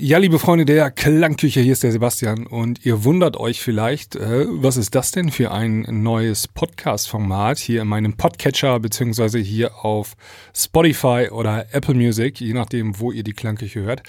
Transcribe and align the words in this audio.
Ja, 0.00 0.18
liebe 0.18 0.38
Freunde 0.38 0.64
der 0.64 0.92
Klangküche, 0.92 1.58
hier 1.58 1.72
ist 1.72 1.82
der 1.82 1.90
Sebastian 1.90 2.46
und 2.46 2.86
ihr 2.86 3.02
wundert 3.02 3.36
euch 3.36 3.60
vielleicht, 3.60 4.14
äh, 4.14 4.46
was 4.48 4.76
ist 4.76 4.94
das 4.94 5.10
denn 5.10 5.32
für 5.32 5.50
ein 5.50 5.84
neues 5.88 6.46
Podcast-Format 6.46 7.58
hier 7.58 7.82
in 7.82 7.88
meinem 7.88 8.12
Podcatcher 8.12 8.78
beziehungsweise 8.78 9.40
hier 9.40 9.84
auf 9.84 10.14
Spotify 10.54 11.30
oder 11.32 11.66
Apple 11.72 11.94
Music, 11.94 12.40
je 12.40 12.52
nachdem, 12.52 13.00
wo 13.00 13.10
ihr 13.10 13.24
die 13.24 13.32
Klangküche 13.32 13.80
hört. 13.80 14.04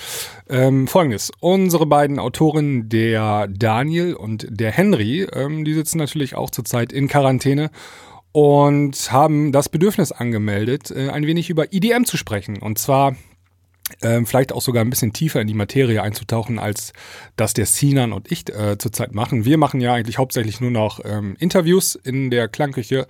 Ähm, 0.48 0.88
Folgendes, 0.88 1.32
unsere 1.40 1.88
beiden 1.88 2.20
Autoren, 2.20 2.88
der 2.88 3.48
Daniel 3.48 4.14
und 4.14 4.46
der 4.48 4.72
Henry, 4.72 5.24
ähm, 5.34 5.66
die 5.66 5.74
sitzen 5.74 5.98
natürlich 5.98 6.36
auch 6.36 6.52
zurzeit 6.52 6.94
in 6.94 7.08
Quarantäne 7.08 7.72
und 8.32 9.12
haben 9.12 9.52
das 9.52 9.70
Bedürfnis 9.70 10.12
angemeldet, 10.12 10.92
äh, 10.92 11.10
ein 11.10 11.26
wenig 11.26 11.50
über 11.50 11.74
IDM 11.74 12.06
zu 12.06 12.16
sprechen. 12.16 12.60
Und 12.60 12.78
zwar 12.78 13.16
ähm, 14.02 14.26
vielleicht 14.26 14.52
auch 14.52 14.62
sogar 14.62 14.84
ein 14.84 14.90
bisschen 14.90 15.14
tiefer 15.14 15.42
in 15.42 15.48
die 15.48 15.54
Materie 15.54 16.02
einzutauchen, 16.02 16.60
als 16.60 16.94
das 17.36 17.54
der 17.54 17.66
Sinan 17.66 18.14
und 18.14 18.32
ich 18.32 18.50
äh, 18.50 18.78
zurzeit 18.78 19.14
machen. 19.14 19.46
Wir 19.46 19.58
machen 19.58 19.82
ja 19.82 19.94
eigentlich 19.94 20.18
hauptsächlich 20.18 20.62
nur 20.62 20.72
noch 20.72 21.00
ähm, 21.04 21.36
Interviews 21.40 21.96
in 21.96 22.30
der 22.30 22.48
Klangküche 22.48 23.08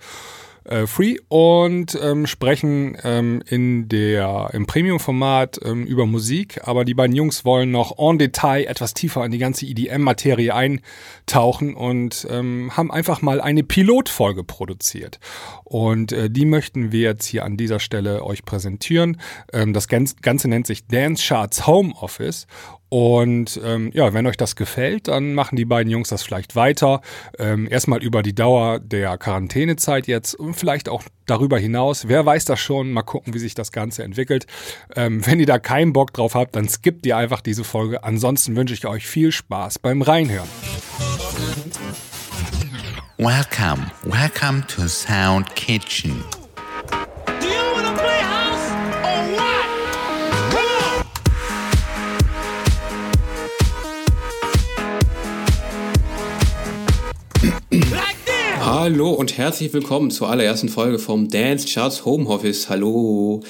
äh, 0.64 0.86
free 0.86 1.16
und 1.28 1.98
ähm, 2.02 2.26
sprechen 2.26 2.96
ähm, 3.02 3.42
in 3.46 3.88
der, 3.88 4.50
im 4.52 4.66
Premium-Format 4.66 5.60
ähm, 5.64 5.86
über 5.86 6.06
Musik. 6.06 6.60
Aber 6.64 6.84
die 6.84 6.94
beiden 6.94 7.14
Jungs 7.14 7.44
wollen 7.44 7.70
noch 7.70 7.98
en 7.98 8.18
Detail 8.18 8.64
etwas 8.64 8.94
tiefer 8.94 9.24
in 9.24 9.32
die 9.32 9.38
ganze 9.38 9.66
EDM-Materie 9.66 10.54
eintauchen 10.54 11.74
und 11.74 12.26
ähm, 12.30 12.70
haben 12.76 12.90
einfach 12.90 13.22
mal 13.22 13.40
eine 13.40 13.62
Pilotfolge 13.62 14.44
produziert. 14.44 15.18
Und 15.64 16.12
äh, 16.12 16.30
die 16.30 16.46
möchten 16.46 16.92
wir 16.92 17.00
jetzt 17.00 17.26
hier 17.26 17.44
an 17.44 17.56
dieser 17.56 17.80
Stelle 17.80 18.24
euch 18.24 18.44
präsentieren. 18.44 19.20
Ähm, 19.52 19.72
das 19.72 19.88
Ganze 19.88 20.48
nennt 20.48 20.66
sich 20.66 20.86
Dance 20.86 21.24
Charts 21.26 21.66
Home 21.66 21.94
Office 22.00 22.46
und 22.90 23.60
ähm, 23.64 23.90
ja, 23.94 24.12
wenn 24.12 24.26
euch 24.26 24.36
das 24.36 24.56
gefällt, 24.56 25.06
dann 25.06 25.32
machen 25.32 25.54
die 25.54 25.64
beiden 25.64 25.90
Jungs 25.90 26.08
das 26.08 26.24
vielleicht 26.24 26.56
weiter. 26.56 27.00
Ähm, 27.38 27.68
erstmal 27.70 28.02
über 28.02 28.22
die 28.22 28.34
Dauer 28.34 28.80
der 28.80 29.16
Quarantänezeit 29.16 30.08
jetzt 30.08 30.34
und 30.34 30.54
vielleicht 30.54 30.88
auch 30.88 31.04
darüber 31.26 31.56
hinaus. 31.56 32.08
Wer 32.08 32.26
weiß 32.26 32.44
das 32.46 32.58
schon? 32.58 32.90
Mal 32.90 33.02
gucken, 33.02 33.32
wie 33.32 33.38
sich 33.38 33.54
das 33.54 33.70
Ganze 33.70 34.02
entwickelt. 34.02 34.46
Ähm, 34.96 35.24
wenn 35.24 35.38
ihr 35.38 35.46
da 35.46 35.60
keinen 35.60 35.92
Bock 35.92 36.12
drauf 36.12 36.34
habt, 36.34 36.56
dann 36.56 36.68
skippt 36.68 37.06
ihr 37.06 37.16
einfach 37.16 37.40
diese 37.40 37.62
Folge. 37.62 38.02
Ansonsten 38.02 38.56
wünsche 38.56 38.74
ich 38.74 38.84
euch 38.84 39.06
viel 39.06 39.30
Spaß 39.30 39.78
beim 39.78 40.02
Reinhören. 40.02 40.48
Welcome, 43.18 43.90
welcome 44.02 44.66
to 44.66 44.88
Sound 44.88 45.54
Kitchen. 45.54 46.24
Hallo 58.72 59.10
und 59.10 59.36
herzlich 59.36 59.72
willkommen 59.72 60.12
zur 60.12 60.30
allerersten 60.30 60.68
Folge 60.68 61.00
vom 61.00 61.28
Dance 61.28 61.66
Charts 61.66 62.04
Home 62.04 62.28
Office. 62.28 62.68
Hallo, 62.68 63.42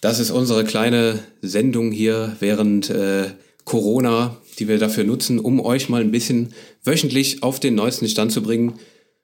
das 0.00 0.18
ist 0.18 0.32
unsere 0.32 0.64
kleine 0.64 1.20
Sendung 1.40 1.92
hier 1.92 2.34
während 2.40 2.90
äh, 2.90 3.26
Corona, 3.64 4.36
die 4.58 4.66
wir 4.66 4.80
dafür 4.80 5.04
nutzen, 5.04 5.38
um 5.38 5.60
euch 5.60 5.88
mal 5.88 6.00
ein 6.00 6.10
bisschen 6.10 6.54
wöchentlich 6.82 7.44
auf 7.44 7.60
den 7.60 7.76
neuesten 7.76 8.08
Stand 8.08 8.32
zu 8.32 8.42
bringen. 8.42 8.80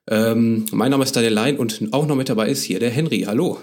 Ähm, 0.09 0.67
mein 0.71 0.89
Name 0.89 1.03
ist 1.03 1.17
Daniel 1.17 1.33
Lein 1.33 1.57
und 1.57 1.81
auch 1.91 2.07
noch 2.07 2.15
mit 2.15 2.29
dabei 2.29 2.47
ist 2.47 2.63
hier 2.63 2.79
der 2.79 2.89
Henry. 2.89 3.25
Hallo. 3.27 3.57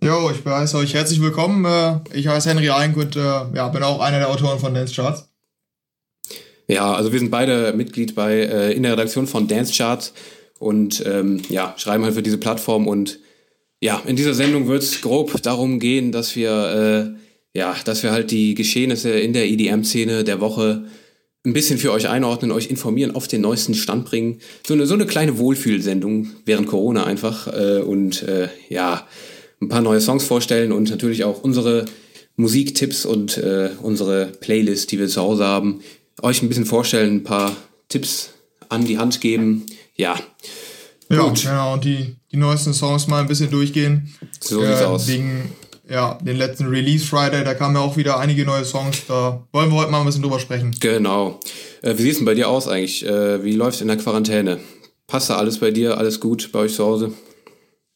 Jo, 0.00 0.30
ich 0.30 0.46
heiße 0.46 0.76
euch 0.76 0.94
herzlich 0.94 1.20
willkommen. 1.20 1.64
Äh, 1.64 2.16
ich 2.16 2.28
heiße 2.28 2.48
Henry 2.48 2.70
Eink 2.70 2.96
und 2.96 3.16
äh, 3.16 3.20
ja, 3.20 3.66
bin 3.66 3.82
auch 3.82 3.98
einer 3.98 4.20
der 4.20 4.30
Autoren 4.30 4.60
von 4.60 4.72
Dance 4.72 4.94
Charts. 4.94 5.28
Ja, 6.68 6.94
also 6.94 7.12
wir 7.12 7.18
sind 7.18 7.32
beide 7.32 7.72
Mitglied 7.72 8.14
bei 8.14 8.34
äh, 8.34 8.72
in 8.72 8.84
der 8.84 8.92
Redaktion 8.92 9.26
von 9.26 9.48
Dance 9.48 9.74
Charts 9.76 10.12
und 10.58 11.02
ähm, 11.06 11.42
ja, 11.48 11.74
schreiben 11.76 12.04
halt 12.04 12.14
für 12.14 12.22
diese 12.22 12.38
Plattform. 12.38 12.86
Und 12.86 13.18
ja, 13.80 14.02
in 14.06 14.16
dieser 14.16 14.34
Sendung 14.34 14.68
wird 14.68 14.82
es 14.82 15.00
grob 15.00 15.42
darum 15.42 15.78
gehen, 15.78 16.12
dass 16.12 16.36
wir, 16.36 17.14
äh, 17.54 17.58
ja, 17.58 17.76
dass 17.84 18.02
wir 18.02 18.12
halt 18.12 18.30
die 18.30 18.54
Geschehnisse 18.54 19.10
in 19.10 19.32
der 19.32 19.46
EDM-Szene 19.46 20.24
der 20.24 20.40
Woche 20.40 20.84
ein 21.46 21.52
bisschen 21.52 21.78
für 21.78 21.92
euch 21.92 22.08
einordnen, 22.08 22.52
euch 22.52 22.70
informieren, 22.70 23.14
auf 23.14 23.28
den 23.28 23.42
neuesten 23.42 23.74
Stand 23.74 24.06
bringen. 24.06 24.40
So 24.66 24.72
eine, 24.72 24.86
so 24.86 24.94
eine 24.94 25.04
kleine 25.04 25.36
Wohlfühlsendung 25.38 26.28
während 26.46 26.66
Corona 26.66 27.04
einfach. 27.04 27.48
Äh, 27.48 27.80
und 27.80 28.22
äh, 28.22 28.48
ja, 28.68 29.06
ein 29.60 29.68
paar 29.68 29.82
neue 29.82 30.00
Songs 30.00 30.24
vorstellen 30.24 30.72
und 30.72 30.90
natürlich 30.90 31.24
auch 31.24 31.42
unsere 31.42 31.84
Musiktipps 32.36 33.04
und 33.06 33.36
äh, 33.38 33.70
unsere 33.82 34.26
Playlist, 34.40 34.90
die 34.90 34.98
wir 34.98 35.08
zu 35.08 35.20
Hause 35.20 35.44
haben, 35.44 35.80
euch 36.22 36.42
ein 36.42 36.48
bisschen 36.48 36.66
vorstellen, 36.66 37.16
ein 37.16 37.24
paar 37.24 37.54
Tipps 37.88 38.30
an 38.68 38.84
die 38.84 38.98
Hand 38.98 39.20
geben, 39.20 39.66
ja. 39.96 40.18
Ja, 41.10 41.20
Gut. 41.20 41.42
genau, 41.42 41.74
und 41.74 41.84
die, 41.84 42.16
die 42.32 42.36
neuesten 42.36 42.72
Songs 42.72 43.06
mal 43.06 43.20
ein 43.20 43.28
bisschen 43.28 43.50
durchgehen. 43.50 44.14
So 44.40 44.60
sieht's 44.64 44.80
äh, 44.80 44.84
aus. 44.84 45.06
Wegen 45.06 45.52
ja, 45.88 46.18
den 46.22 46.36
letzten 46.36 46.66
Release 46.66 47.04
Friday, 47.04 47.44
da 47.44 47.54
kamen 47.54 47.76
ja 47.76 47.82
auch 47.82 47.96
wieder 47.96 48.18
einige 48.18 48.44
neue 48.44 48.64
Songs. 48.64 49.02
Da 49.06 49.46
wollen 49.52 49.70
wir 49.70 49.76
heute 49.76 49.90
mal 49.90 50.00
ein 50.00 50.06
bisschen 50.06 50.22
drüber 50.22 50.40
sprechen. 50.40 50.74
Genau. 50.80 51.40
Äh, 51.82 51.98
wie 51.98 52.02
sieht 52.02 52.12
es 52.12 52.16
denn 52.18 52.24
bei 52.24 52.34
dir 52.34 52.48
aus 52.48 52.68
eigentlich? 52.68 53.04
Äh, 53.04 53.44
wie 53.44 53.54
läuft 53.54 53.76
es 53.76 53.80
in 53.82 53.88
der 53.88 53.98
Quarantäne? 53.98 54.60
Passt 55.06 55.28
da 55.28 55.36
alles 55.36 55.58
bei 55.58 55.70
dir? 55.70 55.98
Alles 55.98 56.20
gut 56.20 56.50
bei 56.52 56.60
euch 56.60 56.74
zu 56.74 56.84
Hause? 56.84 57.12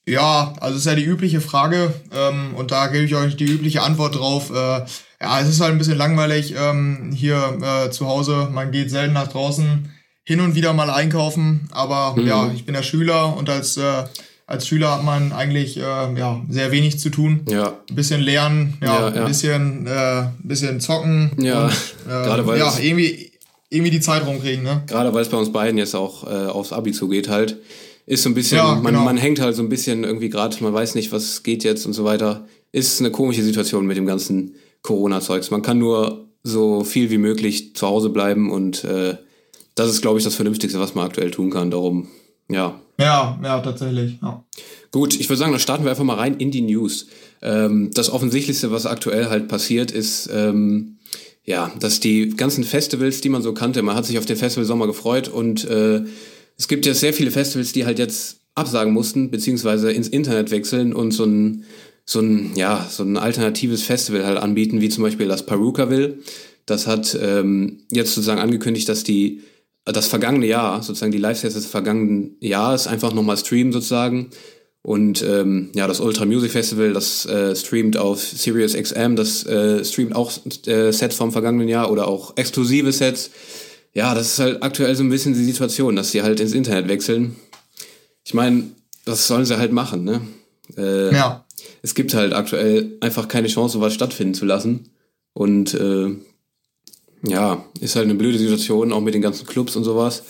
Ja, 0.07 0.55
also 0.61 0.79
ist 0.79 0.87
ja 0.87 0.95
die 0.95 1.05
übliche 1.05 1.41
Frage 1.41 1.93
ähm, 2.15 2.55
und 2.57 2.71
da 2.71 2.87
gebe 2.87 3.05
ich 3.05 3.15
euch 3.15 3.37
die 3.37 3.45
übliche 3.45 3.83
Antwort 3.83 4.17
drauf. 4.17 4.51
Äh, 4.51 4.85
ja, 5.21 5.41
es 5.41 5.49
ist 5.49 5.61
halt 5.61 5.73
ein 5.73 5.79
bisschen 5.79 5.99
langweilig 5.99 6.55
ähm, 6.57 7.13
hier 7.15 7.59
äh, 7.61 7.91
zu 7.91 8.07
Hause. 8.07 8.49
Man 8.51 8.71
geht 8.71 8.91
selten 8.91 9.13
nach 9.15 9.29
draußen 9.29 9.91
hin 10.29 10.41
und 10.41 10.55
wieder 10.55 10.75
mal 10.75 10.91
einkaufen, 10.91 11.71
aber 11.71 12.15
mhm. 12.15 12.27
ja, 12.27 12.53
ich 12.55 12.67
bin 12.67 12.75
ja 12.75 12.83
Schüler 12.83 13.35
und 13.35 13.49
als, 13.49 13.79
äh, 13.79 14.05
als 14.47 14.69
Schüler 14.69 14.93
hat 14.93 15.03
man 15.03 15.33
eigentlich 15.33 15.79
äh, 15.79 15.81
ja, 15.81 16.43
sehr 16.51 16.71
wenig 16.71 16.99
zu 16.99 17.09
tun. 17.09 17.47
Ja. 17.49 17.79
Ein 17.89 17.97
bisschen 17.97 18.21
lernen, 18.21 18.77
ja, 18.83 19.09
ja, 19.09 19.15
ja. 19.15 19.23
ein 19.23 19.27
bisschen, 19.27 19.87
äh, 19.87 20.25
bisschen 20.41 20.81
zocken. 20.81 21.31
Ja, 21.41 21.65
und, 21.65 21.73
äh, 22.07 22.11
gerade 22.11 22.47
weil 22.47 22.59
ja, 22.59 22.71
irgendwie, 22.79 23.33
irgendwie 23.71 23.91
die 23.91 24.01
Zeit 24.01 24.27
rumkriegen, 24.27 24.65
ne? 24.65 24.83
Gerade 24.87 25.15
weil 25.15 25.23
es 25.23 25.31
bei 25.31 25.39
uns 25.39 25.51
beiden 25.51 25.79
jetzt 25.79 25.95
auch 25.95 26.25
äh, 26.25 26.49
aufs 26.49 26.75
Abi 26.75 26.93
zugeht 26.93 27.31
halt. 27.31 27.57
Ist 28.05 28.23
so 28.23 28.29
ein 28.29 28.35
bisschen, 28.35 28.59
man, 28.59 28.85
genau. 28.85 29.05
man 29.05 29.17
hängt 29.17 29.41
halt 29.41 29.57
so 29.57 29.63
ein 29.63 29.71
bisschen 29.71 30.05
irgendwie 30.05 30.29
gerade, 30.29 30.63
man 30.63 30.75
weiß 30.75 30.95
nicht, 30.95 31.11
was 31.11 31.43
geht 31.43 31.65
jetzt 31.65 31.87
und 31.87 31.95
so 31.95 32.05
weiter. 32.05 32.45
Ist 32.71 33.01
eine 33.01 33.11
komische 33.11 33.43
Situation 33.43 33.87
mit 33.87 33.97
dem 33.97 34.05
ganzen 34.05 34.57
Corona-Zeugs. 34.83 35.51
Man 35.51 35.63
kann 35.63 35.79
nur 35.79 36.29
so 36.43 36.85
viel 36.85 37.09
wie 37.09 37.17
möglich 37.17 37.75
zu 37.75 37.87
Hause 37.87 38.11
bleiben 38.11 38.51
und 38.51 38.85
äh, 38.85 39.17
das 39.79 39.91
ist, 39.91 40.03
glaube 40.03 40.19
ich, 40.19 40.25
das 40.25 40.35
Vernünftigste, 40.35 40.81
was 40.81 40.95
man 40.95 41.07
aktuell 41.07 41.31
tun 41.31 41.51
kann. 41.51 41.71
Darum, 41.71 42.09
ja. 42.49 42.81
Ja, 42.99 43.39
ja, 43.43 43.61
tatsächlich. 43.61 44.19
Ja. 44.21 44.45
Gut, 44.91 45.19
ich 45.19 45.29
würde 45.29 45.39
sagen, 45.39 45.53
dann 45.53 45.61
starten 45.61 45.85
wir 45.85 45.91
einfach 45.91 46.05
mal 46.05 46.15
rein 46.15 46.37
in 46.37 46.51
die 46.51 46.63
News. 46.63 47.07
Ähm, 47.43 47.91
das 47.95 48.11
Offensichtlichste, 48.11 48.73
was 48.73 48.87
aktuell 48.87 49.29
halt 49.29 49.49
passiert, 49.49 49.91
ist, 49.91 50.29
ähm, 50.33 50.99
ja, 51.45 51.71
dass 51.79 52.01
die 52.01 52.31
ganzen 52.31 52.65
Festivals, 52.65 53.21
die 53.21 53.29
man 53.29 53.43
so 53.43 53.55
kannte, 53.55 53.83
man 53.83 53.95
hat 53.95 54.07
sich 54.07 54.19
auf 54.19 54.27
den 54.27 54.37
Festival 54.37 54.65
Sommer 54.65 54.87
gefreut 54.87 55.29
und 55.29 55.65
äh, 55.65 56.03
es 56.57 56.67
gibt 56.67 56.85
ja 56.85 56.95
sehr 56.95 57.15
viele 57.15 57.31
Festivals, 57.31 57.73
die 57.73 57.87
halt 57.87 57.99
jetzt 57.99 58.41
absagen 58.55 58.93
mussten, 58.93 59.31
beziehungsweise 59.31 59.93
ins 59.93 60.09
Internet 60.09 60.51
wechseln 60.51 60.93
und 60.93 61.13
so 61.13 61.25
ein, 61.25 61.65
so 62.05 62.21
ein, 62.21 62.53
ja, 62.57 62.87
so 62.91 63.05
ein 63.05 63.17
alternatives 63.17 63.83
Festival 63.83 64.27
halt 64.27 64.39
anbieten, 64.39 64.81
wie 64.81 64.89
zum 64.89 65.05
Beispiel 65.05 65.29
das 65.29 65.47
Perukaville. 65.47 66.19
Das 66.67 66.87
hat 66.87 67.17
ähm, 67.21 67.79
jetzt 67.93 68.15
sozusagen 68.15 68.41
angekündigt, 68.41 68.89
dass 68.89 69.05
die 69.05 69.43
das 69.93 70.09
vergangene 70.09 70.47
Jahr, 70.47 70.83
sozusagen 70.83 71.13
die 71.13 71.19
Live-Sets 71.19 71.55
des 71.55 71.67
vergangenen 71.67 72.37
Jahres 72.41 72.87
einfach 72.87 73.13
nochmal 73.13 73.37
streamen 73.37 73.73
sozusagen. 73.73 74.31
Und 74.83 75.23
ähm, 75.23 75.71
ja, 75.75 75.87
das 75.87 76.01
Ultra 76.01 76.25
Music 76.25 76.53
Festival, 76.53 76.93
das 76.93 77.27
äh, 77.27 77.55
streamt 77.55 77.97
auf 77.97 78.23
Sirius 78.23 78.75
XM, 78.75 79.17
das 79.17 79.45
äh, 79.45 79.85
streamt 79.85 80.15
auch 80.15 80.33
äh, 80.67 80.93
Sets 80.93 81.17
vom 81.17 81.33
vergangenen 81.33 81.69
Jahr 81.69 81.91
oder 81.91 82.07
auch 82.09 82.37
exklusive 82.37 82.93
Sets. 82.93 83.31
Ja, 83.93 84.15
das 84.15 84.33
ist 84.33 84.39
halt 84.39 84.63
aktuell 84.63 84.95
so 84.95 85.03
ein 85.03 85.11
bisschen 85.11 85.35
die 85.35 85.45
Situation, 85.45 85.97
dass 85.97 86.13
sie 86.13 86.23
halt 86.23 86.41
ins 86.41 86.53
Internet 86.53 86.89
wechseln. 86.89 87.37
Ich 88.25 88.35
meine, 88.35 88.65
das 89.05 89.27
sollen 89.27 89.45
sie 89.45 89.59
halt 89.59 89.73
machen, 89.73 90.05
ne? 90.05 90.21
Äh, 90.77 91.15
ja. 91.15 91.45
Es 91.83 91.95
gibt 91.95 92.15
halt 92.15 92.33
aktuell 92.33 92.97
einfach 93.01 93.29
keine 93.29 93.49
Chance, 93.49 93.75
sowas 93.75 93.95
stattfinden 93.95 94.35
zu 94.35 94.45
lassen. 94.45 94.91
Und 95.33 95.75
äh, 95.75 96.11
ja, 97.23 97.65
ist 97.81 97.97
halt 97.97 98.05
eine 98.05 98.15
blöde 98.15 98.39
Situation, 98.39 98.93
auch 98.93 99.01
mit 99.01 99.15
den 99.15 99.23
ganzen 99.23 99.47
Clubs 99.47 99.77
und 99.77 99.85
sowas. 99.85 100.23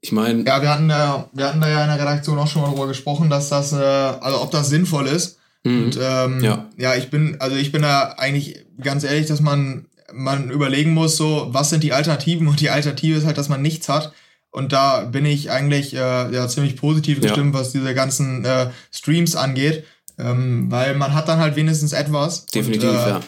Ich 0.00 0.12
meine. 0.12 0.44
Ja, 0.44 0.62
wir 0.62 0.70
hatten, 0.70 0.88
da, 0.88 1.28
wir 1.32 1.46
hatten 1.46 1.60
da 1.60 1.68
ja 1.68 1.82
in 1.82 1.90
der 1.90 2.00
Redaktion 2.00 2.38
auch 2.38 2.46
schon 2.46 2.62
mal 2.62 2.70
drüber 2.70 2.86
gesprochen, 2.86 3.28
dass 3.28 3.48
das, 3.48 3.72
äh, 3.72 3.76
also 3.76 4.40
ob 4.42 4.50
das 4.50 4.68
sinnvoll 4.68 5.06
ist. 5.06 5.38
Mhm. 5.64 5.84
Und 5.84 5.98
ähm, 6.02 6.40
ja. 6.42 6.66
ja, 6.76 6.94
ich 6.94 7.10
bin, 7.10 7.36
also 7.38 7.56
ich 7.56 7.70
bin 7.70 7.82
da 7.82 8.14
eigentlich 8.16 8.64
ganz 8.80 9.04
ehrlich, 9.04 9.26
dass 9.26 9.40
man, 9.40 9.86
man 10.12 10.50
überlegen 10.50 10.94
muss, 10.94 11.16
so, 11.16 11.48
was 11.50 11.70
sind 11.70 11.82
die 11.82 11.92
Alternativen? 11.92 12.48
Und 12.48 12.60
die 12.60 12.70
Alternative 12.70 13.18
ist 13.18 13.26
halt, 13.26 13.36
dass 13.36 13.50
man 13.50 13.62
nichts 13.62 13.88
hat. 13.88 14.12
Und 14.50 14.72
da 14.72 15.02
bin 15.04 15.26
ich 15.26 15.50
eigentlich 15.50 15.94
äh, 15.94 15.98
ja 16.34 16.48
ziemlich 16.48 16.76
positiv 16.76 17.20
gestimmt, 17.20 17.54
ja. 17.54 17.60
was 17.60 17.72
diese 17.72 17.94
ganzen 17.94 18.44
äh, 18.44 18.70
Streams 18.90 19.36
angeht. 19.36 19.84
Ähm, 20.18 20.70
weil 20.70 20.96
man 20.96 21.14
hat 21.14 21.28
dann 21.28 21.38
halt 21.38 21.56
wenigstens 21.56 21.92
etwas. 21.92 22.46
Definitiv, 22.46 22.88
und, 22.88 22.96
äh, 22.96 23.08
ja 23.08 23.20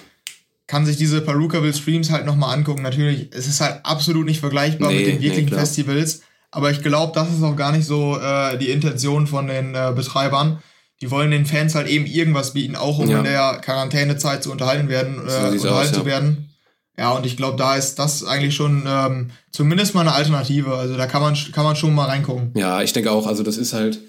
kann 0.73 0.87
sich 0.87 0.97
diese 0.97 1.21
Perukaville 1.21 1.75
Streams 1.75 2.11
halt 2.11 2.25
nochmal 2.25 2.57
angucken. 2.57 2.81
Natürlich, 2.81 3.29
es 3.33 3.47
ist 3.47 3.61
halt 3.61 3.81
absolut 3.83 4.25
nicht 4.25 4.41
vergleichbar 4.41 4.91
nee, 4.91 5.01
mit 5.01 5.07
den 5.07 5.21
wirklichen 5.21 5.51
nee, 5.51 5.55
Festivals. 5.55 6.23
Aber 6.51 6.71
ich 6.71 6.83
glaube, 6.83 7.13
das 7.15 7.29
ist 7.29 7.43
auch 7.43 7.57
gar 7.57 7.73
nicht 7.73 7.85
so 7.85 8.19
äh, 8.19 8.57
die 8.57 8.71
Intention 8.71 9.27
von 9.27 9.49
den 9.49 9.75
äh, 9.75 9.93
Betreibern. 9.95 10.63
Die 11.03 11.11
wollen 11.11 11.31
den 11.31 11.45
Fans 11.45 11.75
halt 11.75 11.89
eben 11.89 12.07
irgendwas 12.07 12.55
bieten, 12.55 12.75
auch 12.75 12.99
um 12.99 13.11
ja. 13.11 13.19
in 13.19 13.25
der 13.25 13.59
Quarantänezeit 13.63 14.43
zu 14.43 14.51
unterhalten 14.51 14.89
werden, 14.89 15.17
äh, 15.27 15.31
so 15.59 15.69
unterhalten 15.69 15.69
aus, 15.69 15.93
zu 15.93 16.01
ja. 16.01 16.07
werden. 16.07 16.49
Ja, 16.97 17.11
und 17.11 17.27
ich 17.27 17.37
glaube, 17.37 17.59
da 17.59 17.77
ist 17.77 17.99
das 17.99 18.25
eigentlich 18.25 18.55
schon 18.55 18.85
ähm, 18.89 19.31
zumindest 19.51 19.95
mal 19.95 20.01
eine 20.01 20.13
Alternative. 20.13 20.75
Also 20.75 20.97
da 20.97 21.07
kann 21.07 21.21
man, 21.21 21.37
kann 21.53 21.65
man 21.65 21.77
schon 21.77 21.95
mal 21.95 22.07
reingucken. 22.07 22.53
Ja, 22.57 22.81
ich 22.81 22.95
denke 22.95 23.11
auch, 23.11 23.27
also 23.27 23.43
das 23.43 23.59
ist 23.59 23.75
halt, 23.75 24.01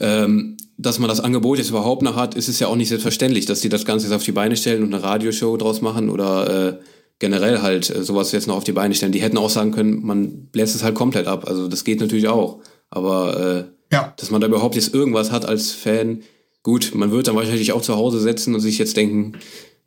ähm, 0.00 0.56
dass 0.78 1.00
man 1.00 1.08
das 1.08 1.20
Angebot 1.20 1.58
jetzt 1.58 1.70
überhaupt 1.70 2.02
noch 2.02 2.14
hat, 2.14 2.36
ist 2.36 2.48
es 2.48 2.60
ja 2.60 2.68
auch 2.68 2.76
nicht 2.76 2.88
selbstverständlich, 2.88 3.46
dass 3.46 3.60
die 3.60 3.68
das 3.68 3.84
Ganze 3.84 4.06
jetzt 4.06 4.14
auf 4.14 4.22
die 4.22 4.32
Beine 4.32 4.56
stellen 4.56 4.84
und 4.84 4.94
eine 4.94 5.02
Radioshow 5.02 5.56
draus 5.56 5.80
machen 5.80 6.08
oder 6.08 6.68
äh, 6.68 6.78
generell 7.18 7.60
halt 7.62 7.90
äh, 7.90 8.04
sowas 8.04 8.30
jetzt 8.30 8.46
noch 8.46 8.56
auf 8.56 8.64
die 8.64 8.72
Beine 8.72 8.94
stellen. 8.94 9.10
Die 9.10 9.20
hätten 9.20 9.38
auch 9.38 9.50
sagen 9.50 9.72
können, 9.72 10.06
man 10.06 10.48
lässt 10.54 10.76
es 10.76 10.84
halt 10.84 10.94
komplett 10.94 11.26
ab. 11.26 11.48
Also 11.48 11.66
das 11.66 11.82
geht 11.82 12.00
natürlich 12.00 12.28
auch. 12.28 12.60
Aber 12.90 13.68
äh, 13.90 13.94
ja. 13.94 14.14
dass 14.16 14.30
man 14.30 14.40
da 14.40 14.46
überhaupt 14.46 14.76
jetzt 14.76 14.94
irgendwas 14.94 15.32
hat 15.32 15.46
als 15.46 15.72
Fan, 15.72 16.22
gut, 16.62 16.92
man 16.94 17.10
wird 17.10 17.26
dann 17.26 17.34
wahrscheinlich 17.34 17.72
auch 17.72 17.82
zu 17.82 17.96
Hause 17.96 18.20
setzen 18.20 18.54
und 18.54 18.60
sich 18.60 18.78
jetzt 18.78 18.96
denken, 18.96 19.32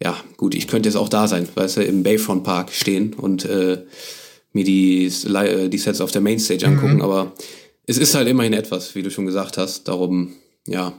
ja, 0.04 0.18
gut, 0.36 0.56
ich 0.56 0.68
könnte 0.68 0.90
jetzt 0.90 0.98
auch 0.98 1.10
da 1.10 1.28
sein, 1.28 1.48
weißt 1.54 1.78
du, 1.78 1.84
im 1.84 2.04
Bayfront 2.04 2.44
Park 2.44 2.72
stehen 2.74 3.14
und 3.14 3.46
äh, 3.46 3.84
mir 4.52 4.66
die, 4.66 5.06
äh, 5.06 5.70
die 5.70 5.78
Sets 5.78 6.02
auf 6.02 6.12
der 6.12 6.22
Mainstage 6.22 6.68
mhm. 6.68 6.74
angucken. 6.74 7.02
Aber 7.02 7.32
es 7.86 7.98
ist 7.98 8.14
halt 8.14 8.28
immerhin 8.28 8.54
etwas, 8.54 8.94
wie 8.96 9.04
du 9.04 9.10
schon 9.10 9.26
gesagt 9.26 9.58
hast. 9.58 9.88
Darum, 9.88 10.34
ja, 10.68 10.94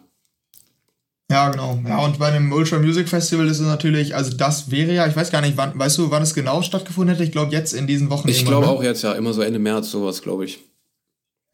ja, 1.32 1.48
genau. 1.48 1.80
Ja, 1.88 2.00
und 2.00 2.18
bei 2.18 2.28
einem 2.28 2.52
Ultra 2.52 2.78
Music 2.78 3.08
Festival 3.08 3.46
ist 3.46 3.58
es 3.58 3.66
natürlich, 3.66 4.14
also 4.14 4.36
das 4.36 4.70
wäre 4.70 4.92
ja, 4.92 5.06
ich 5.06 5.16
weiß 5.16 5.30
gar 5.30 5.40
nicht, 5.40 5.56
wann, 5.56 5.78
weißt 5.78 5.96
du, 5.96 6.10
wann 6.10 6.22
es 6.22 6.34
genau 6.34 6.60
stattgefunden 6.60 7.14
hätte? 7.14 7.24
Ich 7.24 7.32
glaube 7.32 7.52
jetzt 7.52 7.72
in 7.72 7.86
diesen 7.86 8.10
Wochen. 8.10 8.28
Ich 8.28 8.44
glaube 8.44 8.66
ne? 8.66 8.72
auch 8.72 8.82
jetzt, 8.82 9.02
ja, 9.02 9.12
immer 9.12 9.32
so 9.32 9.40
Ende 9.40 9.58
März, 9.58 9.90
sowas, 9.90 10.20
glaube 10.20 10.44
ich. 10.44 10.58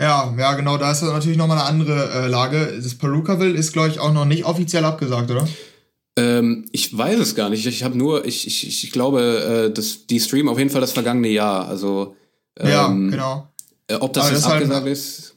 Ja, 0.00 0.34
ja, 0.37 0.55
genau, 0.55 0.78
da 0.78 0.90
ist 0.90 1.02
das 1.02 1.12
natürlich 1.12 1.38
nochmal 1.38 1.58
eine 1.58 1.66
andere 1.69 2.10
äh, 2.10 2.26
Lage. 2.26 2.81
Das 2.82 2.96
Perukaville 2.96 3.56
ist, 3.56 3.72
glaube 3.72 3.90
ich, 3.90 4.00
auch 4.00 4.12
noch 4.12 4.25
nicht 4.25 4.44
offiziell 4.44 4.84
abgesagt, 4.84 5.31
oder? 5.31 5.46
Ähm, 6.16 6.66
ich 6.72 6.96
weiß 6.96 7.20
es 7.20 7.37
gar 7.37 7.49
nicht. 7.49 7.64
Ich, 7.64 7.84
habe 7.84 7.96
nur, 7.96 8.25
ich, 8.25 8.49
ich, 8.49 8.84
ich 8.84 8.90
glaube, 8.90 9.69
äh, 9.69 9.72
das, 9.72 10.06
die 10.08 10.19
Stream 10.19 10.49
auf 10.49 10.58
jeden 10.58 10.70
Fall 10.70 10.81
das 10.81 10.93
vergangene 10.93 11.28
Jahr. 11.28 11.69
Also, 11.69 12.16
ähm, 12.58 12.69
ja, 12.69 12.88
genau. 12.88 13.49
Äh, 13.87 13.94
ob 13.94 14.12
das 14.12 14.31
jetzt 14.31 14.44
halt 14.44 14.62
abgesagt 14.62 14.82
halt, 14.82 14.93
ist, 14.93 15.37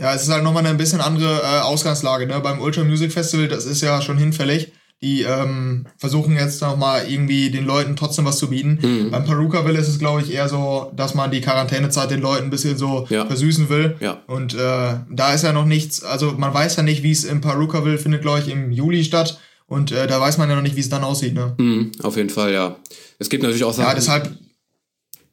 ja, 0.00 0.14
es 0.14 0.22
ist 0.22 0.30
halt 0.30 0.44
nochmal 0.44 0.66
eine 0.66 0.76
bisschen 0.76 1.00
andere 1.00 1.40
äh, 1.42 1.60
Ausgangslage. 1.60 2.26
Ne? 2.26 2.40
Beim 2.40 2.60
Ultra 2.60 2.84
Music 2.84 3.12
Festival, 3.12 3.48
das 3.48 3.64
ist 3.64 3.80
ja 3.80 4.02
schon 4.02 4.18
hinfällig. 4.18 4.72
Die 5.02 5.22
ähm, 5.22 5.86
versuchen 5.98 6.36
jetzt 6.36 6.62
nochmal 6.62 7.06
irgendwie 7.06 7.50
den 7.50 7.66
Leuten 7.66 7.96
trotzdem 7.96 8.24
was 8.24 8.38
zu 8.38 8.48
bieten. 8.48 8.78
Mhm. 8.80 9.10
Beim 9.10 9.24
Perukaville 9.24 9.78
ist 9.78 9.88
es, 9.88 9.98
glaube 9.98 10.22
ich, 10.22 10.32
eher 10.32 10.48
so, 10.48 10.90
dass 10.96 11.14
man 11.14 11.30
die 11.30 11.42
Quarantänezeit 11.42 12.10
den 12.10 12.22
Leuten 12.22 12.44
ein 12.44 12.50
bisschen 12.50 12.78
so 12.78 13.06
ja. 13.10 13.26
versüßen 13.26 13.68
will. 13.68 13.96
Ja. 14.00 14.22
Und 14.26 14.54
äh, 14.54 14.94
da 15.10 15.34
ist 15.34 15.44
ja 15.44 15.52
noch 15.52 15.66
nichts, 15.66 16.02
also 16.02 16.32
man 16.32 16.52
weiß 16.52 16.76
ja 16.76 16.82
nicht, 16.82 17.02
wie 17.02 17.12
es 17.12 17.24
im 17.24 17.42
Perukaville 17.42 17.98
findet, 17.98 18.22
glaube 18.22 18.40
ich, 18.40 18.48
im 18.48 18.72
Juli 18.72 19.04
statt. 19.04 19.38
Und 19.66 19.92
äh, 19.92 20.06
da 20.06 20.18
weiß 20.18 20.38
man 20.38 20.48
ja 20.48 20.56
noch 20.56 20.62
nicht, 20.62 20.76
wie 20.76 20.80
es 20.80 20.88
dann 20.88 21.04
aussieht. 21.04 21.34
Ne? 21.34 21.54
Mhm, 21.58 21.92
auf 22.02 22.16
jeden 22.16 22.30
Fall, 22.30 22.52
ja. 22.52 22.76
Es 23.18 23.28
gibt 23.28 23.42
natürlich 23.42 23.64
auch 23.64 23.74
Sachen. 23.74 23.88
Ja, 23.88 23.94
deshalb 23.94 24.30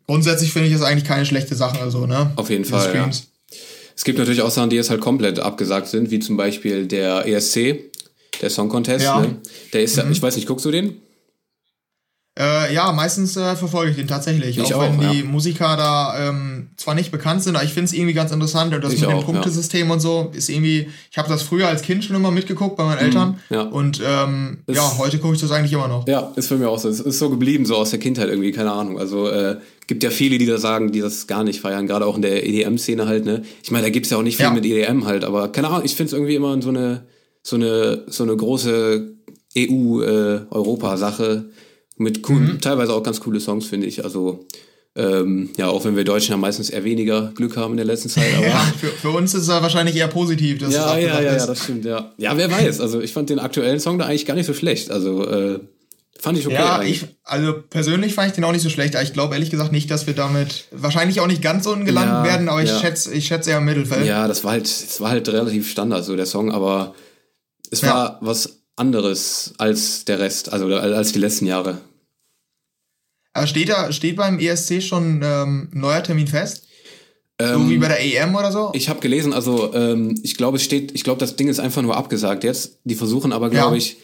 grundsätzlich 0.08 0.52
finde 0.52 0.68
ich 0.68 0.74
es 0.74 0.82
eigentlich 0.82 1.06
keine 1.08 1.26
schlechte 1.26 1.56
Sache. 1.56 1.80
Also, 1.80 2.06
ne? 2.06 2.32
Auf 2.36 2.50
jeden 2.50 2.66
Fall. 2.66 2.94
Ja. 2.94 3.10
Es 3.96 4.04
gibt 4.04 4.18
natürlich 4.18 4.42
auch 4.42 4.52
Sachen, 4.52 4.70
die 4.70 4.76
jetzt 4.76 4.90
halt 4.90 5.02
komplett 5.02 5.40
abgesagt 5.40 5.88
sind, 5.88 6.12
wie 6.12 6.20
zum 6.20 6.38
Beispiel 6.38 6.88
der 6.88 7.28
ESC, 7.28 7.92
der 8.42 8.50
Song 8.50 8.70
Contest. 8.70 9.06
Ja. 9.06 9.22
Ne? 9.22 9.38
Der 9.72 9.84
ist 9.84 10.04
mhm. 10.04 10.12
ich 10.12 10.22
weiß 10.22 10.36
nicht, 10.36 10.48
guckst 10.48 10.66
du 10.66 10.72
den? 10.72 11.03
Äh, 12.40 12.74
ja, 12.74 12.92
meistens 12.94 13.38
äh, 13.38 13.56
verfolge 13.56 13.92
ich 13.92 13.98
den 13.98 14.08
tatsächlich. 14.08 14.58
Ich 14.58 14.74
auch, 14.74 14.82
wenn 14.82 15.00
die 15.00 15.20
ja. 15.20 15.26
Musiker 15.26 15.78
da 15.78 16.30
ähm, 16.30 16.70
zwar 16.78 16.96
nicht 16.96 17.12
bekannt 17.12 17.44
sind, 17.44 17.56
aber 17.56 17.64
ich 17.64 17.74
finde 17.74 17.86
es 17.86 17.94
irgendwie 17.94 18.14
ganz 18.14 18.32
interessant. 18.32 18.74
Und 18.74 18.84
das 18.84 18.92
ich 18.92 19.02
mit 19.02 19.10
auch, 19.10 19.24
dem 19.24 19.34
Punktesystem 19.34 19.88
ja. 19.88 19.94
und 19.94 20.00
so 20.00 20.32
ist 20.34 20.50
irgendwie. 20.50 20.88
Ich 21.12 21.18
habe 21.20 21.30
das 21.30 21.44
früher 21.44 21.68
als 21.68 21.84
Kind 21.84 22.04
schon 22.04 22.16
immer 22.16 22.32
mitgeguckt 22.32 22.76
bei 22.76 22.86
meinen 22.86 22.98
mhm, 22.98 23.06
Eltern. 23.06 23.40
Ja. 23.52 23.62
Und 23.62 24.02
ähm, 24.04 24.58
ja, 24.68 24.98
heute 24.98 25.20
gucke 25.20 25.36
ich 25.36 25.42
das 25.42 25.52
eigentlich 25.52 25.74
immer 25.74 25.88
noch. 25.88 26.08
Ja, 26.08 26.32
ist 26.36 26.48
für 26.48 26.58
mich 26.58 26.66
auch 26.66 26.80
so. 26.80 26.90
Es 26.90 27.00
ist 27.00 27.20
so 27.20 27.30
geblieben, 27.30 27.68
so 27.68 27.76
aus 27.76 27.92
der 27.92 28.00
Kindheit 28.00 28.30
irgendwie, 28.30 28.52
keine 28.52 28.72
Ahnung. 28.72 28.98
Also 28.98 29.30
äh, 29.30 29.58
gibt 29.86 30.02
ja 30.02 30.10
viele, 30.10 30.40
die 30.40 30.48
da 30.48 30.58
sagen, 30.58 30.92
die 30.92 31.02
das 31.02 31.28
gar 31.28 31.44
nicht 31.44 31.62
feiern, 31.62 31.86
gerade 31.86 32.08
auch 32.08 32.16
in 32.16 32.24
der 32.24 32.48
EDM-Szene 32.48 33.06
halt. 33.06 33.26
Ne? 33.26 33.44
Ich 33.62 33.70
meine, 33.70 33.84
da 33.84 33.90
gibt 33.92 34.08
es 34.08 34.12
ja 34.12 34.18
auch 34.18 34.24
nicht 34.24 34.38
viel 34.38 34.50
mit 34.50 34.66
EDM 34.66 35.06
halt, 35.06 35.24
aber 35.24 35.52
keine 35.52 35.68
Ahnung, 35.68 35.86
ich 35.86 35.96
finde 35.96 36.08
es 36.08 36.14
irgendwie 36.14 36.34
immer 36.34 36.60
so 36.64 36.70
eine, 36.70 37.06
so 37.44 37.58
eine, 37.58 38.06
so 38.08 38.24
eine 38.24 38.36
große 38.36 39.14
EU-Europa-Sache. 39.56 41.46
Äh, 41.48 41.64
mit 41.98 42.24
coolen, 42.24 42.54
mhm. 42.54 42.62
teilweise 42.62 42.94
auch 42.94 43.04
ganz 43.04 43.20
coole 43.20 43.40
Songs, 43.40 43.68
finde 43.68 43.88
ich. 43.88 44.04
Also, 44.04 44.46
ähm, 44.96 45.50
ja, 45.58 45.70
auch 45.70 45.86
wenn 45.86 45.96
wir 45.96 46.04
Deutschen 46.04 46.32
ja 46.32 46.38
meistens 46.38 46.70
eher 46.70 46.84
weniger 46.84 47.32
Glück 47.36 47.58
haben 47.58 47.72
in 47.72 47.78
der 47.78 47.86
letzten 47.86 48.10
Zeit. 48.10 48.34
Aber 48.38 48.48
ja, 48.48 48.74
für, 48.80 48.88
für 48.88 49.10
uns 49.10 49.34
ist 49.34 49.44
es 49.44 49.48
wahrscheinlich 49.48 49.96
eher 49.96 50.08
positiv. 50.08 50.60
Dass 50.60 50.74
ja, 50.74 50.98
ja, 50.98 51.22
ja, 51.22 51.38
ja, 51.38 51.46
das 51.46 51.64
stimmt, 51.64 51.86
ja. 51.86 52.14
Ja, 52.18 52.38
wer 52.38 52.52
weiß. 52.52 52.80
Also 52.80 53.02
ich 53.02 53.14
fand 53.14 53.30
den 53.30 53.40
aktuellen 53.40 53.80
Song 53.80 53.98
da 53.98 54.06
eigentlich 54.06 54.26
gar 54.26 54.36
nicht 54.36 54.46
so 54.46 54.54
schlecht. 54.54 54.92
Also 54.92 55.28
äh, 55.28 55.60
fand 56.20 56.38
ich 56.38 56.46
okay. 56.46 56.56
Ja, 56.56 56.84
ich, 56.84 57.06
also 57.24 57.54
persönlich 57.70 58.14
fand 58.14 58.30
ich 58.30 58.34
den 58.36 58.44
auch 58.44 58.52
nicht 58.52 58.62
so 58.62 58.70
schlecht. 58.70 58.96
Ich 59.02 59.14
glaube 59.14 59.34
ehrlich 59.34 59.50
gesagt 59.50 59.72
nicht, 59.72 59.90
dass 59.90 60.06
wir 60.06 60.14
damit 60.14 60.66
wahrscheinlich 60.72 61.20
auch 61.20 61.28
nicht 61.28 61.42
ganz 61.42 61.66
unten 61.66 61.86
gelandet 61.86 62.18
ja, 62.18 62.24
werden, 62.24 62.50
aber 62.50 62.62
ich 62.62 62.70
ja. 62.70 62.80
schätze, 62.80 63.14
ich 63.14 63.28
schätze 63.28 63.50
eher 63.50 63.58
im 63.58 63.66
Mittelfeld. 63.66 64.06
Ja, 64.06 64.28
das 64.28 64.44
war 64.44 64.52
halt, 64.52 64.66
das 64.66 65.02
war 65.02 65.10
halt 65.10 65.28
relativ 65.28 65.70
Standard, 65.70 66.06
so 66.06 66.16
der 66.16 66.26
Song, 66.26 66.52
aber 66.52 66.94
es 67.72 67.84
war 67.84 68.20
was 68.22 68.63
anderes 68.76 69.54
als 69.58 70.06
der 70.06 70.20
Rest, 70.20 70.52
also 70.52 70.68
als 70.68 71.12
die 71.12 71.20
letzten 71.20 71.46
Jahre. 71.46 71.82
Aber 73.34 73.48
steht 73.48 73.70
da, 73.70 73.92
steht 73.92 74.16
beim 74.16 74.40
ESC 74.40 74.82
schon 74.82 75.22
ähm, 75.24 75.70
ein 75.74 75.80
neuer 75.80 76.04
Termin 76.04 76.28
fest? 76.28 76.68
Ähm, 77.40 77.64
so 77.64 77.70
wie 77.70 77.78
bei 77.78 77.88
der 77.88 78.00
EM 78.00 78.36
oder 78.36 78.52
so? 78.52 78.72
Ich 78.74 78.90
habe 78.90 79.00
gelesen, 79.00 79.34
also 79.34 79.74
ähm, 79.74 80.20
ich 80.22 80.38
glaube, 80.38 80.58
es 80.58 80.64
steht, 80.64 80.92
ich 80.94 81.04
glaube, 81.04 81.20
das 81.20 81.36
Ding 81.36 81.48
ist 81.48 81.60
einfach 81.60 81.82
nur 81.82 81.98
abgesagt 81.98 82.44
jetzt. 82.44 82.80
Die 82.84 82.96
versuchen 82.96 83.34
aber, 83.34 83.50
glaube 83.50 83.76
ja. 83.76 83.78
ich, 83.78 83.98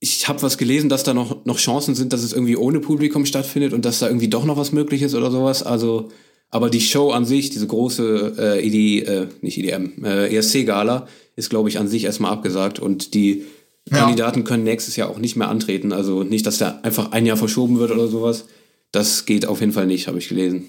ich 0.00 0.28
habe 0.28 0.42
was 0.42 0.58
gelesen, 0.58 0.88
dass 0.88 1.04
da 1.04 1.14
noch, 1.14 1.44
noch 1.44 1.58
Chancen 1.58 1.94
sind, 1.94 2.12
dass 2.12 2.22
es 2.22 2.32
irgendwie 2.32 2.56
ohne 2.56 2.80
Publikum 2.80 3.26
stattfindet 3.26 3.72
und 3.72 3.84
dass 3.84 4.00
da 4.00 4.08
irgendwie 4.08 4.28
doch 4.28 4.44
noch 4.44 4.56
was 4.56 4.72
möglich 4.72 5.02
ist 5.02 5.14
oder 5.14 5.30
sowas. 5.30 5.62
Also, 5.62 6.08
aber 6.50 6.68
die 6.68 6.80
Show 6.80 7.10
an 7.10 7.24
sich, 7.24 7.50
diese 7.50 7.66
große 7.66 8.34
äh, 8.38 8.66
ED, 8.66 9.06
äh, 9.06 9.26
nicht 9.40 9.58
EDM, 9.58 10.04
äh, 10.04 10.34
ESC-Gala, 10.34 11.06
ist, 11.36 11.50
glaube 11.50 11.68
ich, 11.68 11.78
an 11.78 11.86
sich 11.86 12.04
erstmal 12.04 12.32
abgesagt 12.32 12.80
und 12.80 13.14
die 13.14 13.44
ja. 13.90 13.98
Kandidaten 13.98 14.44
können 14.44 14.64
nächstes 14.64 14.96
Jahr 14.96 15.08
auch 15.08 15.18
nicht 15.18 15.36
mehr 15.36 15.48
antreten. 15.48 15.92
Also 15.92 16.22
nicht, 16.22 16.46
dass 16.46 16.58
der 16.58 16.84
einfach 16.84 17.12
ein 17.12 17.26
Jahr 17.26 17.36
verschoben 17.36 17.78
wird 17.78 17.90
oder 17.90 18.08
sowas. 18.08 18.44
Das 18.92 19.26
geht 19.26 19.46
auf 19.46 19.60
jeden 19.60 19.72
Fall 19.72 19.86
nicht, 19.86 20.08
habe 20.08 20.18
ich 20.18 20.28
gelesen. 20.28 20.66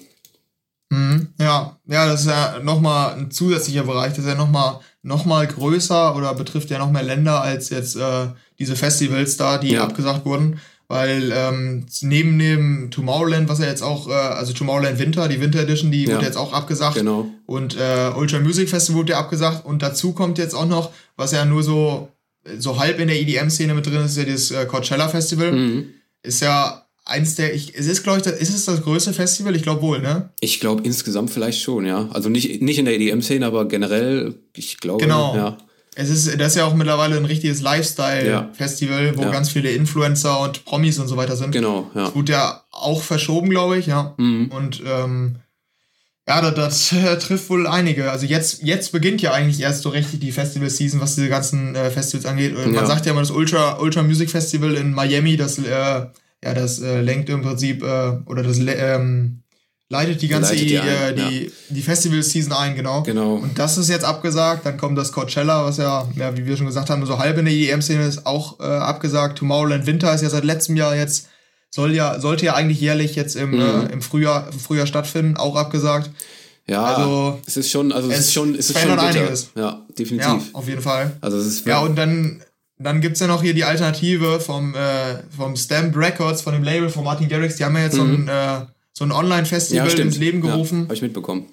Mhm, 0.90 1.28
ja, 1.38 1.78
ja, 1.86 2.06
das 2.06 2.22
ist 2.22 2.26
ja 2.26 2.58
nochmal 2.62 3.14
ein 3.14 3.30
zusätzlicher 3.30 3.84
Bereich. 3.84 4.10
Das 4.10 4.24
ist 4.24 4.26
ja 4.26 4.34
nochmal 4.34 4.80
noch 5.02 5.24
mal 5.24 5.46
größer 5.46 6.16
oder 6.16 6.34
betrifft 6.34 6.70
ja 6.70 6.78
noch 6.78 6.90
mehr 6.90 7.02
Länder 7.02 7.40
als 7.40 7.70
jetzt 7.70 7.96
äh, 7.96 8.26
diese 8.58 8.76
Festivals 8.76 9.36
da, 9.36 9.58
die 9.58 9.72
ja. 9.72 9.84
abgesagt 9.84 10.26
wurden. 10.26 10.60
Weil 10.88 11.32
ähm, 11.32 11.86
neben 12.00 12.36
dem 12.40 12.90
Tomorrowland, 12.90 13.48
was 13.48 13.60
ja 13.60 13.66
jetzt 13.66 13.82
auch, 13.82 14.08
äh, 14.08 14.12
also 14.12 14.52
Tomorrowland 14.52 14.98
Winter, 14.98 15.28
die 15.28 15.40
Winter 15.40 15.60
Edition, 15.60 15.92
die 15.92 16.04
ja. 16.04 16.16
wurde 16.16 16.26
jetzt 16.26 16.36
auch 16.36 16.52
abgesagt. 16.52 16.96
Genau. 16.96 17.28
Und 17.46 17.76
äh, 17.76 18.10
Ultra 18.16 18.40
Music 18.40 18.68
Festival 18.68 19.02
wurde 19.02 19.12
ja 19.12 19.20
abgesagt. 19.20 19.64
Und 19.64 19.82
dazu 19.82 20.12
kommt 20.12 20.36
jetzt 20.38 20.54
auch 20.54 20.66
noch, 20.66 20.90
was 21.16 21.30
ja 21.30 21.44
nur 21.44 21.62
so 21.62 22.08
so 22.58 22.78
halb 22.78 22.98
in 22.98 23.08
der 23.08 23.20
EDM-Szene 23.20 23.74
mit 23.74 23.86
drin 23.86 24.04
ist, 24.04 24.16
ja 24.16 24.24
das 24.24 24.50
äh, 24.50 24.66
Coachella 24.66 25.08
Festival. 25.08 25.52
Mhm. 25.52 25.86
Ist 26.22 26.40
ja 26.40 26.86
eins 27.04 27.34
der, 27.34 27.54
ich, 27.54 27.74
es 27.76 27.86
ist, 27.86 28.02
glaube 28.02 28.20
ich, 28.20 28.26
ist 28.26 28.54
es 28.54 28.64
das 28.64 28.82
größte 28.82 29.12
Festival? 29.12 29.56
Ich 29.56 29.62
glaube 29.62 29.82
wohl, 29.82 30.00
ne? 30.00 30.30
Ich 30.40 30.60
glaube 30.60 30.82
insgesamt 30.84 31.30
vielleicht 31.30 31.60
schon, 31.60 31.86
ja. 31.86 32.08
Also 32.12 32.28
nicht, 32.28 32.62
nicht 32.62 32.78
in 32.78 32.84
der 32.84 32.94
EDM-Szene, 32.94 33.44
aber 33.44 33.66
generell, 33.66 34.34
ich 34.54 34.78
glaube, 34.78 35.02
genau. 35.02 35.34
ja. 35.34 35.58
Es 35.96 36.08
ist, 36.08 36.40
das 36.40 36.52
ist 36.52 36.56
ja 36.56 36.64
auch 36.64 36.74
mittlerweile 36.74 37.16
ein 37.16 37.24
richtiges 37.24 37.60
Lifestyle-Festival, 37.62 39.06
ja. 39.06 39.16
wo 39.16 39.22
ja. 39.22 39.30
ganz 39.30 39.50
viele 39.50 39.72
Influencer 39.72 40.40
und 40.40 40.64
Promis 40.64 40.98
und 40.98 41.08
so 41.08 41.16
weiter 41.16 41.36
sind. 41.36 41.50
Genau, 41.50 41.90
ja. 41.94 42.04
Das 42.04 42.14
wurde 42.14 42.32
ja 42.32 42.64
auch 42.70 43.02
verschoben, 43.02 43.50
glaube 43.50 43.76
ich, 43.78 43.86
ja. 43.86 44.14
Mhm. 44.16 44.52
Und 44.52 44.82
ähm, 44.86 45.36
ja, 46.30 46.40
das, 46.40 46.54
das 46.54 46.92
äh, 46.92 47.18
trifft 47.18 47.50
wohl 47.50 47.66
einige. 47.66 48.10
Also 48.12 48.24
jetzt, 48.24 48.62
jetzt 48.62 48.92
beginnt 48.92 49.20
ja 49.20 49.32
eigentlich 49.32 49.60
erst 49.60 49.82
so 49.82 49.88
richtig 49.88 50.20
die 50.20 50.30
Festival-Season, 50.30 51.00
was 51.00 51.16
diese 51.16 51.28
ganzen 51.28 51.74
äh, 51.74 51.90
Festivals 51.90 52.24
angeht. 52.24 52.56
Und 52.56 52.72
Man 52.72 52.86
sagt 52.86 53.04
ja 53.04 53.10
immer, 53.10 53.20
das 53.20 53.32
Ultra, 53.32 53.80
Ultra 53.80 54.04
Music 54.04 54.30
Festival 54.30 54.74
in 54.74 54.92
Miami, 54.92 55.36
das, 55.36 55.58
äh, 55.58 55.72
ja, 55.72 56.54
das 56.54 56.80
äh, 56.80 57.00
lenkt 57.00 57.28
im 57.30 57.42
Prinzip, 57.42 57.82
äh, 57.82 58.12
oder 58.26 58.44
das 58.44 58.58
ähm, 58.60 59.42
leitet 59.88 60.22
die 60.22 60.28
ganze 60.28 60.52
leitet 60.52 60.70
die, 60.70 60.78
ein, 60.78 61.16
die, 61.16 61.44
ja. 61.46 61.50
die 61.68 61.82
Festival-Season 61.82 62.52
ein, 62.52 62.76
genau. 62.76 63.02
genau. 63.02 63.34
Und 63.34 63.58
das 63.58 63.76
ist 63.76 63.88
jetzt 63.88 64.04
abgesagt. 64.04 64.64
Dann 64.64 64.76
kommt 64.76 64.96
das 64.96 65.10
Coachella, 65.10 65.64
was 65.64 65.78
ja, 65.78 66.06
ja 66.14 66.36
wie 66.36 66.46
wir 66.46 66.56
schon 66.56 66.66
gesagt 66.66 66.90
haben, 66.90 67.04
so 67.06 67.18
halb 67.18 67.38
in 67.38 67.46
der 67.46 67.54
EDM-Szene 67.54 68.06
ist, 68.06 68.24
auch 68.24 68.60
äh, 68.60 68.62
abgesagt. 68.62 69.38
Tomorrowland 69.38 69.84
Winter 69.86 70.14
ist 70.14 70.22
ja 70.22 70.30
seit 70.30 70.44
letztem 70.44 70.76
Jahr 70.76 70.94
jetzt 70.94 71.26
soll 71.70 71.94
ja, 71.94 72.20
sollte 72.20 72.46
ja 72.46 72.54
eigentlich 72.54 72.80
jährlich 72.80 73.14
jetzt 73.16 73.36
im, 73.36 73.52
mhm. 73.52 73.60
äh, 73.60 73.92
im, 73.92 74.02
Frühjahr, 74.02 74.48
im 74.52 74.58
Frühjahr 74.58 74.86
stattfinden, 74.86 75.36
auch 75.36 75.56
abgesagt. 75.56 76.10
Ja, 76.66 76.84
also, 76.84 77.40
es 77.46 77.56
ist 77.56 77.70
schon, 77.70 77.90
also 77.90 78.10
es, 78.10 78.18
ist 78.20 78.32
schon, 78.32 78.54
es 78.54 78.70
ist 78.70 78.78
schon 78.78 78.90
bitter. 78.90 79.02
einiges. 79.02 79.50
Ja, 79.56 79.84
definitiv. 79.98 80.28
Ja, 80.28 80.40
auf 80.52 80.68
jeden 80.68 80.82
Fall. 80.82 81.16
Also 81.20 81.38
es 81.38 81.46
ist 81.46 81.66
ja 81.66 81.80
und 81.80 81.96
dann 81.96 82.42
dann 82.80 83.00
gibt's 83.00 83.20
ja 83.20 83.26
noch 83.26 83.42
hier 83.42 83.54
die 83.54 83.64
Alternative 83.64 84.40
vom, 84.40 84.74
äh, 84.74 85.18
vom 85.36 85.54
Stamp 85.54 85.96
Records, 85.96 86.42
von 86.42 86.54
dem 86.54 86.62
Label 86.62 86.88
von 86.88 87.04
Martin 87.04 87.28
Garrix. 87.28 87.56
Die 87.56 87.64
haben 87.64 87.76
ja 87.76 87.84
jetzt 87.84 87.96
mhm. 87.96 87.98
so 87.98 88.04
ein, 88.04 88.28
äh, 88.28 88.66
so 88.92 89.04
ein 89.04 89.12
Online-Festival 89.12 89.88
ja, 89.88 89.98
ins 89.98 90.18
Leben 90.18 90.40
gerufen. 90.40 90.78
Ja, 90.78 90.84
habe 90.84 90.94
ich 90.94 91.02
mitbekommen. 91.02 91.46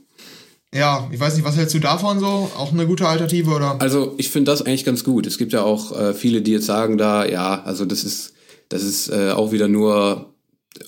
Ja, 0.73 1.07
ich 1.11 1.19
weiß 1.19 1.35
nicht, 1.35 1.45
was 1.45 1.55
hältst 1.55 1.75
du 1.75 1.79
davon 1.79 2.19
so? 2.19 2.51
Auch 2.57 2.71
eine 2.71 2.85
gute 2.87 3.07
Alternative 3.07 3.51
oder? 3.51 3.79
Also 3.79 4.15
ich 4.17 4.29
finde 4.29 4.51
das 4.51 4.61
eigentlich 4.61 4.85
ganz 4.85 5.03
gut. 5.03 5.25
Es 5.27 5.37
gibt 5.37 5.53
ja 5.53 5.63
auch 5.63 5.97
äh, 5.97 6.13
viele, 6.13 6.41
die 6.41 6.51
jetzt 6.51 6.65
sagen 6.65 6.97
da, 6.97 7.25
ja, 7.25 7.61
also 7.63 7.85
das 7.85 8.03
ist, 8.03 8.33
das 8.69 8.83
ist 8.83 9.09
äh, 9.09 9.31
auch 9.31 9.51
wieder 9.51 9.67
nur 9.67 10.33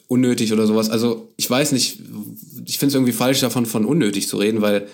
unnötig 0.08 0.54
oder 0.54 0.68
sowas. 0.68 0.90
Also 0.90 1.30
ich 1.38 1.50
weiß 1.50 1.72
nicht, 1.72 2.00
ich 2.66 2.78
finde 2.78 2.90
es 2.90 2.96
irgendwie 2.96 3.14
falsch 3.14 3.40
davon 3.40 3.66
von 3.66 3.86
unnötig 3.86 4.28
zu 4.28 4.38
reden, 4.38 4.62
weil 4.62 4.88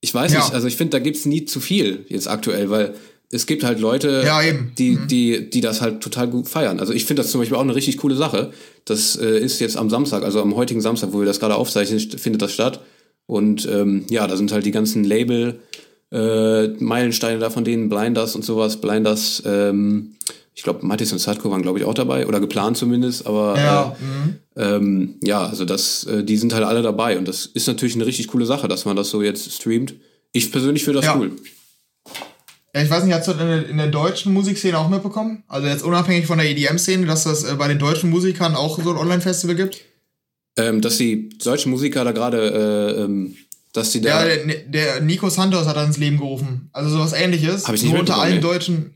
ich 0.00 0.12
weiß 0.12 0.32
ja. 0.32 0.40
nicht, 0.40 0.54
also 0.54 0.66
ich 0.66 0.76
finde, 0.76 0.90
da 0.90 0.98
gibt's 0.98 1.24
nie 1.24 1.44
zu 1.44 1.60
viel 1.60 2.04
jetzt 2.08 2.28
aktuell, 2.28 2.70
weil 2.70 2.94
es 3.30 3.46
gibt 3.46 3.64
halt 3.64 3.80
Leute, 3.80 4.22
ja, 4.24 4.40
die, 4.76 4.90
mhm. 4.90 5.08
die, 5.08 5.48
die 5.48 5.60
das 5.62 5.80
halt 5.80 6.02
total 6.02 6.28
gut 6.28 6.48
feiern. 6.48 6.80
Also 6.80 6.92
ich 6.92 7.06
finde 7.06 7.22
das 7.22 7.30
zum 7.30 7.40
Beispiel 7.40 7.56
auch 7.56 7.62
eine 7.62 7.74
richtig 7.74 7.96
coole 7.96 8.14
Sache. 8.14 8.52
Das 8.84 9.16
äh, 9.16 9.38
ist 9.38 9.58
jetzt 9.58 9.76
am 9.76 9.88
Samstag, 9.88 10.22
also 10.22 10.42
am 10.42 10.54
heutigen 10.54 10.82
Samstag, 10.82 11.12
wo 11.12 11.20
wir 11.20 11.26
das 11.26 11.40
gerade 11.40 11.54
aufzeichnen, 11.54 11.98
findet 11.98 12.42
das 12.42 12.52
statt. 12.52 12.80
Und 13.26 13.66
ähm, 13.66 14.04
ja, 14.10 14.26
da 14.26 14.36
sind 14.36 14.52
halt 14.52 14.66
die 14.66 14.70
ganzen 14.70 15.04
Label 15.04 15.60
äh, 16.12 16.68
Meilensteine 16.78 17.38
da 17.38 17.48
von 17.48 17.64
denen, 17.64 17.88
Blinders 17.88 18.36
und 18.36 18.44
sowas. 18.44 18.76
Blinders, 18.82 19.42
ähm, 19.46 20.16
ich 20.54 20.62
glaube, 20.62 20.84
Mattis 20.84 21.12
und 21.12 21.18
Sadko 21.18 21.50
waren, 21.50 21.62
glaube 21.62 21.78
ich, 21.78 21.84
auch 21.84 21.94
dabei 21.94 22.26
oder 22.26 22.40
geplant 22.40 22.76
zumindest, 22.76 23.26
aber 23.26 23.56
ja, 23.56 23.96
äh, 24.00 24.04
mhm. 24.04 24.36
ähm, 24.56 25.14
ja 25.22 25.46
also 25.46 25.64
das, 25.64 26.04
äh, 26.04 26.24
die 26.24 26.36
sind 26.36 26.52
halt 26.52 26.64
alle 26.64 26.82
dabei 26.82 27.18
und 27.18 27.26
das 27.26 27.46
ist 27.46 27.66
natürlich 27.66 27.94
eine 27.94 28.06
richtig 28.06 28.28
coole 28.28 28.46
Sache, 28.46 28.68
dass 28.68 28.84
man 28.84 28.96
das 28.96 29.10
so 29.10 29.22
jetzt 29.22 29.50
streamt. 29.52 29.94
Ich 30.32 30.52
persönlich 30.52 30.84
finde 30.84 31.00
das 31.00 31.06
ja. 31.06 31.16
cool. 31.16 31.32
Ja, 32.74 32.82
ich 32.82 32.90
weiß 32.90 33.04
nicht, 33.04 33.14
hast 33.14 33.28
du 33.28 33.32
in 33.32 33.38
der, 33.38 33.68
in 33.68 33.76
der 33.76 33.88
deutschen 33.88 34.32
Musikszene 34.32 34.78
auch 34.78 34.88
mitbekommen? 34.88 35.44
Also 35.46 35.68
jetzt 35.68 35.84
unabhängig 35.84 36.26
von 36.26 36.38
der 36.38 36.48
EDM-Szene, 36.48 37.06
dass 37.06 37.24
das 37.24 37.44
äh, 37.44 37.54
bei 37.54 37.68
den 37.68 37.78
deutschen 37.78 38.08
Musikern 38.08 38.54
auch 38.54 38.82
so 38.82 38.90
ein 38.90 38.96
Online-Festival 38.96 39.56
gibt? 39.56 39.82
Ähm, 40.56 40.80
dass 40.80 40.96
die 40.96 41.30
deutschen 41.38 41.70
Musiker 41.70 42.04
da 42.04 42.12
gerade, 42.12 42.96
äh, 42.98 43.02
ähm, 43.02 43.36
dass 43.72 43.90
die 43.90 44.00
da. 44.00 44.26
Ja, 44.26 44.36
der, 44.36 44.56
der 44.66 45.00
Nico 45.00 45.28
Santos 45.28 45.66
hat 45.66 45.76
er 45.76 45.84
ins 45.84 45.98
Leben 45.98 46.18
gerufen. 46.18 46.70
Also 46.72 46.90
sowas 46.90 47.12
ähnliches. 47.12 47.66
Hab 47.66 47.74
ich 47.74 47.82
nicht 47.82 47.92
Nur 47.92 48.00
unter 48.00 48.18
allen 48.18 48.40
deutschen. 48.40 48.94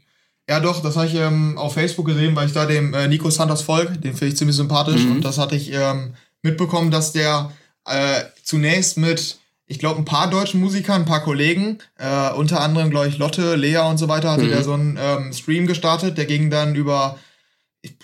Ja, 0.49 0.61
doch, 0.61 0.81
das 0.81 0.97
habe 0.97 1.07
ich 1.07 1.15
ähm, 1.15 1.59
auf 1.59 1.75
Facebook 1.75 2.07
gesehen, 2.07 2.37
weil 2.37 2.47
ich 2.47 2.53
da 2.53 2.67
dem 2.67 2.95
äh, 2.95 3.09
Nico 3.09 3.31
Santos 3.31 3.63
folge. 3.63 3.99
Den 3.99 4.15
finde 4.15 4.29
ich 4.29 4.37
ziemlich 4.37 4.57
sympathisch. 4.57 5.03
Mhm. 5.03 5.13
Und 5.13 5.25
das 5.25 5.39
hatte 5.39 5.57
ich 5.57 5.73
ähm, 5.73 6.15
mitbekommen, 6.43 6.91
dass 6.91 7.13
der 7.13 7.51
äh, 7.85 8.23
zunächst 8.45 8.97
mit, 8.97 9.39
ich 9.67 9.81
glaube, 9.81 9.99
ein 9.99 10.05
paar 10.05 10.31
deutschen 10.31 10.61
Musikern, 10.61 11.03
ein 11.03 11.07
paar 11.07 11.25
Kollegen, 11.25 11.79
äh, 11.99 12.31
unter 12.33 12.61
anderem, 12.61 12.91
glaube 12.91 13.09
ich, 13.09 13.19
Lotte, 13.19 13.57
Lea 13.57 13.79
und 13.79 13.99
so 13.99 14.09
weiter, 14.09 14.31
hatte 14.31 14.45
mhm. 14.45 14.51
der 14.51 14.63
so 14.63 14.75
einen 14.75 14.99
ähm, 15.01 15.33
Stream 15.33 15.67
gestartet. 15.67 16.17
Der 16.17 16.27
ging 16.27 16.49
dann 16.49 16.77
über 16.77 17.19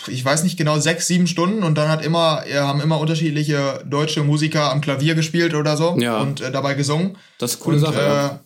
ich 0.09 0.25
weiß 0.25 0.45
nicht 0.45 0.57
genau, 0.57 0.79
sechs, 0.79 1.07
sieben 1.09 1.27
Stunden 1.27 1.63
und 1.65 1.77
dann 1.77 1.89
hat 1.89 2.05
immer, 2.05 2.45
haben 2.55 2.81
immer 2.81 3.01
unterschiedliche 3.01 3.83
deutsche 3.85 4.23
Musiker 4.23 4.71
am 4.71 4.81
Klavier 4.81 5.17
gespielt 5.17 5.55
oder 5.55 5.77
so 5.77 5.97
ja. 5.99 6.21
und 6.21 6.41
äh, 6.41 6.53
dabei 6.53 6.75
gesungen. 6.75 7.17
Das 7.39 7.55
ist 7.55 7.57
eine 7.57 7.65
coole 7.65 7.77
und, 7.79 7.83
Sache. 7.83 8.01
Äh, 8.01 8.05
ja. 8.05 8.41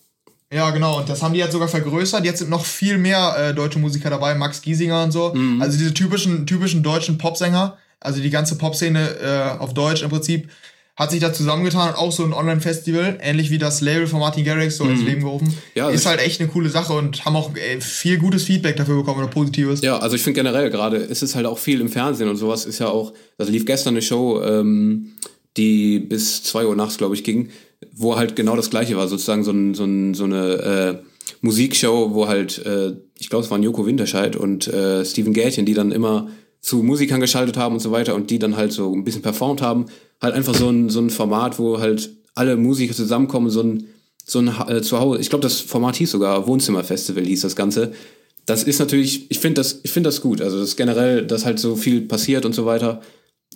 Ja. 0.52 0.70
genau. 0.70 0.98
Und 0.98 1.08
das 1.08 1.22
haben 1.22 1.34
die 1.34 1.40
jetzt 1.40 1.52
sogar 1.52 1.68
vergrößert. 1.68 2.24
Jetzt 2.24 2.38
sind 2.38 2.50
noch 2.50 2.64
viel 2.64 2.98
mehr 2.98 3.36
äh, 3.38 3.54
deutsche 3.54 3.78
Musiker 3.78 4.10
dabei, 4.10 4.34
Max 4.34 4.62
Giesinger 4.62 5.04
und 5.04 5.12
so. 5.12 5.34
Mhm. 5.34 5.62
Also 5.62 5.78
diese 5.78 5.94
typischen, 5.94 6.46
typischen 6.46 6.82
deutschen 6.82 7.18
Popsänger. 7.18 7.76
Also 8.00 8.20
die 8.20 8.30
ganze 8.30 8.56
Popszene 8.56 9.16
äh, 9.20 9.58
auf 9.58 9.74
Deutsch 9.74 10.02
im 10.02 10.10
Prinzip 10.10 10.48
hat 10.96 11.10
sich 11.10 11.20
da 11.20 11.32
zusammengetan 11.32 11.90
und 11.90 11.96
auch 11.96 12.10
so 12.10 12.24
ein 12.24 12.32
Online-Festival, 12.32 13.18
ähnlich 13.20 13.50
wie 13.50 13.58
das 13.58 13.82
Label 13.82 14.06
von 14.06 14.18
Martin 14.18 14.44
Garrix 14.44 14.78
so 14.78 14.84
mhm. 14.84 14.92
ins 14.92 15.02
Leben 15.02 15.20
gerufen. 15.20 15.54
Ja, 15.74 15.90
ist 15.90 16.06
halt 16.06 16.20
echt 16.20 16.40
eine 16.40 16.48
coole 16.48 16.70
Sache 16.70 16.94
und 16.94 17.24
haben 17.26 17.36
auch 17.36 17.50
ey, 17.54 17.80
viel 17.82 18.16
gutes 18.16 18.44
Feedback 18.44 18.76
dafür 18.76 18.96
bekommen 18.96 19.18
oder 19.18 19.28
positives. 19.28 19.82
Ja, 19.82 19.98
also 19.98 20.16
ich 20.16 20.22
finde 20.22 20.40
generell 20.40 20.70
gerade, 20.70 20.96
es 20.96 21.22
ist 21.22 21.34
halt 21.34 21.44
auch 21.44 21.58
viel 21.58 21.82
im 21.82 21.90
Fernsehen 21.90 22.30
und 22.30 22.36
sowas 22.36 22.64
ist 22.64 22.78
ja 22.78 22.88
auch, 22.88 23.12
also 23.36 23.52
lief 23.52 23.66
gestern 23.66 23.92
eine 23.92 24.02
Show, 24.02 24.42
ähm, 24.42 25.12
die 25.58 25.98
bis 25.98 26.42
zwei 26.42 26.64
Uhr 26.64 26.74
nachts, 26.74 26.96
glaube 26.96 27.14
ich, 27.14 27.24
ging, 27.24 27.50
wo 27.96 28.16
halt 28.16 28.36
genau 28.36 28.56
das 28.56 28.70
gleiche 28.70 28.96
war, 28.96 29.08
sozusagen 29.08 29.44
so, 29.44 29.50
ein, 29.50 29.74
so, 29.74 29.84
ein, 29.84 30.14
so 30.14 30.24
eine 30.24 30.52
äh, 30.52 30.94
Musikshow, 31.40 32.14
wo 32.14 32.28
halt, 32.28 32.64
äh, 32.64 32.92
ich 33.18 33.30
glaube, 33.30 33.44
es 33.44 33.50
waren 33.50 33.62
Joko 33.62 33.86
Winterscheid 33.86 34.36
und 34.36 34.68
äh, 34.68 35.04
Steven 35.04 35.32
Gätchen, 35.32 35.66
die 35.66 35.74
dann 35.74 35.92
immer 35.92 36.28
zu 36.60 36.82
Musikern 36.82 37.20
geschaltet 37.20 37.56
haben 37.56 37.74
und 37.74 37.80
so 37.80 37.92
weiter 37.92 38.14
und 38.14 38.30
die 38.30 38.38
dann 38.38 38.56
halt 38.56 38.72
so 38.72 38.92
ein 38.92 39.04
bisschen 39.04 39.22
performt 39.22 39.62
haben 39.62 39.86
halt 40.20 40.34
einfach 40.34 40.54
so 40.54 40.68
ein, 40.68 40.88
so 40.88 41.00
ein 41.00 41.10
Format, 41.10 41.58
wo 41.58 41.80
halt 41.80 42.10
alle 42.34 42.56
Musiker 42.56 42.94
zusammenkommen, 42.94 43.50
so 43.50 43.62
ein, 43.62 43.88
so 44.24 44.40
ein 44.40 44.48
äh, 44.68 44.82
Zuhause. 44.82 45.20
Ich 45.20 45.30
glaube, 45.30 45.42
das 45.42 45.60
Format 45.60 45.96
hieß 45.96 46.10
sogar 46.10 46.46
Wohnzimmerfestival, 46.46 47.24
hieß 47.24 47.42
das 47.42 47.56
Ganze. 47.56 47.92
Das 48.44 48.62
ist 48.62 48.78
natürlich, 48.78 49.30
ich 49.30 49.40
finde 49.40 49.60
das, 49.60 49.80
ich 49.82 49.90
finde 49.90 50.08
das 50.08 50.20
gut. 50.20 50.40
Also 50.40 50.60
das 50.60 50.76
generell, 50.76 51.26
dass 51.26 51.44
halt 51.44 51.58
so 51.58 51.76
viel 51.76 52.02
passiert 52.02 52.44
und 52.44 52.54
so 52.54 52.66
weiter. 52.66 53.02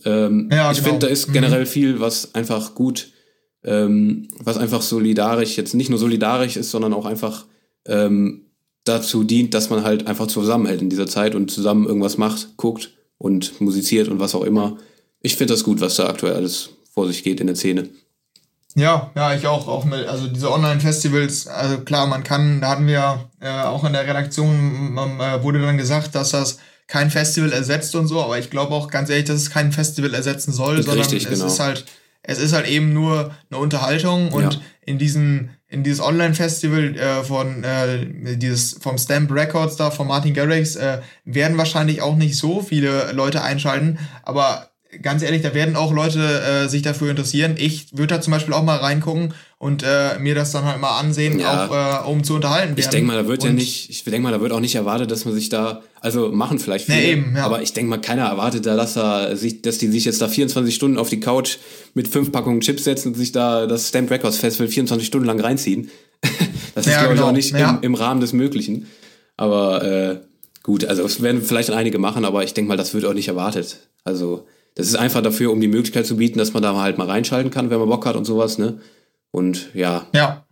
Ähm, 0.05 0.49
ja, 0.53 0.71
ich 0.71 0.79
genau. 0.79 0.91
finde, 0.91 1.07
da 1.07 1.13
ist 1.13 1.29
mhm. 1.29 1.33
generell 1.33 1.67
viel, 1.67 2.01
was 2.01 2.35
einfach 2.35 2.75
gut, 2.75 3.11
ähm, 3.64 4.29
was 4.38 4.57
einfach 4.57 4.83
solidarisch, 4.83 5.57
jetzt 5.57 5.75
nicht 5.75 5.90
nur 5.90 5.99
solidarisch 5.99 6.57
ist, 6.57 6.71
sondern 6.71 6.95
auch 6.95 7.07
einfach 7.07 7.47
ähm, 7.87 8.47
dazu 8.85 9.25
dient, 9.25 9.55
dass 9.55 9.71
man 9.71 9.85
halt 9.85 10.07
einfach 10.07 10.26
zusammenhält 10.26 10.83
in 10.83 10.90
dieser 10.90 11.07
Zeit 11.07 11.35
und 11.35 11.50
zusammen 11.50 11.87
irgendwas 11.87 12.19
macht, 12.19 12.57
guckt 12.57 12.90
und 13.19 13.61
musiziert 13.61 14.09
und 14.09 14.21
was 14.21 14.35
auch 14.35 14.45
immer 14.45 14.79
ich 15.21 15.37
finde 15.37 15.55
das 15.55 15.64
gut, 15.64 15.81
was 15.81 15.97
da 15.97 16.09
aktuell 16.09 16.35
alles 16.35 16.71
vor 16.93 17.07
sich 17.07 17.23
geht 17.23 17.40
in 17.40 17.47
der 17.47 17.57
Szene. 17.57 17.88
Ja, 18.75 19.11
ja, 19.17 19.35
ich 19.35 19.47
auch. 19.47 19.67
Auch 19.69 19.85
mit, 19.85 20.07
also 20.07 20.29
diese 20.29 20.50
Online-Festivals, 20.50 21.49
also 21.49 21.81
klar, 21.81 22.07
man 22.07 22.23
kann, 22.23 22.61
da 22.61 22.71
hatten 22.71 22.87
wir 22.87 23.29
äh, 23.40 23.62
auch 23.62 23.85
in 23.85 23.93
der 23.93 24.07
Redaktion, 24.07 24.93
man, 24.93 25.19
äh, 25.21 25.43
wurde 25.43 25.61
dann 25.61 25.76
gesagt, 25.76 26.14
dass 26.14 26.31
das 26.31 26.59
kein 26.87 27.11
Festival 27.11 27.52
ersetzt 27.52 27.95
und 27.95 28.07
so, 28.07 28.23
aber 28.23 28.38
ich 28.38 28.50
glaube 28.50 28.75
auch 28.75 28.88
ganz 28.88 29.11
ehrlich, 29.11 29.26
dass 29.26 29.37
es 29.37 29.50
kein 29.50 29.73
Festival 29.73 30.14
ersetzen 30.14 30.52
soll, 30.52 30.83
sondern 30.83 30.99
richtig, 30.99 31.25
es 31.25 31.31
genau. 31.31 31.47
ist 31.47 31.61
halt, 31.61 31.85
es 32.23 32.39
ist 32.39 32.53
halt 32.53 32.69
eben 32.69 32.93
nur 32.93 33.35
eine 33.50 33.61
Unterhaltung 33.61 34.33
und 34.33 34.55
ja. 34.55 34.61
in 34.83 34.99
diesen 34.99 35.50
in 35.69 35.85
dieses 35.85 36.00
Online-Festival 36.00 36.97
äh, 36.97 37.23
von 37.23 37.62
äh, 37.62 38.37
dieses 38.37 38.77
vom 38.81 38.99
Stamp 38.99 39.31
Records 39.31 39.77
da 39.77 39.91
von 39.91 40.09
Martin 40.09 40.35
Garrix 40.35 40.75
äh, 40.75 41.00
werden 41.25 41.57
wahrscheinlich 41.57 42.03
auch 42.03 42.17
nicht 42.17 42.37
so 42.37 42.61
viele 42.61 43.12
Leute 43.12 43.43
einschalten, 43.43 43.99
aber 44.23 44.70
ganz 45.03 45.23
ehrlich, 45.23 45.43
da 45.43 45.55
werden 45.55 45.77
auch 45.77 45.93
Leute 45.93 46.21
äh, 46.21 46.69
sich 46.69 46.83
dafür 46.83 47.11
interessieren. 47.11 47.55
Ich 47.57 47.97
würde 47.97 48.15
da 48.15 48.21
zum 48.21 48.33
Beispiel 48.33 48.55
auch 48.55 48.63
mal 48.63 48.77
reingucken 48.77 49.35
und 49.59 49.83
äh, 49.83 50.19
mir 50.19 50.35
das 50.35 50.53
dann 50.53 50.65
halt 50.65 50.81
mal 50.81 50.99
ansehen, 50.99 51.39
ja. 51.39 51.67
auch 51.67 52.07
äh, 52.07 52.11
um 52.11 52.25
zu 52.25 52.35
unterhalten. 52.35 52.75
Ich 52.77 52.89
denke 52.89 53.07
mal, 53.07 53.23
da 53.23 53.29
wird 53.29 53.43
und 53.43 53.49
ja 53.49 53.53
nicht, 53.53 53.91
ich 53.91 54.05
denke 54.05 54.21
mal, 54.21 54.33
da 54.33 54.41
wird 54.41 54.53
auch 54.53 54.61
nicht 54.61 54.75
erwartet, 54.75 55.11
dass 55.11 55.25
man 55.25 55.35
sich 55.35 55.49
da, 55.49 55.83
also 56.01 56.31
machen 56.33 56.59
vielleicht 56.59 56.87
viele, 56.87 56.99
nee, 56.99 57.13
eben, 57.13 57.37
ja. 57.37 57.45
aber 57.45 57.63
ich 57.63 57.73
denke 57.73 57.91
mal, 57.91 58.01
keiner 58.01 58.25
erwartet 58.25 58.67
da, 58.67 58.77
dass 58.77 58.97
er 58.97 59.37
sich, 59.37 59.63
dass 59.63 59.79
die 59.79 59.89
sich 59.89 60.05
jetzt 60.05 60.21
da 60.21 60.29
24 60.29 60.75
Stunden 60.75 60.99
auf 60.99 61.09
die 61.09 61.21
Couch 61.21 61.59
mit 61.95 62.09
fünf 62.09 62.33
Packungen 62.33 62.61
Chips 62.61 62.85
setzen 62.85 63.09
und 63.09 63.15
sich 63.15 63.33
da 63.33 63.67
das 63.67 63.89
Stamp 63.89 64.11
Records 64.11 64.39
Festival 64.39 64.69
24 64.69 65.07
Stunden 65.07 65.27
lang 65.27 65.41
reinziehen. 65.41 65.91
das 66.75 66.87
ist, 66.87 66.93
ja, 66.93 67.01
glaube 67.01 67.15
ich, 67.15 67.21
genau. 67.21 67.29
auch 67.29 67.33
nicht 67.33 67.55
im, 67.55 67.79
im, 67.83 67.95
Rahmen 67.95 68.21
des 68.21 68.33
Möglichen. 68.33 68.87
Aber 69.37 69.85
äh, 69.85 70.21
gut, 70.63 70.85
also 70.85 71.05
es 71.05 71.23
werden 71.23 71.43
vielleicht 71.43 71.71
einige 71.71 71.99
machen, 71.99 72.25
aber 72.25 72.45
ich 72.45 72.55
denke 72.55 72.69
mal, 72.69 72.77
das 72.77 72.93
wird 72.93 73.05
auch 73.07 73.15
nicht 73.15 73.29
erwartet. 73.29 73.79
Also 74.05 74.47
das 74.75 74.87
ist 74.87 74.97
einfach 74.97 75.23
dafür, 75.23 75.50
um 75.50 75.61
die 75.61 75.69
Möglichkeit 75.69 76.07
zu 76.07 76.17
bieten, 76.17 76.39
dass 76.39 76.53
man 76.53 76.62
da 76.62 76.77
halt 76.77 76.99
mal 76.99 77.09
reinschalten 77.09 77.50
kann, 77.50 77.71
wenn 77.71 77.79
man 77.79 77.89
Bock 77.89 78.07
hat 78.07 78.17
und 78.17 78.25
sowas, 78.25 78.59
ne? 78.59 78.81
Und 79.31 79.69
ja. 79.75 80.07
Ja. 80.15 80.45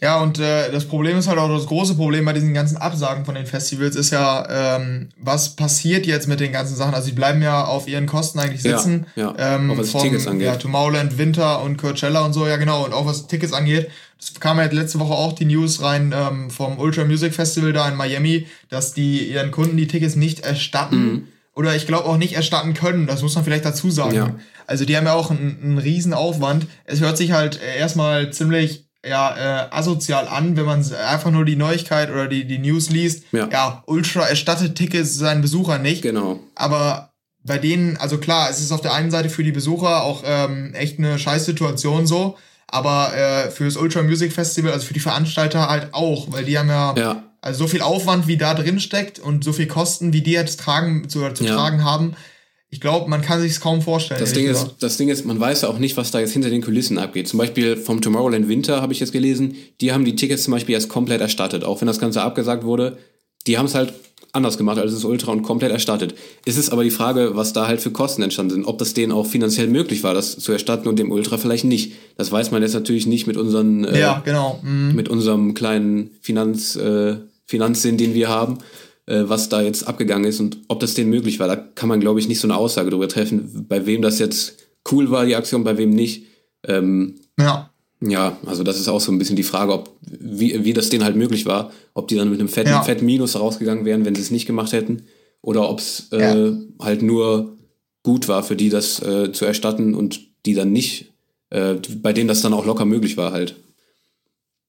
Ja, 0.00 0.20
und 0.20 0.40
äh, 0.40 0.72
das 0.72 0.84
Problem 0.86 1.16
ist 1.16 1.28
halt 1.28 1.38
auch 1.38 1.48
das 1.48 1.66
große 1.66 1.94
Problem 1.94 2.24
bei 2.24 2.32
diesen 2.32 2.52
ganzen 2.52 2.76
Absagen 2.76 3.24
von 3.24 3.36
den 3.36 3.46
Festivals 3.46 3.94
ist 3.94 4.10
ja, 4.10 4.76
ähm, 4.76 5.10
was 5.16 5.50
passiert 5.54 6.06
jetzt 6.06 6.26
mit 6.26 6.40
den 6.40 6.50
ganzen 6.50 6.74
Sachen? 6.74 6.92
Also 6.92 7.10
die 7.10 7.14
bleiben 7.14 7.40
ja 7.40 7.64
auf 7.64 7.86
ihren 7.86 8.06
Kosten 8.06 8.40
eigentlich 8.40 8.62
sitzen. 8.62 9.06
Ja, 9.14 9.32
ja. 9.38 9.54
Ähm, 9.54 9.70
auch 9.70 9.78
was 9.78 9.90
vom, 9.90 10.02
Tickets 10.02 10.26
angeht. 10.26 10.48
Ja, 10.48 10.56
Tomorrowland, 10.56 11.18
Winter 11.18 11.62
und 11.62 11.76
Coachella 11.76 12.24
und 12.24 12.32
so, 12.32 12.48
ja 12.48 12.56
genau. 12.56 12.84
Und 12.84 12.92
auch 12.94 13.06
was 13.06 13.28
Tickets 13.28 13.52
angeht. 13.52 13.90
Es 14.18 14.34
kam 14.40 14.58
ja 14.58 14.64
letzte 14.64 14.98
Woche 14.98 15.12
auch 15.12 15.34
die 15.34 15.44
News 15.44 15.80
rein 15.82 16.12
ähm, 16.12 16.50
vom 16.50 16.80
Ultra 16.80 17.04
Music 17.04 17.32
Festival 17.32 17.72
da 17.72 17.88
in 17.88 17.94
Miami, 17.94 18.48
dass 18.70 18.94
die 18.94 19.30
ihren 19.30 19.52
Kunden 19.52 19.76
die 19.76 19.86
Tickets 19.86 20.16
nicht 20.16 20.40
erstatten. 20.40 20.96
Mhm 20.96 21.28
oder 21.54 21.76
ich 21.76 21.86
glaube 21.86 22.06
auch 22.06 22.16
nicht 22.16 22.34
erstatten 22.34 22.74
können. 22.74 23.06
Das 23.06 23.22
muss 23.22 23.34
man 23.34 23.44
vielleicht 23.44 23.64
dazu 23.64 23.90
sagen. 23.90 24.14
Ja. 24.14 24.34
Also 24.66 24.84
die 24.84 24.96
haben 24.96 25.06
ja 25.06 25.14
auch 25.14 25.30
einen, 25.30 25.58
einen 25.62 25.78
riesen 25.78 26.14
Aufwand. 26.14 26.66
Es 26.84 27.00
hört 27.00 27.16
sich 27.16 27.32
halt 27.32 27.60
erstmal 27.78 28.32
ziemlich 28.32 28.88
ja, 29.04 29.36
äh, 29.36 29.68
asozial 29.70 30.28
an, 30.28 30.56
wenn 30.56 30.64
man 30.64 30.84
einfach 30.94 31.30
nur 31.30 31.44
die 31.44 31.56
Neuigkeit 31.56 32.10
oder 32.10 32.28
die, 32.28 32.46
die 32.46 32.58
News 32.58 32.90
liest. 32.90 33.24
Ja. 33.32 33.48
ja, 33.50 33.82
Ultra 33.86 34.28
erstattet 34.28 34.76
Tickets 34.76 35.16
seinen 35.16 35.42
Besuchern 35.42 35.82
nicht. 35.82 36.02
Genau. 36.02 36.40
Aber 36.54 37.12
bei 37.44 37.58
denen, 37.58 37.96
also 37.96 38.18
klar, 38.18 38.48
es 38.48 38.60
ist 38.60 38.70
auf 38.70 38.80
der 38.80 38.94
einen 38.94 39.10
Seite 39.10 39.28
für 39.28 39.42
die 39.42 39.52
Besucher 39.52 40.04
auch 40.04 40.22
ähm, 40.24 40.74
echt 40.74 40.98
eine 40.98 41.18
Scheißsituation 41.18 42.06
so, 42.06 42.38
aber 42.68 43.12
äh, 43.14 43.50
für 43.50 43.64
das 43.64 43.76
Ultra 43.76 44.02
Music 44.02 44.32
Festival, 44.32 44.72
also 44.72 44.86
für 44.86 44.94
die 44.94 45.00
Veranstalter 45.00 45.68
halt 45.68 45.88
auch, 45.92 46.30
weil 46.30 46.44
die 46.44 46.56
haben 46.56 46.68
ja, 46.68 46.94
ja. 46.96 47.22
Also 47.42 47.64
so 47.64 47.68
viel 47.68 47.82
Aufwand, 47.82 48.26
wie 48.28 48.36
da 48.38 48.54
drin 48.54 48.80
steckt 48.80 49.18
und 49.18 49.44
so 49.44 49.52
viel 49.52 49.66
Kosten, 49.66 50.12
wie 50.12 50.22
die 50.22 50.32
jetzt 50.32 50.60
tragen, 50.60 51.08
zu, 51.08 51.28
zu 51.34 51.44
ja. 51.44 51.54
tragen 51.54 51.84
haben, 51.84 52.16
ich 52.72 52.80
glaube, 52.80 53.10
man 53.10 53.20
kann 53.20 53.38
sich 53.38 53.52
es 53.52 53.60
kaum 53.60 53.82
vorstellen. 53.82 54.18
Das 54.18 54.32
Ding, 54.32 54.46
ist, 54.46 54.76
das 54.80 54.96
Ding 54.96 55.10
ist, 55.10 55.26
man 55.26 55.38
weiß 55.38 55.60
ja 55.60 55.68
auch 55.68 55.78
nicht, 55.78 55.98
was 55.98 56.10
da 56.10 56.20
jetzt 56.20 56.32
hinter 56.32 56.48
den 56.48 56.62
Kulissen 56.62 56.96
abgeht. 56.96 57.28
Zum 57.28 57.38
Beispiel 57.38 57.76
vom 57.76 58.00
Tomorrowland 58.00 58.48
Winter 58.48 58.80
habe 58.80 58.94
ich 58.94 59.00
jetzt 59.00 59.12
gelesen, 59.12 59.56
die 59.82 59.92
haben 59.92 60.06
die 60.06 60.16
Tickets 60.16 60.44
zum 60.44 60.52
Beispiel 60.52 60.74
erst 60.74 60.88
komplett 60.88 61.20
erstattet. 61.20 61.64
Auch 61.64 61.82
wenn 61.82 61.86
das 61.86 61.98
Ganze 61.98 62.22
abgesagt 62.22 62.64
wurde, 62.64 62.96
die 63.46 63.58
haben 63.58 63.66
es 63.66 63.74
halt 63.74 63.92
anders 64.32 64.56
gemacht 64.56 64.78
als 64.78 64.94
das 64.94 65.04
Ultra 65.04 65.32
und 65.32 65.42
komplett 65.42 65.70
erstattet. 65.70 66.14
Es 66.46 66.56
ist 66.56 66.70
aber 66.70 66.82
die 66.82 66.90
Frage, 66.90 67.36
was 67.36 67.52
da 67.52 67.66
halt 67.66 67.82
für 67.82 67.90
Kosten 67.90 68.22
entstanden 68.22 68.54
sind. 68.54 68.64
Ob 68.64 68.78
das 68.78 68.94
denen 68.94 69.12
auch 69.12 69.26
finanziell 69.26 69.66
möglich 69.66 70.02
war, 70.02 70.14
das 70.14 70.38
zu 70.38 70.52
erstatten 70.52 70.88
und 70.88 70.98
dem 70.98 71.10
Ultra 71.12 71.36
vielleicht 71.36 71.64
nicht. 71.64 71.92
Das 72.16 72.32
weiß 72.32 72.52
man 72.52 72.62
jetzt 72.62 72.72
natürlich 72.72 73.06
nicht 73.06 73.26
mit 73.26 73.36
unseren, 73.36 73.84
äh, 73.84 74.00
ja, 74.00 74.22
genau. 74.24 74.60
mhm. 74.62 74.94
mit 74.94 75.10
unserem 75.10 75.52
kleinen 75.52 76.12
Finanz, 76.22 76.76
äh, 76.76 77.16
Finanzsinn, 77.46 77.96
den 77.98 78.14
wir 78.14 78.28
haben, 78.28 78.58
äh, 79.06 79.22
was 79.24 79.48
da 79.48 79.62
jetzt 79.62 79.86
abgegangen 79.86 80.24
ist 80.28 80.40
und 80.40 80.58
ob 80.68 80.80
das 80.80 80.94
denen 80.94 81.10
möglich 81.10 81.38
war. 81.38 81.48
Da 81.48 81.56
kann 81.56 81.88
man, 81.88 82.00
glaube 82.00 82.20
ich, 82.20 82.28
nicht 82.28 82.40
so 82.40 82.46
eine 82.46 82.56
Aussage 82.56 82.90
darüber 82.90 83.08
treffen, 83.08 83.66
bei 83.68 83.86
wem 83.86 84.02
das 84.02 84.18
jetzt 84.18 84.56
cool 84.90 85.10
war, 85.10 85.26
die 85.26 85.36
Aktion, 85.36 85.64
bei 85.64 85.78
wem 85.78 85.90
nicht. 85.90 86.26
Ähm, 86.66 87.16
ja. 87.38 87.68
Ja, 88.04 88.36
also 88.46 88.64
das 88.64 88.80
ist 88.80 88.88
auch 88.88 89.00
so 89.00 89.12
ein 89.12 89.18
bisschen 89.18 89.36
die 89.36 89.44
Frage, 89.44 89.72
ob 89.72 89.96
wie, 90.00 90.64
wie 90.64 90.72
das 90.72 90.88
denen 90.88 91.04
halt 91.04 91.14
möglich 91.14 91.46
war, 91.46 91.70
ob 91.94 92.08
die 92.08 92.16
dann 92.16 92.30
mit 92.30 92.40
einem 92.40 92.48
fetten, 92.48 92.70
ja. 92.70 92.82
fetten 92.82 93.06
Minus 93.06 93.38
rausgegangen 93.38 93.84
wären, 93.84 94.04
wenn 94.04 94.16
sie 94.16 94.22
es 94.22 94.32
nicht 94.32 94.46
gemacht 94.46 94.72
hätten, 94.72 95.04
oder 95.40 95.68
ob 95.70 95.78
es 95.78 96.08
äh, 96.10 96.48
ja. 96.48 96.56
halt 96.80 97.02
nur 97.02 97.56
gut 98.02 98.26
war 98.26 98.42
für 98.42 98.56
die, 98.56 98.70
das 98.70 99.00
äh, 99.02 99.30
zu 99.32 99.44
erstatten 99.44 99.94
und 99.94 100.20
die 100.46 100.54
dann 100.54 100.72
nicht, 100.72 101.12
äh, 101.50 101.74
bei 102.02 102.12
denen 102.12 102.28
das 102.28 102.42
dann 102.42 102.54
auch 102.54 102.66
locker 102.66 102.84
möglich 102.84 103.16
war 103.16 103.32
halt. 103.32 103.54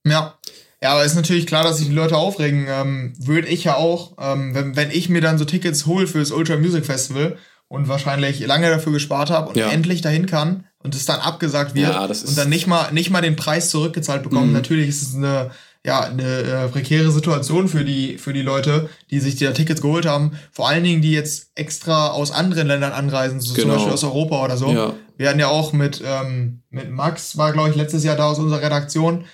Ja. 0.06 0.38
Ja, 0.84 0.92
aber 0.92 1.06
ist 1.06 1.16
natürlich 1.16 1.48
klar, 1.48 1.64
dass 1.64 1.78
sich 1.78 1.88
die 1.88 1.94
Leute 1.94 2.18
aufregen. 2.18 2.68
Ähm, 2.70 3.14
Würde 3.18 3.48
ich 3.48 3.64
ja 3.64 3.78
auch, 3.78 4.18
ähm, 4.20 4.54
wenn, 4.54 4.76
wenn 4.76 4.92
ich 4.92 5.10
mir 5.10 5.22
dann 5.22 5.38
so 5.38 5.46
Tickets 5.46 5.86
hole 5.86 6.08
fürs 6.08 6.32
Ultra 6.32 6.58
Music 6.58 6.86
Festival 6.86 7.38
und 7.70 7.88
wahrscheinlich 7.88 8.46
lange 8.46 8.70
dafür 8.70 8.92
gespart 8.92 9.30
habe 9.30 9.50
und 9.50 9.58
ja. 9.58 9.70
endlich 9.70 10.02
dahin 10.02 10.26
kann, 10.26 10.66
und 10.84 10.94
es 10.96 11.06
dann 11.06 11.22
abgesagt 11.22 11.76
wird 11.76 11.94
ja, 11.94 12.04
und 12.04 12.38
dann 12.38 12.50
nicht 12.50 12.68
mal, 12.68 12.92
nicht 12.92 13.10
mal 13.10 13.22
den 13.22 13.38
Preis 13.38 13.70
zurückgezahlt 13.70 14.24
bekommen. 14.24 14.48
Mhm. 14.48 14.54
Natürlich 14.54 14.90
ist 14.90 15.02
es 15.02 15.16
eine, 15.16 15.52
ja, 15.86 16.02
eine 16.02 16.24
äh, 16.24 16.68
prekäre 16.68 17.10
Situation 17.10 17.70
für 17.70 17.86
die, 17.86 18.18
für 18.18 18.34
die 18.34 18.42
Leute, 18.42 18.90
die 19.10 19.20
sich 19.20 19.36
die 19.36 19.48
Tickets 19.48 19.82
geholt 19.82 20.06
haben. 20.06 20.34
Vor 20.52 20.68
allen 20.68 20.84
Dingen, 20.84 21.02
die 21.02 21.12
jetzt 21.12 21.52
extra 21.56 22.10
aus 22.10 22.32
anderen 22.32 22.68
Ländern 22.68 22.92
anreisen, 22.92 23.40
so 23.40 23.54
genau. 23.54 23.68
zum 23.68 23.76
Beispiel 23.76 23.94
aus 23.94 24.04
Europa 24.04 24.44
oder 24.44 24.58
so. 24.58 24.72
Ja. 24.72 24.94
Wir 25.16 25.30
hatten 25.30 25.40
ja 25.40 25.48
auch 25.48 25.72
mit, 25.72 26.02
ähm, 26.06 26.64
mit 26.70 26.92
Max, 26.92 27.38
war 27.38 27.54
glaube 27.54 27.70
ich 27.70 27.76
letztes 27.76 28.04
Jahr 28.04 28.18
da 28.18 28.26
aus 28.26 28.40
unserer 28.40 28.62
Redaktion. 28.62 29.26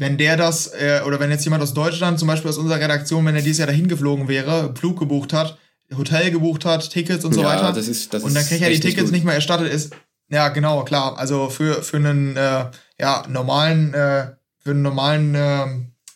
Wenn 0.00 0.16
der 0.16 0.38
das, 0.38 0.68
äh, 0.68 1.02
oder 1.06 1.20
wenn 1.20 1.30
jetzt 1.30 1.44
jemand 1.44 1.62
aus 1.62 1.74
Deutschland, 1.74 2.18
zum 2.18 2.26
Beispiel 2.26 2.48
aus 2.48 2.56
unserer 2.56 2.80
Redaktion, 2.80 3.26
wenn 3.26 3.36
er 3.36 3.42
dieses 3.42 3.58
Jahr 3.58 3.66
dahin 3.66 3.86
geflogen 3.86 4.28
wäre, 4.28 4.74
Flug 4.74 4.98
gebucht 4.98 5.34
hat, 5.34 5.58
Hotel 5.94 6.30
gebucht 6.30 6.64
hat, 6.64 6.88
Tickets 6.88 7.22
und 7.26 7.34
so 7.34 7.42
ja, 7.42 7.48
weiter. 7.48 7.70
Das 7.74 7.86
ist, 7.86 8.14
das 8.14 8.22
und 8.22 8.32
dann 8.32 8.46
kriegt 8.46 8.62
er 8.62 8.70
die 8.70 8.80
Tickets 8.80 9.10
nicht 9.10 9.26
mehr 9.26 9.34
erstattet, 9.34 9.70
ist 9.70 9.92
ja, 10.30 10.48
genau, 10.48 10.84
klar. 10.84 11.18
Also 11.18 11.50
für, 11.50 11.82
für 11.82 11.98
einen 11.98 12.34
äh, 12.34 12.64
ja, 12.98 13.24
normalen, 13.28 13.92
äh, 13.92 14.28
für 14.58 14.70
einen 14.70 14.80
normalen 14.80 15.34
äh, 15.34 15.66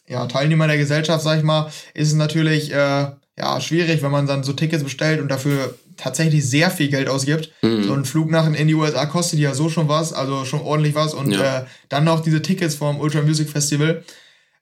ja, 0.08 0.26
Teilnehmer 0.28 0.66
der 0.66 0.78
Gesellschaft, 0.78 1.22
sag 1.22 1.36
ich 1.36 1.44
mal, 1.44 1.70
ist 1.92 2.08
es 2.08 2.14
natürlich 2.14 2.72
äh, 2.72 3.10
ja, 3.36 3.60
schwierig, 3.60 4.02
wenn 4.02 4.12
man 4.12 4.26
dann 4.26 4.44
so 4.44 4.54
Tickets 4.54 4.82
bestellt 4.82 5.20
und 5.20 5.28
dafür 5.28 5.74
tatsächlich 5.96 6.48
sehr 6.48 6.70
viel 6.70 6.88
Geld 6.88 7.08
ausgibt. 7.08 7.50
Mhm. 7.62 7.84
So 7.84 7.92
ein 7.92 8.04
Flug 8.04 8.30
nach 8.30 8.52
in 8.52 8.68
die 8.68 8.74
USA 8.74 9.06
kostet 9.06 9.38
ja 9.38 9.54
so 9.54 9.68
schon 9.68 9.88
was, 9.88 10.12
also 10.12 10.44
schon 10.44 10.60
ordentlich 10.60 10.94
was. 10.94 11.14
Und 11.14 11.32
ja. 11.32 11.60
äh, 11.60 11.64
dann 11.88 12.04
noch 12.04 12.20
diese 12.20 12.42
Tickets 12.42 12.74
vom 12.74 13.00
Ultra 13.00 13.22
Music 13.22 13.48
Festival. 13.48 14.02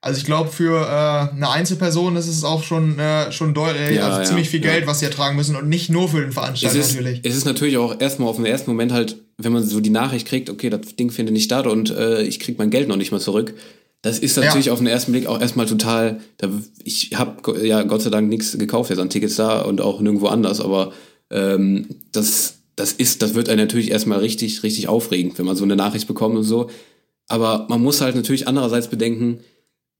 Also 0.04 0.18
ich 0.18 0.24
glaube, 0.24 0.50
für 0.50 0.80
äh, 0.80 1.32
eine 1.32 1.48
Einzelperson 1.48 2.16
ist 2.16 2.26
es 2.26 2.42
auch 2.42 2.64
schon, 2.64 2.98
äh, 2.98 3.30
schon 3.30 3.54
deutlich, 3.54 3.96
ja, 3.96 4.06
also 4.08 4.18
ja, 4.18 4.24
ziemlich 4.24 4.50
viel 4.50 4.58
Geld, 4.58 4.88
was 4.88 4.98
sie 4.98 5.04
ertragen 5.04 5.36
müssen 5.36 5.54
und 5.54 5.68
nicht 5.68 5.90
nur 5.90 6.08
für 6.08 6.20
den 6.20 6.32
Veranstalter 6.32 6.76
es 6.76 6.88
ist, 6.88 6.94
natürlich. 6.96 7.20
Es 7.22 7.36
ist 7.36 7.44
natürlich 7.44 7.76
auch 7.76 8.00
erstmal 8.00 8.28
auf 8.28 8.34
den 8.34 8.44
ersten 8.44 8.68
Moment 8.72 8.90
halt, 8.90 9.16
wenn 9.38 9.52
man 9.52 9.64
so 9.64 9.78
die 9.78 9.90
Nachricht 9.90 10.26
kriegt, 10.26 10.50
okay, 10.50 10.70
das 10.70 10.96
Ding 10.96 11.12
findet 11.12 11.34
nicht 11.34 11.44
statt 11.44 11.68
und 11.68 11.90
äh, 11.90 12.22
ich 12.22 12.40
krieg 12.40 12.58
mein 12.58 12.70
Geld 12.70 12.88
noch 12.88 12.96
nicht 12.96 13.12
mal 13.12 13.20
zurück. 13.20 13.54
Das 14.02 14.18
ist 14.18 14.36
natürlich 14.36 14.66
ja. 14.66 14.72
auf 14.72 14.80
den 14.80 14.88
ersten 14.88 15.12
Blick 15.12 15.26
auch 15.26 15.40
erstmal 15.40 15.66
total. 15.66 16.18
Da, 16.38 16.48
ich 16.82 17.10
habe 17.14 17.64
ja 17.64 17.84
Gott 17.84 18.02
sei 18.02 18.10
Dank 18.10 18.28
nichts 18.28 18.58
gekauft 18.58 18.90
jetzt 18.90 18.98
an 18.98 19.08
Tickets 19.08 19.36
da 19.36 19.60
und 19.62 19.80
auch 19.80 20.00
nirgendwo 20.00 20.26
anders, 20.26 20.60
aber 20.60 20.92
ähm, 21.32 21.86
das, 22.12 22.58
das 22.76 22.92
ist, 22.92 23.22
das 23.22 23.34
wird 23.34 23.48
einen 23.48 23.60
natürlich 23.60 23.90
erstmal 23.90 24.20
richtig, 24.20 24.62
richtig 24.62 24.88
aufregend, 24.88 25.38
wenn 25.38 25.46
man 25.46 25.56
so 25.56 25.64
eine 25.64 25.76
Nachricht 25.76 26.06
bekommt 26.06 26.36
und 26.36 26.44
so. 26.44 26.70
Aber 27.28 27.66
man 27.68 27.82
muss 27.82 28.00
halt 28.00 28.14
natürlich 28.14 28.46
andererseits 28.46 28.88
bedenken, 28.88 29.40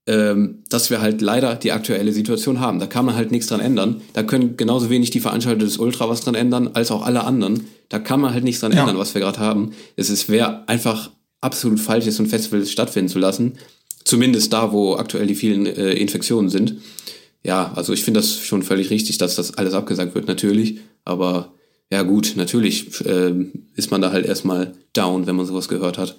ähm, 0.05 0.63
dass 0.69 0.89
wir 0.89 1.01
halt 1.01 1.21
leider 1.21 1.55
die 1.55 1.71
aktuelle 1.71 2.11
Situation 2.11 2.59
haben. 2.59 2.79
Da 2.79 2.87
kann 2.87 3.05
man 3.05 3.15
halt 3.15 3.31
nichts 3.31 3.47
dran 3.47 3.61
ändern. 3.61 4.01
Da 4.13 4.23
können 4.23 4.57
genauso 4.57 4.89
wenig 4.89 5.11
die 5.11 5.21
Veranstalter 5.21 5.63
des 5.63 5.77
Ultra 5.77 6.09
was 6.09 6.21
dran 6.21 6.35
ändern, 6.35 6.71
als 6.73 6.91
auch 6.91 7.05
alle 7.05 7.23
anderen. 7.23 7.67
Da 7.89 7.99
kann 7.99 8.19
man 8.19 8.33
halt 8.33 8.43
nichts 8.43 8.61
dran 8.61 8.73
ja. 8.73 8.81
ändern, 8.81 8.97
was 8.97 9.13
wir 9.13 9.21
gerade 9.21 9.39
haben. 9.39 9.71
Es 9.95 10.29
wäre 10.29 10.67
einfach 10.67 11.09
absolut 11.41 11.79
falsch, 11.79 12.05
so 12.05 12.23
ein 12.23 12.27
Festival 12.27 12.65
stattfinden 12.65 13.09
zu 13.09 13.19
lassen. 13.19 13.53
Zumindest 14.03 14.51
da, 14.51 14.71
wo 14.73 14.95
aktuell 14.95 15.27
die 15.27 15.35
vielen 15.35 15.65
äh, 15.65 15.93
Infektionen 15.93 16.49
sind. 16.49 16.75
Ja, 17.43 17.71
also 17.75 17.93
ich 17.93 18.03
finde 18.03 18.19
das 18.19 18.37
schon 18.37 18.63
völlig 18.63 18.89
richtig, 18.89 19.17
dass 19.17 19.35
das 19.35 19.53
alles 19.53 19.73
abgesagt 19.73 20.15
wird, 20.15 20.27
natürlich. 20.27 20.79
Aber 21.05 21.53
ja 21.91 22.01
gut, 22.01 22.33
natürlich 22.35 23.05
äh, 23.05 23.33
ist 23.75 23.91
man 23.91 24.01
da 24.01 24.11
halt 24.11 24.25
erstmal 24.25 24.73
down, 24.93 25.27
wenn 25.27 25.35
man 25.35 25.45
sowas 25.45 25.67
gehört 25.67 25.97
hat. 25.97 26.17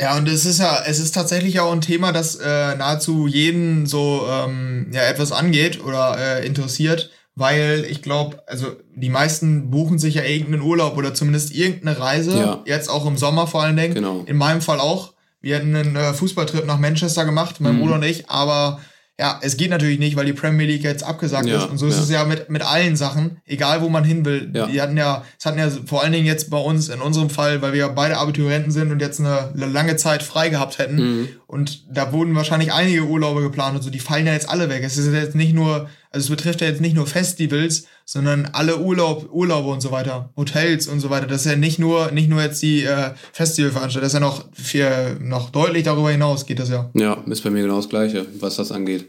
Ja, 0.00 0.16
und 0.16 0.28
es 0.28 0.46
ist 0.46 0.60
ja, 0.60 0.84
es 0.86 1.00
ist 1.00 1.12
tatsächlich 1.12 1.58
auch 1.58 1.72
ein 1.72 1.80
Thema, 1.80 2.12
das 2.12 2.36
äh, 2.36 2.76
nahezu 2.76 3.26
jeden 3.26 3.86
so 3.86 4.24
ähm, 4.30 4.86
ja 4.92 5.02
etwas 5.02 5.32
angeht 5.32 5.82
oder 5.82 6.16
äh, 6.16 6.46
interessiert, 6.46 7.10
weil 7.34 7.84
ich 7.90 8.00
glaube, 8.00 8.40
also 8.46 8.66
die 8.94 9.08
meisten 9.08 9.70
buchen 9.70 9.98
sich 9.98 10.14
ja 10.14 10.22
irgendeinen 10.22 10.62
Urlaub 10.62 10.96
oder 10.96 11.14
zumindest 11.14 11.52
irgendeine 11.52 11.98
Reise, 11.98 12.38
ja. 12.38 12.62
jetzt 12.64 12.88
auch 12.88 13.06
im 13.06 13.16
Sommer 13.16 13.48
vor 13.48 13.64
allen 13.64 13.76
Dingen. 13.76 13.94
Genau. 13.94 14.22
In 14.26 14.36
meinem 14.36 14.60
Fall 14.60 14.78
auch. 14.78 15.14
Wir 15.40 15.56
hatten 15.56 15.74
einen 15.74 15.96
äh, 15.96 16.14
Fußballtrip 16.14 16.66
nach 16.66 16.78
Manchester 16.78 17.24
gemacht, 17.24 17.56
mein 17.60 17.76
mhm. 17.76 17.80
Bruder 17.80 17.94
und 17.94 18.04
ich, 18.04 18.30
aber 18.30 18.80
ja, 19.20 19.40
es 19.42 19.56
geht 19.56 19.70
natürlich 19.70 19.98
nicht, 19.98 20.14
weil 20.14 20.26
die 20.26 20.32
Premier 20.32 20.66
League 20.66 20.84
jetzt 20.84 21.02
abgesagt 21.02 21.46
ja, 21.46 21.58
ist. 21.58 21.70
Und 21.70 21.78
so 21.78 21.88
ist 21.88 21.96
ja. 21.96 22.02
es 22.02 22.10
ja 22.10 22.24
mit, 22.24 22.50
mit 22.50 22.62
allen 22.62 22.94
Sachen, 22.94 23.38
egal 23.46 23.82
wo 23.82 23.88
man 23.88 24.04
hin 24.04 24.24
will. 24.24 24.48
Ja. 24.54 24.66
Die 24.66 24.80
hatten 24.80 24.96
ja, 24.96 25.24
es 25.36 25.44
hatten 25.44 25.58
ja 25.58 25.68
vor 25.86 26.04
allen 26.04 26.12
Dingen 26.12 26.26
jetzt 26.26 26.50
bei 26.50 26.58
uns, 26.58 26.88
in 26.88 27.00
unserem 27.00 27.28
Fall, 27.28 27.60
weil 27.60 27.72
wir 27.72 27.80
ja 27.80 27.88
beide 27.88 28.16
Abiturienten 28.16 28.70
sind 28.70 28.92
und 28.92 29.00
jetzt 29.00 29.18
eine, 29.18 29.50
lange 29.54 29.96
Zeit 29.96 30.22
frei 30.22 30.50
gehabt 30.50 30.78
hätten. 30.78 30.96
Mhm. 30.96 31.28
Und 31.48 31.86
da 31.90 32.12
wurden 32.12 32.34
wahrscheinlich 32.34 32.74
einige 32.74 33.04
Urlaube 33.04 33.40
geplant 33.40 33.74
und 33.74 33.82
so, 33.82 33.88
die 33.88 34.00
fallen 34.00 34.26
ja 34.26 34.34
jetzt 34.34 34.50
alle 34.50 34.68
weg. 34.68 34.82
Es 34.84 34.98
ist 34.98 35.10
jetzt 35.10 35.34
nicht 35.34 35.54
nur, 35.54 35.88
also 36.10 36.26
es 36.26 36.28
betrifft 36.28 36.60
ja 36.60 36.66
jetzt 36.66 36.82
nicht 36.82 36.94
nur 36.94 37.06
Festivals, 37.06 37.86
sondern 38.04 38.50
alle 38.52 38.78
Urlaub, 38.78 39.30
Urlaube 39.32 39.70
und 39.70 39.80
so 39.80 39.90
weiter, 39.90 40.28
Hotels 40.36 40.88
und 40.88 41.00
so 41.00 41.08
weiter. 41.08 41.26
Das 41.26 41.46
ist 41.46 41.50
ja 41.50 41.56
nicht 41.56 41.78
nur, 41.78 42.10
nicht 42.10 42.28
nur 42.28 42.42
jetzt 42.42 42.62
die 42.62 42.84
äh, 42.84 43.12
Festivalveranstaltung, 43.32 44.02
das 44.02 44.12
ist 44.12 44.20
ja 44.20 44.20
noch, 44.20 44.44
viel, 44.52 45.16
noch 45.22 45.48
deutlich 45.48 45.84
darüber 45.84 46.10
hinaus 46.10 46.44
geht 46.44 46.58
das 46.58 46.68
ja. 46.68 46.90
Ja, 46.92 47.14
ist 47.26 47.42
bei 47.42 47.48
mir 47.48 47.62
genau 47.62 47.76
das 47.76 47.88
Gleiche, 47.88 48.26
was 48.38 48.56
das 48.56 48.70
angeht. 48.70 49.06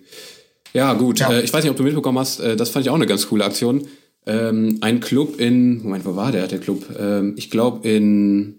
Ja, 0.73 0.93
gut. 0.93 1.19
Ja. 1.19 1.33
Äh, 1.33 1.41
ich 1.41 1.51
weiß 1.51 1.65
nicht, 1.65 1.71
ob 1.71 1.77
du 1.77 1.83
mitbekommen 1.83 2.19
hast, 2.19 2.39
äh, 2.39 2.55
das 2.55 2.69
fand 2.69 2.85
ich 2.85 2.89
auch 2.89 2.95
eine 2.95 3.05
ganz 3.05 3.27
coole 3.27 3.43
Aktion. 3.43 3.85
Ähm, 4.25 4.77
ein 4.79 5.01
Club 5.01 5.41
in, 5.41 5.83
Moment, 5.83 6.05
wo 6.05 6.15
war 6.15 6.31
der, 6.31 6.47
der 6.47 6.59
Club? 6.59 6.85
Ähm, 6.97 7.33
ich 7.35 7.49
glaube 7.49 7.85
in 7.85 8.58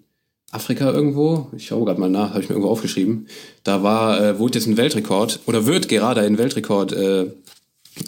Afrika 0.51 0.93
irgendwo. 0.93 1.49
Ich 1.57 1.67
schaue 1.67 1.85
gerade 1.85 2.01
mal 2.01 2.11
nach, 2.11 2.31
habe 2.31 2.41
ich 2.41 2.49
mir 2.49 2.55
irgendwo 2.55 2.71
aufgeschrieben. 2.71 3.27
Da 3.63 3.83
war, 3.83 4.21
äh, 4.21 4.39
wurde 4.39 4.59
jetzt 4.59 4.67
ein 4.67 4.77
Weltrekord 4.77 5.41
oder 5.47 5.67
wird 5.67 5.89
gerade 5.89 6.23
ein 6.23 6.39
Weltrekord 6.39 6.93
äh, 6.93 7.27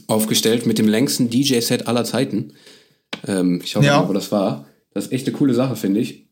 aufgestellt 0.07 0.67
mit 0.67 0.79
dem 0.79 0.89
längsten 0.89 1.31
DJ-Set 1.31 1.87
aller 1.87 2.05
Zeiten. 2.05 2.55
Ähm, 3.27 3.61
ich 3.63 3.71
schaue 3.71 3.85
ja. 3.85 4.03
mal, 4.03 4.09
wo 4.09 4.13
das 4.13 4.33
war. 4.33 4.67
Das 4.93 5.07
ist 5.07 5.13
echt 5.13 5.27
eine 5.27 5.37
coole 5.37 5.55
Sache, 5.55 5.77
finde 5.77 6.01
ich. 6.01 6.27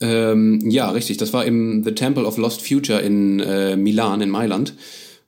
Ähm, 0.00 0.60
ja, 0.68 0.90
richtig. 0.90 1.16
Das 1.16 1.32
war 1.32 1.44
im 1.44 1.82
The 1.84 1.92
Temple 1.92 2.24
of 2.24 2.36
Lost 2.36 2.66
Future 2.66 3.00
in 3.00 3.40
äh, 3.40 3.76
Milan, 3.76 4.20
in 4.20 4.30
Mailand. 4.30 4.74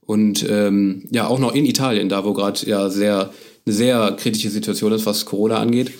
Und 0.00 0.44
ähm, 0.48 1.04
ja, 1.11 1.28
auch 1.28 1.38
noch 1.38 1.54
in 1.54 1.64
Italien, 1.64 2.09
da 2.09 2.24
wo 2.24 2.33
gerade 2.33 2.66
ja 2.66 2.88
sehr, 2.90 3.30
eine 3.64 3.74
sehr 3.74 4.16
kritische 4.18 4.50
Situation 4.50 4.92
ist, 4.92 5.06
was 5.06 5.24
Corona 5.24 5.59
angeht. 5.59 5.92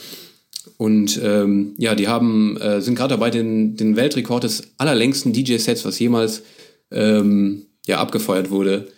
Und 0.81 1.21
ähm, 1.23 1.75
ja, 1.77 1.95
die 1.95 2.09
haben, 2.09 2.57
äh, 2.57 2.81
sind 2.81 2.95
gerade 2.95 3.13
dabei, 3.13 3.29
den, 3.29 3.77
den 3.77 3.97
Weltrekord 3.97 4.45
des 4.45 4.63
allerlängsten 4.79 5.35
DJ-Sets, 5.35 5.85
was 5.85 5.99
jemals 5.99 6.43
ähm, 6.91 7.67
ja, 7.85 7.99
abgefeuert 7.99 8.49
wurde, 8.49 8.89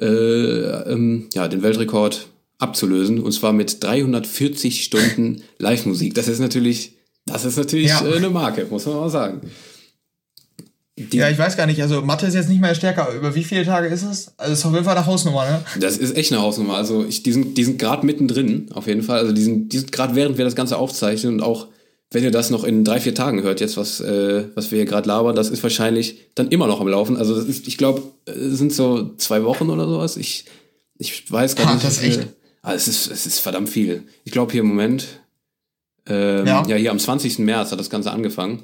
äh, 0.00 0.06
ähm, 0.06 1.26
ja, 1.34 1.48
den 1.48 1.64
Weltrekord 1.64 2.28
abzulösen. 2.58 3.18
Und 3.18 3.32
zwar 3.32 3.52
mit 3.52 3.82
340 3.82 4.84
Stunden 4.84 5.42
Live-Musik. 5.58 6.14
Das 6.14 6.28
ist 6.28 6.38
natürlich, 6.38 6.92
das 7.26 7.44
ist 7.44 7.56
natürlich 7.56 7.88
ja. 7.88 8.06
äh, 8.06 8.18
eine 8.18 8.30
Marke, 8.30 8.68
muss 8.70 8.86
man 8.86 8.94
mal 8.94 9.10
sagen. 9.10 9.40
Die, 11.10 11.16
ja, 11.16 11.28
ich 11.28 11.38
weiß 11.38 11.56
gar 11.56 11.66
nicht. 11.66 11.82
Also 11.82 12.02
Mathe 12.02 12.26
ist 12.26 12.34
jetzt 12.34 12.48
nicht 12.48 12.60
mehr 12.60 12.74
stärker. 12.74 13.12
Über 13.14 13.34
wie 13.34 13.44
viele 13.44 13.64
Tage 13.64 13.88
ist 13.88 14.02
es? 14.02 14.32
Also 14.36 14.52
es 14.52 14.58
ist 14.60 14.66
auf 14.66 14.72
jeden 14.72 14.84
Fall 14.84 14.96
eine 14.96 15.06
Hausnummer, 15.06 15.44
ne? 15.44 15.64
Das 15.80 15.96
ist 15.96 16.16
echt 16.16 16.32
eine 16.32 16.42
Hausnummer. 16.42 16.76
Also 16.76 17.04
ich, 17.04 17.22
die 17.22 17.32
sind, 17.32 17.56
die 17.56 17.64
sind 17.64 17.78
gerade 17.78 18.04
mittendrin, 18.06 18.70
auf 18.72 18.86
jeden 18.86 19.02
Fall. 19.02 19.18
Also 19.18 19.32
die 19.32 19.42
sind, 19.42 19.72
die 19.72 19.78
sind 19.78 19.92
gerade 19.92 20.14
während 20.14 20.38
wir 20.38 20.44
das 20.44 20.54
Ganze 20.54 20.76
aufzeichnen 20.76 21.34
und 21.34 21.42
auch 21.42 21.68
wenn 22.12 22.24
ihr 22.24 22.30
das 22.30 22.50
noch 22.50 22.64
in 22.64 22.84
drei, 22.84 23.00
vier 23.00 23.14
Tagen 23.14 23.42
hört, 23.42 23.60
jetzt 23.60 23.76
was, 23.76 24.00
äh, 24.00 24.44
was 24.54 24.70
wir 24.70 24.76
hier 24.76 24.86
gerade 24.86 25.08
labern, 25.08 25.34
das 25.34 25.48
ist 25.48 25.62
wahrscheinlich 25.62 26.18
dann 26.34 26.48
immer 26.48 26.66
noch 26.66 26.80
am 26.80 26.88
Laufen. 26.88 27.16
Also 27.16 27.34
das 27.34 27.46
ist, 27.46 27.66
ich 27.66 27.78
glaube, 27.78 28.02
es 28.26 28.58
sind 28.58 28.72
so 28.72 29.14
zwei 29.16 29.44
Wochen 29.44 29.70
oder 29.70 29.88
sowas. 29.88 30.16
Ich, 30.16 30.44
ich 30.98 31.30
weiß 31.30 31.56
gar 31.56 31.72
nicht. 31.72 31.84
Das 31.84 32.02
echt. 32.02 32.20
Ah, 32.62 32.74
es 32.74 32.86
ist, 32.86 33.10
es 33.10 33.26
ist 33.26 33.40
verdammt 33.40 33.68
viel. 33.68 34.04
Ich 34.24 34.32
glaube 34.32 34.52
hier 34.52 34.60
im 34.60 34.68
Moment, 34.68 35.20
ähm, 36.06 36.46
ja. 36.46 36.64
ja, 36.66 36.76
hier 36.76 36.90
am 36.90 36.98
20. 36.98 37.40
März 37.40 37.72
hat 37.72 37.80
das 37.80 37.90
Ganze 37.90 38.12
angefangen. 38.12 38.62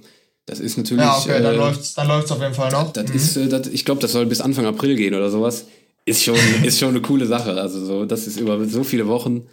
Das 0.48 0.60
ist 0.60 0.78
natürlich. 0.78 1.04
Ja, 1.04 1.18
okay, 1.18 1.42
dann 1.42 1.54
äh, 1.54 1.56
läuft's, 1.56 1.94
dann 1.94 2.08
läuft's 2.08 2.32
auf 2.32 2.40
jeden 2.40 2.54
Fall 2.54 2.72
noch. 2.72 2.92
Das 2.92 3.08
mhm. 3.08 3.14
ist, 3.14 3.36
äh, 3.36 3.48
das, 3.48 3.66
ich 3.66 3.84
glaube, 3.84 4.00
das 4.00 4.12
soll 4.12 4.24
bis 4.24 4.40
Anfang 4.40 4.64
April 4.64 4.96
gehen 4.96 5.14
oder 5.14 5.30
sowas. 5.30 5.66
ist 6.06 6.24
schon, 6.24 6.38
ist 6.64 6.78
schon 6.78 6.88
eine 6.88 7.02
coole 7.02 7.26
Sache. 7.26 7.52
Also 7.60 7.84
so, 7.84 8.06
das 8.06 8.26
ist 8.26 8.40
über 8.40 8.64
so 8.64 8.82
viele 8.82 9.06
Wochen 9.06 9.46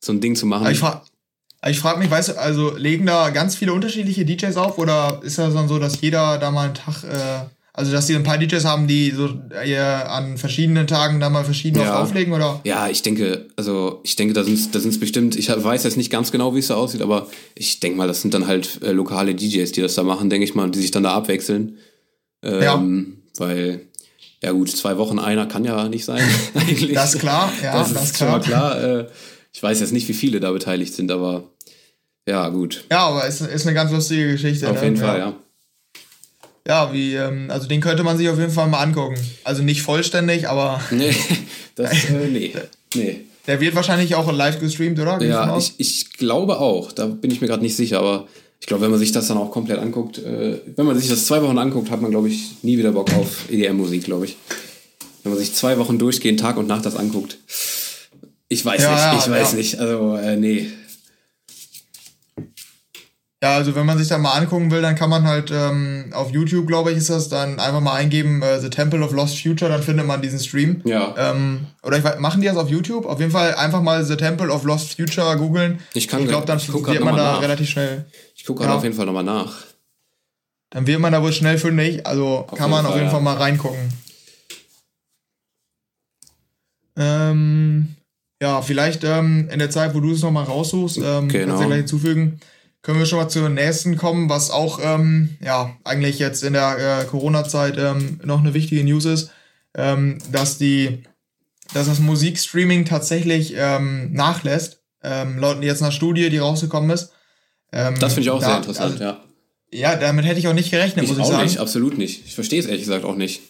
so 0.00 0.12
ein 0.12 0.20
Ding 0.20 0.34
zu 0.34 0.46
machen. 0.46 0.70
ich 0.70 0.80
frage 0.80 1.02
ich 1.68 1.78
frag 1.78 1.98
mich, 1.98 2.10
weißt 2.10 2.30
du, 2.30 2.38
also 2.38 2.74
legen 2.76 3.06
da 3.06 3.28
ganz 3.30 3.54
viele 3.54 3.74
unterschiedliche 3.74 4.24
DJs 4.24 4.56
auf 4.56 4.78
oder 4.78 5.20
ist 5.22 5.38
das 5.38 5.52
dann 5.52 5.68
so, 5.68 5.78
dass 5.78 6.00
jeder 6.00 6.38
da 6.38 6.50
mal 6.50 6.66
einen 6.66 6.74
Tag, 6.74 7.04
äh, 7.04 7.44
also 7.80 7.92
dass 7.92 8.06
die 8.06 8.14
ein 8.14 8.22
paar 8.22 8.36
DJs 8.36 8.64
haben, 8.66 8.86
die 8.86 9.10
so 9.10 9.30
äh, 9.50 9.76
an 9.78 10.36
verschiedenen 10.36 10.86
Tagen 10.86 11.18
da 11.18 11.30
mal 11.30 11.44
verschieden 11.44 11.80
ja. 11.80 12.02
auflegen 12.02 12.34
oder? 12.34 12.60
Ja, 12.64 12.88
ich 12.88 13.00
denke, 13.00 13.46
also 13.56 14.00
ich 14.04 14.16
denke, 14.16 14.34
da 14.34 14.44
sind 14.44 14.74
da 14.74 14.80
sind's 14.80 15.00
bestimmt, 15.00 15.34
ich 15.34 15.48
weiß 15.48 15.84
jetzt 15.84 15.96
nicht 15.96 16.10
ganz 16.10 16.30
genau, 16.30 16.54
wie 16.54 16.58
es 16.58 16.66
da 16.66 16.74
aussieht, 16.74 17.00
aber 17.00 17.26
ich 17.54 17.80
denke 17.80 17.96
mal, 17.96 18.06
das 18.06 18.20
sind 18.20 18.34
dann 18.34 18.46
halt 18.46 18.80
äh, 18.82 18.92
lokale 18.92 19.34
DJs, 19.34 19.72
die 19.72 19.80
das 19.80 19.94
da 19.94 20.02
machen, 20.02 20.28
denke 20.28 20.44
ich 20.44 20.54
mal, 20.54 20.70
die 20.70 20.78
sich 20.78 20.90
dann 20.90 21.04
da 21.04 21.14
abwechseln. 21.14 21.78
Ähm, 22.42 22.62
ja. 22.62 22.82
Weil 23.38 23.86
ja 24.42 24.52
gut, 24.52 24.70
zwei 24.70 24.98
Wochen 24.98 25.18
einer 25.18 25.46
kann 25.46 25.64
ja 25.64 25.88
nicht 25.88 26.04
sein 26.04 26.22
eigentlich. 26.54 26.92
Das 26.92 27.14
ist 27.14 27.20
klar, 27.20 27.50
ja, 27.62 27.78
das, 27.78 27.94
das 27.94 28.04
ist 28.04 28.16
klar. 28.16 28.40
klar. 28.40 28.82
Äh, 28.82 29.06
ich 29.52 29.62
weiß 29.62 29.80
jetzt 29.80 29.92
nicht, 29.92 30.06
wie 30.08 30.14
viele 30.14 30.38
da 30.38 30.52
beteiligt 30.52 30.94
sind, 30.94 31.10
aber 31.10 31.44
ja, 32.28 32.48
gut. 32.50 32.84
Ja, 32.90 33.06
aber 33.08 33.26
es 33.26 33.40
ist, 33.40 33.48
ist 33.48 33.66
eine 33.66 33.74
ganz 33.74 33.90
lustige 33.90 34.32
Geschichte. 34.32 34.70
Auf 34.70 34.76
ne? 34.76 34.84
jeden 34.84 34.96
Fall, 34.96 35.18
ja. 35.18 35.34
Ja, 36.66 36.92
wie, 36.92 37.14
ähm, 37.14 37.46
also 37.50 37.66
den 37.66 37.80
könnte 37.80 38.02
man 38.02 38.18
sich 38.18 38.28
auf 38.28 38.38
jeden 38.38 38.52
Fall 38.52 38.68
mal 38.68 38.82
angucken. 38.82 39.16
Also 39.44 39.62
nicht 39.62 39.82
vollständig, 39.82 40.48
aber. 40.48 40.80
Nee, 40.90 41.14
das, 41.74 41.92
äh, 42.10 42.28
nee, 42.30 42.52
nee. 42.94 43.20
Der 43.46 43.60
wird 43.60 43.74
wahrscheinlich 43.74 44.14
auch 44.14 44.30
live 44.30 44.60
gestreamt, 44.60 44.98
oder? 45.00 45.20
ja, 45.22 45.56
ich, 45.56 45.74
ich 45.78 46.12
glaube 46.12 46.60
auch. 46.60 46.92
Da 46.92 47.06
bin 47.06 47.30
ich 47.30 47.40
mir 47.40 47.46
gerade 47.46 47.62
nicht 47.62 47.74
sicher, 47.74 47.98
aber 47.98 48.26
ich 48.60 48.66
glaube, 48.66 48.82
wenn 48.82 48.90
man 48.90 49.00
sich 49.00 49.12
das 49.12 49.28
dann 49.28 49.38
auch 49.38 49.50
komplett 49.50 49.78
anguckt, 49.78 50.18
äh, 50.18 50.60
wenn 50.76 50.86
man 50.86 50.98
sich 50.98 51.08
das 51.08 51.26
zwei 51.26 51.42
Wochen 51.42 51.58
anguckt, 51.58 51.90
hat 51.90 52.02
man, 52.02 52.10
glaube 52.10 52.28
ich, 52.28 52.62
nie 52.62 52.76
wieder 52.76 52.92
Bock 52.92 53.12
auf 53.14 53.50
EDM-Musik, 53.50 54.04
glaube 54.04 54.26
ich. 54.26 54.36
Wenn 55.22 55.32
man 55.32 55.38
sich 55.38 55.54
zwei 55.54 55.78
Wochen 55.78 55.98
durchgehend 55.98 56.40
Tag 56.40 56.58
und 56.58 56.66
Nacht 56.66 56.84
das 56.84 56.96
anguckt. 56.96 57.38
Ich 58.48 58.64
weiß 58.64 58.82
ja, 58.82 59.14
nicht, 59.14 59.20
ich 59.20 59.26
ja, 59.26 59.32
weiß 59.32 59.52
ja. 59.52 59.58
nicht. 59.58 59.78
Also, 59.78 60.16
äh, 60.16 60.36
nee. 60.36 60.70
Ja, 63.42 63.54
also 63.54 63.74
wenn 63.74 63.86
man 63.86 63.96
sich 63.96 64.08
da 64.08 64.18
mal 64.18 64.32
angucken 64.32 64.70
will, 64.70 64.82
dann 64.82 64.96
kann 64.96 65.08
man 65.08 65.26
halt 65.26 65.50
ähm, 65.50 66.10
auf 66.12 66.30
YouTube, 66.30 66.66
glaube 66.66 66.90
ich, 66.90 66.98
ist 66.98 67.08
das, 67.08 67.30
dann 67.30 67.58
einfach 67.58 67.80
mal 67.80 67.94
eingeben, 67.94 68.42
äh, 68.42 68.60
The 68.60 68.68
Temple 68.68 69.02
of 69.02 69.12
Lost 69.12 69.40
Future, 69.40 69.70
dann 69.70 69.82
findet 69.82 70.06
man 70.06 70.20
diesen 70.20 70.38
Stream. 70.38 70.82
Ja. 70.84 71.14
Ähm, 71.16 71.66
oder 71.82 71.96
ich 71.96 72.04
weiß, 72.04 72.18
machen 72.18 72.42
die 72.42 72.48
das 72.48 72.58
auf 72.58 72.68
YouTube? 72.68 73.06
Auf 73.06 73.18
jeden 73.18 73.32
Fall 73.32 73.54
einfach 73.54 73.80
mal 73.80 74.04
The 74.04 74.16
Temple 74.16 74.50
of 74.50 74.64
Lost 74.64 74.94
Future 74.94 75.38
googeln. 75.38 75.80
Ich 75.94 76.06
kann 76.06 76.20
Ich 76.20 76.28
glaube, 76.28 76.44
dann 76.44 76.60
wird 76.60 77.02
man 77.02 77.16
da 77.16 77.32
nach. 77.32 77.42
relativ 77.42 77.70
schnell. 77.70 78.04
Ich 78.36 78.44
gucke 78.44 78.58
gerade 78.58 78.72
ja. 78.72 78.76
auf 78.76 78.84
jeden 78.84 78.94
Fall 78.94 79.06
nochmal 79.06 79.24
nach. 79.24 79.56
Dann 80.68 80.86
wird 80.86 81.00
man 81.00 81.10
da 81.10 81.22
wohl 81.22 81.32
schnell 81.32 81.56
fündig, 81.56 82.06
also 82.06 82.46
auf 82.46 82.58
kann 82.58 82.70
man 82.70 82.82
Fall, 82.82 82.90
auf 82.90 82.96
jeden 82.96 83.06
ja. 83.06 83.12
Fall 83.12 83.22
mal 83.22 83.36
reingucken. 83.36 83.90
Ähm, 86.96 87.96
ja, 88.42 88.60
vielleicht 88.60 89.02
ähm, 89.04 89.48
in 89.50 89.58
der 89.58 89.70
Zeit, 89.70 89.94
wo 89.94 90.00
du 90.00 90.12
es 90.12 90.20
nochmal 90.20 90.44
raussuchst, 90.44 90.98
ähm, 90.98 91.28
genau. 91.28 91.46
kannst 91.46 91.62
du 91.62 91.66
gleich 91.66 91.78
hinzufügen 91.78 92.40
können 92.82 92.98
wir 92.98 93.06
schon 93.06 93.18
mal 93.18 93.28
zur 93.28 93.48
nächsten 93.48 93.96
kommen, 93.96 94.28
was 94.28 94.50
auch 94.50 94.80
ähm, 94.82 95.36
ja 95.40 95.76
eigentlich 95.84 96.18
jetzt 96.18 96.42
in 96.42 96.54
der 96.54 97.00
äh, 97.00 97.04
Corona-Zeit 97.04 97.76
ähm, 97.78 98.20
noch 98.24 98.40
eine 98.40 98.54
wichtige 98.54 98.84
News 98.84 99.04
ist, 99.04 99.30
ähm, 99.74 100.18
dass 100.32 100.58
die, 100.58 101.02
dass 101.74 101.86
das 101.86 101.98
Musikstreaming 101.98 102.84
tatsächlich 102.84 103.54
ähm, 103.56 104.12
nachlässt. 104.12 104.78
Ähm, 105.02 105.38
laut 105.38 105.62
jetzt 105.62 105.82
einer 105.82 105.92
Studie, 105.92 106.28
die 106.28 106.38
rausgekommen 106.38 106.90
ist. 106.90 107.12
Ähm, 107.72 107.98
das 107.98 108.14
finde 108.14 108.22
ich 108.22 108.30
auch 108.30 108.40
da, 108.40 108.46
sehr 108.46 108.56
interessant, 108.58 108.92
also, 108.92 109.04
ja. 109.04 109.24
Ja, 109.72 109.96
damit 109.96 110.24
hätte 110.26 110.40
ich 110.40 110.48
auch 110.48 110.52
nicht 110.52 110.70
gerechnet, 110.70 111.04
ich 111.04 111.10
muss 111.10 111.18
ich 111.18 111.24
auch 111.24 111.30
sagen. 111.30 111.44
Nicht, 111.44 111.58
absolut 111.58 111.96
nicht. 111.96 112.26
Ich 112.26 112.34
verstehe 112.34 112.58
es 112.58 112.66
ehrlich 112.66 112.82
gesagt 112.82 113.04
auch 113.04 113.14
nicht. 113.14 113.40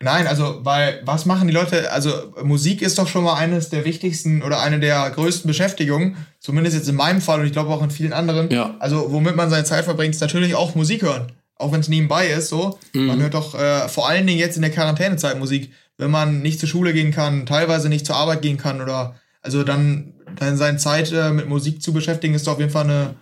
Nein, 0.00 0.28
also, 0.28 0.60
weil, 0.62 1.00
was 1.04 1.26
machen 1.26 1.48
die 1.48 1.54
Leute? 1.54 1.90
Also, 1.90 2.10
Musik 2.44 2.82
ist 2.82 2.98
doch 2.98 3.08
schon 3.08 3.24
mal 3.24 3.34
eines 3.34 3.68
der 3.68 3.84
wichtigsten 3.84 4.42
oder 4.42 4.60
eine 4.60 4.78
der 4.78 5.10
größten 5.10 5.48
Beschäftigungen. 5.48 6.16
Zumindest 6.38 6.76
jetzt 6.76 6.88
in 6.88 6.94
meinem 6.94 7.20
Fall 7.20 7.40
und 7.40 7.46
ich 7.46 7.52
glaube 7.52 7.70
auch 7.70 7.82
in 7.82 7.90
vielen 7.90 8.12
anderen. 8.12 8.48
Ja. 8.50 8.76
Also, 8.78 9.10
womit 9.10 9.34
man 9.34 9.50
seine 9.50 9.64
Zeit 9.64 9.84
verbringt, 9.84 10.14
ist 10.14 10.20
natürlich 10.20 10.54
auch 10.54 10.76
Musik 10.76 11.02
hören. 11.02 11.32
Auch 11.56 11.72
wenn 11.72 11.80
es 11.80 11.88
nebenbei 11.88 12.28
ist, 12.28 12.48
so. 12.48 12.78
Mhm. 12.92 13.06
Man 13.06 13.20
hört 13.20 13.34
doch 13.34 13.56
äh, 13.56 13.88
vor 13.88 14.08
allen 14.08 14.24
Dingen 14.26 14.38
jetzt 14.38 14.54
in 14.54 14.62
der 14.62 14.70
Quarantänezeit 14.70 15.36
Musik. 15.36 15.72
Wenn 15.96 16.12
man 16.12 16.42
nicht 16.42 16.60
zur 16.60 16.68
Schule 16.68 16.92
gehen 16.92 17.10
kann, 17.10 17.44
teilweise 17.44 17.88
nicht 17.88 18.06
zur 18.06 18.14
Arbeit 18.14 18.40
gehen 18.40 18.56
kann 18.56 18.80
oder, 18.80 19.16
also 19.42 19.64
dann, 19.64 20.14
dann 20.36 20.56
seine 20.56 20.78
Zeit 20.78 21.10
äh, 21.10 21.30
mit 21.30 21.48
Musik 21.48 21.82
zu 21.82 21.92
beschäftigen, 21.92 22.34
ist 22.34 22.46
doch 22.46 22.52
auf 22.52 22.60
jeden 22.60 22.70
Fall 22.70 22.84
eine, 22.84 23.14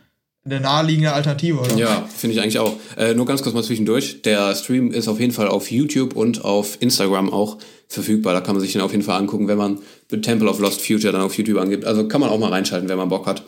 eine 0.47 0.61
naheliegende 0.61 1.13
Alternative, 1.13 1.59
oder? 1.59 1.77
Ja, 1.77 2.09
finde 2.15 2.37
ich 2.37 2.43
eigentlich 2.43 2.59
auch. 2.59 2.75
Äh, 2.97 3.15
nur 3.15 3.27
ganz 3.27 3.43
kurz 3.43 3.55
mal 3.55 3.65
zwischendurch. 3.65 4.23
Der 4.23 4.55
Stream 4.55 4.93
ist 4.93 5.09
auf 5.09 5.21
jeden 5.21 5.33
Fall 5.33 5.49
auf 5.49 5.71
YouTube 5.71 6.15
und 6.15 6.45
auf 6.45 6.81
Instagram 6.81 7.33
auch 7.33 7.59
verfügbar. 7.89 8.33
Da 8.33 8.41
kann 8.41 8.55
man 8.55 8.63
sich 8.63 8.73
den 8.73 8.81
auf 8.81 8.93
jeden 8.93 9.03
Fall 9.03 9.19
angucken, 9.19 9.49
wenn 9.49 9.59
man 9.59 9.79
The 10.11 10.21
Temple 10.21 10.49
of 10.49 10.61
Lost 10.61 10.81
Future 10.81 11.13
dann 11.13 11.23
auf 11.23 11.37
YouTube 11.37 11.59
angibt. 11.59 11.85
Also 11.85 12.07
kann 12.07 12.21
man 12.21 12.31
auch 12.31 12.39
mal 12.39 12.51
reinschalten, 12.51 12.89
wenn 12.89 12.97
man 12.97 13.09
Bock 13.09 13.27
hat. 13.27 13.43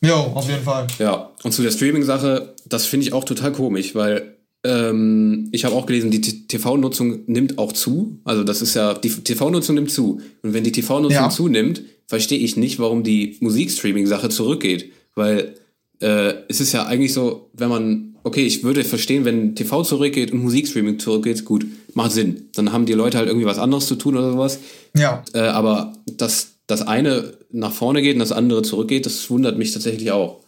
Ja, 0.00 0.16
auf 0.16 0.48
jeden 0.48 0.62
Fall. 0.62 0.86
Ja, 0.98 1.30
und 1.44 1.52
zu 1.52 1.62
der 1.62 1.70
Streaming-Sache, 1.70 2.54
das 2.66 2.86
finde 2.86 3.06
ich 3.06 3.12
auch 3.12 3.24
total 3.24 3.52
komisch, 3.52 3.94
weil 3.94 4.34
ähm, 4.64 5.48
ich 5.52 5.64
habe 5.64 5.74
auch 5.74 5.86
gelesen, 5.86 6.10
die 6.10 6.20
TV-Nutzung 6.20 7.20
nimmt 7.26 7.58
auch 7.58 7.72
zu. 7.72 8.20
Also 8.24 8.44
das 8.44 8.60
ist 8.60 8.74
ja, 8.74 8.94
die 8.94 9.10
TV-Nutzung 9.10 9.76
nimmt 9.76 9.90
zu. 9.90 10.20
Und 10.42 10.52
wenn 10.52 10.64
die 10.64 10.72
TV-Nutzung 10.72 11.22
ja. 11.22 11.30
zunimmt, 11.30 11.82
verstehe 12.06 12.38
ich 12.38 12.56
nicht, 12.56 12.78
warum 12.78 13.02
die 13.02 13.36
Musikstreaming-Sache 13.40 14.28
zurückgeht. 14.30 14.92
Weil 15.14 15.54
äh, 16.00 16.34
es 16.48 16.60
ist 16.60 16.72
ja 16.72 16.86
eigentlich 16.86 17.12
so, 17.12 17.50
wenn 17.52 17.68
man, 17.68 18.16
okay, 18.24 18.44
ich 18.44 18.62
würde 18.62 18.84
verstehen, 18.84 19.24
wenn 19.24 19.54
TV 19.54 19.82
zurückgeht 19.82 20.32
und 20.32 20.42
Musikstreaming 20.42 20.98
zurückgeht, 20.98 21.44
gut, 21.44 21.66
macht 21.94 22.12
Sinn. 22.12 22.48
Dann 22.54 22.72
haben 22.72 22.86
die 22.86 22.92
Leute 22.92 23.18
halt 23.18 23.28
irgendwie 23.28 23.46
was 23.46 23.58
anderes 23.58 23.86
zu 23.86 23.96
tun 23.96 24.16
oder 24.16 24.32
sowas. 24.32 24.58
Ja. 24.96 25.24
Äh, 25.32 25.40
aber 25.40 25.92
dass 26.06 26.54
das 26.66 26.82
eine 26.82 27.34
nach 27.50 27.72
vorne 27.72 28.02
geht 28.02 28.14
und 28.14 28.20
das 28.20 28.32
andere 28.32 28.62
zurückgeht, 28.62 29.06
das 29.06 29.28
wundert 29.30 29.58
mich 29.58 29.72
tatsächlich 29.72 30.10
auch. 30.12 30.40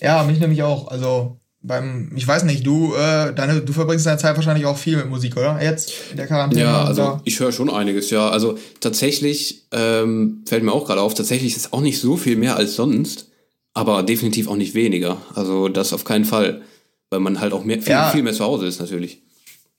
Ja, 0.00 0.24
mich 0.24 0.40
nämlich 0.40 0.62
auch. 0.62 0.88
Also 0.88 1.38
beim, 1.62 2.10
ich 2.16 2.26
weiß 2.26 2.44
nicht, 2.44 2.66
du, 2.66 2.94
äh, 2.94 3.32
deine, 3.32 3.60
du 3.60 3.72
verbringst 3.72 4.04
deine 4.04 4.18
Zeit 4.18 4.36
wahrscheinlich 4.36 4.66
auch 4.66 4.76
viel 4.76 4.96
mit 4.96 5.08
Musik, 5.08 5.36
oder? 5.36 5.62
Jetzt 5.62 5.92
in 6.10 6.16
der 6.16 6.26
Quarantäne. 6.26 6.62
Ja, 6.62 6.84
also 6.84 7.02
da. 7.02 7.20
ich 7.24 7.38
höre 7.38 7.52
schon 7.52 7.70
einiges, 7.70 8.10
ja. 8.10 8.28
Also 8.28 8.58
tatsächlich 8.80 9.62
ähm, 9.70 10.42
fällt 10.46 10.64
mir 10.64 10.72
auch 10.72 10.86
gerade 10.86 11.00
auf, 11.00 11.14
tatsächlich 11.14 11.52
ist 11.52 11.66
es 11.66 11.72
auch 11.72 11.80
nicht 11.80 12.00
so 12.00 12.16
viel 12.16 12.36
mehr 12.36 12.56
als 12.56 12.74
sonst, 12.74 13.30
aber 13.74 14.02
definitiv 14.02 14.48
auch 14.48 14.56
nicht 14.56 14.74
weniger. 14.74 15.18
Also 15.34 15.68
das 15.68 15.92
auf 15.92 16.04
keinen 16.04 16.24
Fall, 16.24 16.62
weil 17.10 17.20
man 17.20 17.40
halt 17.40 17.52
auch 17.52 17.64
mehr, 17.64 17.80
viel, 17.80 17.92
ja. 17.92 18.10
viel 18.10 18.22
mehr 18.22 18.32
zu 18.32 18.44
Hause 18.44 18.66
ist 18.66 18.80
natürlich. 18.80 19.22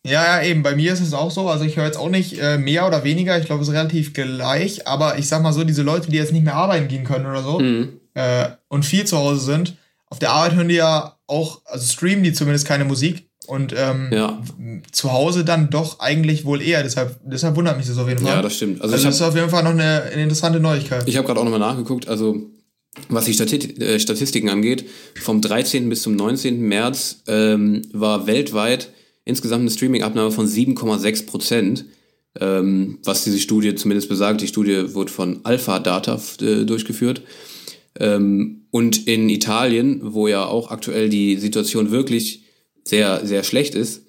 Ja, 0.05 0.41
ja, 0.41 0.43
eben. 0.43 0.63
Bei 0.63 0.75
mir 0.75 0.91
ist 0.91 0.99
es 0.99 1.13
auch 1.13 1.31
so. 1.31 1.47
Also 1.47 1.63
ich 1.63 1.77
höre 1.77 1.85
jetzt 1.85 1.97
auch 1.97 2.09
nicht 2.09 2.37
äh, 2.37 2.57
mehr 2.57 2.85
oder 2.85 3.05
weniger. 3.05 3.37
Ich 3.39 3.45
glaube, 3.45 3.61
es 3.61 3.69
ist 3.69 3.73
relativ 3.73 4.13
gleich. 4.13 4.85
Aber 4.85 5.17
ich 5.17 5.29
sag 5.29 5.41
mal 5.41 5.53
so, 5.53 5.63
diese 5.63 5.81
Leute, 5.81 6.11
die 6.11 6.17
jetzt 6.17 6.33
nicht 6.33 6.43
mehr 6.43 6.55
arbeiten 6.55 6.89
gehen 6.89 7.05
können 7.05 7.25
oder 7.25 7.41
so 7.41 7.59
mhm. 7.59 8.01
äh, 8.13 8.49
und 8.67 8.83
viel 8.83 9.05
zu 9.05 9.17
Hause 9.17 9.39
sind, 9.39 9.77
auf 10.09 10.19
der 10.19 10.31
Arbeit 10.31 10.55
hören 10.55 10.67
die 10.67 10.75
ja 10.75 11.12
auch, 11.27 11.61
also 11.65 11.85
streamen 11.85 12.23
die 12.23 12.33
zumindest 12.33 12.67
keine 12.67 12.85
Musik. 12.85 13.27
Und 13.45 13.73
ähm, 13.75 14.07
ja. 14.13 14.41
zu 14.93 15.11
Hause 15.11 15.43
dann 15.43 15.69
doch 15.69 15.99
eigentlich 15.99 16.45
wohl 16.45 16.61
eher. 16.61 16.81
Deshalb, 16.81 17.19
deshalb 17.25 17.57
wundert 17.57 17.75
mich 17.77 17.87
das 17.87 17.97
auf 17.97 18.07
jeden 18.07 18.23
Fall. 18.23 18.37
Ja, 18.37 18.41
das 18.41 18.55
stimmt. 18.55 18.81
Also, 18.81 18.93
also 18.93 19.05
das 19.05 19.15
ist 19.15 19.21
auf 19.21 19.35
jeden 19.35 19.49
Fall 19.49 19.63
noch 19.63 19.71
eine, 19.71 20.03
eine 20.03 20.23
interessante 20.23 20.61
Neuigkeit. 20.61 21.03
Ich 21.07 21.17
habe 21.17 21.27
gerade 21.27 21.41
auch 21.41 21.43
nochmal 21.43 21.59
nachgeguckt. 21.59 22.07
Also 22.07 22.49
was 23.09 23.25
die 23.25 23.31
äh, 23.31 23.99
Statistiken 23.99 24.49
angeht, 24.49 24.85
vom 25.15 25.41
13. 25.41 25.89
bis 25.89 26.03
zum 26.03 26.15
19. 26.15 26.61
März 26.61 27.23
ähm, 27.27 27.81
war 27.91 28.27
weltweit 28.27 28.89
insgesamt 29.25 29.61
eine 29.61 29.71
Streaming-Abnahme 29.71 30.31
von 30.31 30.47
7,6 30.47 31.25
Prozent, 31.25 31.85
ähm, 32.39 32.99
was 33.03 33.23
diese 33.23 33.39
Studie 33.39 33.75
zumindest 33.75 34.09
besagt. 34.09 34.41
Die 34.41 34.47
Studie 34.47 34.93
wurde 34.93 35.11
von 35.11 35.39
Alpha 35.43 35.79
Data 35.79 36.19
äh, 36.41 36.65
durchgeführt. 36.65 37.23
Ähm, 37.99 38.65
und 38.71 39.07
in 39.07 39.29
Italien, 39.29 40.01
wo 40.03 40.27
ja 40.27 40.45
auch 40.45 40.71
aktuell 40.71 41.09
die 41.09 41.37
Situation 41.37 41.91
wirklich 41.91 42.43
sehr, 42.83 43.25
sehr 43.25 43.43
schlecht 43.43 43.75
ist, 43.75 44.03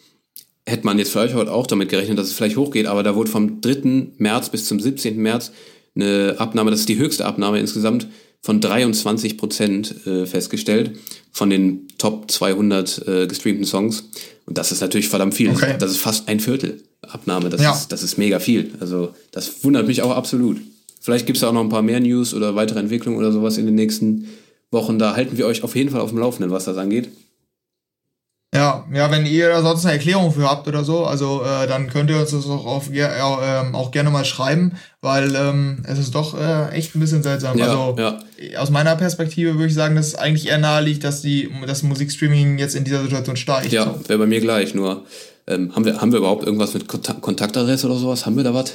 hätte 0.66 0.86
man 0.86 0.98
jetzt 0.98 1.12
vielleicht 1.12 1.34
heute 1.34 1.52
auch 1.52 1.66
damit 1.66 1.90
gerechnet, 1.90 2.18
dass 2.18 2.28
es 2.28 2.32
vielleicht 2.32 2.56
hochgeht, 2.56 2.86
aber 2.86 3.02
da 3.02 3.14
wurde 3.14 3.30
vom 3.30 3.60
3. 3.60 4.12
März 4.16 4.48
bis 4.48 4.64
zum 4.66 4.80
17. 4.80 5.16
März 5.16 5.52
eine 5.94 6.36
Abnahme, 6.38 6.70
das 6.70 6.80
ist 6.80 6.88
die 6.88 6.96
höchste 6.96 7.24
Abnahme 7.24 7.60
insgesamt, 7.60 8.08
von 8.40 8.60
23 8.60 9.38
Prozent 9.38 10.06
äh, 10.06 10.26
festgestellt 10.26 10.98
von 11.32 11.50
den 11.50 11.88
Top 11.98 12.30
200 12.30 13.08
äh, 13.08 13.26
gestreamten 13.26 13.64
Songs. 13.64 14.10
Und 14.46 14.58
das 14.58 14.70
ist 14.70 14.80
natürlich 14.82 15.08
verdammt 15.08 15.34
viel. 15.34 15.50
Okay. 15.50 15.76
Das 15.78 15.90
ist 15.90 15.96
fast 15.96 16.28
ein 16.28 16.40
Viertel 16.40 16.82
Abnahme. 17.00 17.48
Das, 17.48 17.62
ja. 17.62 17.72
ist, 17.72 17.88
das 17.88 18.02
ist 18.02 18.18
mega 18.18 18.38
viel. 18.38 18.72
Also 18.80 19.14
das 19.30 19.64
wundert 19.64 19.86
mich 19.86 20.02
auch 20.02 20.14
absolut. 20.14 20.60
Vielleicht 21.04 21.26
gibt 21.26 21.36
es 21.36 21.44
auch 21.44 21.52
noch 21.52 21.60
ein 21.60 21.68
paar 21.68 21.82
mehr 21.82 22.00
News 22.00 22.32
oder 22.32 22.54
weitere 22.54 22.78
Entwicklungen 22.78 23.18
oder 23.18 23.30
sowas 23.30 23.58
in 23.58 23.66
den 23.66 23.74
nächsten 23.74 24.26
Wochen. 24.70 24.98
Da 24.98 25.14
halten 25.14 25.36
wir 25.36 25.44
euch 25.44 25.62
auf 25.62 25.76
jeden 25.76 25.90
Fall 25.90 26.00
auf 26.00 26.08
dem 26.08 26.18
Laufenden, 26.18 26.50
was 26.50 26.64
das 26.64 26.78
angeht. 26.78 27.10
Ja, 28.54 28.86
ja, 28.90 29.10
wenn 29.10 29.26
ihr 29.26 29.50
da 29.50 29.60
sonst 29.60 29.84
eine 29.84 29.92
Erklärung 29.92 30.32
für 30.32 30.48
habt 30.48 30.66
oder 30.66 30.82
so, 30.82 31.04
also 31.04 31.42
äh, 31.42 31.66
dann 31.66 31.90
könnt 31.90 32.08
ihr 32.08 32.18
uns 32.18 32.30
das 32.30 32.46
auch, 32.46 32.64
auf, 32.64 32.90
äh, 32.90 33.06
auch 33.10 33.90
gerne 33.90 34.08
mal 34.08 34.24
schreiben, 34.24 34.78
weil 35.02 35.34
ähm, 35.36 35.82
es 35.86 35.98
ist 35.98 36.14
doch 36.14 36.40
äh, 36.40 36.70
echt 36.70 36.96
ein 36.96 37.00
bisschen 37.00 37.22
seltsam. 37.22 37.58
Ja, 37.58 37.66
also 37.66 37.96
ja. 37.98 38.18
aus 38.58 38.70
meiner 38.70 38.96
Perspektive 38.96 39.56
würde 39.56 39.66
ich 39.66 39.74
sagen, 39.74 39.96
dass 39.96 40.06
es 40.06 40.14
eigentlich 40.14 40.48
eher 40.48 40.56
nahe 40.56 40.82
liegt, 40.82 41.04
dass 41.04 41.20
die 41.20 41.50
das 41.66 41.82
Musikstreaming 41.82 42.56
jetzt 42.56 42.76
in 42.76 42.84
dieser 42.84 43.02
Situation 43.02 43.36
steigt. 43.36 43.72
Ja, 43.72 43.94
wäre 44.06 44.20
bei 44.20 44.26
mir 44.26 44.40
gleich, 44.40 44.74
nur 44.74 45.04
Ähm, 45.46 45.76
haben, 45.76 45.84
wir, 45.84 46.00
haben 46.00 46.12
wir 46.12 46.20
überhaupt 46.20 46.46
irgendwas 46.46 46.72
mit 46.72 46.88
Kontaktadresse 46.88 47.86
oder 47.88 47.96
sowas? 47.96 48.24
Haben 48.24 48.36
wir 48.36 48.44
da 48.44 48.54
was? 48.54 48.72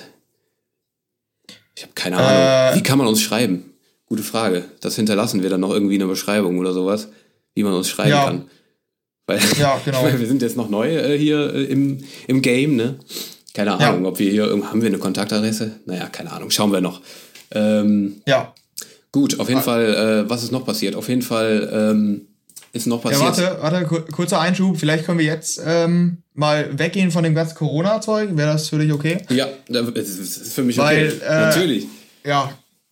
Ich 1.80 1.84
habe 1.84 1.94
keine 1.96 2.18
Ahnung. 2.18 2.74
Äh, 2.74 2.76
Wie 2.78 2.84
kann 2.84 2.98
man 2.98 3.08
uns 3.08 3.22
schreiben? 3.22 3.72
Gute 4.06 4.22
Frage. 4.22 4.66
Das 4.82 4.98
hinterlassen 4.98 5.44
wir 5.44 5.50
dann 5.50 5.62
noch 5.62 5.72
irgendwie 5.72 5.94
in 5.94 6.02
der 6.02 6.08
Beschreibung 6.08 6.58
oder 6.58 6.74
sowas, 6.74 7.08
wie 7.56 7.64
man 7.64 7.72
uns 7.72 7.88
schreiben 7.88 8.10
ja. 8.10 8.26
kann. 8.26 8.50
Weil, 9.28 9.40
ja, 9.58 9.80
genau. 9.86 10.04
weil 10.04 10.20
wir 10.20 10.28
sind 10.28 10.42
jetzt 10.42 10.58
noch 10.58 10.70
neu 10.70 10.94
äh, 10.94 11.18
hier 11.18 11.54
äh, 11.56 11.64
im, 11.64 12.04
im 12.28 12.42
Game, 12.42 12.76
ne? 12.76 13.00
Keine 13.54 13.76
Ahnung, 13.76 14.04
ja. 14.04 14.10
ob 14.10 14.20
wir 14.20 14.30
hier 14.30 14.44
haben 14.44 14.82
wir 14.82 14.90
eine 14.90 14.98
Kontaktadresse? 14.98 15.80
Naja, 15.86 16.10
keine 16.10 16.34
Ahnung, 16.34 16.52
schauen 16.52 16.74
wir 16.74 16.82
noch. 16.82 17.00
Ähm, 17.52 18.24
ja. 18.28 18.54
Gut, 19.14 19.40
auf 19.40 19.48
jeden 19.48 19.62
ah. 19.62 19.64
Fall, 19.64 20.26
äh, 20.26 20.30
was 20.30 20.44
ist 20.44 20.52
noch 20.52 20.66
passiert? 20.66 20.98
Auf 20.98 21.08
jeden 21.08 21.22
Fall 21.22 21.70
ähm, 21.72 22.28
ist 22.72 22.88
noch 22.88 23.02
passiert. 23.02 23.38
Ja, 23.38 23.62
warte, 23.62 23.88
warte, 23.88 24.12
kurzer 24.12 24.40
Einschub. 24.40 24.78
Vielleicht 24.78 25.06
können 25.06 25.20
wir 25.20 25.26
jetzt 25.26 25.62
ähm, 25.66 26.18
mal 26.34 26.78
weggehen 26.78 27.12
von 27.12 27.24
dem 27.24 27.36
ganzen 27.36 27.56
Corona-Zeug. 27.56 28.36
Wäre 28.36 28.54
das 28.54 28.70
für 28.70 28.78
dich 28.78 28.92
okay? 28.92 29.18
Ja, 29.30 29.48
das 29.68 29.88
ist 30.08 30.54
für 30.54 30.64
mich 30.64 30.78
Weil, 30.78 31.08
okay. 31.08 31.26
Äh, 31.26 31.40
Natürlich. 31.40 31.88
Ja, 32.24 32.52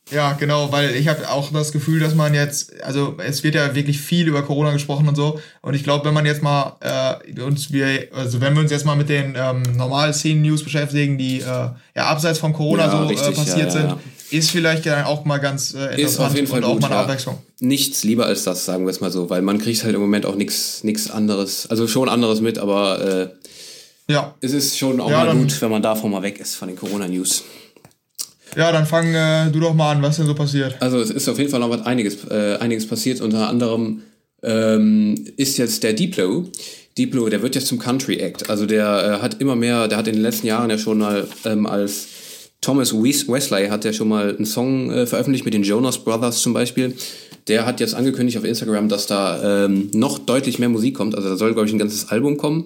ja, 0.09 0.33
genau, 0.33 0.71
weil 0.71 0.95
ich 0.95 1.07
habe 1.09 1.29
auch 1.29 1.51
das 1.51 1.73
Gefühl, 1.73 1.99
dass 1.99 2.15
man 2.15 2.33
jetzt, 2.33 2.81
also 2.81 3.15
es 3.17 3.43
wird 3.43 3.55
ja 3.55 3.75
wirklich 3.75 3.99
viel 3.99 4.27
über 4.27 4.41
Corona 4.41 4.71
gesprochen 4.71 5.07
und 5.07 5.15
so. 5.15 5.39
Und 5.61 5.73
ich 5.73 5.83
glaube, 5.83 6.05
wenn 6.05 6.13
man 6.13 6.25
jetzt 6.25 6.41
mal 6.41 6.77
äh, 6.79 7.41
uns 7.41 7.73
wir, 7.73 8.07
also 8.13 8.39
wenn 8.39 8.53
wir 8.53 8.61
uns 8.61 8.71
jetzt 8.71 8.85
mal 8.85 8.95
mit 8.95 9.09
den 9.09 9.35
ähm, 9.37 9.63
normalen 9.75 10.13
Szenen-News 10.13 10.63
beschäftigen, 10.63 11.17
die 11.17 11.41
äh, 11.41 11.43
ja 11.43 11.75
abseits 11.95 12.39
von 12.39 12.53
Corona 12.53 12.85
ja, 12.85 12.91
so 12.91 12.97
äh, 12.97 13.07
richtig, 13.07 13.27
äh, 13.27 13.31
passiert 13.33 13.73
ja, 13.73 13.81
ja, 13.81 13.89
sind, 13.89 13.95
ist 14.31 14.51
vielleicht 14.51 14.85
ja 14.85 15.05
auch 15.05 15.25
mal 15.25 15.37
ganz 15.37 15.73
äh, 15.73 15.77
interessant 15.77 16.05
ist 16.05 16.19
auf 16.19 16.35
jeden 16.35 16.47
Fall 16.47 16.63
und 16.63 16.73
gut, 16.73 16.83
auch 16.83 16.89
mal 16.89 16.95
eine 16.95 17.03
Abwechslung. 17.03 17.37
Nichts 17.59 18.03
lieber 18.03 18.25
als 18.25 18.43
das, 18.43 18.65
sagen 18.65 18.85
wir 18.85 18.91
es 18.91 19.01
mal 19.01 19.11
so, 19.11 19.29
weil 19.29 19.41
man 19.41 19.57
kriegt 19.57 19.83
halt 19.83 19.95
im 19.95 20.01
Moment 20.01 20.25
auch 20.25 20.35
nichts 20.35 21.11
anderes, 21.11 21.69
also 21.69 21.87
schon 21.87 22.09
anderes 22.09 22.41
mit, 22.41 22.57
aber 22.57 23.31
äh, 24.07 24.11
ja. 24.11 24.35
es 24.41 24.53
ist 24.53 24.77
schon 24.77 24.99
auch 24.99 25.09
mal 25.09 25.35
gut, 25.35 25.61
wenn 25.61 25.71
man 25.71 25.81
davon 25.81 26.11
mal 26.11 26.21
weg 26.21 26.39
ist 26.39 26.55
von 26.55 26.67
den 26.67 26.77
Corona-News. 26.77 27.43
Ja, 28.55 28.71
dann 28.71 28.85
fang 28.85 29.13
äh, 29.13 29.51
du 29.51 29.59
doch 29.59 29.73
mal 29.73 29.91
an, 29.91 30.01
was 30.01 30.17
denn 30.17 30.25
so 30.25 30.33
passiert. 30.33 30.75
Also 30.79 30.99
es 30.99 31.09
ist 31.09 31.27
auf 31.27 31.37
jeden 31.37 31.51
Fall 31.51 31.59
noch 31.59 31.69
was 31.69 31.85
einiges, 31.85 32.25
äh, 32.29 32.57
einiges 32.59 32.87
passiert. 32.87 33.21
Unter 33.21 33.49
anderem 33.49 34.03
ähm, 34.41 35.15
ist 35.35 35.57
jetzt 35.57 35.83
der 35.83 35.93
Diplo. 35.93 36.45
Diplo, 36.97 37.29
der 37.29 37.41
wird 37.41 37.55
jetzt 37.55 37.67
zum 37.67 37.77
Country 37.77 38.17
Act. 38.17 38.49
Also 38.49 38.65
der 38.65 39.19
äh, 39.19 39.21
hat 39.21 39.41
immer 39.41 39.55
mehr, 39.55 39.87
der 39.87 39.97
hat 39.97 40.07
in 40.07 40.13
den 40.13 40.23
letzten 40.23 40.47
Jahren 40.47 40.69
ja 40.69 40.77
schon 40.77 40.99
mal 40.99 41.27
ähm, 41.45 41.65
als 41.65 42.07
Thomas 42.61 42.93
Wesley 42.93 43.67
hat 43.67 43.85
ja 43.85 43.93
schon 43.93 44.09
mal 44.09 44.35
einen 44.35 44.45
Song 44.45 44.91
äh, 44.91 45.05
veröffentlicht 45.05 45.45
mit 45.45 45.53
den 45.53 45.63
Jonas 45.63 46.03
Brothers 46.03 46.41
zum 46.41 46.53
Beispiel. 46.53 46.95
Der 47.47 47.65
hat 47.65 47.79
jetzt 47.79 47.95
angekündigt 47.95 48.37
auf 48.37 48.43
Instagram, 48.43 48.89
dass 48.89 49.07
da 49.07 49.65
ähm, 49.65 49.89
noch 49.93 50.19
deutlich 50.19 50.59
mehr 50.59 50.69
Musik 50.69 50.95
kommt. 50.95 51.15
Also 51.15 51.29
da 51.29 51.37
soll, 51.37 51.53
glaube 51.53 51.67
ich, 51.67 51.73
ein 51.73 51.79
ganzes 51.79 52.09
Album 52.09 52.37
kommen 52.37 52.65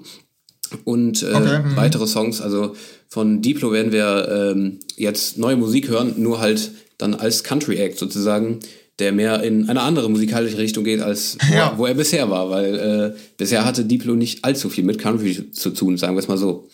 und 0.85 1.23
äh, 1.23 1.33
okay, 1.33 1.59
mhm. 1.59 1.75
weitere 1.75 2.07
Songs. 2.07 2.41
Also 2.41 2.75
von 3.07 3.41
Diplo 3.41 3.71
werden 3.71 3.91
wir 3.91 4.53
ähm, 4.55 4.79
jetzt 4.95 5.37
neue 5.37 5.57
Musik 5.57 5.89
hören, 5.89 6.15
nur 6.17 6.39
halt 6.39 6.71
dann 6.97 7.13
als 7.13 7.43
Country 7.43 7.77
Act 7.77 7.97
sozusagen, 7.97 8.59
der 8.99 9.11
mehr 9.11 9.43
in 9.43 9.69
eine 9.69 9.81
andere 9.81 10.09
musikalische 10.09 10.57
Richtung 10.57 10.83
geht, 10.83 11.01
als 11.01 11.37
wo, 11.47 11.53
ja. 11.53 11.73
wo 11.77 11.85
er 11.85 11.95
bisher 11.95 12.29
war, 12.29 12.49
weil 12.49 12.75
äh, 13.15 13.19
bisher 13.37 13.65
hatte 13.65 13.85
Diplo 13.85 14.15
nicht 14.15 14.45
allzu 14.45 14.69
viel 14.69 14.83
mit 14.83 14.99
Country 14.99 15.51
zu 15.51 15.71
tun, 15.71 15.97
sagen 15.97 16.15
wir 16.15 16.19
es 16.19 16.27
mal 16.27 16.37
so. 16.37 16.69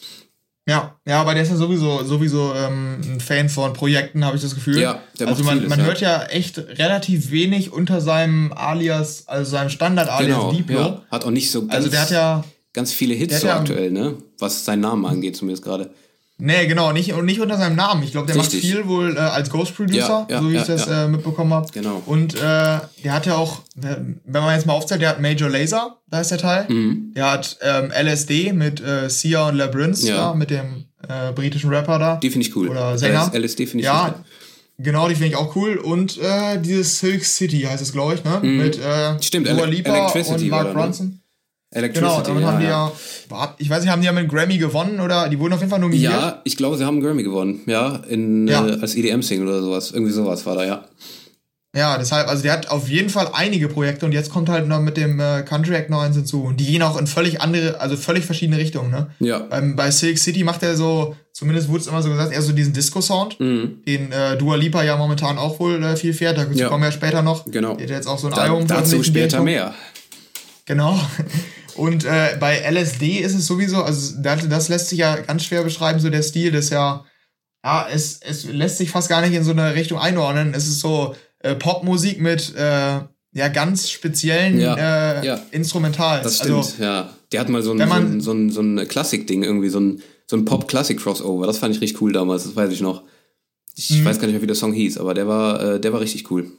Ja, 0.67 0.99
ja, 1.07 1.21
aber 1.21 1.33
der 1.33 1.43
ist 1.43 1.49
ja 1.49 1.55
sowieso, 1.55 2.03
sowieso 2.03 2.53
ähm, 2.53 2.99
ein 3.01 3.19
Fan 3.21 3.47
von 3.47 3.71
Projekten, 3.71 4.25
habe 4.25 4.35
ich 4.35 4.43
das 4.43 4.53
Gefühl. 4.53 4.79
Ja, 4.79 5.01
der 5.17 5.29
also 5.29 5.45
man, 5.45 5.55
vieles, 5.55 5.69
man 5.69 5.79
ja. 5.79 5.85
hört 5.85 6.01
ja 6.01 6.23
echt 6.25 6.57
relativ 6.57 7.31
wenig 7.31 7.71
unter 7.71 8.01
seinem 8.01 8.51
Alias, 8.51 9.27
also 9.27 9.49
seinem 9.49 9.69
Standard-Alias 9.69 10.37
genau, 10.37 10.51
Diplo. 10.51 10.79
Ja. 10.79 11.01
Hat 11.09 11.23
auch 11.23 11.31
nicht 11.31 11.49
so 11.51 11.61
ganz 11.61 11.73
Also 11.73 11.89
der 11.89 12.01
hat 12.01 12.11
ja 12.11 12.43
ganz 12.73 12.91
viele 12.91 13.13
Hits 13.15 13.39
so 13.39 13.49
aktuell, 13.49 13.91
ne? 13.91 14.15
Was 14.39 14.65
seinen 14.65 14.81
Namen 14.81 15.05
angeht, 15.05 15.37
zumindest 15.37 15.63
gerade. 15.63 15.89
Nee, 16.39 16.67
genau, 16.67 16.91
nicht, 16.91 17.13
und 17.13 17.25
nicht 17.25 17.41
unter 17.41 17.57
seinem 17.57 17.75
Namen. 17.75 18.03
Ich 18.03 18.11
glaube, 18.11 18.27
der 18.27 18.35
Richtig. 18.35 18.63
macht 18.63 18.71
viel 18.71 18.87
wohl 18.87 19.15
äh, 19.15 19.19
als 19.19 19.49
Ghost 19.49 19.75
Producer, 19.75 20.27
ja, 20.29 20.35
ja, 20.35 20.41
so 20.41 20.49
wie 20.49 20.53
ja, 20.53 20.61
ich 20.61 20.67
das 20.67 20.85
äh, 20.85 21.07
mitbekommen 21.07 21.51
habe. 21.51 21.67
Genau. 21.73 22.03
Und 22.05 22.35
äh, 22.35 22.39
der 22.39 23.13
hat 23.13 23.25
ja 23.25 23.35
auch, 23.35 23.61
wenn 23.75 24.19
man 24.25 24.53
jetzt 24.53 24.67
mal 24.67 24.73
aufzählt, 24.73 25.01
der 25.01 25.09
hat 25.09 25.19
Major 25.19 25.49
Laser, 25.49 25.97
da 26.07 26.21
ist 26.21 26.29
der 26.29 26.37
Teil. 26.37 26.67
Mhm. 26.69 27.13
Der 27.15 27.31
hat 27.31 27.57
ähm, 27.61 27.91
LSD 27.91 28.53
mit 28.53 28.79
äh, 28.81 29.09
Sia 29.09 29.47
und 29.47 29.55
Labyrinth, 29.55 30.03
ja. 30.03 30.15
da, 30.15 30.33
mit 30.35 30.51
dem 30.51 30.85
äh, 31.07 31.31
britischen 31.31 31.71
Rapper 31.71 31.97
da. 31.97 32.15
Die 32.17 32.29
finde 32.29 32.47
ich 32.47 32.55
cool. 32.55 32.69
Oder 32.69 32.99
Sänger. 32.99 33.31
LSD 33.33 33.65
finde 33.65 33.81
ich 33.81 33.85
Ja, 33.85 34.13
cool. 34.15 34.23
genau, 34.77 35.09
die 35.09 35.15
finde 35.15 35.29
ich 35.29 35.35
auch 35.37 35.55
cool. 35.55 35.77
Und 35.77 36.19
äh, 36.19 36.61
dieses 36.61 36.99
Silk 36.99 37.25
City 37.25 37.61
heißt 37.61 37.81
es, 37.81 37.91
glaube 37.91 38.13
ich, 38.13 38.23
ne? 38.23 38.39
Mhm. 38.43 38.57
Mit 38.57 38.77
äh, 38.77 39.21
Stimmt, 39.23 39.47
Dua 39.47 39.65
Lipa 39.65 40.07
und 40.07 40.47
Mark 40.49 40.73
Bronson. 40.73 41.19
Electricity. 41.71 42.09
Genau, 42.09 42.21
damit 42.21 42.43
ja, 42.43 42.51
haben 42.51 42.59
die 42.59 42.65
ja, 42.65 43.55
ich 43.57 43.69
weiß 43.69 43.81
nicht, 43.81 43.91
haben 43.91 44.01
die 44.01 44.05
ja 44.05 44.13
mit 44.13 44.29
Grammy 44.29 44.57
gewonnen 44.57 45.01
oder 45.01 45.27
die 45.27 45.37
wurden 45.37 45.53
auf 45.53 45.59
jeden 45.59 45.69
Fall 45.69 45.79
nominiert? 45.79 46.13
Ja, 46.13 46.41
ich 46.45 46.55
glaube, 46.55 46.77
sie 46.77 46.85
haben 46.85 46.95
einen 46.95 47.03
Grammy 47.03 47.23
gewonnen, 47.23 47.61
ja, 47.65 48.01
in, 48.07 48.47
ja. 48.47 48.65
Äh, 48.65 48.79
als 48.79 48.95
EDM-Single 48.95 49.47
oder 49.47 49.61
sowas. 49.61 49.91
Irgendwie 49.91 50.13
sowas 50.13 50.45
war 50.45 50.55
da, 50.55 50.65
ja. 50.65 50.85
Ja, 51.75 51.97
deshalb, 51.97 52.27
also 52.27 52.41
der 52.41 52.53
hat 52.53 52.69
auf 52.71 52.89
jeden 52.89 53.09
Fall 53.09 53.29
einige 53.33 53.67
Projekte 53.67 54.05
und 54.05 54.11
jetzt 54.11 54.31
kommt 54.31 54.49
halt 54.49 54.67
noch 54.67 54.79
mit 54.79 54.97
dem 54.97 55.19
äh, 55.19 55.43
Country 55.43 55.75
Act 55.75 55.89
noch 55.91 56.01
eins 56.01 56.15
hinzu. 56.15 56.43
Und 56.43 56.59
die 56.59 56.65
gehen 56.65 56.81
auch 56.81 56.97
in 56.97 57.05
völlig 57.05 57.41
andere, 57.41 57.79
also 57.79 57.97
völlig 57.97 58.25
verschiedene 58.25 58.57
Richtungen, 58.57 58.89
ne? 58.89 59.11
Ja. 59.19 59.39
Beim, 59.39 59.75
bei 59.75 59.91
Silk 59.91 60.17
City 60.17 60.43
macht 60.43 60.63
er 60.63 60.75
so, 60.75 61.15
zumindest 61.33 61.67
wurde 61.67 61.81
es 61.81 61.87
immer 61.87 62.01
so 62.01 62.09
gesagt, 62.09 62.31
eher 62.31 62.41
so 62.41 62.53
diesen 62.53 62.73
Disco-Sound, 62.73 63.39
mhm. 63.39 63.83
den 63.85 64.11
äh, 64.11 64.37
Dua 64.37 64.55
Lipa 64.55 64.81
ja 64.83 64.97
momentan 64.97 65.37
auch 65.37 65.59
wohl 65.59 65.83
äh, 65.83 65.95
viel 65.97 66.13
fährt. 66.13 66.37
Da 66.37 66.47
ja. 66.51 66.69
kommen 66.69 66.81
wir 66.81 66.87
ja 66.87 66.91
später 66.91 67.21
noch. 67.21 67.45
Genau. 67.45 67.75
Der 67.75 67.83
hat 67.83 67.91
jetzt 67.91 68.07
auch 68.07 68.17
so 68.17 68.27
ein 68.27 68.33
da, 68.33 68.41
Album 68.41 68.65
Dazu 68.65 69.03
später 69.03 69.43
mehr. 69.43 69.75
Genau. 70.67 70.99
Und 71.75 72.05
äh, 72.05 72.37
bei 72.39 72.59
LSD 72.59 73.19
ist 73.19 73.33
es 73.33 73.47
sowieso, 73.47 73.83
also 73.83 74.15
das, 74.19 74.47
das 74.47 74.69
lässt 74.69 74.89
sich 74.89 74.99
ja 74.99 75.15
ganz 75.15 75.43
schwer 75.43 75.63
beschreiben, 75.63 75.99
so 75.99 76.09
der 76.09 76.23
Stil, 76.23 76.51
das 76.51 76.65
ist 76.65 76.71
ja, 76.71 77.05
ja, 77.63 77.87
es, 77.91 78.19
es 78.21 78.45
lässt 78.45 78.77
sich 78.77 78.91
fast 78.91 79.09
gar 79.09 79.21
nicht 79.21 79.33
in 79.33 79.43
so 79.43 79.51
eine 79.51 79.75
Richtung 79.75 79.99
einordnen. 79.99 80.53
Es 80.53 80.67
ist 80.67 80.79
so 80.79 81.15
äh, 81.39 81.55
Popmusik 81.55 82.19
mit 82.19 82.53
äh, 82.55 82.99
ja 83.33 83.47
ganz 83.53 83.89
speziellen 83.89 84.59
ja, 84.59 84.75
äh, 85.21 85.25
ja. 85.25 85.39
Instrumentals. 85.51 86.23
Das 86.23 86.37
stimmt, 86.37 86.57
also, 86.57 86.83
ja. 86.83 87.13
Der 87.31 87.41
hat 87.41 87.49
mal 87.49 87.61
so 87.61 87.71
ein, 87.71 87.77
man, 87.77 88.21
so 88.21 88.31
ein, 88.31 88.49
so 88.49 88.61
ein, 88.61 88.77
so 88.77 88.83
ein 88.83 88.87
Klassik-Ding, 88.87 89.43
irgendwie 89.43 89.69
so 89.69 89.79
ein, 89.79 90.01
so 90.25 90.35
ein 90.35 90.45
Pop-Klassik-Crossover. 90.45 91.45
Das 91.45 91.59
fand 91.59 91.75
ich 91.75 91.81
richtig 91.81 92.01
cool 92.01 92.11
damals, 92.11 92.43
das 92.43 92.55
weiß 92.55 92.71
ich 92.71 92.81
noch. 92.81 93.03
Ich 93.75 93.91
mhm. 93.91 94.05
weiß 94.05 94.19
gar 94.19 94.27
nicht 94.27 94.33
mehr, 94.33 94.41
wie 94.41 94.47
der 94.47 94.55
Song 94.55 94.73
hieß, 94.73 94.97
aber 94.97 95.13
der 95.13 95.27
war, 95.27 95.61
äh, 95.61 95.79
der 95.79 95.93
war 95.93 95.99
richtig 95.99 96.31
cool. 96.31 96.51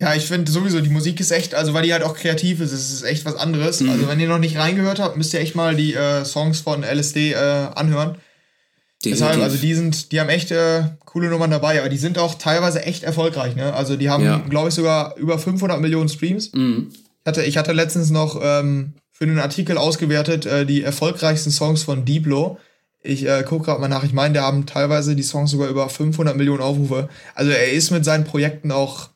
Ja, 0.00 0.14
ich 0.14 0.26
finde 0.26 0.50
sowieso, 0.50 0.80
die 0.80 0.88
Musik 0.88 1.20
ist 1.20 1.30
echt, 1.30 1.54
also 1.54 1.74
weil 1.74 1.82
die 1.82 1.92
halt 1.92 2.02
auch 2.02 2.16
kreativ 2.16 2.60
ist, 2.60 2.72
es 2.72 2.90
ist 2.90 3.02
echt 3.02 3.26
was 3.26 3.36
anderes. 3.36 3.80
Mhm. 3.80 3.90
Also 3.90 4.08
wenn 4.08 4.18
ihr 4.18 4.28
noch 4.28 4.38
nicht 4.38 4.56
reingehört 4.56 4.98
habt, 4.98 5.18
müsst 5.18 5.34
ihr 5.34 5.40
echt 5.40 5.54
mal 5.54 5.76
die 5.76 5.94
äh, 5.94 6.24
Songs 6.24 6.60
von 6.60 6.82
LSD 6.82 7.32
äh, 7.32 7.36
anhören. 7.36 8.16
Definitiv. 9.04 9.26
Deshalb, 9.26 9.42
also 9.42 9.56
die 9.58 9.74
sind, 9.74 10.12
die 10.12 10.20
haben 10.20 10.28
echt 10.28 10.50
äh, 10.52 10.84
coole 11.04 11.28
Nummern 11.28 11.50
dabei, 11.50 11.80
aber 11.80 11.90
die 11.90 11.98
sind 11.98 12.18
auch 12.18 12.34
teilweise 12.34 12.82
echt 12.82 13.02
erfolgreich, 13.02 13.56
ne? 13.56 13.74
Also 13.74 13.96
die 13.96 14.10
haben, 14.10 14.24
ja. 14.24 14.38
glaube 14.38 14.68
ich, 14.68 14.74
sogar 14.74 15.16
über 15.16 15.38
500 15.38 15.80
Millionen 15.80 16.08
Streams. 16.08 16.52
Mhm. 16.52 16.88
Ich, 16.90 17.26
hatte, 17.26 17.42
ich 17.42 17.56
hatte 17.58 17.72
letztens 17.72 18.10
noch 18.10 18.40
ähm, 18.42 18.94
für 19.10 19.24
einen 19.24 19.38
Artikel 19.38 19.76
ausgewertet, 19.76 20.46
äh, 20.46 20.64
die 20.64 20.82
erfolgreichsten 20.82 21.50
Songs 21.50 21.82
von 21.82 22.06
Diplo. 22.06 22.58
Ich 23.02 23.26
äh, 23.26 23.42
gucke 23.42 23.66
gerade 23.66 23.80
mal 23.80 23.88
nach, 23.88 24.04
ich 24.04 24.12
meine, 24.12 24.34
der 24.34 24.42
haben 24.42 24.66
teilweise 24.66 25.14
die 25.14 25.22
Songs 25.22 25.50
sogar 25.50 25.68
über 25.68 25.88
500 25.88 26.36
Millionen 26.36 26.62
Aufrufe. 26.62 27.08
Also 27.34 27.50
er 27.50 27.72
ist 27.72 27.90
mit 27.90 28.04
seinen 28.04 28.24
Projekten 28.24 28.70
auch 28.70 29.10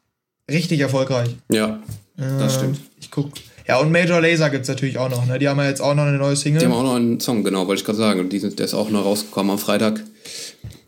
richtig 0.50 0.80
erfolgreich. 0.80 1.30
Ja, 1.50 1.80
das 2.16 2.54
äh, 2.54 2.58
stimmt. 2.58 2.80
Ich 3.00 3.10
guck. 3.10 3.30
Ja, 3.66 3.78
und 3.78 3.90
Major 3.90 4.20
Laser 4.20 4.50
gibt 4.50 4.62
es 4.62 4.68
natürlich 4.68 4.98
auch 4.98 5.08
noch, 5.08 5.26
ne? 5.26 5.38
Die 5.38 5.48
haben 5.48 5.58
ja 5.58 5.68
jetzt 5.68 5.80
auch 5.80 5.94
noch 5.94 6.02
eine 6.02 6.18
neue 6.18 6.36
Single. 6.36 6.60
Die 6.60 6.66
haben 6.66 6.74
auch 6.74 6.82
noch 6.82 6.96
einen 6.96 7.18
Song, 7.20 7.44
genau, 7.44 7.66
wollte 7.66 7.80
ich 7.80 7.86
gerade 7.86 7.98
sagen. 7.98 8.20
Und 8.20 8.30
die 8.30 8.38
sind, 8.38 8.58
der 8.58 8.66
ist 8.66 8.74
auch 8.74 8.90
noch 8.90 9.04
rausgekommen 9.04 9.52
am 9.52 9.58
Freitag. 9.58 10.02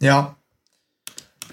Ja. 0.00 0.36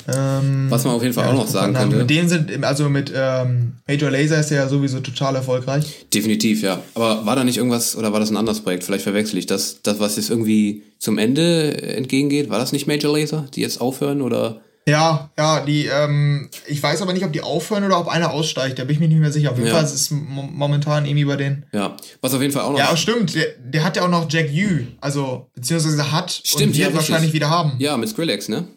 Ähm, 0.06 0.66
Was 0.70 0.84
man 0.84 0.96
auf 0.96 1.02
jeden 1.02 1.14
Fall 1.14 1.26
ja, 1.26 1.32
auch 1.32 1.36
noch 1.36 1.48
sagen 1.48 1.74
könnte. 1.74 1.96
Mit 1.96 2.10
denen 2.10 2.28
sind, 2.28 2.66
also 2.66 2.90
mit 2.90 3.14
ähm, 3.16 3.76
Major 3.88 4.12
Laser 4.12 4.38
ist 4.38 4.50
der 4.50 4.58
ja 4.58 4.68
sowieso 4.68 5.00
total 5.00 5.36
erfolgreich. 5.36 6.06
Definitiv, 6.14 6.62
ja. 6.62 6.82
Aber 6.94 7.26
war 7.26 7.38
da 7.38 7.46
nicht 7.46 7.56
irgendwas, 7.56 7.96
oder 7.96 8.12
war 8.12 8.20
das 8.20 8.30
ein 8.30 8.36
anderes 8.36 8.60
Projekt? 8.60 8.84
Vielleicht 8.84 9.06
verwechsel 9.06 9.38
ich 9.38 9.46
das. 9.46 9.82
Das, 9.82 10.02
was 10.02 10.18
jetzt 10.18 10.30
irgendwie 10.30 10.84
zum 11.00 11.18
Ende 11.18 11.82
entgegengeht, 11.82 12.50
war 12.50 12.60
das 12.60 12.74
nicht 12.74 12.86
Major 12.86 13.18
Laser, 13.18 13.46
die 13.54 13.62
jetzt 13.62 13.80
aufhören 13.80 14.22
oder? 14.22 14.60
Ja, 14.86 15.30
ja, 15.38 15.62
die, 15.62 15.86
ähm, 15.86 16.50
ich 16.68 16.84
weiß 16.84 17.02
aber 17.02 17.14
nicht, 17.14 17.24
ob 17.24 17.32
die 17.32 17.42
aufhören 17.42 17.86
oder 17.86 18.00
ob 18.00 18.10
einer 18.10 18.32
aussteigt, 18.32 18.80
da 18.80 18.84
bin 18.84 18.96
ich 18.96 19.00
mir 19.00 19.08
nicht 19.08 19.20
mehr 19.20 19.32
sicher. 19.32 19.52
Auf 19.52 19.58
jeden 19.58 19.70
ja. 19.70 19.76
Fall 19.76 19.84
ist 19.86 19.94
es 19.94 20.12
momentan 20.12 21.06
irgendwie 21.06 21.26
bei 21.26 21.38
denen. 21.38 21.66
Ja, 21.72 21.96
was 22.20 22.34
auf 22.34 22.42
jeden 22.42 22.54
Fall 22.54 22.64
auch 22.64 22.72
noch. 22.72 22.80
Ja, 22.80 22.96
stimmt, 22.98 23.34
der, 23.34 23.46
der 23.64 23.84
hat 23.84 23.96
ja 23.96 24.04
auch 24.04 24.10
noch 24.10 24.30
Jack 24.30 24.52
Yu, 24.52 24.88
also, 25.00 25.48
beziehungsweise 25.56 26.12
hat 26.12 26.32
stimmt, 26.32 26.72
und 26.72 26.78
wird 26.78 26.90
ja, 26.90 26.96
wahrscheinlich 26.96 27.32
wieder 27.32 27.50
haben. 27.50 27.74
Ja, 27.80 27.96
mit 27.96 28.10
Skrillex, 28.10 28.50
ne? 28.50 28.68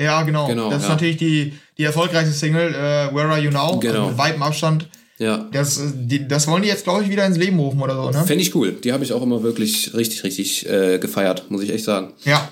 Ja, 0.00 0.22
genau. 0.22 0.46
genau 0.46 0.70
das 0.70 0.82
ist 0.82 0.88
ja. 0.88 0.94
natürlich 0.94 1.16
die, 1.16 1.54
die 1.76 1.84
erfolgreichste 1.84 2.34
Single, 2.34 2.74
äh, 2.74 3.14
Where 3.14 3.28
Are 3.28 3.40
You 3.40 3.50
Now? 3.50 3.78
Genau. 3.78 3.94
Also 3.94 4.08
mit 4.10 4.18
weitem 4.18 4.42
Abstand. 4.42 4.88
Ja. 5.18 5.48
Das, 5.52 5.80
die, 5.94 6.26
das 6.26 6.48
wollen 6.48 6.62
die 6.62 6.68
jetzt, 6.68 6.84
glaube 6.84 7.02
ich, 7.02 7.10
wieder 7.10 7.26
ins 7.26 7.36
Leben 7.36 7.58
rufen 7.58 7.80
oder 7.80 7.94
so, 7.94 8.10
ne? 8.10 8.24
Fände 8.24 8.42
ich 8.42 8.54
cool. 8.54 8.72
Die 8.72 8.92
habe 8.92 9.04
ich 9.04 9.12
auch 9.12 9.22
immer 9.22 9.42
wirklich 9.42 9.94
richtig, 9.94 10.24
richtig 10.24 10.68
äh, 10.68 10.98
gefeiert, 10.98 11.50
muss 11.50 11.62
ich 11.62 11.70
echt 11.70 11.84
sagen. 11.84 12.12
Ja, 12.24 12.48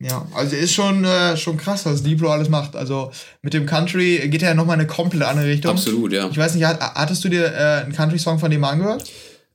ja, 0.00 0.26
also 0.34 0.56
ist 0.56 0.72
schon, 0.72 1.04
äh, 1.04 1.36
schon 1.36 1.58
krass, 1.58 1.84
was 1.84 2.02
Diplo 2.02 2.30
alles 2.30 2.48
macht. 2.48 2.74
Also 2.74 3.10
mit 3.42 3.52
dem 3.52 3.66
Country 3.66 4.28
geht 4.28 4.42
er 4.42 4.48
ja 4.48 4.54
nochmal 4.54 4.78
eine 4.78 4.86
komplett 4.86 5.22
andere 5.22 5.46
Richtung. 5.46 5.72
Absolut, 5.72 6.12
ja. 6.12 6.26
Ich 6.30 6.38
weiß 6.38 6.54
nicht, 6.54 6.64
hattest 6.64 7.22
du 7.22 7.28
dir 7.28 7.44
äh, 7.44 7.84
einen 7.84 7.92
Country-Song 7.92 8.38
von 8.38 8.50
dem 8.50 8.64
angehört? 8.64 9.04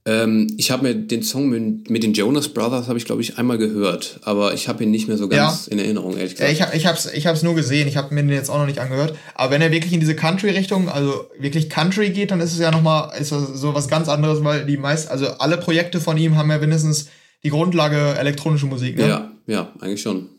Ähm, 0.07 0.53
ich 0.57 0.69
habe 0.69 0.83
mir 0.83 0.93
den 0.93 1.23
Song 1.23 1.49
mit, 1.49 1.89
mit 1.89 2.03
den 2.03 2.13
Jonas 2.13 2.49
Brothers, 2.49 2.87
habe 2.87 2.99
ich 2.99 3.05
glaube 3.05 3.23
ich 3.23 3.39
einmal 3.39 3.57
gehört, 3.57 4.19
aber 4.21 4.53
ich 4.53 4.67
habe 4.67 4.83
ihn 4.83 4.91
nicht 4.91 5.07
mehr 5.07 5.17
so 5.17 5.27
ganz 5.27 5.65
ja. 5.65 5.71
in 5.71 5.79
Erinnerung, 5.79 6.15
ehrlich 6.15 6.35
gesagt. 6.35 6.59
Ja, 6.59 6.73
ich 6.75 6.85
habe 6.85 6.95
es 6.95 7.11
ich 7.11 7.25
hab's 7.25 7.41
nur 7.41 7.55
gesehen, 7.55 7.87
ich 7.87 7.97
habe 7.97 8.13
mir 8.13 8.21
den 8.21 8.29
jetzt 8.29 8.51
auch 8.51 8.59
noch 8.59 8.67
nicht 8.67 8.77
angehört. 8.77 9.17
Aber 9.33 9.49
wenn 9.49 9.63
er 9.63 9.71
wirklich 9.71 9.93
in 9.93 9.99
diese 9.99 10.15
Country-Richtung, 10.15 10.89
also 10.89 11.25
wirklich 11.39 11.71
Country 11.71 12.11
geht, 12.11 12.29
dann 12.29 12.39
ist 12.39 12.53
es 12.53 12.59
ja 12.59 12.69
nochmal 12.69 13.19
ist 13.19 13.29
so 13.29 13.73
was 13.73 13.87
ganz 13.87 14.07
anderes, 14.07 14.43
weil 14.43 14.67
die 14.67 14.77
meisten, 14.77 15.09
also 15.09 15.25
alle 15.39 15.57
Projekte 15.57 15.99
von 15.99 16.17
ihm 16.17 16.35
haben 16.37 16.51
ja 16.51 16.59
mindestens 16.59 17.07
die 17.43 17.49
Grundlage 17.49 18.15
elektronische 18.19 18.67
Musik, 18.67 18.97
ne? 18.97 19.07
Ja, 19.07 19.31
ja, 19.47 19.71
eigentlich 19.79 20.01
schon. 20.01 20.29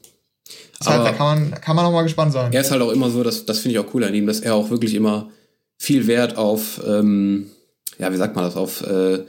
Deshalb, 0.80 1.04
da 1.04 1.12
kann 1.12 1.50
man, 1.50 1.60
kann 1.60 1.76
man 1.76 1.84
auch 1.86 1.92
mal 1.92 2.02
gespannt 2.02 2.32
sein. 2.32 2.52
Er 2.52 2.60
ist 2.60 2.70
halt 2.70 2.82
auch 2.82 2.90
immer 2.90 3.10
so, 3.10 3.22
dass, 3.22 3.46
das 3.46 3.58
finde 3.60 3.78
ich 3.78 3.84
auch 3.84 3.94
cool 3.94 4.04
an 4.04 4.14
ihm, 4.14 4.26
dass 4.26 4.40
er 4.40 4.54
auch 4.54 4.70
wirklich 4.70 4.94
immer 4.94 5.30
viel 5.78 6.06
Wert 6.06 6.36
auf, 6.36 6.80
ähm, 6.86 7.50
ja, 7.98 8.12
wie 8.12 8.16
sagt 8.16 8.36
man 8.36 8.44
das, 8.44 8.56
auf, 8.56 8.82
äh, 8.82 9.24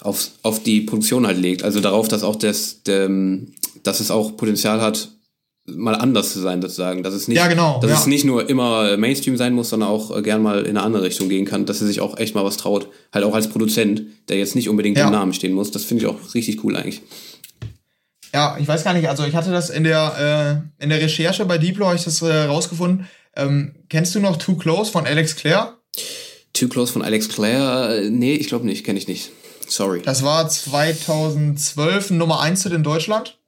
auf, 0.00 0.30
auf 0.42 0.62
die 0.62 0.82
Produktion 0.82 1.26
halt 1.26 1.38
legt. 1.38 1.62
Also 1.62 1.80
darauf, 1.80 2.08
dass 2.08 2.22
auch 2.22 2.36
das, 2.36 2.82
der, 2.84 3.10
dass 3.82 4.00
es 4.00 4.10
auch 4.10 4.36
Potenzial 4.36 4.80
hat, 4.80 5.08
mal 5.66 5.94
anders 5.94 6.32
zu 6.32 6.40
sein, 6.40 6.62
sozusagen. 6.62 7.02
Dass 7.02 7.14
es 7.14 7.28
nicht, 7.28 7.36
ja, 7.36 7.46
genau, 7.46 7.78
dass 7.80 7.90
ja. 7.90 7.96
es 7.98 8.06
nicht 8.06 8.24
nur 8.24 8.48
immer 8.48 8.96
Mainstream 8.96 9.36
sein 9.36 9.52
muss, 9.52 9.68
sondern 9.70 9.90
auch 9.90 10.16
äh, 10.16 10.22
gern 10.22 10.42
mal 10.42 10.60
in 10.60 10.70
eine 10.70 10.82
andere 10.82 11.02
Richtung 11.02 11.28
gehen 11.28 11.44
kann, 11.44 11.66
dass 11.66 11.80
er 11.80 11.86
sich 11.86 12.00
auch 12.00 12.16
echt 12.18 12.34
mal 12.34 12.44
was 12.44 12.56
traut. 12.56 12.88
Halt 13.12 13.24
auch 13.24 13.34
als 13.34 13.48
Produzent, 13.48 14.02
der 14.28 14.38
jetzt 14.38 14.54
nicht 14.54 14.68
unbedingt 14.68 14.96
ja. 14.96 15.06
im 15.06 15.12
Namen 15.12 15.32
stehen 15.34 15.52
muss. 15.52 15.70
Das 15.70 15.84
finde 15.84 16.04
ich 16.04 16.10
auch 16.10 16.34
richtig 16.34 16.64
cool 16.64 16.76
eigentlich. 16.76 17.02
Ja, 18.38 18.56
ich 18.56 18.68
weiß 18.68 18.84
gar 18.84 18.94
nicht, 18.94 19.08
also 19.08 19.24
ich 19.24 19.34
hatte 19.34 19.50
das 19.50 19.68
in 19.68 19.82
der, 19.82 20.62
äh, 20.78 20.84
in 20.84 20.90
der 20.90 21.00
Recherche 21.00 21.44
bei 21.44 21.58
Diplo, 21.58 21.86
habe 21.86 21.96
ich 21.96 22.04
das 22.04 22.22
äh, 22.22 22.44
rausgefunden. 22.44 23.08
Ähm, 23.34 23.74
kennst 23.88 24.14
du 24.14 24.20
noch 24.20 24.36
Too 24.36 24.54
Close 24.54 24.92
von 24.92 25.06
Alex 25.06 25.34
Clare? 25.34 25.74
Too 26.52 26.68
Close 26.68 26.92
von 26.92 27.02
Alex 27.02 27.28
Clare? 27.28 27.96
Äh, 27.96 28.10
nee, 28.10 28.34
ich 28.34 28.46
glaube 28.46 28.64
nicht, 28.64 28.86
kenne 28.86 28.96
ich 28.96 29.08
nicht. 29.08 29.32
Sorry. 29.66 30.02
Das 30.04 30.22
war 30.22 30.48
2012 30.48 32.10
Nummer 32.10 32.38
1 32.40 32.66
in 32.66 32.84
Deutschland. 32.84 33.40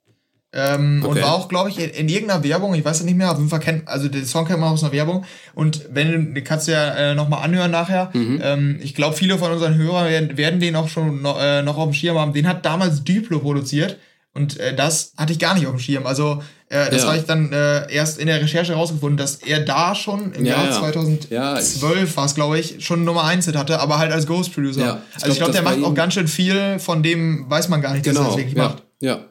Ähm, 0.53 1.03
okay. 1.05 1.19
Und 1.19 1.23
war 1.23 1.35
auch, 1.35 1.49
glaube 1.49 1.71
ich, 1.71 1.79
in, 1.79 1.91
in, 1.91 2.09
irgendeiner 2.09 2.43
Werbung, 2.43 2.75
ich 2.75 2.85
weiß 2.85 2.99
ja 2.99 3.05
nicht 3.05 3.17
mehr, 3.17 3.31
auf 3.31 3.39
jeden 3.39 3.49
Fall 3.49 3.61
kennt, 3.61 3.87
also 3.87 4.09
den 4.09 4.27
Song 4.27 4.45
kennt 4.45 4.59
man 4.59 4.73
aus 4.73 4.83
einer 4.83 4.93
Werbung. 4.93 5.25
Und 5.55 5.87
wenn, 5.93 6.35
den 6.35 6.43
kannst 6.43 6.67
du 6.67 6.73
ja 6.73 6.93
äh, 6.95 7.15
nochmal 7.15 7.45
anhören 7.45 7.71
nachher. 7.71 8.11
Mhm. 8.13 8.41
Ähm, 8.43 8.81
ich 8.83 8.97
glaube, 8.97 9.15
viele 9.17 9.39
von 9.39 9.53
unseren 9.53 9.77
Hörern 9.77 10.09
werden, 10.09 10.37
werden 10.37 10.59
den 10.59 10.75
auch 10.75 10.89
schon 10.89 11.23
noch, 11.23 11.41
äh, 11.41 11.63
noch 11.63 11.79
auf 11.79 11.91
dem 11.91 11.95
Schirm 11.95 12.19
haben. 12.19 12.33
Den 12.33 12.49
hat 12.49 12.65
damals 12.65 13.05
Diplo 13.05 13.39
produziert. 13.39 13.97
Und 14.33 14.61
äh, 14.61 14.75
das 14.75 15.13
hatte 15.17 15.33
ich 15.33 15.39
gar 15.39 15.55
nicht 15.55 15.67
auf 15.67 15.73
dem 15.73 15.81
Schirm. 15.81 16.07
Also 16.07 16.43
äh, 16.69 16.89
das 16.91 17.03
ja. 17.03 17.09
habe 17.09 17.19
ich 17.19 17.25
dann 17.25 17.53
äh, 17.53 17.93
erst 17.93 18.19
in 18.19 18.29
der 18.29 18.41
Recherche 18.41 18.75
rausgefunden, 18.75 19.17
dass 19.17 19.37
er 19.37 19.61
da 19.61 19.95
schon 19.97 20.33
im 20.33 20.45
ja, 20.45 20.53
Jahr 20.53 20.67
ja. 20.67 20.79
2012 20.79 22.17
war 22.17 22.27
es, 22.27 22.35
glaube 22.37 22.59
ich, 22.61 22.85
schon 22.85 23.05
Nummer 23.05 23.25
1 23.25 23.47
Hit 23.47 23.57
hatte, 23.57 23.81
aber 23.81 23.99
halt 23.99 24.13
als 24.13 24.27
Ghost 24.27 24.55
Producer. 24.55 24.81
Ja, 24.81 25.03
ich 25.17 25.25
also 25.25 25.33
ich 25.33 25.39
glaube, 25.39 25.53
der 25.53 25.63
macht 25.63 25.83
auch 25.83 25.95
ganz 25.95 26.15
schön 26.15 26.29
viel, 26.29 26.79
von 26.79 27.03
dem 27.03 27.51
weiß 27.51 27.69
man 27.69 27.81
gar 27.81 27.93
nicht, 27.93 28.07
dass 28.07 28.15
genau, 28.15 28.27
er 28.27 28.29
das 28.29 28.39
wirklich 28.39 28.57
macht. 28.57 28.85
Ja. 29.01 29.25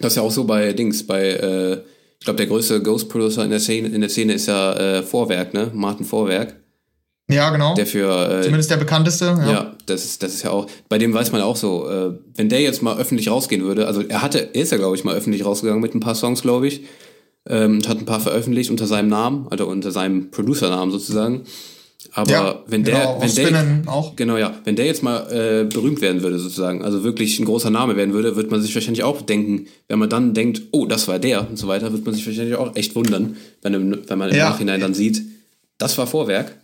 Das 0.00 0.12
ist 0.12 0.16
ja 0.16 0.22
auch 0.22 0.30
so 0.30 0.44
bei 0.44 0.72
Dings, 0.72 1.06
bei 1.06 1.22
äh, 1.22 1.72
ich 2.18 2.24
glaube, 2.24 2.36
der 2.38 2.46
größte 2.46 2.82
Ghost 2.82 3.08
Producer 3.10 3.44
in 3.44 3.50
der 3.50 3.60
Szene, 3.60 3.88
in 3.88 4.00
der 4.00 4.10
Szene 4.10 4.34
ist 4.34 4.46
ja 4.46 4.72
äh, 4.74 5.02
Vorwerk, 5.02 5.52
ne? 5.52 5.70
Martin 5.74 6.06
Vorwerk. 6.06 6.59
Ja, 7.30 7.50
genau. 7.50 7.74
Der 7.74 7.86
für, 7.86 8.40
äh, 8.40 8.42
Zumindest 8.42 8.70
der 8.70 8.76
bekannteste. 8.76 9.24
Ja, 9.24 9.50
ja 9.50 9.76
das, 9.86 10.04
ist, 10.04 10.22
das 10.22 10.34
ist 10.34 10.42
ja 10.42 10.50
auch, 10.50 10.66
bei 10.88 10.98
dem 10.98 11.12
weiß 11.12 11.32
man 11.32 11.40
auch 11.42 11.56
so, 11.56 11.88
äh, 11.88 12.12
wenn 12.36 12.48
der 12.48 12.60
jetzt 12.60 12.82
mal 12.82 12.98
öffentlich 12.98 13.30
rausgehen 13.30 13.62
würde, 13.62 13.86
also 13.86 14.02
er 14.02 14.22
hatte, 14.22 14.50
er 14.52 14.62
ist 14.62 14.72
ja, 14.72 14.78
glaube 14.78 14.96
ich, 14.96 15.04
mal 15.04 15.14
öffentlich 15.14 15.44
rausgegangen 15.44 15.80
mit 15.82 15.94
ein 15.94 16.00
paar 16.00 16.14
Songs, 16.14 16.42
glaube 16.42 16.66
ich, 16.66 16.82
ähm, 17.48 17.80
hat 17.86 17.98
ein 17.98 18.06
paar 18.06 18.20
veröffentlicht 18.20 18.70
unter 18.70 18.86
seinem 18.86 19.08
Namen, 19.08 19.46
also 19.50 19.66
unter 19.66 19.90
seinem 19.90 20.30
Producernamen 20.30 20.90
sozusagen. 20.90 21.44
Aber 22.12 22.30
ja, 22.30 22.62
wenn 22.66 22.82
der, 22.82 22.94
genau, 22.94 23.18
wenn 23.20 23.34
der, 23.84 23.92
auch. 23.92 24.16
genau 24.16 24.36
ja, 24.36 24.54
wenn 24.64 24.74
der 24.74 24.86
jetzt 24.86 25.02
mal 25.02 25.30
äh, 25.30 25.64
berühmt 25.64 26.00
werden 26.00 26.22
würde 26.22 26.38
sozusagen, 26.38 26.82
also 26.82 27.04
wirklich 27.04 27.38
ein 27.38 27.44
großer 27.44 27.70
Name 27.70 27.94
werden 27.96 28.14
würde, 28.14 28.36
wird 28.36 28.50
man 28.50 28.60
sich 28.60 28.74
wahrscheinlich 28.74 29.04
auch 29.04 29.22
denken, 29.22 29.66
wenn 29.86 29.98
man 29.98 30.08
dann 30.08 30.34
denkt, 30.34 30.62
oh, 30.72 30.86
das 30.86 31.08
war 31.08 31.18
der 31.18 31.48
und 31.48 31.56
so 31.56 31.68
weiter, 31.68 31.92
wird 31.92 32.04
man 32.04 32.14
sich 32.14 32.26
wahrscheinlich 32.26 32.56
auch 32.56 32.74
echt 32.74 32.96
wundern, 32.96 33.36
wenn, 33.62 34.08
wenn 34.08 34.18
man 34.18 34.30
im 34.30 34.36
ja. 34.36 34.48
Nachhinein 34.48 34.80
dann 34.80 34.94
sieht, 34.94 35.22
das 35.78 35.96
war 35.98 36.06
Vorwerk. 36.06 36.56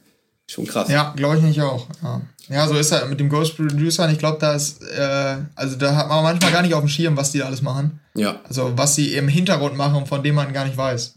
Schon 0.48 0.66
krass. 0.66 0.88
Ja, 0.88 1.12
glaube 1.16 1.36
ich 1.36 1.42
nicht 1.42 1.60
auch. 1.60 1.88
Ja. 2.02 2.22
ja, 2.48 2.68
so 2.68 2.74
ist 2.74 2.92
er 2.92 3.06
mit 3.06 3.18
dem 3.18 3.28
Ghost 3.28 3.56
Producer. 3.56 4.08
Ich 4.10 4.18
glaube, 4.18 4.38
da 4.40 4.54
ist, 4.54 4.80
äh, 4.82 5.38
also 5.56 5.76
da 5.76 5.96
hat 5.96 6.08
man 6.08 6.22
manchmal 6.22 6.52
gar 6.52 6.62
nicht 6.62 6.74
auf 6.74 6.82
dem 6.82 6.88
Schirm, 6.88 7.16
was 7.16 7.32
die 7.32 7.38
da 7.38 7.46
alles 7.46 7.62
machen. 7.62 8.00
Ja. 8.14 8.40
Also 8.44 8.72
was 8.76 8.94
sie 8.94 9.14
im 9.14 9.28
Hintergrund 9.28 9.76
machen, 9.76 10.06
von 10.06 10.22
dem 10.22 10.36
man 10.36 10.52
gar 10.52 10.64
nicht 10.64 10.76
weiß. 10.76 11.16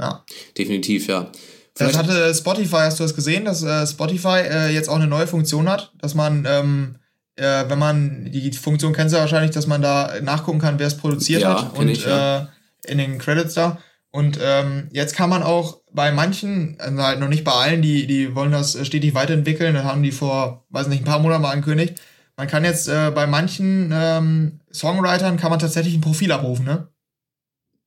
Ja. 0.00 0.24
Definitiv, 0.56 1.08
ja. 1.08 1.30
Vielleicht 1.74 1.94
das 1.94 2.02
hatte 2.02 2.34
Spotify, 2.34 2.76
hast 2.76 3.00
du 3.00 3.04
das 3.04 3.14
gesehen, 3.14 3.44
dass 3.44 3.62
äh, 3.62 3.86
Spotify 3.86 4.40
äh, 4.48 4.68
jetzt 4.70 4.88
auch 4.88 4.96
eine 4.96 5.06
neue 5.06 5.26
Funktion 5.26 5.68
hat, 5.68 5.92
dass 6.00 6.14
man, 6.14 6.46
ähm, 6.48 6.96
äh, 7.36 7.64
wenn 7.68 7.78
man, 7.78 8.30
die 8.30 8.52
Funktion 8.52 8.92
kennst 8.92 9.12
du 9.12 9.16
ja 9.16 9.22
wahrscheinlich, 9.22 9.52
dass 9.52 9.66
man 9.66 9.82
da 9.82 10.14
nachgucken 10.22 10.58
kann, 10.58 10.78
wer 10.78 10.88
es 10.88 10.96
produziert 10.96 11.42
ja, 11.42 11.62
hat 11.62 11.78
und 11.78 11.88
ich, 11.88 12.04
ja. 12.04 12.38
Äh, 12.38 12.46
in 12.90 12.98
den 12.98 13.18
Credits 13.18 13.54
da. 13.54 13.78
Und 14.10 14.38
ähm, 14.42 14.88
jetzt 14.92 15.14
kann 15.14 15.30
man 15.30 15.42
auch 15.42 15.80
bei 15.92 16.12
manchen, 16.12 16.76
also 16.78 17.02
halt 17.02 17.20
noch 17.20 17.28
nicht 17.28 17.44
bei 17.44 17.52
allen, 17.52 17.82
die, 17.82 18.06
die 18.06 18.34
wollen 18.34 18.52
das 18.52 18.78
stetig 18.86 19.14
weiterentwickeln, 19.14 19.74
das 19.74 19.84
haben 19.84 20.02
die 20.02 20.12
vor, 20.12 20.66
weiß 20.70 20.88
nicht, 20.88 21.02
ein 21.02 21.04
paar 21.04 21.18
Monaten 21.18 21.42
mal 21.42 21.52
angekündigt. 21.52 22.00
Man 22.36 22.46
kann 22.46 22.64
jetzt 22.64 22.88
äh, 22.88 23.10
bei 23.14 23.26
manchen 23.26 23.90
ähm, 23.92 24.60
Songwritern 24.72 25.36
kann 25.38 25.50
man 25.50 25.58
tatsächlich 25.58 25.94
ein 25.94 26.00
Profil 26.00 26.30
abrufen, 26.30 26.64
ne? 26.64 26.88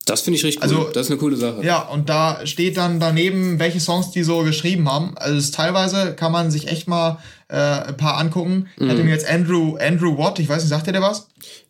Das 0.05 0.21
finde 0.21 0.37
ich 0.37 0.43
richtig 0.43 0.63
cool. 0.63 0.77
Also, 0.77 0.91
das 0.91 1.05
ist 1.05 1.11
eine 1.11 1.19
coole 1.19 1.37
Sache. 1.37 1.63
Ja, 1.63 1.83
und 1.83 2.09
da 2.09 2.45
steht 2.45 2.75
dann 2.75 2.99
daneben, 2.99 3.59
welche 3.59 3.79
Songs 3.79 4.11
die 4.11 4.23
so 4.23 4.43
geschrieben 4.43 4.89
haben. 4.89 5.15
Also 5.17 5.37
es, 5.37 5.51
teilweise 5.51 6.15
kann 6.15 6.31
man 6.31 6.49
sich 6.49 6.67
echt 6.67 6.87
mal 6.87 7.19
äh, 7.49 7.55
ein 7.55 7.97
paar 7.97 8.17
angucken. 8.17 8.67
Mhm. 8.77 8.85
Ich 8.85 8.89
hatte 8.89 9.03
mir 9.03 9.11
jetzt 9.11 9.29
Andrew, 9.29 9.77
Andrew 9.77 10.17
Watt, 10.17 10.39
ich 10.39 10.49
weiß 10.49 10.63
nicht, 10.63 10.69
sagt 10.69 10.87
der 10.87 10.93
dir 10.93 11.01
was? 11.01 11.27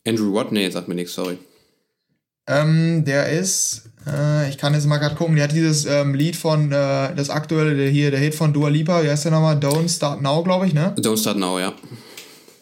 Andrew 0.07 0.33
Watt? 0.33 0.51
Nee, 0.51 0.69
sagt 0.69 0.87
mir 0.87 0.95
nichts, 0.95 1.13
sorry. 1.13 1.37
Ähm, 2.47 3.05
der 3.05 3.29
ist, 3.29 3.90
äh, 4.07 4.49
ich 4.49 4.57
kann 4.57 4.73
jetzt 4.73 4.87
mal 4.87 4.97
gerade 4.97 5.15
gucken, 5.15 5.35
der 5.35 5.45
hat 5.45 5.51
dieses 5.51 5.85
ähm, 5.85 6.13
Lied 6.13 6.35
von, 6.35 6.71
äh, 6.71 7.13
das 7.15 7.29
aktuelle, 7.29 7.75
der 7.75 7.89
hier, 7.89 8.11
der 8.11 8.19
Hit 8.19 8.35
von 8.35 8.53
Dua 8.53 8.69
Lipa, 8.69 9.03
wie 9.03 9.09
heißt 9.09 9.25
der 9.25 9.31
nochmal? 9.31 9.57
Don't 9.57 9.89
Start 9.93 10.21
Now, 10.21 10.43
glaube 10.43 10.67
ich, 10.67 10.73
ne? 10.73 10.93
Don't 10.97 11.19
Start 11.19 11.37
Now, 11.37 11.59
ja. 11.59 11.73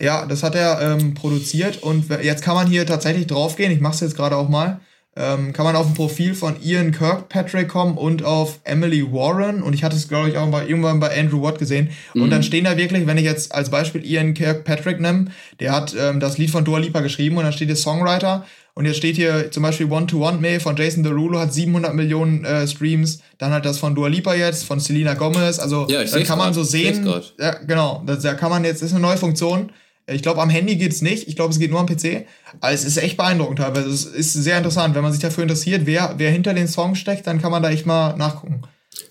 Ja, 0.01 0.25
das 0.25 0.43
hat 0.43 0.55
er 0.55 0.81
ähm, 0.81 1.13
produziert 1.13 1.83
und 1.83 2.09
jetzt 2.23 2.41
kann 2.41 2.55
man 2.55 2.67
hier 2.67 2.85
tatsächlich 2.85 3.27
draufgehen, 3.27 3.71
ich 3.71 3.81
mache 3.81 3.95
es 3.95 3.99
jetzt 3.99 4.15
gerade 4.15 4.37
auch 4.37 4.47
mal, 4.47 4.79
ähm, 5.17 5.51
kann 5.51 5.65
man 5.65 5.75
auf 5.75 5.87
ein 5.87 5.93
Profil 5.93 6.33
von 6.33 6.55
Ian 6.61 6.91
Kirkpatrick 6.91 7.67
kommen 7.67 7.97
und 7.97 8.23
auf 8.23 8.59
Emily 8.63 9.11
Warren 9.11 9.61
und 9.61 9.73
ich 9.73 9.83
hatte 9.83 9.97
es, 9.97 10.07
glaube 10.07 10.29
ich, 10.29 10.37
auch 10.37 10.47
bei, 10.47 10.65
irgendwann 10.65 11.01
bei 11.01 11.17
Andrew 11.19 11.41
Watt 11.41 11.59
gesehen 11.59 11.89
und 12.13 12.27
mhm. 12.27 12.29
dann 12.29 12.43
stehen 12.43 12.63
da 12.63 12.77
wirklich, 12.77 13.07
wenn 13.07 13.17
ich 13.17 13.25
jetzt 13.25 13.53
als 13.53 13.69
Beispiel 13.69 14.05
Ian 14.05 14.33
Kirkpatrick 14.33 15.01
nehme, 15.01 15.25
der 15.59 15.73
hat 15.73 15.93
ähm, 15.99 16.21
das 16.21 16.37
Lied 16.37 16.51
von 16.51 16.63
Dua 16.63 16.79
Lipa 16.79 17.01
geschrieben 17.01 17.37
und 17.37 17.43
dann 17.43 17.51
steht 17.51 17.67
hier 17.67 17.75
Songwriter 17.75 18.45
und 18.79 18.85
jetzt 18.85 18.95
steht 18.95 19.17
hier 19.17 19.51
zum 19.51 19.63
Beispiel 19.63 19.91
One 19.91 20.07
to 20.07 20.25
One 20.25 20.37
Me 20.37 20.61
von 20.61 20.77
Jason 20.77 21.03
Derulo 21.03 21.37
hat 21.37 21.53
700 21.53 21.93
Millionen 21.93 22.45
äh, 22.45 22.65
Streams. 22.65 23.19
Dann 23.37 23.51
halt 23.51 23.65
das 23.65 23.77
von 23.77 23.93
Dua 23.93 24.07
Lipa 24.07 24.33
jetzt, 24.35 24.63
von 24.63 24.79
Selena 24.79 25.15
Gomez. 25.15 25.59
Also 25.59 25.85
ja, 25.89 26.01
dann 26.05 26.23
kann 26.23 26.37
man 26.37 26.53
so 26.53 26.63
sehen. 26.63 27.05
Ja, 27.37 27.55
genau. 27.55 28.01
Da, 28.05 28.15
da 28.15 28.35
kann 28.35 28.49
man 28.49 28.63
jetzt, 28.63 28.81
das 28.81 28.91
ist 28.91 28.95
eine 28.95 29.01
neue 29.01 29.17
Funktion. 29.17 29.73
Ich 30.07 30.21
glaube, 30.21 30.41
am 30.41 30.49
Handy 30.49 30.77
geht's 30.77 31.01
nicht. 31.01 31.27
Ich 31.27 31.35
glaube, 31.35 31.51
es 31.51 31.59
geht 31.59 31.71
nur 31.71 31.81
am 31.81 31.87
PC. 31.87 32.25
Aber 32.61 32.71
es 32.71 32.85
ist 32.85 32.95
echt 32.95 33.17
beeindruckend 33.17 33.59
teilweise. 33.59 33.89
Es 33.89 34.05
ist 34.05 34.31
sehr 34.31 34.55
interessant. 34.55 34.95
Wenn 34.95 35.03
man 35.03 35.11
sich 35.11 35.21
dafür 35.21 35.41
interessiert, 35.41 35.81
wer, 35.85 36.13
wer 36.15 36.31
hinter 36.31 36.53
den 36.53 36.69
Songs 36.69 36.99
steckt, 36.99 37.27
dann 37.27 37.41
kann 37.41 37.51
man 37.51 37.61
da 37.61 37.71
echt 37.71 37.85
mal 37.85 38.15
nachgucken. 38.15 38.61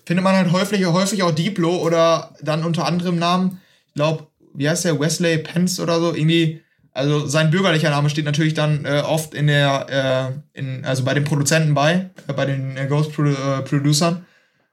Findet 0.03 0.23
man 0.23 0.35
halt 0.35 0.51
häufig, 0.51 0.83
häufig 0.87 1.21
auch 1.21 1.31
Diplo 1.31 1.77
oder 1.77 2.33
dann 2.41 2.63
unter 2.63 2.87
anderem 2.87 3.19
Namen. 3.19 3.61
Ich 3.89 3.93
glaube, 3.93 4.25
wie 4.55 4.67
heißt 4.67 4.85
der? 4.85 4.99
Wesley 4.99 5.37
Pence 5.37 5.79
oder 5.79 5.99
so. 5.99 6.15
Irgendwie 6.15 6.63
also 6.99 7.25
sein 7.25 7.49
bürgerlicher 7.49 7.89
Name 7.89 8.09
steht 8.09 8.25
natürlich 8.25 8.53
dann 8.53 8.85
äh, 8.85 9.01
oft 9.05 9.33
in 9.33 9.47
der, 9.47 10.33
äh, 10.53 10.59
in, 10.59 10.83
also 10.83 11.03
bei 11.03 11.13
den 11.13 11.23
Produzenten 11.23 11.73
bei, 11.73 12.09
äh, 12.27 12.33
bei 12.33 12.45
den 12.45 12.75
äh, 12.75 12.87
Ghost 12.87 13.13
Pro 13.13 13.23
äh, 13.23 13.61
Producern. 13.63 14.25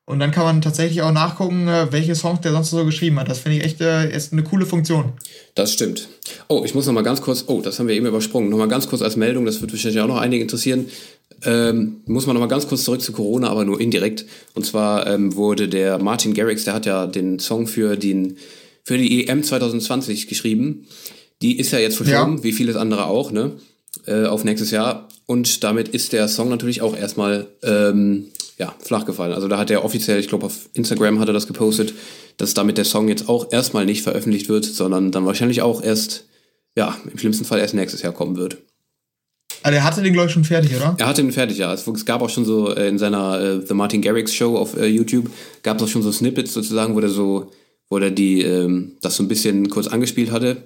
Und 0.08 0.20
dann 0.20 0.30
kann 0.30 0.44
man 0.44 0.62
tatsächlich 0.62 1.02
auch 1.02 1.12
nachgucken, 1.12 1.66
äh, 1.68 1.90
welche 1.90 2.14
Songs 2.14 2.40
der 2.40 2.52
sonst 2.52 2.70
so 2.70 2.84
geschrieben 2.84 3.18
hat. 3.18 3.28
Das 3.28 3.38
finde 3.38 3.58
ich 3.58 3.64
echt 3.64 3.80
ist 3.80 4.32
eine 4.32 4.42
coole 4.42 4.66
Funktion. 4.66 5.12
Das 5.54 5.72
stimmt. 5.72 6.08
Oh, 6.48 6.62
ich 6.64 6.74
muss 6.74 6.86
noch 6.86 6.92
mal 6.92 7.02
ganz 7.02 7.20
kurz, 7.20 7.44
oh, 7.46 7.60
das 7.60 7.78
haben 7.78 7.88
wir 7.88 7.94
eben 7.94 8.06
übersprungen, 8.06 8.50
noch 8.50 8.58
mal 8.58 8.68
ganz 8.68 8.88
kurz 8.88 9.02
als 9.02 9.16
Meldung, 9.16 9.46
das 9.46 9.60
wird 9.60 9.72
wahrscheinlich 9.72 10.00
auch 10.00 10.08
noch 10.08 10.20
einige 10.20 10.42
interessieren. 10.42 10.86
Ähm, 11.44 12.02
muss 12.06 12.26
man 12.26 12.34
noch 12.34 12.40
mal 12.40 12.48
ganz 12.48 12.66
kurz 12.66 12.84
zurück 12.84 13.00
zu 13.00 13.12
Corona, 13.12 13.48
aber 13.50 13.64
nur 13.64 13.80
indirekt. 13.80 14.26
Und 14.54 14.64
zwar 14.64 15.06
ähm, 15.06 15.34
wurde 15.36 15.68
der 15.68 15.98
Martin 15.98 16.34
Garrix, 16.34 16.64
der 16.64 16.74
hat 16.74 16.86
ja 16.86 17.06
den 17.06 17.38
Song 17.38 17.66
für, 17.66 17.96
den, 17.96 18.36
für 18.84 18.98
die 18.98 19.26
EM 19.26 19.42
2020 19.42 20.28
geschrieben. 20.28 20.86
Die 21.42 21.58
ist 21.58 21.72
ja 21.72 21.78
jetzt 21.78 21.96
verschoben, 21.96 22.38
ja. 22.38 22.42
wie 22.42 22.52
vieles 22.52 22.76
andere 22.76 23.06
auch, 23.06 23.30
ne? 23.30 23.52
Äh, 24.06 24.26
auf 24.26 24.44
nächstes 24.44 24.70
Jahr. 24.70 25.08
Und 25.26 25.64
damit 25.64 25.88
ist 25.88 26.12
der 26.12 26.28
Song 26.28 26.48
natürlich 26.48 26.82
auch 26.82 26.96
erstmal 26.96 27.46
ähm, 27.62 28.28
ja, 28.58 28.74
flach 28.78 29.04
gefallen. 29.04 29.32
Also 29.32 29.48
da 29.48 29.58
hat 29.58 29.70
er 29.70 29.84
offiziell, 29.84 30.18
ich 30.20 30.28
glaube 30.28 30.46
auf 30.46 30.68
Instagram 30.72 31.18
hat 31.18 31.28
er 31.28 31.34
das 31.34 31.46
gepostet, 31.46 31.92
dass 32.36 32.54
damit 32.54 32.78
der 32.78 32.84
Song 32.84 33.08
jetzt 33.08 33.28
auch 33.28 33.52
erstmal 33.52 33.86
nicht 33.86 34.02
veröffentlicht 34.02 34.48
wird, 34.48 34.64
sondern 34.64 35.10
dann 35.10 35.26
wahrscheinlich 35.26 35.62
auch 35.62 35.82
erst, 35.82 36.26
ja, 36.76 36.96
im 37.10 37.18
schlimmsten 37.18 37.44
Fall 37.44 37.58
erst 37.58 37.74
nächstes 37.74 38.02
Jahr 38.02 38.12
kommen 38.12 38.36
wird. 38.36 38.58
Also 39.62 39.78
er 39.78 39.84
hatte 39.84 40.02
den, 40.02 40.12
glaube 40.12 40.28
ich, 40.28 40.32
schon 40.32 40.44
fertig, 40.44 40.76
oder? 40.76 40.94
Er 40.98 41.06
hatte 41.06 41.22
den 41.22 41.32
fertig, 41.32 41.58
ja. 41.58 41.72
Es, 41.72 41.84
gab 42.04 42.22
auch 42.22 42.30
schon 42.30 42.44
so 42.44 42.72
äh, 42.72 42.88
in 42.88 42.98
seiner 42.98 43.40
äh, 43.40 43.66
The 43.66 43.74
Martin 43.74 44.00
Garrix 44.00 44.32
Show 44.32 44.56
auf 44.56 44.76
äh, 44.76 44.86
YouTube, 44.86 45.28
gab 45.62 45.78
es 45.78 45.82
auch 45.82 45.88
schon 45.88 46.02
so 46.02 46.12
Snippets 46.12 46.54
sozusagen, 46.54 46.94
wo 46.94 47.00
der 47.00 47.10
so, 47.10 47.50
wo 47.88 47.98
der 47.98 48.10
die, 48.10 48.42
ähm, 48.42 48.92
das 49.00 49.16
so 49.16 49.24
ein 49.24 49.28
bisschen 49.28 49.68
kurz 49.68 49.88
angespielt 49.88 50.30
hatte. 50.30 50.58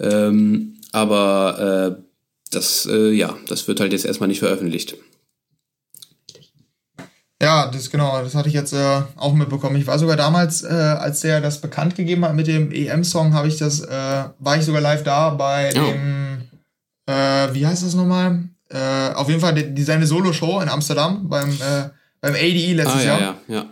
Ähm, 0.00 0.76
aber 0.92 1.98
äh, 1.98 2.02
das, 2.50 2.86
äh, 2.86 3.10
ja, 3.10 3.36
das 3.48 3.66
wird 3.68 3.80
halt 3.80 3.92
jetzt 3.92 4.04
erstmal 4.04 4.28
nicht 4.28 4.38
veröffentlicht. 4.38 4.96
Ja, 7.42 7.66
das 7.70 7.90
genau, 7.90 8.22
das 8.22 8.34
hatte 8.34 8.48
ich 8.48 8.54
jetzt 8.54 8.72
äh, 8.72 9.02
auch 9.16 9.34
mitbekommen. 9.34 9.76
Ich 9.76 9.86
war 9.86 9.98
sogar 9.98 10.16
damals, 10.16 10.62
äh, 10.62 10.68
als 10.68 11.20
der 11.20 11.40
das 11.40 11.60
bekannt 11.60 11.94
gegeben 11.96 12.24
hat 12.24 12.34
mit 12.34 12.46
dem 12.46 12.72
EM-Song, 12.72 13.34
habe 13.34 13.48
ich 13.48 13.58
das, 13.58 13.80
äh, 13.80 14.24
war 14.38 14.56
ich 14.56 14.64
sogar 14.64 14.80
live 14.80 15.02
da 15.02 15.30
bei 15.30 15.70
oh. 15.76 15.84
dem, 15.84 16.42
äh, 17.06 17.52
wie 17.52 17.66
heißt 17.66 17.84
das 17.84 17.94
nochmal? 17.94 18.48
Äh, 18.70 19.12
auf 19.14 19.28
jeden 19.28 19.40
Fall 19.40 19.54
die, 19.54 19.74
die 19.74 19.82
seine 19.82 20.06
Solo-Show 20.06 20.60
in 20.60 20.68
Amsterdam 20.68 21.28
beim, 21.28 21.50
äh, 21.50 21.90
beim 22.20 22.34
ADE 22.34 22.72
letztes 22.72 23.02
ah, 23.02 23.04
ja, 23.04 23.18
Jahr. 23.18 23.36
Ja, 23.48 23.54
ja. 23.54 23.66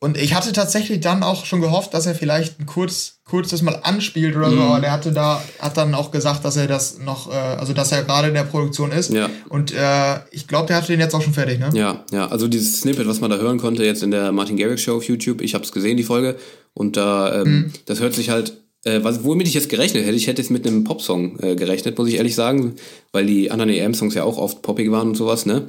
Und 0.00 0.16
ich 0.16 0.34
hatte 0.34 0.52
tatsächlich 0.52 1.00
dann 1.00 1.24
auch 1.24 1.44
schon 1.44 1.60
gehofft, 1.60 1.92
dass 1.92 2.06
er 2.06 2.14
vielleicht 2.14 2.66
kurz, 2.66 3.18
kurz 3.24 3.48
das 3.48 3.62
mal 3.62 3.80
anspielt 3.82 4.36
oder 4.36 4.48
so, 4.48 4.56
mhm. 4.56 4.62
aber 4.62 4.80
der 4.80 4.92
hatte 4.92 5.10
da, 5.10 5.42
hat 5.58 5.76
dann 5.76 5.92
auch 5.94 6.12
gesagt, 6.12 6.44
dass 6.44 6.56
er 6.56 6.68
das 6.68 6.98
noch, 6.98 7.28
äh, 7.28 7.34
also 7.34 7.72
dass 7.72 7.90
er 7.90 8.04
gerade 8.04 8.28
in 8.28 8.34
der 8.34 8.44
Produktion 8.44 8.92
ist. 8.92 9.12
Ja. 9.12 9.28
Und 9.48 9.72
äh, 9.72 10.20
ich 10.30 10.46
glaube, 10.46 10.68
der 10.68 10.76
hatte 10.76 10.86
den 10.88 11.00
jetzt 11.00 11.14
auch 11.14 11.22
schon 11.22 11.32
fertig, 11.32 11.58
ne? 11.58 11.70
Ja, 11.74 12.04
ja. 12.12 12.28
Also 12.28 12.46
dieses 12.46 12.80
Snippet, 12.80 13.08
was 13.08 13.20
man 13.20 13.30
da 13.30 13.38
hören 13.38 13.58
konnte, 13.58 13.84
jetzt 13.84 14.04
in 14.04 14.12
der 14.12 14.30
Martin 14.30 14.56
Garrix 14.56 14.82
Show 14.82 14.96
auf 14.96 15.04
YouTube, 15.04 15.40
ich 15.40 15.54
habe 15.54 15.64
es 15.64 15.72
gesehen, 15.72 15.96
die 15.96 16.04
Folge. 16.04 16.36
Und 16.74 16.96
da, 16.96 17.42
ähm, 17.42 17.52
mhm. 17.52 17.72
das 17.86 17.98
hört 17.98 18.14
sich 18.14 18.30
halt 18.30 18.52
äh, 18.84 19.02
was, 19.02 19.24
womit 19.24 19.48
ich 19.48 19.54
jetzt 19.54 19.68
gerechnet 19.68 20.04
hätte, 20.04 20.16
ich 20.16 20.28
hätte 20.28 20.40
jetzt 20.40 20.50
mit 20.50 20.64
einem 20.64 20.84
Popsong 20.84 21.40
äh, 21.40 21.56
gerechnet, 21.56 21.98
muss 21.98 22.08
ich 22.08 22.14
ehrlich 22.14 22.36
sagen, 22.36 22.76
weil 23.10 23.26
die 23.26 23.50
anderen 23.50 23.70
EM-Songs 23.70 24.14
ja 24.14 24.22
auch 24.22 24.38
oft 24.38 24.62
poppig 24.62 24.92
waren 24.92 25.08
und 25.08 25.16
sowas, 25.16 25.46
ne? 25.46 25.66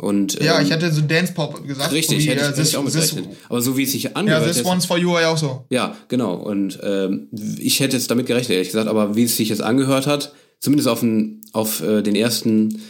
Und, 0.00 0.42
ja, 0.42 0.58
ähm, 0.58 0.64
ich 0.64 0.70
hätte 0.70 0.90
so 0.90 1.02
Dance 1.02 1.34
Pop 1.34 1.66
gesagt. 1.66 1.92
Richtig, 1.92 2.20
wie, 2.20 2.30
hätte, 2.30 2.52
ich, 2.52 2.58
äh, 2.58 2.62
ich 2.62 2.76
auch 2.76 2.82
mit 2.82 2.94
gerechnet. 2.94 3.28
Aber 3.50 3.60
so 3.60 3.76
wie 3.76 3.82
es 3.82 3.92
sich 3.92 4.16
angehört 4.16 4.46
Ja, 4.46 4.52
This 4.52 4.64
One's 4.64 4.86
For 4.86 4.96
You 4.96 5.12
war 5.12 5.20
ja 5.20 5.30
auch 5.30 5.36
so. 5.36 5.66
Ja, 5.68 5.94
genau. 6.08 6.34
Und 6.34 6.78
ähm, 6.82 7.28
ich 7.58 7.80
hätte 7.80 7.98
jetzt 7.98 8.10
damit 8.10 8.24
gerechnet, 8.24 8.52
ehrlich 8.52 8.68
gesagt. 8.68 8.88
Aber 8.88 9.14
wie 9.14 9.24
es 9.24 9.36
sich 9.36 9.50
jetzt 9.50 9.60
angehört 9.60 10.06
hat, 10.06 10.32
zumindest 10.58 10.88
auf 10.88 11.00
den, 11.00 11.42
auf, 11.52 11.82
äh, 11.82 12.00
den 12.00 12.16
ersten 12.16 12.80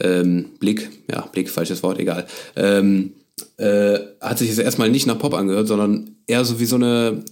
ähm, 0.00 0.52
Blick, 0.58 0.88
ja, 1.10 1.26
Blick, 1.26 1.50
falsches 1.50 1.82
Wort, 1.82 1.98
egal, 1.98 2.26
ähm, 2.56 3.12
äh, 3.58 3.98
hat 4.22 4.38
sich 4.38 4.48
jetzt 4.48 4.58
erstmal 4.58 4.90
nicht 4.90 5.06
nach 5.06 5.18
Pop 5.18 5.34
angehört, 5.34 5.68
sondern 5.68 6.16
eher 6.26 6.44
so 6.46 6.58
wie 6.58 6.64
so 6.64 6.76
eine, 6.76 7.22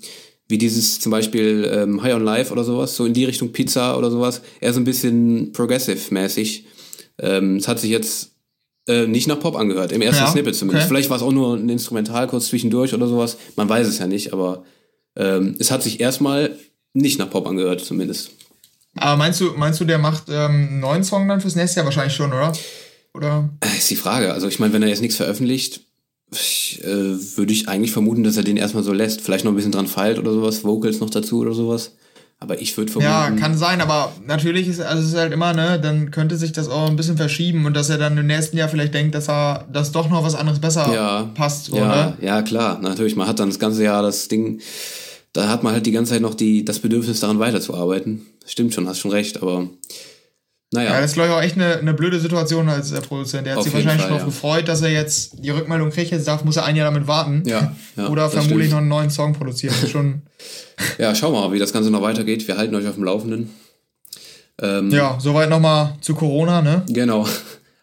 wie 0.49 0.59
dieses 0.59 1.01
zum 1.01 1.11
Beispiel 1.11 1.71
ähm, 1.73 2.03
High 2.03 2.15
on 2.15 2.25
Life 2.25 2.53
oder 2.53 2.63
sowas, 2.65 2.95
so 2.95 3.07
in 3.07 3.15
die 3.15 3.25
Richtung 3.25 3.53
Pizza 3.53 3.97
oder 3.97 4.11
sowas, 4.11 4.43
eher 4.61 4.75
so 4.75 4.81
ein 4.81 4.85
bisschen 4.85 5.53
progressive-mäßig. 5.53 6.67
Ähm, 7.19 7.57
es 7.57 7.69
hat 7.69 7.79
sich 7.79 7.91
jetzt 7.91 8.34
äh, 8.87 9.07
nicht 9.07 9.29
nach 9.29 9.41
Pop 9.41 9.57
angehört, 9.57 9.93
im 9.93 10.03
ersten 10.03 10.25
ja, 10.25 10.31
Snippet 10.31 10.55
zumindest. 10.55 10.85
Okay. 10.85 10.95
Vielleicht 10.95 11.11
war 11.11 11.17
es 11.17 11.23
auch 11.23 11.33
nur 11.33 11.57
ein 11.57 11.69
Instrumental 11.69 12.27
kurz 12.27 12.47
zwischendurch 12.47 12.95
oder 12.95 13.07
sowas. 13.07 13.37
Man 13.57 13.69
weiß 13.69 13.87
es 13.87 13.99
ja 13.99 14.07
nicht, 14.07 14.33
aber 14.33 14.65
ähm, 15.17 15.57
es 15.59 15.71
hat 15.71 15.83
sich 15.83 16.01
erstmal 16.01 16.57
nicht 16.93 17.19
nach 17.19 17.31
Pop 17.31 17.47
angehört, 17.47 17.81
zumindest. 17.81 18.31
Aber 18.97 19.17
meinst 19.17 19.41
du, 19.41 19.53
meinst 19.57 19.81
du, 19.81 19.85
der 19.85 19.99
macht 19.99 20.25
ähm, 20.29 20.69
einen 20.69 20.81
neuen 20.81 21.05
Song 21.05 21.27
dann 21.29 21.41
fürs 21.41 21.57
nächste 21.57 21.81
Jahr 21.81 21.87
wahrscheinlich 21.87 22.15
schon, 22.15 22.33
oder? 22.33 22.53
Oder? 23.13 23.51
Äh, 23.61 23.77
ist 23.77 23.91
die 23.91 23.97
Frage. 23.97 24.33
Also 24.33 24.49
ich 24.49 24.59
meine, 24.59 24.73
wenn 24.73 24.83
er 24.83 24.89
jetzt 24.89 25.01
nichts 25.01 25.17
veröffentlicht, 25.17 25.81
ich, 26.33 26.81
äh, 26.85 27.37
würde 27.37 27.53
ich 27.53 27.69
eigentlich 27.69 27.93
vermuten, 27.93 28.25
dass 28.25 28.37
er 28.37 28.43
den 28.43 28.57
erstmal 28.57 28.83
so 28.83 28.93
lässt. 28.93 29.21
Vielleicht 29.21 29.45
noch 29.45 29.53
ein 29.53 29.57
bisschen 29.57 29.73
dran 29.73 29.87
feilt 29.87 30.19
oder 30.19 30.33
sowas, 30.33 30.65
Vocals 30.65 31.01
noch 31.01 31.11
dazu 31.11 31.41
oder 31.41 31.55
sowas. 31.55 31.97
Aber 32.41 32.61
ich 32.61 32.77
würde 32.77 32.93
vermuten. 32.93 33.11
Ja, 33.11 33.31
kann 33.31 33.57
sein, 33.57 33.81
aber 33.81 34.13
natürlich 34.27 34.69
ist 34.69 34.81
also 34.81 35.03
es 35.03 35.11
ist 35.11 35.17
halt 35.17 35.33
immer, 35.33 35.55
ne, 35.55 35.81
dann 35.81 36.11
könnte 36.11 36.37
sich 36.37 36.53
das 36.53 36.69
auch 36.69 36.89
ein 36.89 36.97
bisschen 36.97 37.17
verschieben 37.17 37.65
und 37.65 37.75
dass 37.75 37.89
er 37.89 37.97
dann 37.97 38.19
im 38.19 38.27
nächsten 38.27 38.59
Jahr 38.59 38.69
vielleicht 38.69 38.93
denkt, 38.93 39.15
dass 39.15 39.29
er, 39.29 39.67
dass 39.73 39.93
doch 39.93 40.11
noch 40.11 40.25
was 40.25 40.35
anderes 40.35 40.59
besser 40.59 40.93
ja, 40.93 41.31
passt, 41.35 41.73
oder? 41.73 42.17
Ja, 42.21 42.27
ja, 42.27 42.43
klar, 42.43 42.81
natürlich. 42.83 43.17
Man 43.17 43.27
hat 43.27 43.39
dann 43.39 43.49
das 43.49 43.59
ganze 43.59 43.83
Jahr 43.83 44.03
das 44.03 44.29
Ding, 44.29 44.61
da 45.33 45.49
hat 45.49 45.63
man 45.63 45.73
halt 45.73 45.87
die 45.87 45.93
ganze 45.93 46.13
Zeit 46.13 46.23
noch 46.23 46.35
die, 46.35 46.65
das 46.65 46.81
Bedürfnis 46.81 47.21
daran 47.21 47.39
weiterzuarbeiten. 47.39 48.27
Stimmt 48.47 48.75
schon, 48.75 48.87
hast 48.89 48.99
schon 48.99 49.11
recht, 49.11 49.41
aber 49.43 49.69
naja. 50.75 50.95
Ja, 50.95 51.01
das 51.01 51.13
ist, 51.13 51.15
glaube 51.15 51.31
ich, 51.31 51.35
auch 51.37 51.41
echt 51.41 51.55
eine, 51.55 51.77
eine 51.77 51.95
blöde 51.95 52.19
Situation 52.19 52.69
als 52.69 52.91
äh, 52.91 53.01
Produzent. 53.01 53.47
Der 53.47 53.53
hat 53.53 53.59
Auf 53.59 53.65
sich 53.65 53.73
wahrscheinlich 53.73 54.03
Fall, 54.03 54.09
darauf 54.09 54.23
ja. 54.23 54.27
gefreut, 54.27 54.69
dass 54.69 54.83
er 54.83 54.91
jetzt 54.91 55.37
die 55.39 55.51
Rückmeldung 55.51 55.91
kriegt. 55.91 56.11
Jetzt 56.11 56.27
darf, 56.27 56.45
muss 56.45 56.57
er 56.57 56.65
ein 56.65 56.75
Jahr 56.75 56.91
damit 56.91 57.07
warten. 57.07 57.45
Ja, 57.47 57.75
ja 57.97 58.09
Oder 58.09 58.29
vermutlich 58.29 58.67
stimmt. 58.67 58.71
noch 58.73 58.79
einen 58.79 58.89
neuen 58.89 59.11
Song 59.11 59.35
produzieren. 59.35 59.75
schon 59.89 60.23
ja, 60.99 61.15
schauen 61.15 61.33
wir 61.33 61.43
mal, 61.43 61.53
wie 61.53 61.61
das 61.61 61.73
Ganze 61.73 61.91
noch 61.91 62.03
weitergeht. 62.03 62.47
Wir 62.49 62.57
halten 62.57 62.75
euch 62.75 62.89
auf 62.89 62.95
dem 62.95 63.05
Laufenden. 63.05 63.51
Ähm, 64.61 64.91
ja, 64.91 65.17
soweit 65.21 65.49
nochmal 65.49 65.95
zu 66.01 66.15
Corona, 66.15 66.61
ne? 66.61 66.83
Genau. 66.89 67.27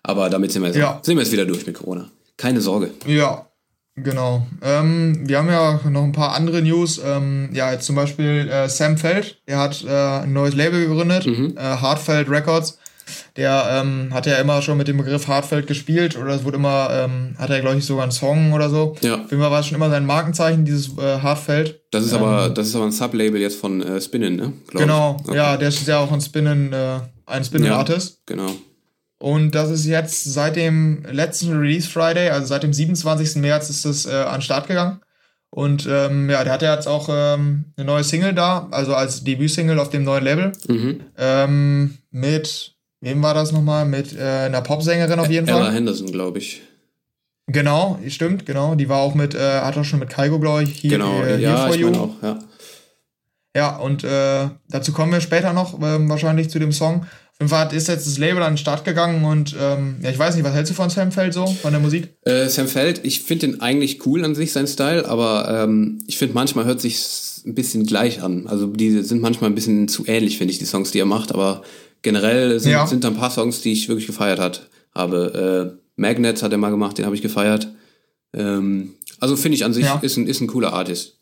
Aber 0.03 0.29
damit 0.29 0.51
sind 0.51 0.61
wir, 0.61 0.67
jetzt, 0.67 0.77
ja. 0.77 0.99
sind 1.01 1.15
wir 1.15 1.23
jetzt 1.23 1.31
wieder 1.31 1.45
durch 1.45 1.65
mit 1.65 1.75
Corona. 1.75 2.09
Keine 2.35 2.59
Sorge. 2.59 2.91
Ja, 3.05 3.45
Genau. 3.95 4.47
Ähm, 4.61 5.27
wir 5.27 5.37
haben 5.37 5.49
ja 5.49 5.79
noch 5.89 6.03
ein 6.03 6.13
paar 6.13 6.33
andere 6.33 6.61
News. 6.61 7.01
Ähm, 7.03 7.49
ja, 7.53 7.71
jetzt 7.71 7.85
zum 7.85 7.95
Beispiel 7.95 8.49
äh, 8.49 8.69
Sam 8.69 8.97
Feld, 8.97 9.41
der 9.47 9.59
hat 9.59 9.83
äh, 9.83 10.23
ein 10.23 10.33
neues 10.33 10.55
Label 10.55 10.87
gegründet, 10.87 11.25
mhm. 11.25 11.55
äh, 11.57 11.61
Hardfeld 11.61 12.29
Records. 12.29 12.77
Der 13.35 13.81
ähm, 13.83 14.13
hat 14.13 14.25
ja 14.25 14.35
immer 14.35 14.61
schon 14.61 14.77
mit 14.77 14.87
dem 14.87 14.97
Begriff 14.97 15.27
Hartfeld 15.27 15.67
gespielt 15.67 16.17
oder 16.17 16.33
es 16.33 16.45
wurde 16.45 16.57
immer, 16.57 16.89
ähm, 16.91 17.35
hat 17.37 17.49
er 17.49 17.59
glaube 17.59 17.77
ich 17.77 17.85
sogar 17.85 18.03
einen 18.03 18.11
Song 18.13 18.53
oder 18.53 18.69
so. 18.69 18.95
Ja. 19.01 19.15
Auf 19.15 19.31
jeden 19.31 19.41
Fall 19.41 19.51
war 19.51 19.59
es 19.59 19.67
schon 19.67 19.75
immer 19.75 19.89
sein 19.89 20.05
Markenzeichen, 20.05 20.63
dieses 20.63 20.97
äh, 20.97 21.19
Hartfeld. 21.19 21.81
Das 21.91 22.05
ist 22.05 22.13
aber, 22.13 22.47
ähm, 22.47 22.55
das 22.55 22.67
ist 22.67 22.75
aber 22.75 22.85
ein 22.85 22.91
Sublabel 22.91 23.41
jetzt 23.41 23.59
von 23.59 23.81
äh, 23.81 23.99
Spinnen, 23.99 24.35
ne? 24.37 24.53
Glaub 24.67 24.81
genau, 24.81 25.17
okay. 25.25 25.35
ja, 25.35 25.57
der 25.57 25.67
ist 25.67 25.85
ja 25.87 25.99
auch 25.99 26.11
ein 26.11 26.21
Spinnen, 26.21 26.71
äh, 26.71 26.99
ein 27.25 27.43
Spinnen-Artist. 27.43 28.19
Ja, 28.29 28.35
genau. 28.35 28.51
Und 29.21 29.53
das 29.53 29.69
ist 29.69 29.85
jetzt 29.85 30.23
seit 30.33 30.55
dem 30.55 31.05
letzten 31.09 31.57
Release 31.57 31.87
Friday, 31.87 32.29
also 32.29 32.47
seit 32.47 32.63
dem 32.63 32.73
27. 32.73 33.35
März, 33.37 33.69
ist 33.69 33.85
das 33.85 34.05
äh, 34.05 34.13
an 34.13 34.35
den 34.35 34.41
Start 34.41 34.67
gegangen. 34.67 34.99
Und 35.51 35.87
ähm, 35.89 36.29
ja, 36.29 36.43
der 36.43 36.53
hat 36.53 36.61
ja 36.61 36.73
jetzt 36.73 36.87
auch 36.87 37.09
ähm, 37.11 37.65
eine 37.75 37.85
neue 37.85 38.03
Single 38.03 38.33
da, 38.33 38.67
also 38.71 38.95
als 38.95 39.23
Debütsingle 39.23 39.79
auf 39.79 39.89
dem 39.89 40.03
neuen 40.03 40.23
Label. 40.23 40.51
Mhm. 40.67 41.01
Ähm, 41.17 41.97
mit 42.09 42.75
Wem 43.01 43.23
war 43.23 43.33
das 43.33 43.51
nochmal? 43.51 43.85
Mit 43.85 44.15
äh, 44.15 44.21
einer 44.21 44.61
Popsängerin 44.61 45.19
auf 45.19 45.29
jeden 45.29 45.47
Ella 45.47 45.57
Fall. 45.57 45.67
Ella 45.67 45.75
Henderson, 45.75 46.11
glaube 46.11 46.37
ich. 46.37 46.61
Genau, 47.47 47.99
stimmt, 48.07 48.45
genau. 48.45 48.75
Die 48.75 48.87
war 48.87 48.99
auch 48.99 49.15
mit, 49.15 49.33
äh, 49.33 49.61
hat 49.61 49.75
auch 49.75 49.83
schon 49.83 49.99
mit 49.99 50.09
Kaigo, 50.09 50.39
glaube 50.39 50.63
ich, 50.63 50.79
hier, 50.79 50.91
genau, 50.91 51.21
äh, 51.23 51.41
ja, 51.41 51.65
for 51.65 51.75
ich 51.75 51.81
You. 51.81 51.91
Auch, 51.93 52.21
ja. 52.21 52.39
Ja, 53.55 53.75
und 53.77 54.03
äh, 54.03 54.49
dazu 54.69 54.93
kommen 54.93 55.11
wir 55.11 55.19
später 55.19 55.51
noch, 55.51 55.81
ähm, 55.81 56.07
wahrscheinlich 56.07 56.49
zu 56.49 56.59
dem 56.59 56.71
Song. 56.71 57.05
Auf 57.41 57.49
jeden 57.49 57.49
Fall 57.49 57.75
ist 57.75 57.87
jetzt 57.87 58.05
das 58.05 58.19
Label 58.19 58.43
an 58.43 58.53
den 58.53 58.57
Start 58.57 58.85
gegangen 58.85 59.25
und 59.25 59.55
ähm, 59.59 59.95
ja, 60.03 60.11
ich 60.11 60.19
weiß 60.19 60.35
nicht, 60.35 60.43
was 60.43 60.53
hältst 60.53 60.69
du 60.69 60.75
von 60.75 60.91
Sam 60.91 61.11
Feld 61.11 61.33
so, 61.33 61.47
von 61.47 61.71
der 61.71 61.81
Musik? 61.81 62.09
Äh, 62.21 62.47
Sam 62.49 62.67
Feld, 62.67 63.01
ich 63.03 63.21
finde 63.21 63.47
den 63.47 63.61
eigentlich 63.61 64.05
cool 64.05 64.23
an 64.23 64.35
sich, 64.35 64.51
sein 64.51 64.67
Style, 64.67 65.09
aber 65.09 65.63
ähm, 65.63 66.03
ich 66.05 66.19
finde 66.19 66.35
manchmal 66.35 66.65
hört 66.65 66.79
sich 66.79 67.03
ein 67.47 67.55
bisschen 67.55 67.87
gleich 67.87 68.21
an. 68.21 68.45
Also 68.45 68.67
die 68.67 69.01
sind 69.01 69.23
manchmal 69.23 69.49
ein 69.49 69.55
bisschen 69.55 69.87
zu 69.87 70.05
ähnlich, 70.05 70.37
finde 70.37 70.51
ich, 70.53 70.59
die 70.59 70.65
Songs, 70.65 70.91
die 70.91 70.99
er 70.99 71.05
macht, 71.05 71.31
aber 71.31 71.63
generell 72.03 72.59
sind, 72.59 72.73
ja. 72.73 72.85
sind 72.85 73.03
da 73.03 73.07
ein 73.07 73.17
paar 73.17 73.31
Songs, 73.31 73.61
die 73.61 73.71
ich 73.71 73.89
wirklich 73.89 74.05
gefeiert 74.05 74.39
hat, 74.39 74.69
habe. 74.93 75.73
Äh, 75.75 75.81
Magnets 75.95 76.43
hat 76.43 76.51
er 76.51 76.59
mal 76.59 76.69
gemacht, 76.69 76.99
den 76.99 77.05
habe 77.05 77.15
ich 77.15 77.23
gefeiert. 77.23 77.69
Ähm, 78.33 78.93
also 79.19 79.35
finde 79.35 79.55
ich 79.55 79.65
an 79.65 79.73
sich, 79.73 79.85
ja. 79.85 79.97
ist, 80.03 80.15
ein, 80.15 80.27
ist 80.27 80.41
ein 80.41 80.47
cooler 80.47 80.73
Artist. 80.73 81.17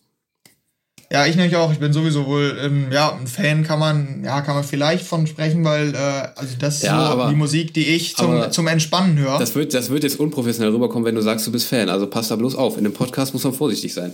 Ja, 1.11 1.25
ich 1.25 1.35
nämlich 1.35 1.55
auch. 1.55 1.71
Ich 1.71 1.79
bin 1.79 1.91
sowieso 1.91 2.27
wohl, 2.27 2.55
ähm, 2.63 2.91
ja, 2.91 3.11
ein 3.11 3.25
Fan 3.25 3.63
kann 3.63 3.79
man, 3.79 4.23
ja, 4.23 4.41
kann 4.41 4.53
man 4.53 4.63
vielleicht 4.63 5.05
von 5.05 5.25
sprechen, 5.25 5.63
weil, 5.63 5.95
äh, 5.95 6.27
also 6.35 6.55
das 6.59 6.75
ist 6.75 6.83
ja, 6.83 7.07
so 7.07 7.13
aber, 7.13 7.29
die 7.29 7.35
Musik, 7.35 7.73
die 7.73 7.87
ich 7.87 8.15
zum, 8.15 8.51
zum 8.51 8.67
Entspannen 8.67 9.17
höre. 9.17 9.39
Das 9.39 9.55
wird, 9.55 9.73
das 9.73 9.89
wird 9.89 10.03
jetzt 10.03 10.19
unprofessionell 10.19 10.71
rüberkommen, 10.71 11.05
wenn 11.05 11.15
du 11.15 11.21
sagst, 11.21 11.47
du 11.47 11.51
bist 11.51 11.67
Fan. 11.67 11.89
Also 11.89 12.05
passt 12.05 12.29
da 12.29 12.35
bloß 12.35 12.53
auf. 12.53 12.77
In 12.77 12.83
dem 12.83 12.93
Podcast 12.93 13.33
muss 13.33 13.43
man 13.43 13.53
vorsichtig 13.53 13.91
sein. 13.91 14.13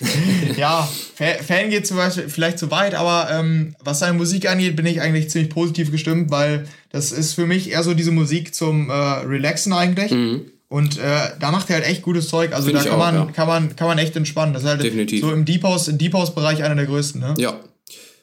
ja, 0.56 0.88
Fan 1.16 1.70
geht 1.70 1.86
zum 1.86 1.98
Beispiel 1.98 2.28
vielleicht 2.28 2.58
zu 2.58 2.70
weit, 2.70 2.94
aber 2.94 3.28
ähm, 3.30 3.74
was 3.80 3.98
seine 3.98 4.14
Musik 4.14 4.48
angeht, 4.48 4.76
bin 4.76 4.86
ich 4.86 5.00
eigentlich 5.00 5.30
ziemlich 5.30 5.50
positiv 5.50 5.90
gestimmt, 5.90 6.30
weil 6.30 6.66
das 6.92 7.12
ist 7.12 7.34
für 7.34 7.46
mich 7.46 7.70
eher 7.70 7.82
so 7.82 7.94
diese 7.94 8.10
Musik 8.10 8.54
zum 8.54 8.88
äh, 8.88 8.92
Relaxen 8.92 9.72
eigentlich. 9.72 10.12
Mhm. 10.12 10.42
Und 10.74 10.98
äh, 10.98 11.30
da 11.38 11.52
macht 11.52 11.70
er 11.70 11.76
halt 11.76 11.86
echt 11.86 12.02
gutes 12.02 12.26
Zeug. 12.26 12.52
Also 12.52 12.66
Find 12.66 12.80
da 12.80 12.82
kann, 12.82 12.92
auch, 12.94 12.98
man, 12.98 13.14
ja. 13.14 13.24
kann, 13.26 13.46
man, 13.46 13.76
kann 13.76 13.86
man 13.86 13.96
echt 13.98 14.16
entspannen. 14.16 14.52
Das 14.52 14.64
ist 14.64 14.68
halt 14.68 14.82
Definitiv. 14.82 15.20
so 15.20 15.32
im 15.32 15.44
Deep 15.44 15.62
House, 15.62 15.86
im 15.86 15.98
Deep 15.98 16.14
House 16.14 16.34
Bereich 16.34 16.64
einer 16.64 16.74
der 16.74 16.86
größten, 16.86 17.20
ne? 17.20 17.32
Ja. 17.38 17.60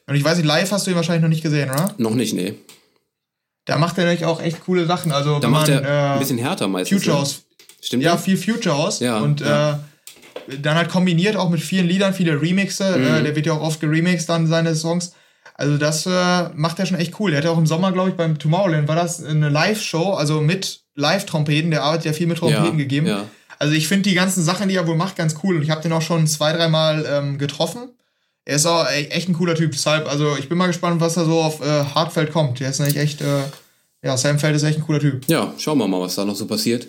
Und 0.06 0.16
ich 0.16 0.24
weiß 0.26 0.36
nicht, 0.36 0.46
live 0.46 0.70
hast 0.70 0.86
du 0.86 0.92
ihn 0.92 0.98
wahrscheinlich 0.98 1.22
noch 1.22 1.30
nicht 1.30 1.44
gesehen, 1.44 1.70
oder? 1.72 1.96
Noch 1.98 2.14
nicht, 2.14 2.34
nee. 2.34 2.56
Da 3.64 3.78
macht 3.78 3.98
er 3.98 4.04
nämlich 4.04 4.26
auch 4.26 4.42
echt 4.42 4.66
coole 4.66 4.86
Sachen. 4.86 5.14
Also 5.14 5.40
da 5.40 5.48
macht 5.48 5.70
man, 5.70 5.82
er 5.82 6.10
äh, 6.10 6.14
ein 6.16 6.20
bisschen 6.20 6.40
härter 6.40 6.68
meistens. 6.68 7.02
Future 7.02 7.20
House. 7.20 7.38
Ne? 7.38 7.66
Stimmt. 7.84 8.04
Ja, 8.04 8.18
viel 8.18 8.36
Future 8.36 8.78
House. 8.78 9.00
Ja. 9.00 9.20
Und 9.20 9.40
ja. 9.40 9.80
Äh, 10.50 10.58
dann 10.58 10.76
halt 10.76 10.90
kombiniert 10.90 11.38
auch 11.38 11.50
mit 11.50 11.62
vielen 11.62 11.88
Liedern, 11.88 12.14
viele 12.14 12.42
Remixe. 12.42 12.98
Mhm. 12.98 13.04
Äh, 13.06 13.24
der 13.24 13.34
wird 13.34 13.46
ja 13.46 13.54
auch 13.54 13.62
oft 13.62 13.80
geremixed 13.80 14.28
dann 14.28 14.48
seine 14.48 14.76
Songs. 14.76 15.14
Also 15.54 15.78
das 15.78 16.06
äh, 16.06 16.50
macht 16.54 16.80
er 16.80 16.86
schon 16.86 16.98
echt 16.98 17.18
cool. 17.22 17.32
Er 17.32 17.38
hat 17.38 17.46
ja 17.46 17.52
auch 17.52 17.58
im 17.58 17.66
Sommer, 17.66 17.94
glaube 17.94 18.10
ich, 18.10 18.16
beim 18.18 18.38
Tomorrowland 18.38 18.90
war 18.90 18.98
das 18.98 19.24
eine 19.24 19.48
Live-Show, 19.48 20.16
also 20.16 20.42
mit 20.42 20.81
Live-Trompeten. 20.96 21.72
Der 21.72 21.84
arbeitet 21.84 22.06
ja 22.06 22.14
viel 22.14 22.28
mit 22.28 22.38
Trompeten 22.38 22.66
ja, 22.66 22.72
gegeben. 22.72 23.08
Ja. 23.08 23.26
Also 23.60 23.74
ich 23.74 23.88
finde 23.88 24.10
die 24.10 24.16
ganzen 24.16 24.44
Sachen, 24.44 24.70
die 24.70 24.76
er 24.76 24.88
wohl 24.88 24.96
macht, 24.96 25.16
ganz 25.16 25.36
cool. 25.44 25.56
Und 25.56 25.62
ich 25.62 25.70
habe 25.70 25.82
den 25.82 25.94
auch 25.94 26.02
schon 26.02 26.26
zwei, 26.28 26.54
dreimal 26.54 27.06
ähm, 27.08 27.38
getroffen. 27.38 27.90
Er 28.44 28.56
ist 28.56 28.66
auch 28.66 28.88
echt 28.90 29.30
ein 29.30 29.34
cooler 29.34 29.56
Typ. 29.56 29.72
Deshalb, 29.72 30.08
also 30.10 30.36
ich 30.38 30.50
bin 30.50 30.58
mal 30.58 30.68
gespannt, 30.68 31.00
was 31.00 31.14
da 31.14 31.26
so 31.26 31.40
auf 31.40 31.62
äh, 31.62 31.84
Hartfeld 31.96 32.32
kommt. 32.32 32.60
Der 32.60 32.70
ist 32.70 32.80
nämlich 32.80 32.98
echt, 32.98 33.22
äh, 33.22 33.44
ja, 34.04 34.18
Sam 34.18 34.40
Feld 34.40 34.56
ist 34.56 34.64
echt 34.64 34.80
ein 34.80 34.84
cooler 34.84 35.00
Typ. 35.00 35.28
Ja, 35.28 35.54
schauen 35.60 35.78
wir 35.78 35.88
mal, 35.88 36.02
was 36.02 36.16
da 36.16 36.26
noch 36.26 36.36
so 36.36 36.48
passiert. 36.48 36.88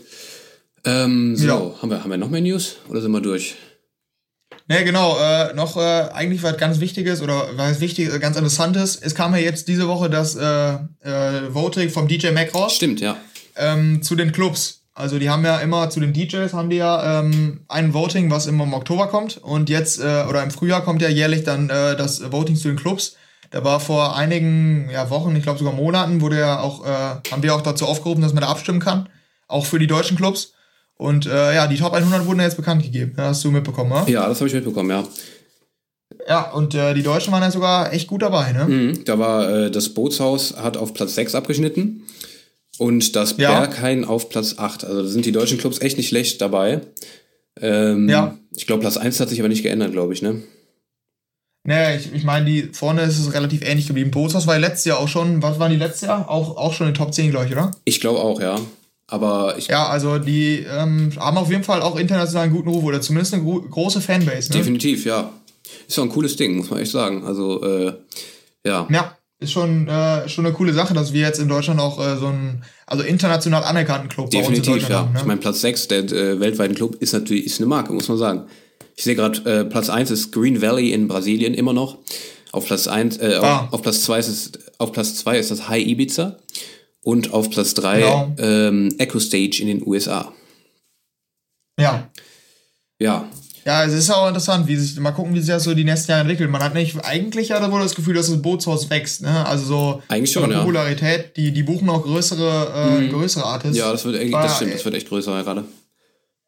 Ähm, 0.85 1.37
so, 1.37 1.47
ja. 1.47 1.83
haben, 1.83 1.91
wir, 1.91 2.03
haben 2.03 2.11
wir 2.11 2.17
noch 2.17 2.31
mehr 2.31 2.41
News 2.41 2.77
oder 2.89 3.01
sind 3.01 3.13
wir 3.13 3.21
durch? 3.21 3.55
Ne, 4.69 4.85
genau, 4.85 5.19
äh, 5.19 5.53
noch 5.55 5.77
äh, 5.77 6.09
eigentlich 6.13 6.43
was 6.43 6.57
ganz 6.57 6.81
Wichtiges 6.81 7.21
oder 7.21 7.51
was 7.57 7.81
Wichtiges, 7.81 8.19
ganz 8.21 8.37
Interessantes. 8.37 8.97
Es 8.97 9.15
kam 9.15 9.35
ja 9.35 9.41
jetzt 9.41 9.69
diese 9.69 9.89
Woche 9.89 10.09
das 10.09 10.37
äh, 10.37 10.75
äh, 11.03 11.53
Voting 11.53 11.91
vom 11.91 12.09
DJ 12.09 12.31
Mac 12.31 12.55
raus. 12.55 12.75
Stimmt, 12.75 13.01
ja. 13.01 13.17
Ähm, 13.57 14.03
zu 14.03 14.15
den 14.17 14.33
Clubs. 14.33 14.83
Also 14.95 15.19
die 15.19 15.31
haben 15.31 15.45
ja 15.45 15.59
immer 15.59 15.89
zu 15.89 16.01
den 16.01 16.13
DJs 16.13 16.53
haben 16.53 16.69
die 16.69 16.77
ja 16.77 17.21
ähm, 17.21 17.61
ein 17.69 17.95
Voting, 17.95 18.31
was 18.31 18.47
immer 18.47 18.65
im 18.65 18.75
Oktober 18.75 19.07
kommt. 19.07 19.39
Und 19.39 19.71
jetzt, 19.71 20.01
äh, 20.01 20.25
oder 20.29 20.43
im 20.43 20.51
Frühjahr 20.51 20.85
kommt 20.85 21.01
ja 21.01 21.09
jährlich 21.09 21.45
dann 21.45 21.71
äh, 21.71 21.97
das 21.97 22.31
Voting 22.31 22.57
zu 22.57 22.69
den 22.69 22.77
Clubs. 22.77 23.17
Da 23.51 23.65
war 23.65 23.81
vor 23.81 24.17
einigen 24.17 24.89
ja, 24.91 25.09
Wochen, 25.11 25.35
ich 25.35 25.43
glaube 25.43 25.59
sogar 25.59 25.75
Monaten, 25.75 26.21
wurde 26.21 26.39
ja 26.39 26.61
auch, 26.61 26.85
äh, 26.85 27.31
haben 27.31 27.43
wir 27.43 27.55
auch 27.55 27.63
dazu 27.63 27.87
aufgerufen, 27.87 28.21
dass 28.21 28.35
man 28.35 28.43
da 28.43 28.49
abstimmen 28.49 28.81
kann. 28.81 29.09
Auch 29.49 29.65
für 29.65 29.79
die 29.79 29.87
deutschen 29.87 30.17
Clubs. 30.17 30.53
Und 30.97 31.27
äh, 31.27 31.55
ja, 31.55 31.67
die 31.67 31.77
Top 31.77 31.95
100 31.95 32.27
wurden 32.27 32.39
ja 32.39 32.45
jetzt 32.45 32.57
bekannt 32.57 32.83
gegeben. 32.83 33.15
Das 33.17 33.29
hast 33.29 33.45
du 33.45 33.51
mitbekommen, 33.51 33.93
oder? 33.93 34.09
Ja, 34.09 34.29
das 34.29 34.41
habe 34.41 34.49
ich 34.49 34.55
mitbekommen, 34.55 34.91
ja. 34.91 35.05
Ja, 36.29 36.51
und 36.53 36.75
äh, 36.75 36.95
die 36.95 37.03
Deutschen 37.03 37.33
waren 37.33 37.43
ja 37.43 37.51
sogar 37.51 37.93
echt 37.93 38.07
gut 38.07 38.23
dabei, 38.23 38.53
ne? 38.53 38.67
Mhm, 38.67 39.05
da 39.05 39.19
war 39.19 39.49
äh, 39.49 39.71
das 39.71 39.89
Bootshaus 39.89 40.55
hat 40.57 40.77
auf 40.77 40.95
Platz 40.95 41.15
6 41.15 41.35
abgeschnitten 41.35 42.03
und 42.79 43.17
das 43.17 43.37
ja. 43.37 43.61
Berghain 43.61 44.05
auf 44.05 44.29
Platz 44.29 44.57
8. 44.59 44.85
Also 44.85 45.03
da 45.03 45.09
sind 45.09 45.27
die 45.27 45.33
deutschen 45.33 45.59
Clubs 45.59 45.81
echt 45.81 45.97
nicht 45.97 46.09
schlecht 46.09 46.41
dabei. 46.41 46.81
Ähm, 47.61 48.09
ja. 48.09 48.39
Ich 48.55 48.67
glaube, 48.67 48.81
Platz 48.81 48.97
1 48.97 49.21
hat 49.21 49.29
sich 49.29 49.41
aber 49.41 49.49
nicht 49.49 49.63
geändert, 49.63 49.93
glaube 49.93 50.13
ich, 50.13 50.23
ne? 50.23 50.43
Naja, 51.65 51.97
ich, 51.97 52.13
ich 52.13 52.25
meine, 52.25 52.45
die 52.45 52.63
vorne 52.73 53.03
ist 53.03 53.19
es 53.19 53.35
relativ 53.35 53.63
ähnlich 53.63 53.87
geblieben. 53.87 54.11
Bootshaus 54.11 54.47
war 54.47 54.55
ja 54.55 54.61
letztes 54.61 54.87
Jahr 54.87 54.99
auch 54.99 55.09
schon, 55.09 55.43
was 55.43 55.61
waren 55.61 55.71
die 55.71 55.79
letztes 55.79 56.09
Jahr? 56.09 56.29
Auch, 56.29 56.57
auch 56.57 56.73
schon 56.73 56.89
in 56.89 56.93
den 56.93 56.99
Top 56.99 57.15
10, 57.15 57.31
glaube 57.31 57.47
ich, 57.47 57.53
oder? 57.53 57.71
Ich 57.85 58.01
glaube 58.01 58.19
auch, 58.19 58.41
ja. 58.41 58.59
Aber 59.07 59.57
ich. 59.59 59.69
Ja, 59.69 59.89
also 59.89 60.19
die 60.19 60.67
ähm, 60.69 61.13
haben 61.19 61.37
auf 61.37 61.51
jeden 61.51 61.65
Fall 61.65 61.83
auch 61.83 61.97
international 61.97 62.45
einen 62.45 62.55
guten 62.55 62.71
Ruf 62.71 62.83
oder 62.83 63.01
zumindest 63.01 63.35
eine 63.35 63.43
gro 63.43 63.61
große 63.61 64.01
Fanbase. 64.01 64.51
Ne? 64.51 64.59
Definitiv, 64.59 65.05
ja. 65.05 65.33
Ist 65.87 65.99
doch 65.99 66.03
ein 66.03 66.09
cooles 66.09 66.35
Ding, 66.37 66.57
muss 66.57 66.71
man 66.71 66.81
echt 66.81 66.91
sagen. 66.91 67.25
Also, 67.25 67.63
äh, 67.63 67.93
ja. 68.65 68.89
Ja, 68.91 69.17
ist 69.43 69.53
schon, 69.53 69.89
äh, 69.89 70.29
schon 70.29 70.47
eine 70.47 70.55
coole 70.55 70.73
Sache, 70.73 70.95
dass 70.95 71.13
wir 71.13 71.21
jetzt 71.21 71.39
in 71.39 71.49
Deutschland 71.49 71.81
auch 71.81 71.99
äh, 71.99 72.17
so 72.17 72.27
einen, 72.27 72.65
also 72.87 73.03
international 73.05 73.65
anerkannten 73.65 74.09
Club 74.09 74.31
Definitiv, 74.31 74.89
ja. 74.89 75.01
Haben, 75.01 75.13
ne? 75.13 75.19
Ich 75.21 75.27
meine, 75.27 75.41
Platz 75.41 75.61
6 75.61 75.89
der 75.89 76.05
äh, 76.05 76.41
weltweiten 76.41 76.75
Club 76.75 76.97
ist 77.01 77.13
natürlich 77.13 77.47
ist 77.47 77.59
eine 77.59 77.67
Marke, 77.67 77.93
muss 77.93 78.09
man 78.09 78.19
sagen. 78.19 78.47
Ich 78.97 79.05
sehe 79.05 79.15
gerade, 79.15 79.39
äh, 79.51 79.65
Platz 79.65 79.89
1 79.89 80.11
ist 80.11 80.33
Green 80.33 80.63
Valley 80.63 80.93
in 80.93 81.09
Brasilien 81.09 81.55
immer 81.55 81.73
noch. 81.73 81.99
Auf 82.53 82.67
Platz 82.67 82.87
1, 82.87 83.19
äh, 83.19 83.39
ah. 83.41 83.65
auf, 83.67 83.75
auf, 83.75 83.83
Platz 83.83 84.03
2 84.05 84.19
ist 84.19 84.29
es, 84.29 84.53
auf 84.79 84.93
Platz 84.93 85.17
2 85.17 85.39
ist 85.39 85.51
das 85.51 85.69
High 85.69 85.87
Ibiza. 85.87 86.39
Und 87.03 87.33
auf 87.33 87.51
Platz 87.51 87.75
3 87.75 87.99
genau. 87.99 88.35
ähm, 88.39 88.95
Echo 88.99 89.19
Stage 89.19 89.59
in 89.61 89.67
den 89.67 89.87
USA. 89.87 90.33
Ja. 91.81 92.09
Ja. 93.01 93.29
Ja, 93.65 93.85
es 93.85 93.93
ist 93.93 94.11
auch 94.11 94.27
interessant, 94.27 94.67
wie 94.67 94.77
sich, 94.77 94.99
mal 94.99 95.13
gucken, 95.13 95.35
wie 95.35 95.41
sich 95.41 95.49
das 95.49 95.65
so 95.65 95.75
die 95.75 95.85
nächsten 95.85 96.11
Jahre 96.11 96.23
entwickelt. 96.23 96.51
Man 96.51 96.63
hat 96.63 96.75
nicht, 96.75 96.97
eigentlich 97.05 97.51
ja 97.51 97.71
wohl 97.71 97.81
das 97.81 97.95
Gefühl, 97.95 98.15
dass 98.15 98.29
das 98.29 98.43
Bootshaus 98.43 98.91
wächst, 98.91 99.23
ne? 99.23 99.47
Also 99.47 99.65
so 99.65 100.03
eigentlich 100.09 100.33
schon, 100.33 100.51
Popularität, 100.51 101.19
ja. 101.19 101.31
die, 101.37 101.53
die 101.53 101.63
buchen 101.63 101.89
auch 101.89 102.03
größere, 102.03 102.73
äh, 102.75 103.01
mhm. 103.01 103.11
größere 103.11 103.45
Artists. 103.45 103.79
Ja, 103.79 103.93
das 103.93 104.05
wird 104.05 104.17
echt, 104.17 104.35
das 104.35 104.57
stimmt, 104.57 104.75
das 104.75 104.85
wird 104.85 104.95
echt 104.95 105.09
größer 105.09 105.43
gerade. 105.43 105.65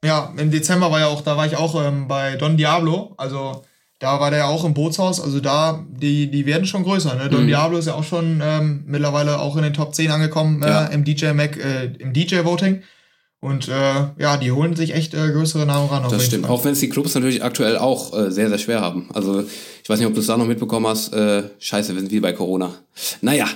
Ja, 0.05 0.33
im 0.37 0.51
Dezember 0.51 0.91
war 0.91 1.01
ja 1.01 1.07
auch, 1.07 1.23
da 1.23 1.37
war 1.37 1.47
ich 1.47 1.57
auch 1.57 1.83
ähm, 1.83 2.09
bei 2.09 2.37
Don 2.37 2.57
Diablo, 2.57 3.15
also 3.17 3.63
da 4.01 4.21
war 4.21 4.31
der 4.31 4.41
ja 4.41 4.47
auch 4.47 4.65
im 4.65 4.75
Bootshaus, 4.75 5.21
also 5.21 5.41
da, 5.41 5.83
die, 5.89 6.31
die 6.31 6.45
werden 6.47 6.67
schon 6.67 6.83
größer. 6.83 7.15
Ne? 7.15 7.31
Don 7.31 7.45
mhm. 7.45 7.47
Diablo 7.47 7.79
ist 7.79 7.87
ja 7.87 7.95
auch 7.95 8.05
schon 8.05 8.43
ähm, 8.45 8.83
mittlerweile 8.87 9.39
auch 9.39 9.57
in 9.57 9.63
den 9.63 9.73
Top 9.73 9.95
10 9.95 10.11
angekommen 10.11 10.63
äh, 10.63 10.69
ja. 10.69 10.87
im 10.87 11.05
DJ 11.05 11.33
Mac, 11.33 11.57
äh, 11.57 11.87
im 11.99 12.13
DJ-Voting. 12.13 12.83
Und 13.45 13.69
äh, 13.69 14.07
ja, 14.19 14.39
die 14.39 14.53
holen 14.53 14.75
sich 14.75 14.95
echt 14.95 15.13
äh, 15.13 15.31
größere 15.31 15.67
Namen 15.67 15.91
ran. 15.91 16.03
Das 16.09 16.25
stimmt. 16.25 16.47
Fall. 16.47 16.55
Auch 16.55 16.65
wenn 16.65 16.73
es 16.73 16.81
die 16.81 16.89
Clubs 16.89 17.15
natürlich 17.15 17.45
aktuell 17.45 17.77
auch 17.77 18.19
äh, 18.19 18.31
sehr, 18.31 18.49
sehr 18.49 18.57
schwer 18.57 18.81
haben. 18.81 19.11
Also 19.13 19.45
ich 19.83 19.87
weiß 19.87 19.99
nicht, 19.99 20.09
ob 20.09 20.15
du 20.15 20.21
es 20.21 20.27
da 20.29 20.39
noch 20.39 20.47
mitbekommen 20.47 20.87
hast. 20.87 21.13
Äh, 21.13 21.43
scheiße, 21.59 21.93
wir 21.93 22.01
sind 22.01 22.11
wie 22.11 22.21
bei 22.21 22.33
Corona. 22.33 22.73
Naja. 23.21 23.47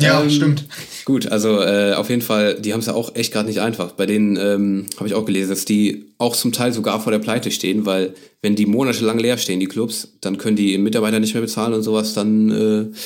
Ja, 0.00 0.22
ähm, 0.22 0.30
stimmt. 0.30 0.64
Gut, 1.04 1.26
also 1.26 1.60
äh, 1.60 1.92
auf 1.92 2.08
jeden 2.08 2.22
Fall, 2.22 2.58
die 2.58 2.72
haben 2.72 2.80
es 2.80 2.86
ja 2.86 2.94
auch 2.94 3.14
echt 3.16 3.34
gerade 3.34 3.46
nicht 3.46 3.60
einfach. 3.60 3.92
Bei 3.92 4.06
denen 4.06 4.38
ähm, 4.38 4.86
habe 4.96 5.08
ich 5.08 5.14
auch 5.14 5.26
gelesen, 5.26 5.50
dass 5.50 5.66
die 5.66 6.06
auch 6.16 6.34
zum 6.34 6.52
Teil 6.52 6.72
sogar 6.72 7.02
vor 7.02 7.12
der 7.12 7.18
Pleite 7.18 7.50
stehen, 7.50 7.84
weil 7.84 8.14
wenn 8.40 8.56
die 8.56 8.64
monatelang 8.64 9.18
leer 9.18 9.36
stehen, 9.36 9.60
die 9.60 9.66
Clubs, 9.66 10.08
dann 10.22 10.38
können 10.38 10.56
die 10.56 10.78
Mitarbeiter 10.78 11.20
nicht 11.20 11.34
mehr 11.34 11.42
bezahlen 11.42 11.74
und 11.74 11.82
sowas, 11.82 12.14
dann 12.14 12.50
äh, 12.50 12.96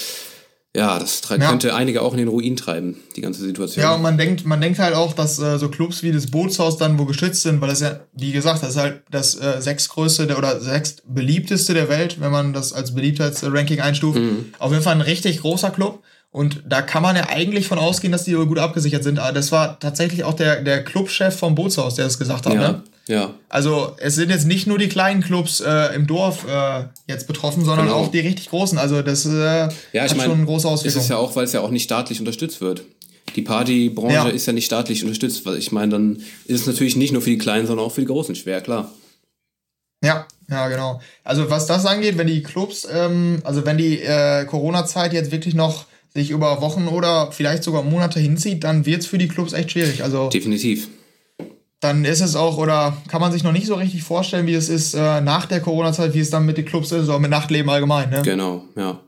ja, 0.78 0.98
das 0.98 1.20
ja. 1.28 1.36
könnte 1.38 1.74
einige 1.74 2.02
auch 2.02 2.12
in 2.12 2.18
den 2.18 2.28
Ruin 2.28 2.54
treiben, 2.54 2.96
die 3.16 3.20
ganze 3.20 3.42
Situation. 3.42 3.82
Ja, 3.82 3.96
und 3.96 4.02
man 4.02 4.16
denkt, 4.16 4.46
man 4.46 4.60
denkt 4.60 4.78
halt 4.78 4.94
auch, 4.94 5.12
dass 5.12 5.40
äh, 5.40 5.58
so 5.58 5.68
Clubs 5.68 6.04
wie 6.04 6.12
das 6.12 6.28
Bootshaus 6.28 6.76
dann 6.76 6.98
wo 7.00 7.04
geschützt 7.04 7.42
sind, 7.42 7.60
weil 7.60 7.68
das 7.68 7.80
ja, 7.80 7.98
wie 8.12 8.30
gesagt, 8.30 8.62
das 8.62 8.70
ist 8.70 8.76
halt 8.76 9.02
das 9.10 9.34
äh, 9.34 9.60
sechstgrößte 9.60 10.28
der, 10.28 10.38
oder 10.38 10.60
sechst 10.60 11.02
beliebteste 11.12 11.74
der 11.74 11.88
Welt, 11.88 12.20
wenn 12.20 12.30
man 12.30 12.52
das 12.52 12.72
als 12.72 12.94
Beliebtheitsranking 12.94 13.80
einstuft. 13.80 14.20
Mhm. 14.20 14.52
Auf 14.60 14.70
jeden 14.70 14.84
Fall 14.84 14.94
ein 14.94 15.00
richtig 15.00 15.40
großer 15.40 15.70
Club. 15.70 16.00
Und 16.30 16.62
da 16.68 16.82
kann 16.82 17.02
man 17.02 17.16
ja 17.16 17.28
eigentlich 17.28 17.66
von 17.66 17.78
ausgehen, 17.78 18.12
dass 18.12 18.24
die 18.24 18.34
gut 18.34 18.58
abgesichert 18.58 19.02
sind. 19.02 19.18
Aber 19.18 19.32
das 19.32 19.50
war 19.50 19.80
tatsächlich 19.80 20.22
auch 20.22 20.34
der, 20.34 20.62
der 20.62 20.84
Clubchef 20.84 21.36
vom 21.36 21.56
Bootshaus, 21.56 21.96
der 21.96 22.04
das 22.04 22.18
gesagt 22.18 22.46
hat. 22.46 22.54
Ja. 22.54 22.60
Ne? 22.60 22.82
Ja. 23.08 23.34
Also 23.48 23.96
es 23.98 24.14
sind 24.14 24.30
jetzt 24.30 24.46
nicht 24.46 24.66
nur 24.66 24.78
die 24.78 24.88
kleinen 24.88 25.22
Clubs 25.22 25.60
äh, 25.60 25.94
im 25.94 26.06
Dorf 26.06 26.46
äh, 26.46 26.84
jetzt 27.08 27.26
betroffen, 27.26 27.64
sondern 27.64 27.86
genau. 27.86 27.98
auch 27.98 28.10
die 28.10 28.20
richtig 28.20 28.50
großen. 28.50 28.78
Also 28.78 29.00
das 29.00 29.24
äh, 29.24 29.30
ja, 29.30 30.02
hat 30.02 30.16
mein, 30.16 30.26
schon 30.26 30.36
eine 30.36 30.44
große 30.44 30.68
Auswirkung. 30.68 30.98
Ist 30.98 31.04
es 31.04 31.08
ja 31.08 31.16
auch, 31.16 31.34
weil 31.34 31.44
es 31.44 31.54
ja 31.54 31.62
auch 31.62 31.70
nicht 31.70 31.84
staatlich 31.84 32.20
unterstützt 32.20 32.60
wird. 32.60 32.84
Die 33.34 33.42
Partybranche 33.42 34.14
ja. 34.14 34.28
ist 34.28 34.46
ja 34.46 34.52
nicht 34.52 34.66
staatlich 34.66 35.02
unterstützt, 35.02 35.44
weil 35.46 35.56
ich 35.56 35.72
meine, 35.72 35.92
dann 35.92 36.16
ist 36.44 36.60
es 36.60 36.66
natürlich 36.66 36.96
nicht 36.96 37.12
nur 37.12 37.22
für 37.22 37.30
die 37.30 37.38
Kleinen, 37.38 37.66
sondern 37.66 37.86
auch 37.86 37.92
für 37.92 38.02
die 38.02 38.06
Großen 38.06 38.34
schwer, 38.34 38.60
klar. 38.60 38.92
Ja, 40.04 40.26
ja, 40.50 40.68
genau. 40.68 41.00
Also 41.24 41.50
was 41.50 41.66
das 41.66 41.86
angeht, 41.86 42.18
wenn 42.18 42.26
die 42.26 42.42
Clubs, 42.42 42.86
ähm, 42.92 43.40
also 43.42 43.64
wenn 43.64 43.78
die 43.78 44.00
äh, 44.00 44.44
Corona-Zeit 44.44 45.14
jetzt 45.14 45.32
wirklich 45.32 45.54
noch 45.54 45.86
sich 46.14 46.30
über 46.30 46.60
Wochen 46.60 46.88
oder 46.88 47.32
vielleicht 47.32 47.62
sogar 47.62 47.82
Monate 47.82 48.20
hinzieht, 48.20 48.64
dann 48.64 48.84
wird 48.86 49.00
es 49.00 49.06
für 49.06 49.18
die 49.18 49.28
Clubs 49.28 49.54
echt 49.54 49.72
schwierig. 49.72 50.02
Also 50.04 50.28
definitiv 50.28 50.88
dann 51.80 52.04
ist 52.04 52.20
es 52.20 52.34
auch, 52.34 52.58
oder 52.58 52.96
kann 53.08 53.20
man 53.20 53.32
sich 53.32 53.44
noch 53.44 53.52
nicht 53.52 53.66
so 53.66 53.74
richtig 53.74 54.02
vorstellen, 54.02 54.46
wie 54.46 54.54
es 54.54 54.68
ist 54.68 54.94
äh, 54.94 55.20
nach 55.20 55.46
der 55.46 55.60
Corona-Zeit, 55.60 56.14
wie 56.14 56.20
es 56.20 56.30
dann 56.30 56.44
mit 56.44 56.56
den 56.56 56.64
Clubs 56.64 56.90
ist 56.92 57.08
oder 57.08 57.18
mit 57.18 57.30
Nachtleben 57.30 57.70
allgemein. 57.70 58.10
Ne? 58.10 58.22
Genau, 58.22 58.64
ja. 58.76 59.00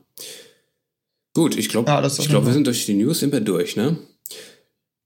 Gut, 1.33 1.57
ich 1.57 1.69
glaube, 1.69 1.89
ja, 1.89 2.05
ich 2.05 2.29
glaube, 2.29 2.47
wir 2.47 2.53
sind 2.53 2.67
durch 2.67 2.85
die 2.85 2.93
News 2.93 3.19
sind 3.19 3.31
wir 3.31 3.41
durch, 3.41 3.75
ne? 3.75 3.97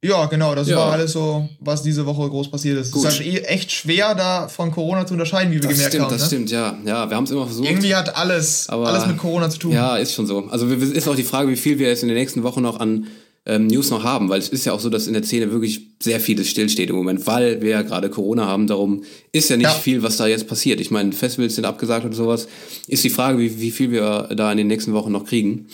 Ja, 0.04 0.26
genau, 0.28 0.54
das 0.54 0.68
ja. 0.68 0.78
war 0.78 0.92
alles 0.92 1.14
so, 1.14 1.50
was 1.60 1.82
diese 1.82 2.06
Woche 2.06 2.30
groß 2.30 2.52
passiert 2.52 2.78
ist. 2.78 2.92
Gut. 2.92 3.06
Es 3.06 3.14
ist 3.14 3.20
halt 3.22 3.28
eh 3.28 3.40
echt 3.46 3.72
schwer, 3.72 4.14
da 4.14 4.48
von 4.48 4.72
Corona 4.72 5.08
zu 5.08 5.14
unterscheiden, 5.14 5.52
wie 5.52 5.56
wir 5.56 5.62
das 5.62 5.72
gemerkt 5.72 5.94
stimmt, 5.94 6.06
haben. 6.06 6.18
Das 6.18 6.28
stimmt, 6.28 6.52
das 6.52 6.60
stimmt, 6.60 6.86
ja. 6.86 6.94
Ja, 6.94 7.10
wir 7.10 7.18
haben 7.18 7.24
es 7.24 7.32
immer 7.32 7.46
versucht. 7.46 7.68
Irgendwie 7.68 7.96
hat 7.96 8.16
alles, 8.16 8.70
aber, 8.70 8.88
alles 8.88 9.08
mit 9.08 9.18
Corona 9.18 9.50
zu 9.50 9.58
tun. 9.58 9.72
Ja, 9.72 9.98
ist 9.98 10.14
schon 10.14 10.28
so. 10.28 10.46
Also 10.50 10.68
ist 10.68 11.08
auch 11.08 11.16
die 11.16 11.24
Frage, 11.24 11.50
wie 11.50 11.56
viel 11.56 11.80
wir 11.80 11.88
jetzt 11.88 12.04
in 12.04 12.10
den 12.10 12.18
nächsten 12.18 12.44
Wochen 12.44 12.62
noch 12.62 12.80
an 12.80 13.08
ähm, 13.46 13.68
News 13.68 13.92
noch 13.92 14.04
haben, 14.04 14.30
weil 14.30 14.40
es 14.40 14.50
ist 14.50 14.66
ja 14.66 14.74
auch 14.74 14.80
so, 14.80 14.90
dass 14.90 15.08
in 15.08 15.14
der 15.14 15.24
Szene 15.24 15.52
wirklich 15.52 15.88
sehr 16.02 16.20
vieles 16.20 16.50
stillsteht 16.50 16.90
im 16.90 16.96
Moment, 16.96 17.28
weil 17.28 17.62
wir 17.62 17.70
ja 17.70 17.82
gerade 17.84 18.10
Corona 18.10 18.48
haben. 18.48 18.68
Darum 18.68 19.04
ist 19.32 19.50
ja 19.50 19.58
nicht 19.58 19.66
ja. 19.66 19.74
viel, 19.74 20.02
was 20.02 20.18
da 20.18 20.26
jetzt 20.26 20.48
passiert. 20.48 20.82
Ich 20.82 20.90
meine, 20.90 21.12
Festivals 21.12 21.56
sind 21.56 21.66
abgesagt 21.66 22.06
und 22.06 22.14
sowas. 22.14 22.48
Ist 22.88 23.04
die 23.04 23.10
Frage, 23.10 23.38
wie, 23.38 23.60
wie 23.60 23.72
viel 23.72 23.92
wir 23.92 24.30
da 24.36 24.52
in 24.52 24.58
den 24.58 24.68
nächsten 24.68 24.94
Wochen 24.94 25.12
noch 25.12 25.26
kriegen. 25.26 25.68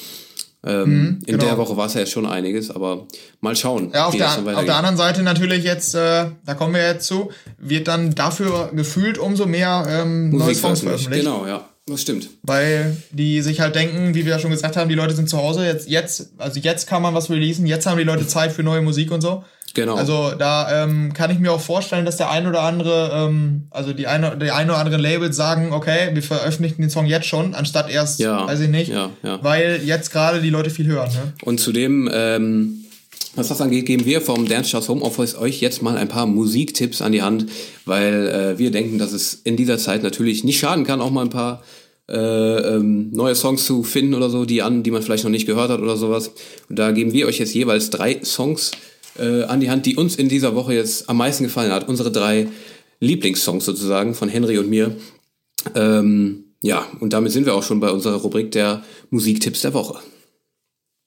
Ähm, 0.63 0.89
mhm, 0.89 1.19
in 1.25 1.37
genau. 1.37 1.45
der 1.45 1.57
Woche 1.57 1.75
war 1.75 1.87
es 1.87 1.95
ja 1.95 2.01
jetzt 2.01 2.11
schon 2.11 2.27
einiges, 2.27 2.69
aber 2.69 3.07
mal 3.39 3.55
schauen. 3.55 3.89
Ja, 3.93 4.05
auf, 4.05 4.15
der, 4.15 4.29
auf 4.29 4.65
der 4.65 4.75
anderen 4.75 4.97
Seite 4.97 5.23
natürlich 5.23 5.63
jetzt, 5.63 5.95
äh, 5.95 6.25
da 6.45 6.53
kommen 6.53 6.75
wir 6.75 6.85
jetzt 6.85 7.07
zu, 7.07 7.31
wird 7.57 7.87
dann 7.87 8.13
dafür 8.13 8.69
gefühlt 8.71 9.17
umso 9.17 9.47
mehr 9.47 9.87
ähm, 9.89 10.29
neue 10.29 10.53
Songs 10.53 10.81
veröffentlicht. 10.81 11.23
Genau, 11.23 11.47
ja. 11.47 11.67
Das 11.91 12.01
stimmt. 12.01 12.29
Weil 12.43 12.95
die 13.11 13.41
sich 13.41 13.59
halt 13.59 13.75
denken, 13.75 14.15
wie 14.15 14.25
wir 14.25 14.31
ja 14.31 14.39
schon 14.39 14.51
gesagt 14.51 14.77
haben, 14.77 14.87
die 14.87 14.95
Leute 14.95 15.13
sind 15.13 15.29
zu 15.29 15.37
Hause, 15.37 15.65
jetzt, 15.65 15.89
jetzt, 15.89 16.31
also 16.37 16.59
jetzt 16.59 16.87
kann 16.87 17.01
man 17.01 17.13
was 17.13 17.29
releasen, 17.29 17.65
jetzt 17.65 17.85
haben 17.85 17.97
die 17.97 18.05
Leute 18.05 18.25
Zeit 18.25 18.53
für 18.53 18.63
neue 18.63 18.81
Musik 18.81 19.11
und 19.11 19.21
so. 19.21 19.43
Genau. 19.73 19.95
Also 19.95 20.33
da 20.37 20.83
ähm, 20.83 21.13
kann 21.13 21.31
ich 21.31 21.39
mir 21.39 21.51
auch 21.51 21.61
vorstellen, 21.61 22.05
dass 22.05 22.17
der 22.17 22.29
ein 22.29 22.47
oder 22.47 22.61
andere, 22.61 23.11
ähm, 23.13 23.67
also 23.71 23.93
die 23.93 24.07
eine, 24.07 24.37
die 24.37 24.51
ein 24.51 24.69
oder 24.69 24.79
anderen 24.79 25.01
Labels 25.01 25.35
sagen, 25.35 25.71
okay, 25.71 26.09
wir 26.13 26.23
veröffentlichen 26.23 26.81
den 26.81 26.89
Song 26.89 27.05
jetzt 27.05 27.25
schon, 27.25 27.53
anstatt 27.55 27.89
erst, 27.89 28.19
ja, 28.19 28.47
weiß 28.47 28.61
ich 28.61 28.69
nicht, 28.69 28.91
ja, 28.91 29.09
ja. 29.23 29.39
weil 29.41 29.81
jetzt 29.83 30.11
gerade 30.11 30.41
die 30.41 30.49
Leute 30.49 30.69
viel 30.69 30.87
hören. 30.87 31.09
Ne? 31.13 31.33
Und 31.43 31.59
zudem, 31.59 32.09
ähm, 32.13 32.85
was 33.35 33.47
das 33.47 33.61
angeht, 33.61 33.85
geben 33.85 34.05
wir 34.05 34.19
vom 34.19 34.45
Dance 34.45 34.71
Charts 34.71 34.89
Home 34.89 35.01
Office 35.01 35.35
euch 35.35 35.61
jetzt 35.61 35.81
mal 35.81 35.97
ein 35.97 36.09
paar 36.09 36.25
Musiktipps 36.25 37.01
an 37.01 37.13
die 37.13 37.21
Hand, 37.21 37.45
weil 37.85 38.27
äh, 38.27 38.59
wir 38.59 38.71
denken, 38.71 38.97
dass 38.97 39.13
es 39.13 39.33
in 39.33 39.55
dieser 39.55 39.77
Zeit 39.77 40.03
natürlich 40.03 40.43
nicht 40.43 40.59
schaden 40.59 40.85
kann, 40.85 40.99
auch 40.99 41.11
mal 41.11 41.21
ein 41.21 41.29
paar 41.29 41.63
äh, 42.11 42.75
ähm, 42.75 43.09
neue 43.11 43.35
Songs 43.35 43.65
zu 43.65 43.83
finden 43.83 44.13
oder 44.13 44.29
so, 44.29 44.43
die 44.43 44.61
an, 44.61 44.83
die 44.83 44.91
man 44.91 45.01
vielleicht 45.01 45.23
noch 45.23 45.31
nicht 45.31 45.45
gehört 45.45 45.69
hat 45.69 45.79
oder 45.79 45.95
sowas. 45.95 46.31
Und 46.69 46.77
da 46.77 46.91
geben 46.91 47.13
wir 47.13 47.27
euch 47.27 47.39
jetzt 47.39 47.53
jeweils 47.53 47.89
drei 47.89 48.19
Songs 48.23 48.71
äh, 49.17 49.43
an 49.43 49.61
die 49.61 49.69
Hand, 49.69 49.85
die 49.85 49.95
uns 49.95 50.17
in 50.17 50.27
dieser 50.27 50.53
Woche 50.53 50.73
jetzt 50.73 51.09
am 51.09 51.17
meisten 51.17 51.45
gefallen 51.45 51.71
hat. 51.71 51.87
Unsere 51.87 52.11
drei 52.11 52.47
Lieblingssongs 52.99 53.63
sozusagen 53.63 54.13
von 54.13 54.27
Henry 54.27 54.57
und 54.57 54.69
mir. 54.69 54.95
Ähm, 55.73 56.43
ja, 56.61 56.85
und 56.99 57.13
damit 57.13 57.31
sind 57.31 57.45
wir 57.45 57.55
auch 57.55 57.63
schon 57.63 57.79
bei 57.79 57.89
unserer 57.89 58.17
Rubrik 58.17 58.51
der 58.51 58.83
Musiktipps 59.09 59.61
der 59.61 59.73
Woche. 59.73 59.99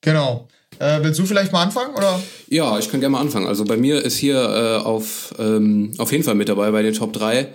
Genau. 0.01 0.49
Äh, 0.79 1.01
willst 1.03 1.21
du 1.21 1.27
vielleicht 1.27 1.53
mal 1.53 1.63
anfangen? 1.63 1.95
Oder? 1.95 2.21
Ja, 2.49 2.79
ich 2.79 2.91
kann 2.91 3.01
gerne 3.01 3.13
mal 3.13 3.21
anfangen. 3.21 3.47
Also 3.47 3.65
bei 3.65 3.77
mir 3.77 4.03
ist 4.03 4.17
hier 4.17 4.37
äh, 4.37 4.85
auf, 4.85 5.35
ähm, 5.39 5.93
auf 5.99 6.11
jeden 6.13 6.25
Fall 6.25 6.35
mit 6.35 6.49
dabei 6.49 6.71
bei 6.71 6.83
den 6.83 6.95
Top 6.95 7.13
3 7.13 7.49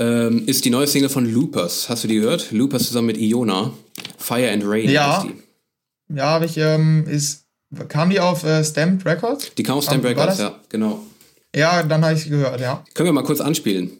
ähm, 0.00 0.44
ist 0.46 0.64
die 0.64 0.70
neue 0.70 0.86
Single 0.86 1.10
von 1.10 1.30
Loopers. 1.30 1.88
Hast 1.88 2.02
du 2.02 2.08
die 2.08 2.16
gehört? 2.16 2.50
Loopers 2.50 2.86
zusammen 2.86 3.08
mit 3.08 3.18
Iona. 3.18 3.72
Fire 4.16 4.50
and 4.50 4.64
Rain 4.66 4.88
ja. 4.88 5.24
Ja, 6.12 6.24
habe 6.24 6.46
ich, 6.46 6.56
ähm, 6.56 7.04
ist, 7.06 7.44
kam 7.88 8.10
die 8.10 8.18
auf 8.18 8.42
äh, 8.42 8.64
Stamped 8.64 9.06
Records? 9.06 9.54
Die 9.54 9.62
kam 9.62 9.78
auf 9.78 9.84
Stamped 9.84 10.08
Records, 10.08 10.38
ja, 10.38 10.58
genau. 10.68 11.04
Ja, 11.54 11.82
dann 11.82 12.04
habe 12.04 12.14
ich 12.14 12.24
sie 12.24 12.30
gehört, 12.30 12.60
ja. 12.60 12.82
Können 12.94 13.08
wir 13.08 13.12
mal 13.12 13.22
kurz 13.22 13.40
anspielen? 13.40 13.92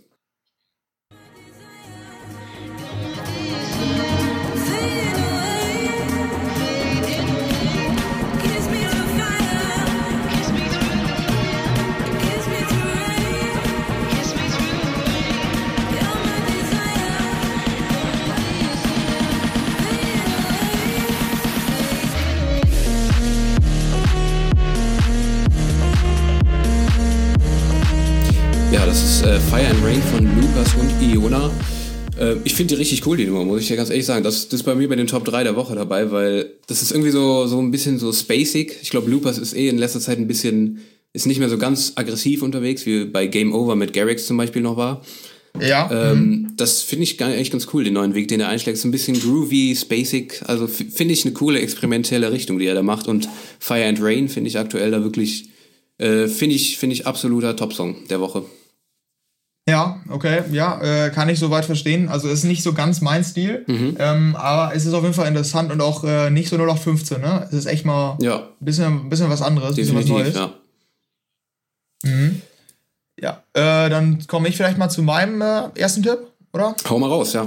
Äh, 29.30 29.38
Fire 29.38 29.64
and 29.64 29.84
Rain 29.84 30.02
von 30.02 30.24
Lukas 30.40 30.74
und 30.74 30.90
Iona. 31.00 31.52
Äh, 32.18 32.36
ich 32.42 32.54
finde 32.54 32.74
die 32.74 32.78
richtig 32.80 33.06
cool, 33.06 33.16
die 33.16 33.26
Nummer, 33.26 33.44
muss 33.44 33.60
ich 33.60 33.68
dir 33.68 33.76
ganz 33.76 33.88
ehrlich 33.88 34.04
sagen. 34.04 34.24
Das, 34.24 34.48
das 34.48 34.60
ist 34.60 34.66
bei 34.66 34.74
mir 34.74 34.88
bei 34.88 34.96
den 34.96 35.06
Top 35.06 35.24
3 35.24 35.44
der 35.44 35.54
Woche 35.54 35.76
dabei, 35.76 36.10
weil 36.10 36.50
das 36.66 36.82
ist 36.82 36.90
irgendwie 36.90 37.12
so, 37.12 37.46
so 37.46 37.60
ein 37.60 37.70
bisschen 37.70 38.00
so 38.00 38.12
spacig. 38.12 38.78
Ich 38.82 38.90
glaube, 38.90 39.08
Lukas 39.08 39.38
ist 39.38 39.54
eh 39.54 39.68
in 39.68 39.78
letzter 39.78 40.00
Zeit 40.00 40.18
ein 40.18 40.26
bisschen, 40.26 40.80
ist 41.12 41.26
nicht 41.26 41.38
mehr 41.38 41.48
so 41.48 41.58
ganz 41.58 41.92
aggressiv 41.94 42.42
unterwegs, 42.42 42.86
wie 42.86 43.04
bei 43.04 43.28
Game 43.28 43.54
Over 43.54 43.76
mit 43.76 43.92
Garrix 43.92 44.26
zum 44.26 44.36
Beispiel 44.36 44.62
noch 44.62 44.76
war. 44.76 45.04
Ja. 45.60 45.88
Ähm, 45.92 46.18
mhm. 46.18 46.52
Das 46.56 46.82
finde 46.82 47.04
ich 47.04 47.22
eigentlich 47.22 47.52
ganz 47.52 47.68
cool, 47.72 47.84
den 47.84 47.94
neuen 47.94 48.14
Weg, 48.14 48.26
den 48.26 48.40
er 48.40 48.48
einschlägt. 48.48 48.78
So 48.78 48.88
ein 48.88 48.92
bisschen 48.92 49.20
groovy, 49.20 49.76
spacig. 49.76 50.42
Also 50.46 50.66
finde 50.66 51.12
ich 51.12 51.24
eine 51.24 51.34
coole 51.34 51.60
experimentelle 51.60 52.32
Richtung, 52.32 52.58
die 52.58 52.66
er 52.66 52.74
da 52.74 52.82
macht. 52.82 53.06
Und 53.06 53.28
Fire 53.60 53.84
and 53.84 54.02
Rain 54.02 54.28
finde 54.28 54.48
ich 54.48 54.58
aktuell 54.58 54.90
da 54.90 55.04
wirklich, 55.04 55.50
äh, 55.98 56.26
finde 56.26 56.56
ich, 56.56 56.78
finde 56.78 56.94
ich 56.94 57.06
absoluter 57.06 57.54
Top-Song 57.54 57.94
der 58.08 58.20
Woche. 58.20 58.44
Ja, 59.70 60.00
okay, 60.08 60.42
ja, 60.50 60.80
äh, 60.82 61.10
kann 61.10 61.28
ich 61.28 61.38
soweit 61.38 61.64
verstehen. 61.64 62.08
Also 62.08 62.28
ist 62.28 62.42
nicht 62.42 62.64
so 62.64 62.72
ganz 62.72 63.00
mein 63.00 63.22
Stil, 63.22 63.64
mhm. 63.68 63.96
ähm, 64.00 64.34
aber 64.34 64.74
es 64.74 64.84
ist 64.84 64.94
auf 64.94 65.02
jeden 65.02 65.14
Fall 65.14 65.28
interessant 65.28 65.70
und 65.70 65.80
auch 65.80 66.02
äh, 66.02 66.28
nicht 66.28 66.48
so 66.48 66.56
nur 66.56 66.66
noch 66.66 66.78
15, 66.78 67.20
ne? 67.20 67.46
Es 67.46 67.54
ist 67.54 67.66
echt 67.66 67.84
mal 67.84 68.18
ja. 68.20 68.38
ein 68.38 68.64
bisschen, 68.64 69.08
bisschen 69.08 69.30
was 69.30 69.42
anderes, 69.42 69.70
ein 69.70 69.76
bisschen 69.76 69.96
was 69.96 70.06
Neues. 70.06 70.34
Ja. 70.34 70.54
Mhm. 72.02 72.42
Ja, 73.20 73.44
äh, 73.52 73.88
dann 73.88 74.26
komme 74.26 74.48
ich 74.48 74.56
vielleicht 74.56 74.76
mal 74.76 74.88
zu 74.88 75.04
meinem 75.04 75.40
äh, 75.40 75.68
ersten 75.76 76.02
Tipp, 76.02 76.18
oder? 76.52 76.74
Hau 76.88 76.98
mal 76.98 77.08
raus, 77.08 77.32
ja. 77.32 77.46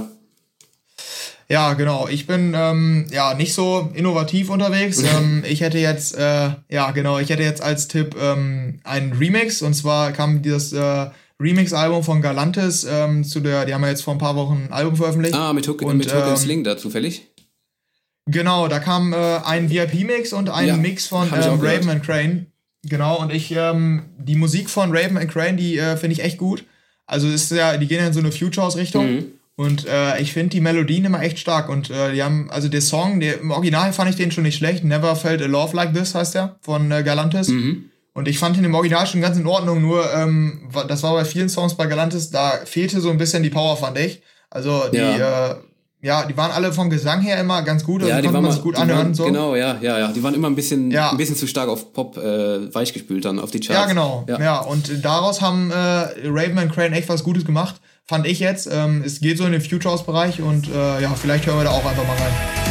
Ja, 1.50 1.74
genau. 1.74 2.08
Ich 2.08 2.26
bin 2.26 2.54
ähm, 2.56 3.04
ja 3.10 3.34
nicht 3.34 3.52
so 3.52 3.90
innovativ 3.92 4.48
unterwegs. 4.48 5.02
ähm, 5.14 5.44
ich 5.46 5.60
hätte 5.60 5.76
jetzt, 5.76 6.16
äh, 6.16 6.52
ja 6.70 6.90
genau, 6.92 7.18
ich 7.18 7.28
hätte 7.28 7.42
jetzt 7.42 7.62
als 7.62 7.86
Tipp 7.88 8.16
ähm, 8.18 8.80
einen 8.82 9.12
Remix 9.12 9.60
und 9.60 9.74
zwar 9.74 10.12
kam 10.12 10.40
dieses 10.40 10.72
äh, 10.72 11.10
Remix-Album 11.40 12.04
von 12.04 12.22
Galantis 12.22 12.86
ähm, 12.88 13.24
zu 13.24 13.40
der, 13.40 13.64
die 13.64 13.74
haben 13.74 13.82
ja 13.82 13.88
jetzt 13.88 14.02
vor 14.02 14.14
ein 14.14 14.18
paar 14.18 14.36
Wochen 14.36 14.66
ein 14.66 14.72
Album 14.72 14.96
veröffentlicht. 14.96 15.34
Ah, 15.34 15.52
mit 15.52 15.66
Hook, 15.68 15.82
und, 15.82 15.96
mit 15.96 16.14
Hook 16.14 16.26
ähm, 16.26 16.36
Sling 16.36 16.64
da 16.64 16.76
zufällig? 16.76 17.28
Genau, 18.26 18.68
da 18.68 18.78
kam 18.78 19.12
äh, 19.12 19.16
ein 19.44 19.68
VIP-Mix 19.70 20.32
und 20.32 20.48
ein 20.48 20.68
ja, 20.68 20.76
Mix 20.76 21.06
von 21.08 21.28
ähm, 21.28 21.60
Raven 21.60 21.90
and 21.90 22.04
Crane. 22.04 22.46
Genau, 22.84 23.20
und 23.20 23.32
ich, 23.32 23.52
ähm, 23.52 24.04
die 24.18 24.36
Musik 24.36 24.70
von 24.70 24.96
Raven 24.96 25.18
and 25.18 25.30
Crane, 25.30 25.56
die 25.56 25.78
äh, 25.78 25.96
finde 25.96 26.14
ich 26.14 26.22
echt 26.22 26.38
gut. 26.38 26.64
Also 27.06 27.28
ist 27.28 27.50
ja, 27.50 27.76
die 27.76 27.86
gehen 27.86 27.98
ja 27.98 28.06
in 28.06 28.12
so 28.12 28.20
eine 28.20 28.32
Future 28.32 28.66
House-Richtung. 28.66 29.14
Mhm. 29.14 29.26
Und 29.56 29.86
äh, 29.86 30.20
ich 30.20 30.32
finde 30.32 30.50
die 30.50 30.60
Melodien 30.60 31.04
immer 31.04 31.22
echt 31.22 31.38
stark. 31.38 31.68
Und 31.68 31.90
äh, 31.90 32.12
die 32.12 32.22
haben, 32.22 32.50
also 32.50 32.68
der 32.68 32.80
Song, 32.80 33.20
der, 33.20 33.40
im 33.40 33.50
Original 33.50 33.92
fand 33.92 34.10
ich 34.10 34.16
den 34.16 34.32
schon 34.32 34.44
nicht 34.44 34.56
schlecht. 34.56 34.84
Never 34.84 35.14
Felt 35.16 35.42
a 35.42 35.46
Love 35.46 35.76
Like 35.76 35.94
This 35.94 36.14
heißt 36.14 36.34
der, 36.34 36.56
von 36.60 36.90
äh, 36.90 37.02
Galantis. 37.02 37.48
Mhm. 37.48 37.90
Und 38.14 38.28
ich 38.28 38.38
fand 38.38 38.56
ihn 38.56 38.64
im 38.64 38.74
Original 38.74 39.06
schon 39.06 39.20
ganz 39.20 39.36
in 39.36 39.46
Ordnung, 39.46 39.82
nur 39.82 40.12
ähm, 40.14 40.70
das 40.88 41.02
war 41.02 41.14
bei 41.14 41.24
vielen 41.24 41.48
Songs 41.48 41.74
bei 41.74 41.86
Galantis, 41.86 42.30
da 42.30 42.60
fehlte 42.64 43.00
so 43.00 43.10
ein 43.10 43.18
bisschen 43.18 43.42
die 43.42 43.50
Power, 43.50 43.76
fand 43.76 43.98
ich. 43.98 44.22
Also 44.50 44.84
die, 44.92 44.98
ja. 44.98 45.50
Äh, 45.50 45.54
ja, 46.00 46.26
die 46.26 46.36
waren 46.36 46.52
alle 46.52 46.70
vom 46.72 46.90
Gesang 46.90 47.22
her 47.22 47.40
immer 47.40 47.62
ganz 47.62 47.82
gut 47.82 48.02
und 48.02 48.08
ja, 48.08 48.20
die 48.20 48.28
konnten 48.28 48.42
man 48.42 48.52
sich 48.52 48.62
gut 48.62 48.76
anhören. 48.76 48.98
Waren, 48.98 49.14
so. 49.14 49.24
Genau, 49.24 49.56
ja, 49.56 49.78
ja, 49.80 49.98
ja. 49.98 50.12
Die 50.12 50.22
waren 50.22 50.34
immer 50.34 50.48
ein 50.48 50.54
bisschen, 50.54 50.90
ja. 50.90 51.10
ein 51.10 51.16
bisschen 51.16 51.34
zu 51.34 51.46
stark 51.46 51.68
auf 51.68 51.94
Pop 51.94 52.18
äh, 52.18 52.72
weichgespült 52.74 53.24
dann 53.24 53.38
auf 53.38 53.50
die 53.50 53.60
Charts. 53.60 53.80
Ja, 53.80 53.86
genau. 53.86 54.24
Ja, 54.28 54.38
ja. 54.38 54.60
und 54.60 55.02
daraus 55.02 55.40
haben 55.40 55.70
äh, 55.70 55.74
Raven 55.74 56.58
und 56.58 56.72
Crane 56.72 56.92
echt 56.92 57.08
was 57.08 57.24
Gutes 57.24 57.46
gemacht, 57.46 57.76
fand 58.04 58.26
ich 58.26 58.38
jetzt. 58.38 58.68
Ähm, 58.70 59.02
es 59.04 59.20
geht 59.20 59.38
so 59.38 59.46
in 59.46 59.52
den 59.52 59.62
Future 59.62 59.94
House-Bereich 59.94 60.42
und 60.42 60.68
äh, 60.68 61.00
ja, 61.00 61.10
vielleicht 61.14 61.46
hören 61.46 61.56
wir 61.56 61.64
da 61.64 61.70
auch 61.70 61.86
einfach 61.86 62.06
mal 62.06 62.16
rein. 62.16 62.63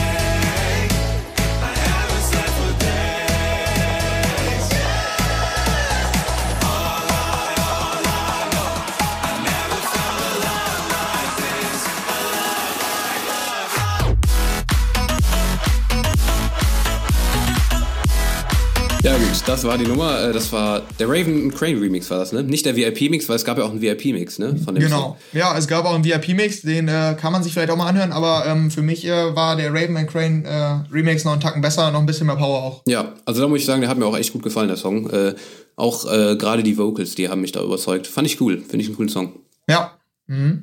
Das 19.45 19.63
war 19.65 19.77
die 19.77 19.85
Nummer. 19.85 20.21
Äh, 20.21 20.33
das 20.33 20.51
war 20.51 20.81
der 20.99 21.09
Raven 21.09 21.53
Crane 21.53 21.79
Remix 21.79 22.09
war 22.09 22.19
das, 22.19 22.31
ne? 22.31 22.43
Nicht 22.43 22.65
der 22.65 22.75
VIP-Mix, 22.75 23.27
weil 23.29 23.35
es 23.35 23.45
gab 23.45 23.57
ja 23.57 23.65
auch 23.65 23.71
einen 23.71 23.81
VIP-Mix, 23.81 24.39
ne? 24.39 24.55
Von 24.57 24.75
dem 24.75 24.83
genau. 24.83 25.01
Song. 25.01 25.17
Ja, 25.33 25.57
es 25.57 25.67
gab 25.67 25.85
auch 25.85 25.93
einen 25.93 26.05
VIP-Mix, 26.05 26.61
den 26.61 26.87
äh, 26.87 27.15
kann 27.19 27.31
man 27.31 27.43
sich 27.43 27.53
vielleicht 27.53 27.69
auch 27.69 27.75
mal 27.75 27.87
anhören, 27.87 28.11
aber 28.11 28.45
ähm, 28.45 28.71
für 28.71 28.81
mich 28.81 29.05
äh, 29.05 29.35
war 29.35 29.55
der 29.55 29.73
Raven 29.73 29.97
and 29.97 30.09
Crane 30.09 30.45
äh, 30.45 30.93
Remix 30.93 31.25
noch 31.25 31.33
einen 31.33 31.41
Tacken 31.41 31.61
besser, 31.61 31.91
noch 31.91 31.99
ein 31.99 32.05
bisschen 32.05 32.27
mehr 32.27 32.35
Power 32.35 32.63
auch. 32.63 32.81
Ja, 32.87 33.13
also 33.25 33.41
da 33.41 33.47
muss 33.47 33.59
ich 33.59 33.65
sagen, 33.65 33.81
der 33.81 33.89
hat 33.89 33.97
mir 33.97 34.05
auch 34.05 34.17
echt 34.17 34.33
gut 34.33 34.43
gefallen, 34.43 34.67
der 34.67 34.77
Song. 34.77 35.09
Äh, 35.09 35.35
auch 35.75 36.05
äh, 36.05 36.35
gerade 36.35 36.63
die 36.63 36.77
Vocals, 36.77 37.15
die 37.15 37.29
haben 37.29 37.41
mich 37.41 37.51
da 37.51 37.63
überzeugt. 37.63 38.07
Fand 38.07 38.27
ich 38.27 38.39
cool, 38.39 38.59
finde 38.59 38.81
ich 38.81 38.87
einen 38.87 38.95
coolen 38.95 39.09
Song. 39.09 39.33
Ja. 39.67 39.97
Mhm. 40.27 40.61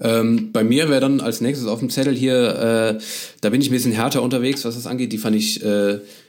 Ähm, 0.00 0.52
bei 0.52 0.62
mir 0.62 0.88
wäre 0.88 1.00
dann 1.00 1.20
als 1.20 1.40
nächstes 1.40 1.66
auf 1.66 1.80
dem 1.80 1.90
Zettel 1.90 2.14
hier, 2.14 3.00
da 3.40 3.50
bin 3.50 3.60
ich 3.60 3.68
ein 3.68 3.72
bisschen 3.72 3.92
härter 3.92 4.22
unterwegs, 4.22 4.64
was 4.64 4.76
das 4.76 4.86
angeht. 4.86 5.12
Die 5.12 5.18
fand 5.18 5.34
ich 5.34 5.64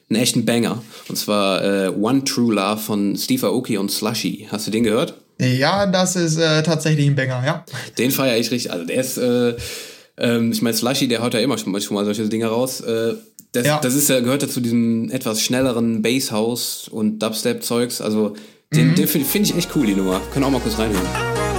einen 0.10 0.22
echten 0.22 0.46
Banger. 0.46 0.82
Und 1.08 1.16
zwar 1.16 1.64
äh, 1.64 1.90
One 1.90 2.24
True 2.24 2.54
Love 2.56 2.82
von 2.82 3.16
Steve 3.16 3.48
Aoki 3.48 3.78
und 3.78 3.92
Slushy. 3.92 4.48
Hast 4.52 4.68
du 4.68 4.72
den 4.72 4.84
gehört? 4.84 5.14
Ja, 5.40 5.86
das 5.86 6.16
ist 6.16 6.38
äh, 6.38 6.64
tatsächlich 6.64 7.08
ein 7.08 7.16
Banger, 7.16 7.44
ja. 7.46 7.66
Den 7.98 8.12
feiere 8.12 8.38
ich 8.38 8.52
richtig. 8.52 8.72
Also 8.72 8.86
der 8.86 9.00
ist, 9.00 9.18
äh, 9.18 9.56
ähm, 10.18 10.52
ich 10.52 10.62
meine, 10.62 10.76
Slushy, 10.76 11.08
der 11.08 11.22
haut 11.22 11.34
ja 11.34 11.40
immer 11.40 11.58
schon, 11.58 11.80
schon 11.80 11.96
mal 11.96 12.06
solche 12.06 12.28
Dinge 12.28 12.48
raus. 12.48 12.82
Äh, 12.82 13.14
das, 13.52 13.66
ja. 13.66 13.80
das 13.80 13.96
ist, 13.96 14.08
gehört 14.08 14.42
ja 14.42 14.48
zu 14.48 14.60
diesem 14.60 15.10
etwas 15.12 15.42
schnelleren 15.42 16.02
Basshouse 16.02 16.88
und 16.90 17.20
Dubstep-Zeugs. 17.20 18.02
Also 18.02 18.36
den, 18.74 18.90
mhm. 18.90 18.96
den 18.96 19.08
finde 19.08 19.28
find 19.28 19.50
ich 19.50 19.56
echt 19.56 19.76
cool, 19.76 19.88
die 19.88 19.96
Nummer. 19.96 20.22
Können 20.32 20.46
auch 20.46 20.52
mal 20.52 20.62
kurz 20.62 20.78
reinhören. 20.78 21.59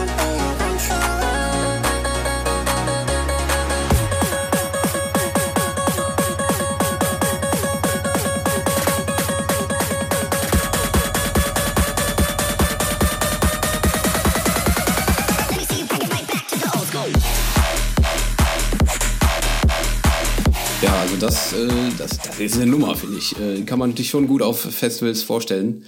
Das, 21.31 21.53
äh, 21.53 21.69
das, 21.97 22.19
das 22.19 22.41
ist 22.41 22.57
eine 22.57 22.67
Nummer, 22.67 22.97
finde 22.97 23.19
ich. 23.19 23.39
Äh, 23.39 23.63
kann 23.63 23.79
man 23.79 23.97
sich 23.97 24.11
schon 24.11 24.27
gut 24.27 24.43
auf 24.43 24.61
Festivals 24.61 25.23
vorstellen. 25.23 25.85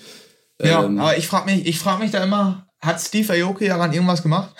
Ja, 0.62 0.84
ähm, 0.84 1.00
aber 1.00 1.16
ich 1.16 1.26
frage 1.26 1.50
mich, 1.50 1.66
ich 1.66 1.78
frag 1.78 1.98
mich 1.98 2.12
da 2.12 2.22
immer, 2.22 2.68
hat 2.80 3.00
Steve 3.00 3.32
Aoki 3.32 3.66
daran 3.66 3.92
irgendwas 3.92 4.22
gemacht? 4.22 4.54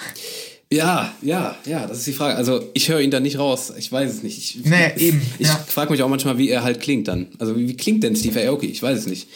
Ja, 0.72 1.12
ja, 1.20 1.55
ja, 1.66 1.87
das 1.87 1.99
ist 1.99 2.07
die 2.09 2.12
Frage. 2.12 2.35
Also 2.35 2.64
ich 2.74 2.89
höre 2.89 3.01
ihn 3.01 3.11
da 3.11 3.20
nicht 3.20 3.39
raus. 3.39 3.72
Ich 3.76 3.93
weiß 3.93 4.11
es 4.11 4.22
nicht. 4.22 4.39
Ich, 4.39 4.64
nee, 4.64 4.93
eben. 4.97 5.22
Ich 5.39 5.47
ja. 5.47 5.55
frage 5.55 5.93
mich 5.93 6.03
auch 6.03 6.09
manchmal, 6.09 6.39
wie 6.39 6.49
er 6.49 6.64
halt 6.64 6.80
klingt 6.80 7.07
dann. 7.09 7.28
Also 7.39 7.57
wie, 7.57 7.68
wie 7.68 7.76
klingt 7.76 8.03
denn 8.03 8.16
Steve 8.16 8.41
Aoki? 8.49 8.66
Ich 8.66 8.83
weiß 8.83 8.99
es 8.99 9.07
nicht. 9.07 9.28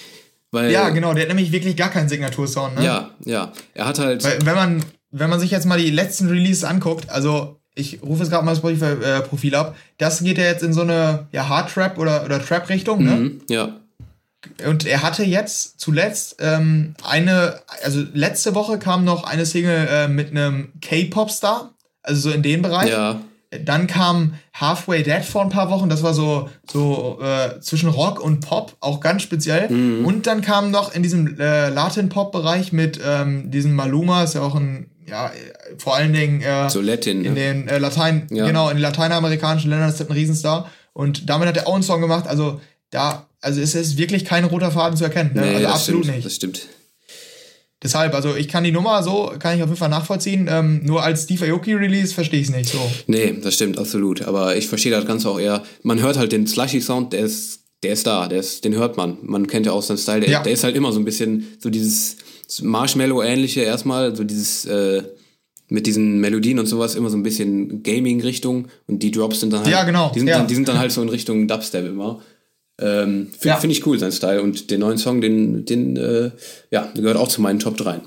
Weil, 0.51 0.72
ja, 0.72 0.88
genau, 0.88 1.12
der 1.12 1.22
hat 1.22 1.28
nämlich 1.28 1.53
wirklich 1.53 1.76
gar 1.76 1.90
keinen 1.90 2.09
Signatursound, 2.09 2.76
ne? 2.76 2.84
Ja, 2.84 3.11
ja. 3.24 3.53
Er 3.74 3.86
hat 3.86 3.99
halt. 3.99 4.24
Weil, 4.24 4.38
wenn 4.44 4.55
man, 4.55 4.84
wenn 5.11 5.28
man 5.30 5.38
sich 5.38 5.51
jetzt 5.51 5.66
mal 5.66 5.78
die 5.78 5.90
letzten 5.90 6.28
Releases 6.28 6.64
anguckt, 6.64 7.11
also 7.11 7.61
ich 7.77 8.03
rufe 8.03 8.22
jetzt 8.22 8.31
gerade 8.31 8.45
mal 8.45 8.53
das 8.53 8.59
Spotify-Profil 8.59 9.55
ab. 9.55 9.77
Das 9.99 10.24
geht 10.24 10.39
ja 10.39 10.45
jetzt 10.45 10.62
in 10.62 10.72
so 10.72 10.81
eine 10.81 11.27
ja, 11.31 11.49
Hard-Trap 11.49 11.99
oder, 11.99 12.24
oder 12.24 12.45
Trap-Richtung, 12.45 13.05
ne? 13.05 13.11
Mhm, 13.12 13.41
ja. 13.49 13.77
Und 14.66 14.87
er 14.87 15.03
hatte 15.03 15.24
jetzt 15.24 15.79
zuletzt 15.81 16.37
ähm, 16.41 16.95
eine, 17.05 17.61
also 17.85 18.03
letzte 18.14 18.55
Woche 18.55 18.79
kam 18.79 19.05
noch 19.05 19.24
eine 19.24 19.45
Single 19.45 19.89
äh, 19.91 20.09
mit 20.09 20.31
einem 20.31 20.72
K-Pop-Star, 20.81 21.74
also 22.03 22.31
so 22.31 22.35
in 22.35 22.43
den 22.43 22.62
Bereich. 22.62 22.91
Ja. 22.91 23.20
Dann 23.64 23.87
kam 23.87 24.35
Halfway 24.55 25.03
Dead 25.03 25.24
vor 25.24 25.43
ein 25.43 25.51
paar 25.51 25.70
Wochen, 25.70 25.89
das 25.89 26.03
war 26.03 26.14
so, 26.14 26.49
so 26.70 27.18
äh, 27.20 27.61
zwischen 27.61 27.89
Rock 27.89 28.20
und 28.20 28.41
Pop, 28.41 28.77
auch 28.81 29.01
ganz 29.01 29.22
speziell. 29.22 29.68
Mhm. 29.68 30.05
Und 30.05 30.27
dann 30.27 30.41
kam 30.41 30.70
noch 30.70 30.95
in 30.95 31.03
diesem 31.03 31.39
äh, 31.39 31.68
Latin-Pop-Bereich 31.68 32.72
mit 32.72 33.01
ähm, 33.05 33.51
diesem 33.51 33.74
Maluma, 33.74 34.24
ist 34.24 34.35
ja 34.35 34.43
auch 34.43 34.55
ein 34.55 34.91
ja, 35.09 35.32
vor 35.78 35.96
allen 35.96 36.12
Dingen 36.12 36.42
äh, 36.42 36.68
so 36.68 36.80
Latin, 36.80 37.24
in 37.24 37.36
ja. 37.36 37.52
den 37.52 37.68
äh, 37.68 37.78
Latein, 37.78 38.26
ja. 38.30 38.46
genau, 38.46 38.68
in 38.68 38.76
den 38.76 38.82
lateinamerikanischen 38.82 39.70
Ländern 39.70 39.88
ist 39.88 40.00
das 40.00 40.09
ein 40.09 40.12
Riesenstar. 40.12 40.70
Und 40.92 41.28
damit 41.28 41.48
hat 41.48 41.57
er 41.57 41.68
auch 41.68 41.74
einen 41.74 41.82
Song 41.82 42.00
gemacht. 42.00 42.26
Also 42.26 42.61
da, 42.90 43.28
also 43.40 43.61
es 43.61 43.74
ist 43.74 43.98
wirklich 43.98 44.24
kein 44.24 44.44
roter 44.44 44.70
Faden 44.70 44.96
zu 44.96 45.04
erkennen. 45.04 45.32
Ne? 45.34 45.42
Nee, 45.42 45.54
also 45.57 45.68
absolut 45.68 46.04
stimmt, 46.04 46.16
nicht. 46.16 46.26
Das 46.26 46.34
stimmt. 46.34 46.66
Deshalb, 47.82 48.14
also 48.14 48.34
ich 48.34 48.48
kann 48.48 48.64
die 48.64 48.72
Nummer 48.72 49.02
so, 49.02 49.32
kann 49.38 49.57
ich 49.57 49.62
auf 49.62 49.68
jeden 49.68 49.78
Fall 49.78 49.90
nachvollziehen. 49.90 50.48
Ähm, 50.50 50.80
nur 50.84 51.02
als 51.02 51.24
Steve 51.24 51.52
Aoki 51.52 51.74
Release 51.74 52.14
verstehe 52.14 52.40
ich 52.40 52.48
es 52.48 52.54
nicht 52.54 52.70
so. 52.70 52.80
Nee, 53.07 53.34
das 53.42 53.54
stimmt, 53.54 53.78
absolut. 53.78 54.22
Aber 54.22 54.57
ich 54.57 54.66
verstehe 54.66 54.90
das 54.90 55.07
Ganze 55.07 55.28
auch 55.28 55.38
eher. 55.38 55.62
Man 55.82 56.00
hört 56.00 56.16
halt 56.16 56.32
den 56.32 56.46
Slushy 56.46 56.80
Sound, 56.80 57.12
der 57.12 57.20
ist, 57.20 57.61
der 57.82 57.92
ist 57.92 58.07
da, 58.07 58.28
der 58.28 58.40
ist, 58.40 58.64
den 58.64 58.74
hört 58.74 58.96
man. 58.96 59.18
Man 59.22 59.46
kennt 59.46 59.66
ja 59.66 59.72
auch 59.72 59.82
seinen 59.82 59.98
Style. 59.98 60.20
Der, 60.20 60.30
ja. 60.30 60.42
der 60.42 60.52
ist 60.52 60.64
halt 60.64 60.74
immer 60.74 60.90
so 60.90 60.98
ein 60.98 61.04
bisschen 61.04 61.46
so 61.59 61.68
dieses 61.68 62.16
Marshmallow-ähnliche 62.62 63.62
erstmal, 63.62 64.14
so 64.14 64.24
dieses, 64.24 64.64
äh, 64.66 65.03
mit 65.68 65.86
diesen 65.86 66.20
Melodien 66.20 66.59
und 66.59 66.66
sowas 66.66 66.94
immer 66.94 67.11
so 67.11 67.16
ein 67.16 67.22
bisschen 67.22 67.82
Gaming-Richtung 67.82 68.68
und 68.86 69.03
die 69.03 69.11
Drops 69.11 69.40
sind 69.40 69.53
dann 69.53 69.61
halt. 69.61 69.70
Ja, 69.70 69.84
genau. 69.84 70.12
Die 70.14 70.20
sind, 70.20 70.28
ja. 70.28 70.38
dann, 70.38 70.47
die 70.47 70.55
sind 70.55 70.68
dann 70.68 70.78
halt 70.78 70.92
so 70.92 71.03
in 71.03 71.09
Richtung 71.09 71.49
Dubstep 71.49 71.86
immer. 71.86 72.20
Ähm, 72.78 73.28
Finde 73.32 73.49
ja. 73.49 73.57
find 73.57 73.72
ich 73.72 73.86
cool, 73.86 73.99
sein 73.99 74.12
Style. 74.12 74.42
Und 74.42 74.70
den 74.70 74.80
neuen 74.80 74.99
Song, 74.99 75.20
den, 75.20 75.64
den 75.64 75.97
äh, 75.97 76.30
ja, 76.70 76.88
gehört 76.94 77.16
auch 77.16 77.28
zu 77.28 77.40
meinen 77.40 77.59
Top 77.59 77.76
3. 77.76 78.01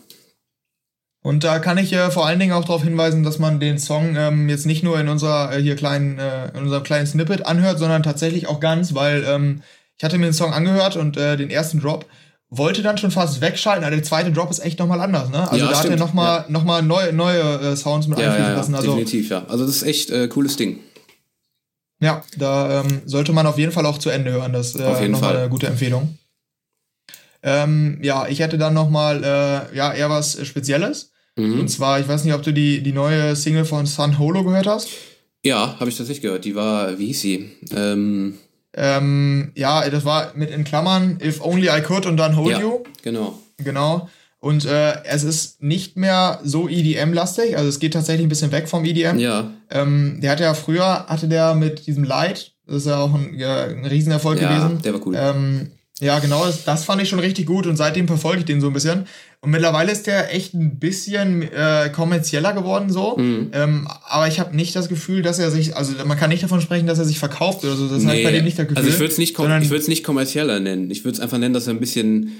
Und 1.22 1.44
da 1.44 1.60
kann 1.60 1.78
ich 1.78 1.92
äh, 1.92 2.12
vor 2.12 2.26
allen 2.26 2.40
Dingen 2.40 2.54
auch 2.54 2.64
darauf 2.64 2.84
hinweisen, 2.84 3.24
dass 3.24 3.40
man 3.40 3.60
den 3.60 3.78
Song 3.78 4.16
ähm, 4.16 4.48
jetzt 4.48 4.66
nicht 4.66 4.84
nur 4.84 5.00
in 5.00 5.10
unserer 5.10 5.54
äh, 5.54 5.62
hier 5.62 5.76
kleinen, 5.76 6.18
äh, 6.18 6.50
in 6.56 6.64
unserem 6.64 6.84
kleinen 6.84 7.08
Snippet 7.08 7.46
anhört, 7.46 7.78
sondern 7.78 8.04
tatsächlich 8.04 8.48
auch 8.48 8.62
ganz, 8.62 8.96
weil 8.96 9.26
ähm, 9.28 9.62
ich 9.98 10.04
hatte 10.04 10.18
mir 10.18 10.28
den 10.28 10.34
Song 10.34 10.54
angehört 10.54 10.96
und 10.96 11.18
äh, 11.18 11.36
den 11.36 11.50
ersten 11.50 11.82
Drop 11.82 12.06
wollte 12.50 12.82
dann 12.82 12.98
schon 12.98 13.12
fast 13.12 13.42
wegschalten, 13.42 13.84
aber 13.84 13.96
der 13.96 14.04
zweite 14.04 14.32
Drop 14.32 14.50
ist 14.50 14.60
echt 14.60 14.80
nochmal 14.80 15.02
anders, 15.02 15.30
ne? 15.30 15.50
Also 15.50 15.66
ja, 15.66 15.72
da 15.72 15.78
stimmt. 15.78 15.94
hat 15.94 16.00
er 16.00 16.06
nochmal 16.06 16.46
ja. 16.48 16.52
noch 16.52 16.64
mal 16.64 16.82
neue, 16.82 17.14
neue 17.14 17.42
äh, 17.42 17.76
Sounds 17.76 18.08
mit 18.08 18.18
ja, 18.18 18.28
einfließen 18.28 18.52
ja, 18.52 18.58
lassen. 18.58 18.76
Also, 18.76 18.88
definitiv, 18.88 19.30
ja. 19.30 19.46
Also 19.48 19.66
das 19.66 19.76
ist 19.78 19.84
echt 19.84 20.10
äh, 20.10 20.28
cooles 20.28 20.56
Ding. 20.58 20.80
Ja, 22.02 22.24
da 22.38 22.82
ähm, 22.82 23.02
sollte 23.06 23.34
man 23.34 23.46
auf 23.46 23.58
jeden 23.58 23.72
Fall 23.72 23.86
auch 23.86 23.98
zu 23.98 24.10
Ende 24.10 24.32
hören. 24.32 24.54
Das 24.54 24.74
ist 24.74 24.80
äh, 24.80 25.08
nochmal 25.10 25.38
eine 25.38 25.50
gute 25.50 25.68
Empfehlung. 25.68 26.18
Ähm, 27.44 28.00
ja, 28.02 28.28
ich 28.28 28.40
hätte 28.40 28.58
dann 28.58 28.74
nochmal 28.74 29.24
äh, 29.24 29.76
ja, 29.76 29.94
eher 29.94 30.10
was 30.10 30.46
Spezielles. 30.46 31.12
Mhm. 31.36 31.60
Und 31.60 31.68
zwar, 31.70 32.00
ich 32.00 32.08
weiß 32.08 32.24
nicht, 32.24 32.34
ob 32.34 32.42
du 32.42 32.54
die, 32.54 32.82
die 32.82 32.94
neue 32.94 33.36
Single 33.36 33.66
von 33.66 33.86
Sun 33.86 34.18
Holo 34.18 34.44
gehört 34.44 34.68
hast. 34.68 34.90
Ja, 35.44 35.76
habe 35.80 35.90
ich 35.90 35.98
tatsächlich 35.98 36.22
gehört. 36.22 36.46
Die 36.46 36.56
war, 36.56 36.98
wie 36.98 37.08
hieß 37.08 37.22
sie? 37.22 37.52
Ähm 37.76 38.38
ähm, 38.74 39.52
ja, 39.56 39.90
das 39.90 40.06
war 40.06 40.32
mit 40.36 40.52
in 40.52 40.64
Klammern 40.64 41.20
If 41.24 41.42
Only 41.42 41.70
I 41.70 41.82
Could 41.82 42.06
und 42.06 42.18
dann 42.18 42.36
Hold 42.36 42.52
ja, 42.52 42.60
You. 42.60 42.84
Genau. 43.02 43.40
Genau. 43.58 44.10
Und 44.42 44.66
äh, 44.66 45.04
es 45.04 45.24
ist 45.24 45.62
nicht 45.62 45.98
mehr 45.98 46.40
so 46.44 46.70
EDM-lastig, 46.70 47.58
also 47.58 47.68
es 47.68 47.80
geht 47.80 47.94
tatsächlich 47.94 48.26
ein 48.26 48.30
bisschen 48.30 48.54
weg 48.54 48.70
vom 48.70 48.86
EDM. 48.86 49.20
Ja. 49.20 49.52
Ähm, 49.70 50.20
der 50.22 50.32
hatte 50.32 50.44
ja 50.44 50.54
früher, 50.54 51.08
hatte 51.08 51.28
der 51.28 51.56
mit 51.56 51.88
diesem 51.88 52.06
Light, 52.06 52.54
das 52.66 52.78
ist 52.78 52.88
ja 52.88 53.00
auch 53.00 53.14
ein, 53.14 53.34
ja, 53.38 53.66
ein 53.66 53.86
Riesenerfolg 53.86 54.42
ja, 54.42 54.48
gewesen. 54.48 54.82
der 54.82 54.94
war 54.94 55.06
cool. 55.06 55.16
Ähm, 55.18 55.72
ja, 56.02 56.20
genau, 56.20 56.46
das, 56.46 56.64
das 56.64 56.86
fand 56.86 57.02
ich 57.02 57.10
schon 57.10 57.20
richtig 57.20 57.46
gut 57.46 57.68
und 57.68 57.76
seitdem 57.76 58.08
verfolge 58.08 58.40
ich 58.40 58.46
den 58.46 58.62
so 58.62 58.68
ein 58.68 58.74
bisschen. 58.74 59.06
Und 59.42 59.52
mittlerweile 59.52 59.92
ist 59.92 60.08
der 60.08 60.34
echt 60.34 60.54
ein 60.54 60.80
bisschen 60.80 61.44
äh, 61.44 61.90
kommerzieller 61.94 62.54
geworden 62.54 62.90
so. 62.90 63.18
Mhm. 63.18 63.52
Ähm, 63.54 63.88
aber 64.08 64.28
ich 64.28 64.40
habe 64.40 64.56
nicht 64.56 64.76
das 64.76 64.88
Gefühl, 64.90 65.22
dass 65.22 65.40
er 65.40 65.52
sich, 65.52 65.76
also 65.76 65.94
man 66.06 66.18
kann 66.18 66.30
nicht 66.30 66.44
davon 66.44 66.62
sprechen, 66.62 66.88
dass 66.88 67.00
er 67.00 67.06
sich 67.06 67.20
verkauft 67.20 67.64
oder 67.64 67.76
so. 67.76 67.88
Das 67.88 68.04
nee. 68.04 68.10
halt 68.10 68.24
bei 68.24 68.32
dem 68.32 68.46
nicht 68.46 68.58
das 68.58 68.68
Gefühl. 68.68 68.78
Also 68.78 68.90
ich 68.90 69.00
würde 69.00 69.12
es 69.12 69.18
nicht, 69.18 69.38
ich 69.38 69.70
würd's 69.70 69.88
nicht 69.88 70.04
kommerzieller 70.04 70.60
nennen. 70.60 70.90
Ich 70.90 71.04
würde 71.04 71.16
es 71.16 71.20
einfach 71.20 71.38
nennen, 71.38 71.54
dass 71.54 71.68
er 71.68 71.74
ein 71.74 71.80
bisschen 71.80 72.32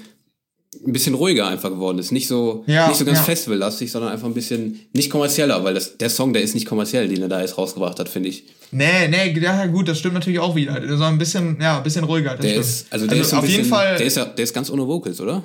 ein 0.86 0.92
bisschen 0.92 1.14
ruhiger 1.14 1.46
einfach 1.46 1.68
geworden 1.70 1.98
ist. 1.98 2.10
Nicht 2.10 2.26
so, 2.28 2.64
ja, 2.66 2.88
nicht 2.88 2.96
so 2.96 3.04
ganz 3.04 3.18
ja. 3.18 3.24
festivallastig, 3.24 3.90
sondern 3.90 4.12
einfach 4.12 4.26
ein 4.26 4.34
bisschen 4.34 4.80
nicht 4.94 5.10
kommerzieller, 5.10 5.62
weil 5.62 5.74
das, 5.74 5.98
der 5.98 6.08
Song, 6.10 6.32
der 6.32 6.42
ist 6.42 6.54
nicht 6.54 6.66
kommerziell, 6.66 7.06
den 7.08 7.20
er 7.22 7.28
da 7.28 7.40
jetzt 7.40 7.58
rausgebracht 7.58 7.98
hat, 7.98 8.08
finde 8.08 8.30
ich. 8.30 8.44
Nee, 8.72 9.08
nee, 9.08 9.38
ja 9.38 9.66
gut, 9.66 9.88
das 9.88 9.98
stimmt 9.98 10.14
natürlich 10.14 10.38
auch 10.38 10.54
wieder. 10.54 10.96
So 10.96 11.04
ein 11.04 11.18
bisschen, 11.18 11.58
ja, 11.60 11.76
ein 11.78 11.82
bisschen 11.82 12.04
ruhiger. 12.04 12.36
der 12.36 12.48
stimmt. 12.48 12.64
ist, 12.64 12.86
also 12.92 13.06
der 13.06 13.18
Also 13.18 13.28
ist 13.30 13.34
auf 13.34 13.44
jeden 13.48 13.56
bisschen, 13.58 13.70
Fall- 13.70 13.96
der 13.96 14.06
ist, 14.06 14.16
ja, 14.16 14.24
der 14.24 14.42
ist 14.44 14.54
ganz 14.54 14.70
ohne 14.70 14.86
Vocals, 14.86 15.20
oder? 15.20 15.42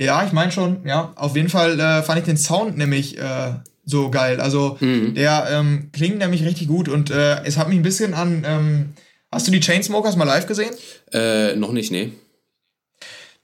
Ja, 0.00 0.24
ich 0.26 0.32
meine 0.32 0.50
schon, 0.52 0.84
ja. 0.86 1.12
Auf 1.16 1.36
jeden 1.36 1.48
Fall 1.48 1.78
äh, 1.78 2.02
fand 2.02 2.18
ich 2.18 2.24
den 2.24 2.36
Sound 2.36 2.76
nämlich 2.76 3.18
äh, 3.18 3.52
so 3.84 4.10
geil. 4.10 4.40
Also 4.40 4.76
Mhm. 4.80 5.14
der 5.14 5.46
ähm, 5.50 5.90
klingt 5.92 6.18
nämlich 6.18 6.44
richtig 6.44 6.68
gut 6.68 6.88
und 6.88 7.10
äh, 7.10 7.42
es 7.44 7.56
hat 7.56 7.68
mich 7.68 7.78
ein 7.78 7.82
bisschen 7.82 8.14
an. 8.14 8.44
Ähm, 8.46 8.92
hast 9.30 9.46
du 9.46 9.52
die 9.52 9.60
Chainsmokers 9.60 10.16
mal 10.16 10.24
live 10.24 10.46
gesehen? 10.46 10.70
Äh, 11.12 11.56
noch 11.56 11.72
nicht, 11.72 11.92
nee. 11.92 12.10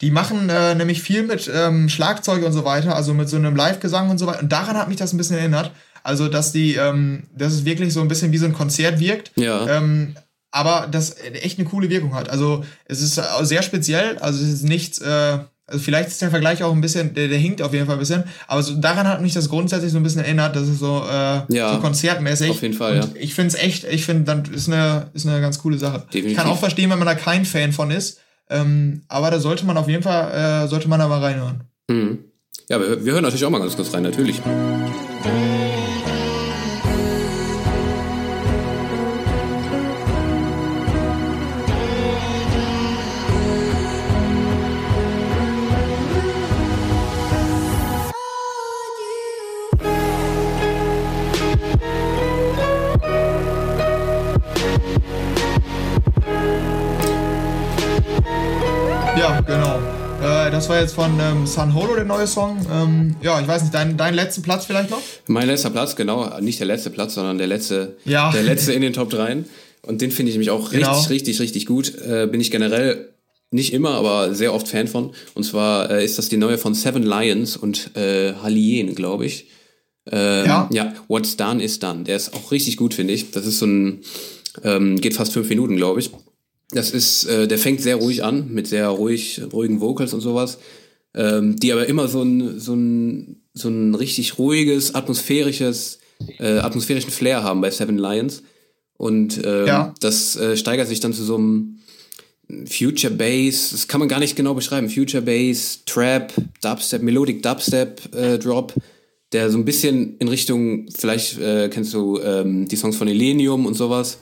Die 0.00 0.10
machen 0.12 0.48
äh, 0.48 0.74
nämlich 0.76 1.02
viel 1.02 1.24
mit 1.24 1.50
ähm, 1.52 1.88
Schlagzeug 1.88 2.44
und 2.44 2.52
so 2.52 2.64
weiter, 2.64 2.94
also 2.94 3.14
mit 3.14 3.28
so 3.28 3.36
einem 3.36 3.56
Live-Gesang 3.56 4.10
und 4.10 4.18
so 4.18 4.26
weiter. 4.26 4.40
Und 4.40 4.52
daran 4.52 4.76
hat 4.76 4.88
mich 4.88 4.96
das 4.96 5.12
ein 5.12 5.16
bisschen 5.18 5.36
erinnert. 5.38 5.72
Also, 6.04 6.28
dass 6.28 6.52
die, 6.52 6.74
ähm, 6.76 7.24
dass 7.36 7.52
es 7.52 7.64
wirklich 7.64 7.92
so 7.92 8.00
ein 8.00 8.08
bisschen 8.08 8.30
wie 8.32 8.38
so 8.38 8.46
ein 8.46 8.52
Konzert 8.52 9.00
wirkt. 9.00 9.32
Ja. 9.34 9.66
Ähm, 9.68 10.14
aber 10.50 10.88
das 10.90 11.16
echt 11.42 11.58
eine 11.58 11.68
coole 11.68 11.90
Wirkung 11.90 12.14
hat. 12.14 12.30
Also, 12.30 12.64
es 12.86 13.02
ist 13.02 13.20
sehr 13.42 13.62
speziell. 13.62 14.16
Also, 14.18 14.42
es 14.42 14.50
ist 14.50 14.62
nichts, 14.62 14.98
äh, 14.98 15.38
also 15.66 15.84
vielleicht 15.84 16.08
ist 16.08 16.22
der 16.22 16.30
Vergleich 16.30 16.62
auch 16.62 16.72
ein 16.72 16.80
bisschen, 16.80 17.12
der, 17.12 17.28
der 17.28 17.36
hinkt 17.36 17.60
auf 17.60 17.74
jeden 17.74 17.84
Fall 17.84 17.96
ein 17.96 17.98
bisschen. 17.98 18.24
Aber 18.46 18.62
so, 18.62 18.74
daran 18.76 19.06
hat 19.06 19.20
mich 19.20 19.34
das 19.34 19.50
grundsätzlich 19.50 19.92
so 19.92 19.98
ein 19.98 20.02
bisschen 20.02 20.22
erinnert, 20.22 20.56
dass 20.56 20.66
es 20.66 20.78
so, 20.78 21.04
äh, 21.10 21.42
Ja, 21.54 21.74
so 21.74 21.80
konzertmäßig. 21.80 22.50
auf 22.52 22.62
jeden 22.62 22.72
Fall, 22.74 23.00
Und 23.02 23.16
ich 23.16 23.34
finde 23.34 23.54
es 23.54 23.62
echt, 23.62 23.84
ich 23.84 24.06
finde, 24.06 24.24
dann 24.24 24.44
ist 24.46 24.68
eine, 24.68 25.08
ist 25.12 25.26
eine 25.26 25.40
ganz 25.42 25.58
coole 25.58 25.76
Sache. 25.76 26.04
Definitiv. 26.06 26.30
Ich 26.30 26.36
kann 26.38 26.46
auch 26.46 26.58
verstehen, 26.58 26.88
wenn 26.88 26.98
man 26.98 27.06
da 27.06 27.14
kein 27.14 27.44
Fan 27.44 27.72
von 27.72 27.90
ist. 27.90 28.20
Ähm, 28.50 29.02
aber 29.08 29.30
da 29.30 29.40
sollte 29.40 29.66
man 29.66 29.76
auf 29.76 29.88
jeden 29.88 30.02
Fall, 30.02 30.64
äh, 30.64 30.68
sollte 30.68 30.88
man 30.88 31.00
da 31.00 31.08
mal 31.08 31.20
reinhören. 31.20 31.64
Mhm. 31.88 32.18
Ja, 32.68 32.80
wir, 32.80 33.04
wir 33.04 33.12
hören 33.12 33.22
natürlich 33.22 33.44
auch 33.44 33.50
mal 33.50 33.60
ganz 33.60 33.76
kurz 33.76 33.92
rein, 33.94 34.02
natürlich. 34.02 34.40
War 60.78 60.84
jetzt 60.84 60.94
von 60.94 61.18
ähm, 61.18 61.44
Sun 61.44 61.74
Holo, 61.74 61.96
der 61.96 62.04
neue 62.04 62.28
Song. 62.28 62.56
Ähm, 62.72 63.16
ja, 63.20 63.40
ich 63.40 63.48
weiß 63.48 63.62
nicht, 63.62 63.74
dein, 63.74 63.96
dein 63.96 64.14
letzten 64.14 64.42
Platz 64.42 64.64
vielleicht 64.64 64.90
noch? 64.90 65.02
Mein 65.26 65.48
letzter 65.48 65.70
Platz, 65.70 65.96
genau, 65.96 66.38
nicht 66.38 66.60
der 66.60 66.68
letzte 66.68 66.90
Platz, 66.90 67.14
sondern 67.14 67.36
der 67.36 67.48
letzte, 67.48 67.96
Ja. 68.04 68.30
der 68.30 68.44
letzte 68.44 68.72
in 68.74 68.82
den 68.82 68.92
Top 68.92 69.10
3. 69.10 69.38
Und 69.82 70.00
den 70.00 70.12
finde 70.12 70.30
ich 70.30 70.36
nämlich 70.36 70.50
auch 70.50 70.70
Genau. 70.70 70.92
richtig, 70.92 71.10
richtig, 71.10 71.40
richtig 71.40 71.66
gut. 71.66 71.92
Äh, 72.00 72.28
bin 72.30 72.40
ich 72.40 72.52
generell 72.52 73.08
nicht 73.50 73.72
immer, 73.72 73.90
aber 73.94 74.32
sehr 74.36 74.54
oft 74.54 74.68
Fan 74.68 74.86
von. 74.86 75.10
Und 75.34 75.42
zwar 75.42 75.90
äh, 75.90 76.04
ist 76.04 76.16
das 76.16 76.28
die 76.28 76.36
neue 76.36 76.58
von 76.58 76.74
Seven 76.74 77.02
Lions 77.02 77.56
und 77.56 77.96
äh, 77.96 78.34
Hallien, 78.40 78.94
glaube 78.94 79.26
ich. 79.26 79.46
Ähm, 80.12 80.46
Ja. 80.46 80.68
ja, 80.72 80.94
What's 81.08 81.36
Done 81.36 81.60
is 81.60 81.80
Done. 81.80 82.04
Der 82.04 82.14
ist 82.14 82.34
auch 82.34 82.52
richtig 82.52 82.76
gut, 82.76 82.94
finde 82.94 83.14
ich. 83.14 83.32
Das 83.32 83.46
ist 83.46 83.58
so 83.58 83.66
ein, 83.66 83.98
ähm, 84.62 85.00
geht 85.00 85.14
fast 85.14 85.32
fünf 85.32 85.48
Minuten, 85.48 85.74
glaube 85.76 85.98
ich. 85.98 86.10
Das 86.70 86.90
ist, 86.90 87.24
äh, 87.24 87.48
der 87.48 87.58
fängt 87.58 87.80
sehr 87.80 87.96
ruhig 87.96 88.22
an, 88.24 88.52
mit 88.52 88.66
sehr 88.66 88.88
ruhig, 88.88 89.40
ruhigen 89.52 89.80
Vocals 89.80 90.12
und 90.12 90.20
sowas, 90.20 90.58
ähm, 91.14 91.56
die 91.56 91.72
aber 91.72 91.86
immer 91.86 92.08
so 92.08 92.22
ein, 92.22 92.60
so 92.60 92.74
ein, 92.74 93.42
so 93.54 93.68
ein 93.68 93.94
richtig 93.94 94.38
ruhiges, 94.38 94.94
atmosphärisches, 94.94 95.98
äh, 96.38 96.58
atmosphärischen 96.58 97.10
Flair 97.10 97.42
haben 97.42 97.60
bei 97.60 97.70
Seven 97.70 97.96
Lions. 97.98 98.42
Und 98.98 99.40
ähm, 99.44 99.66
Ja. 99.66 99.94
das 100.00 100.36
äh, 100.36 100.56
steigert 100.56 100.88
sich 100.88 101.00
dann 101.00 101.12
zu 101.14 101.24
so 101.24 101.36
einem 101.36 101.78
Future 102.66 103.12
Bass, 103.12 103.70
das 103.72 103.88
kann 103.88 104.00
man 104.00 104.08
gar 104.08 104.18
nicht 104.20 104.34
genau 104.36 104.54
beschreiben. 104.54 104.88
Future 104.88 105.22
Bass, 105.22 105.80
Trap, 105.86 106.32
Dubstep, 106.62 107.02
Melodic 107.02 107.42
Dubstep 107.42 108.14
äh, 108.14 108.38
Drop, 108.38 108.72
der 109.32 109.50
so 109.50 109.58
ein 109.58 109.64
bisschen 109.66 110.16
in 110.18 110.28
Richtung, 110.28 110.86
vielleicht 110.94 111.38
äh, 111.38 111.68
kennst 111.68 111.92
du 111.92 112.18
ähm, 112.20 112.66
die 112.66 112.76
Songs 112.76 112.96
von 112.96 113.06
Elenium 113.08 113.66
und 113.66 113.74
sowas. 113.74 114.18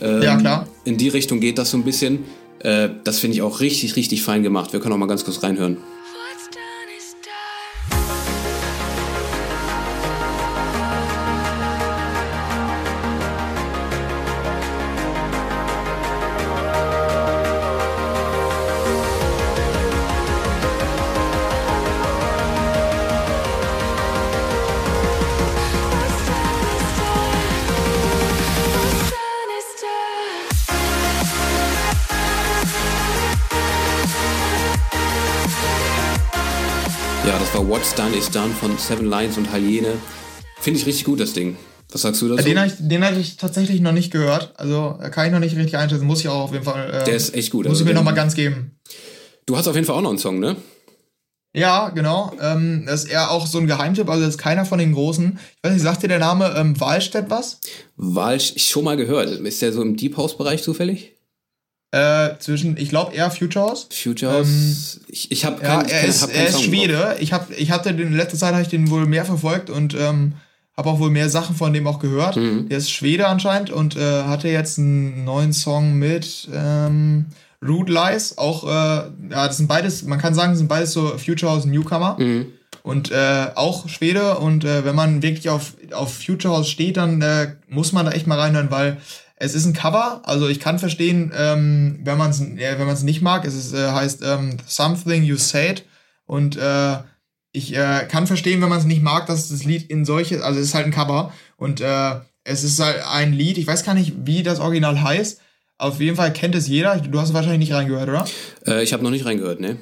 Ähm, 0.00 0.22
Ja, 0.22 0.36
klar. 0.36 0.68
In 0.84 0.96
die 0.96 1.08
Richtung 1.08 1.40
geht 1.40 1.58
das 1.58 1.70
so 1.70 1.76
ein 1.76 1.84
bisschen. 1.84 2.24
Äh, 2.60 2.88
das 3.04 3.18
finde 3.18 3.36
ich 3.36 3.42
auch 3.42 3.60
richtig, 3.60 3.96
richtig 3.96 4.22
fein 4.22 4.42
gemacht. 4.42 4.72
Wir 4.72 4.80
können 4.80 4.94
auch 4.94 4.98
mal 4.98 5.06
ganz 5.06 5.24
kurz 5.24 5.42
reinhören. 5.42 5.76
What's 38.14 38.30
Done 38.30 38.46
is 38.48 38.58
Done 38.60 38.74
von 38.76 38.78
Seven 38.78 39.10
Lions 39.10 39.36
und 39.38 39.52
Hyäne. 39.52 39.94
Finde 40.60 40.78
ich 40.78 40.86
richtig 40.86 41.04
gut, 41.04 41.18
das 41.18 41.32
Ding. 41.32 41.56
Was 41.90 42.02
sagst 42.02 42.22
du 42.22 42.28
dazu? 42.28 42.44
Den 42.44 42.58
habe 42.58 42.68
ich, 42.68 42.74
den 42.78 43.04
hab 43.04 43.16
ich 43.16 43.36
tatsächlich 43.36 43.80
noch 43.80 43.90
nicht 43.92 44.12
gehört. 44.12 44.52
Also 44.56 44.98
äh, 45.02 45.10
kann 45.10 45.26
ich 45.26 45.32
noch 45.32 45.40
nicht 45.40 45.56
richtig 45.56 45.76
einschätzen. 45.76 46.06
Muss 46.06 46.20
ich 46.20 46.28
auch 46.28 46.42
auf 46.44 46.52
jeden 46.52 46.64
Fall. 46.64 46.90
Äh, 46.90 47.04
Der 47.04 47.16
ist 47.16 47.34
echt 47.34 47.50
gut. 47.50 47.64
Muss 47.64 47.72
Also 47.72 47.82
ich 47.82 47.86
mir 47.86 47.90
den- 47.92 47.96
noch 47.96 48.04
mal 48.04 48.12
ganz 48.14 48.34
geben. 48.34 48.78
Du 49.46 49.56
hast 49.56 49.66
auf 49.66 49.74
jeden 49.74 49.86
Fall 49.86 49.96
auch 49.96 50.00
noch 50.00 50.10
einen 50.10 50.18
Song, 50.18 50.38
ne? 50.38 50.56
Ja, 51.56 51.88
genau. 51.90 52.32
Ähm, 52.40 52.84
das 52.86 53.04
ist 53.04 53.10
eher 53.10 53.30
auch 53.32 53.46
so 53.46 53.58
ein 53.58 53.66
Geheimtipp. 53.66 54.08
Also 54.08 54.24
das 54.24 54.34
ist 54.36 54.40
keiner 54.40 54.64
von 54.64 54.78
den 54.78 54.92
großen. 54.92 55.38
Ich 55.56 55.64
weiß 55.64 55.72
nicht, 55.72 55.82
sagt 55.82 56.02
dir 56.04 56.08
der 56.08 56.18
Name 56.20 56.54
ähm, 56.56 56.78
Wahlstedt 56.80 57.26
was? 57.30 57.58
Ich 58.54 58.68
schon 58.68 58.84
mal 58.84 58.96
gehört. 58.96 59.28
Ist 59.28 59.60
der 59.62 59.72
so 59.72 59.82
im 59.82 59.96
Deep 59.96 60.16
House-Bereich 60.16 60.62
zufällig? 60.62 61.13
Äh, 61.94 62.38
zwischen, 62.40 62.76
ich 62.76 62.88
glaube 62.88 63.14
eher 63.14 63.30
Future 63.30 63.66
House. 63.66 63.86
Future 63.92 64.32
House? 64.32 65.00
ich 65.06 65.30
ich 65.30 65.44
habe 65.44 65.60
Ähm, 65.62 65.68
Ja, 65.68 65.82
er 65.82 66.04
ist, 66.04 66.24
er 66.24 66.48
ist. 66.48 66.60
Schwede. 66.60 67.16
Ich, 67.20 67.32
hab, 67.32 67.48
ich 67.56 67.70
hatte 67.70 67.94
den 67.94 68.08
in 68.08 68.16
letzter 68.16 68.36
Zeit 68.36 68.52
habe 68.52 68.62
ich 68.62 68.68
den 68.68 68.90
wohl 68.90 69.06
mehr 69.06 69.24
verfolgt 69.24 69.70
und 69.70 69.94
ähm, 69.94 70.32
habe 70.76 70.90
auch 70.90 70.98
wohl 70.98 71.10
mehr 71.10 71.30
Sachen 71.30 71.54
von 71.54 71.72
dem 71.72 71.86
auch 71.86 72.00
gehört. 72.00 72.34
Mhm. 72.34 72.68
Der 72.68 72.78
ist 72.78 72.90
Schwede 72.90 73.28
anscheinend 73.28 73.70
und 73.70 73.94
äh, 73.96 74.24
hatte 74.24 74.48
jetzt 74.48 74.76
einen 74.76 75.24
neuen 75.24 75.52
Song 75.52 75.94
mit 75.94 76.48
ähm, 76.52 77.26
Rude 77.64 77.92
Lies. 77.92 78.38
Auch, 78.38 78.64
äh, 78.64 78.68
ja, 79.30 79.46
das 79.46 79.58
sind 79.58 79.68
beides, 79.68 80.02
man 80.02 80.18
kann 80.18 80.34
sagen, 80.34 80.50
das 80.50 80.58
sind 80.58 80.68
beides 80.68 80.92
so 80.92 81.16
Future 81.16 81.52
House 81.52 81.64
Newcomer. 81.64 82.16
Mhm. 82.18 82.46
Und 82.82 83.12
äh, 83.12 83.46
auch 83.54 83.88
Schwede. 83.88 84.38
Und 84.38 84.64
äh, 84.64 84.84
wenn 84.84 84.96
man 84.96 85.22
wirklich 85.22 85.48
auf, 85.48 85.74
auf 85.92 86.12
Future 86.12 86.56
House 86.56 86.68
steht, 86.68 86.96
dann 86.96 87.22
äh, 87.22 87.52
muss 87.68 87.92
man 87.92 88.04
da 88.04 88.10
echt 88.10 88.26
mal 88.26 88.38
reinhören, 88.38 88.72
weil 88.72 88.96
es 89.36 89.54
ist 89.54 89.66
ein 89.66 89.72
Cover. 89.72 90.22
Also 90.24 90.48
ich 90.48 90.60
kann 90.60 90.78
verstehen, 90.78 91.32
ähm, 91.36 92.00
wenn 92.04 92.18
man 92.18 92.30
es 92.30 92.40
äh, 92.40 92.78
wenn 92.78 93.04
nicht 93.04 93.22
mag. 93.22 93.44
Es 93.44 93.54
ist, 93.54 93.74
äh, 93.74 93.90
heißt 93.90 94.22
ähm, 94.24 94.56
Something 94.66 95.22
You 95.22 95.36
Said. 95.36 95.84
Und 96.26 96.56
äh, 96.56 96.98
ich 97.52 97.76
äh, 97.76 98.06
kann 98.08 98.26
verstehen, 98.26 98.60
wenn 98.62 98.68
man 98.68 98.78
es 98.78 98.84
nicht 98.84 99.02
mag, 99.02 99.26
dass 99.26 99.48
das 99.48 99.64
Lied 99.64 99.90
in 99.90 100.04
solche, 100.04 100.42
also 100.44 100.58
es 100.60 100.66
ist 100.66 100.74
halt 100.74 100.86
ein 100.86 100.92
Cover. 100.92 101.32
Und 101.56 101.80
äh, 101.80 102.16
es 102.44 102.64
ist 102.64 102.80
halt 102.80 103.02
ein 103.06 103.32
Lied, 103.32 103.58
ich 103.58 103.66
weiß 103.66 103.84
gar 103.84 103.94
nicht, 103.94 104.12
wie 104.24 104.42
das 104.42 104.60
Original 104.60 105.02
heißt. 105.02 105.40
Auf 105.78 106.00
jeden 106.00 106.16
Fall 106.16 106.32
kennt 106.32 106.54
es 106.54 106.68
jeder. 106.68 106.96
Du 106.98 107.20
hast 107.20 107.28
es 107.28 107.34
wahrscheinlich 107.34 107.68
nicht 107.68 107.72
reingehört, 107.72 108.08
oder? 108.08 108.26
Äh, 108.66 108.82
ich 108.82 108.92
habe 108.92 109.02
noch 109.02 109.10
nicht 109.10 109.24
reingehört, 109.24 109.60
ne? 109.60 109.76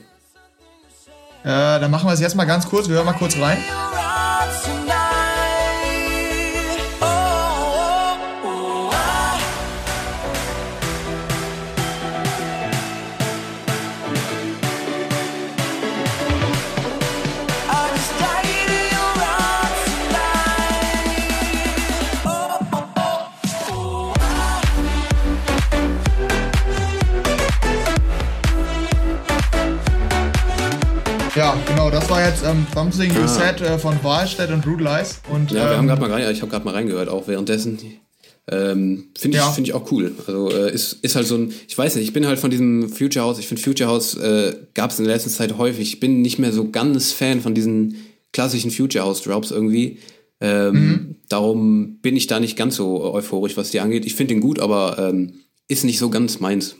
Äh, 1.44 1.80
dann 1.80 1.90
machen 1.90 2.08
wir 2.08 2.14
es 2.14 2.20
jetzt 2.20 2.36
mal 2.36 2.44
ganz 2.44 2.66
kurz. 2.66 2.88
Wir 2.88 2.96
hören 2.96 3.06
mal 3.06 3.12
kurz 3.12 3.36
rein. 3.36 3.58
War 32.22 32.28
jetzt 32.28 32.44
ähm, 32.44 32.66
Something 32.72 33.12
You 33.12 33.22
Ah. 33.22 33.26
Said 33.28 33.60
äh, 33.62 33.78
von 33.78 33.96
Wahlstedt 34.04 34.50
und 34.50 34.64
Rude 34.64 34.84
Lies. 34.84 35.20
Und, 35.32 35.50
Ja, 35.50 35.64
wir 35.64 35.72
ähm, 35.72 35.78
haben 35.78 35.86
gerade 35.88 36.00
mal 36.02 36.12
rein, 36.12 36.32
ich 36.32 36.40
habe 36.40 36.50
gerade 36.52 36.64
mal 36.64 36.70
reingehört, 36.72 37.08
auch 37.08 37.26
währenddessen. 37.26 37.78
Ähm, 38.48 39.08
finde 39.18 39.38
ich, 39.38 39.42
Ja. 39.42 39.50
find 39.50 39.66
ich 39.66 39.74
auch 39.74 39.90
cool. 39.90 40.12
Also 40.26 40.50
äh, 40.52 40.72
ist, 40.72 40.92
ist 41.02 41.16
halt 41.16 41.26
so 41.26 41.34
ein, 41.36 41.52
ich 41.66 41.76
weiß 41.76 41.96
nicht, 41.96 42.04
ich 42.04 42.12
bin 42.12 42.26
halt 42.26 42.38
von 42.38 42.50
diesem 42.50 42.88
Future 42.88 43.24
House, 43.24 43.38
ich 43.40 43.48
finde 43.48 43.60
Future 43.62 43.90
House 43.90 44.14
äh, 44.16 44.54
gab 44.74 44.90
es 44.92 44.98
in 45.00 45.04
der 45.04 45.14
letzten 45.14 45.30
Zeit 45.30 45.58
häufig. 45.58 45.88
Ich 45.94 46.00
bin 46.00 46.22
nicht 46.22 46.38
mehr 46.38 46.52
so 46.52 46.70
ganz 46.70 47.10
Fan 47.12 47.40
von 47.40 47.54
diesen 47.54 47.96
klassischen 48.32 48.70
Future 48.70 49.04
House 49.04 49.22
Drops 49.22 49.50
irgendwie. 49.50 49.98
Ähm, 50.40 50.72
Mhm. 50.74 51.16
Darum 51.28 51.96
bin 52.02 52.16
ich 52.16 52.26
da 52.28 52.38
nicht 52.40 52.56
ganz 52.56 52.76
so 52.76 53.02
euphorisch, 53.14 53.56
was 53.56 53.70
die 53.70 53.80
angeht. 53.80 54.04
Ich 54.06 54.14
finde 54.14 54.34
den 54.34 54.40
gut, 54.42 54.60
aber 54.60 54.96
ähm, 54.98 55.34
ist 55.66 55.84
nicht 55.84 55.98
so 55.98 56.08
ganz 56.10 56.38
meins. 56.40 56.76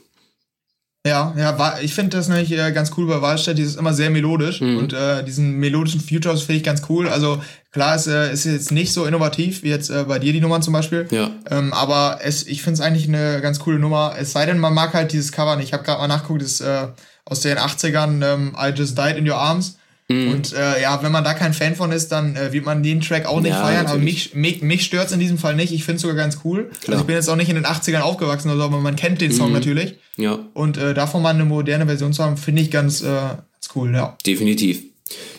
Ja, 1.05 1.33
ja, 1.37 1.79
ich 1.81 1.93
finde 1.93 2.15
das 2.15 2.29
nämlich 2.29 2.49
äh, 2.53 2.71
ganz 2.71 2.91
cool 2.95 3.05
bei 3.07 3.21
Wahlstedt, 3.21 3.57
die 3.57 3.61
ist 3.63 3.75
immer 3.77 3.93
sehr 3.93 4.09
melodisch 4.09 4.61
Mhm. 4.61 4.77
und 4.77 4.93
äh, 4.93 5.21
diesen 5.25 5.57
melodischen 5.59 5.99
Futures 5.99 6.43
finde 6.43 6.57
ich 6.59 6.63
ganz 6.63 6.83
cool. 6.87 7.09
Also 7.09 7.41
klar, 7.73 7.95
es 7.95 8.07
äh, 8.07 8.31
ist 8.31 8.45
jetzt 8.45 8.71
nicht 8.71 8.93
so 8.93 9.05
innovativ 9.05 9.63
wie 9.63 9.69
jetzt 9.69 9.89
äh, 9.89 10.05
bei 10.07 10.17
dir 10.19 10.31
die 10.31 10.39
Nummern 10.39 10.61
zum 10.61 10.71
Beispiel, 10.71 11.05
Ja. 11.11 11.29
ähm, 11.51 11.73
aber 11.73 12.19
es, 12.23 12.47
ich 12.47 12.61
finde 12.63 12.75
es 12.75 12.81
eigentlich 12.81 13.09
eine 13.09 13.41
ganz 13.41 13.59
coole 13.59 13.79
Nummer. 13.79 14.15
Es 14.17 14.31
sei 14.31 14.45
denn, 14.45 14.59
man 14.59 14.73
mag 14.73 14.93
halt 14.93 15.11
dieses 15.11 15.33
Cover 15.33 15.57
nicht. 15.57 15.67
Ich 15.67 15.73
habe 15.73 15.83
gerade 15.83 15.99
mal 15.99 16.07
nachgeguckt, 16.07 16.41
das 16.41 16.51
ist 16.51 16.61
äh, 16.61 16.87
aus 17.25 17.41
den 17.41 17.57
80ern, 17.57 18.23
ähm, 18.25 18.55
I 18.57 18.69
Just 18.73 18.97
Died 18.97 19.17
in 19.17 19.29
Your 19.29 19.35
Arms. 19.35 19.77
Mhm. 20.13 20.31
Und 20.31 20.53
äh, 20.53 20.81
ja, 20.81 21.01
wenn 21.03 21.11
man 21.11 21.23
da 21.23 21.33
kein 21.33 21.53
Fan 21.53 21.75
von 21.75 21.91
ist, 21.91 22.11
dann 22.11 22.35
äh, 22.35 22.51
wird 22.53 22.65
man 22.65 22.83
den 22.83 23.01
Track 23.01 23.25
auch 23.25 23.41
nicht 23.41 23.51
Ja, 23.51 23.61
feiern. 23.61 23.85
Aber 23.87 23.97
natürlich. 23.97 24.33
mich, 24.35 24.53
mich, 24.55 24.61
mich 24.61 24.83
stört 24.85 25.07
es 25.07 25.11
in 25.13 25.19
diesem 25.19 25.37
Fall 25.37 25.55
nicht. 25.55 25.73
Ich 25.73 25.83
finde 25.83 25.95
es 25.97 26.01
sogar 26.01 26.15
ganz 26.17 26.39
cool. 26.43 26.69
Klar. 26.81 26.93
Also 26.95 27.01
ich 27.01 27.07
bin 27.07 27.15
jetzt 27.15 27.29
auch 27.29 27.35
nicht 27.35 27.49
in 27.49 27.55
den 27.55 27.65
80ern 27.65 28.01
aufgewachsen 28.01 28.49
oder 28.49 28.57
so, 28.59 28.63
aber 28.65 28.79
man 28.79 28.95
kennt 28.95 29.21
den 29.21 29.31
Song 29.31 29.47
Mhm. 29.49 29.53
natürlich. 29.53 29.95
Ja, 30.17 30.39
Und 30.53 30.77
äh, 30.77 30.93
davon 30.93 31.21
mal 31.21 31.33
eine 31.33 31.45
moderne 31.45 31.85
Version 31.87 32.13
zu 32.13 32.23
haben, 32.23 32.37
finde 32.37 32.61
ich 32.61 32.69
ganz, 32.71 33.01
äh, 33.01 33.05
ganz 33.05 33.39
cool, 33.75 33.91
ja. 33.93 34.17
definitiv. 34.25 34.83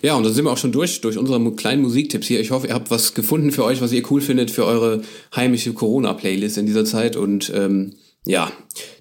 Ja, 0.03 0.15
und 0.15 0.25
dann 0.25 0.33
sind 0.33 0.45
wir 0.45 0.51
auch 0.53 0.59
schon 0.59 0.73
durch, 0.73 1.01
durch 1.01 1.17
unsere 1.19 1.41
kleinen 1.57 1.83
Musiktipps 1.83 2.27
hier. 2.27 2.39
Ich 2.41 2.51
hoffe, 2.51 2.67
ihr 2.69 2.75
habt 2.75 2.91
was 2.91 3.15
gefunden 3.15 3.51
für 3.51 3.65
euch, 3.65 3.81
was 3.81 3.93
ihr 3.93 4.03
cool 4.11 4.21
findet 4.21 4.51
für 4.51 4.65
eure 4.67 5.03
heimische 5.35 5.73
Corona-Playlist 5.73 6.59
in 6.59 6.67
dieser 6.67 6.85
Zeit. 6.85 7.17
Und 7.17 7.51
ähm, 7.55 7.95
ja, 8.27 8.51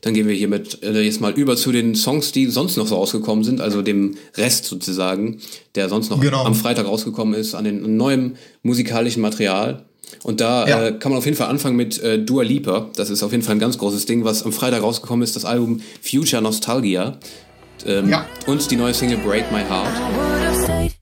dann 0.01 0.13
gehen 0.13 0.27
wir 0.27 0.35
hiermit 0.35 0.83
äh, 0.83 1.01
jetzt 1.01 1.21
mal 1.21 1.31
über 1.31 1.55
zu 1.55 1.71
den 1.71 1.95
Songs, 1.95 2.31
die 2.31 2.47
sonst 2.47 2.75
noch 2.77 2.87
so 2.87 2.95
rausgekommen 2.95 3.43
sind, 3.43 3.61
also 3.61 3.81
dem 3.81 4.15
Rest 4.35 4.65
sozusagen, 4.65 5.39
der 5.75 5.89
sonst 5.89 6.09
noch 6.09 6.19
Genau. 6.19 6.43
am 6.43 6.55
Freitag 6.55 6.85
rausgekommen 6.87 7.33
ist, 7.33 7.55
an 7.55 7.63
den 7.63 7.83
an 7.85 7.95
neuem 7.97 8.35
musikalischen 8.63 9.21
Material. 9.21 9.85
Und 10.23 10.41
da 10.41 10.67
Ja. 10.67 10.87
äh, 10.87 10.91
kann 10.99 11.11
man 11.11 11.17
auf 11.19 11.25
jeden 11.25 11.37
Fall 11.37 11.47
anfangen 11.47 11.75
mit 11.75 12.01
äh, 12.03 12.19
Dua 12.23 12.43
Lipa. 12.43 12.89
Das 12.95 13.09
ist 13.09 13.23
auf 13.23 13.31
jeden 13.31 13.43
Fall 13.43 13.55
ein 13.55 13.59
ganz 13.59 13.77
großes 13.77 14.05
Ding, 14.05 14.23
was 14.25 14.43
am 14.43 14.51
Freitag 14.51 14.83
rausgekommen 14.83 15.23
ist, 15.23 15.35
das 15.35 15.45
Album 15.45 15.81
Future 16.01 16.41
Nostalgia. 16.41 17.17
Ähm, 17.85 18.09
Ja. 18.09 18.25
Und 18.45 18.69
die 18.69 18.75
neue 18.75 18.93
Single 18.93 19.17
Break 19.17 19.51
My 19.51 19.61
Heart. 19.61 20.93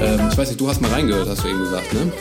Ähm, 0.00 0.28
ich 0.30 0.38
weiß 0.38 0.48
nicht, 0.48 0.60
du 0.60 0.68
hast 0.68 0.80
mal 0.80 0.90
reingehört, 0.92 1.28
hast 1.28 1.42
du 1.42 1.48
eben 1.48 1.58
gesagt, 1.58 1.92
ne? 1.92 2.12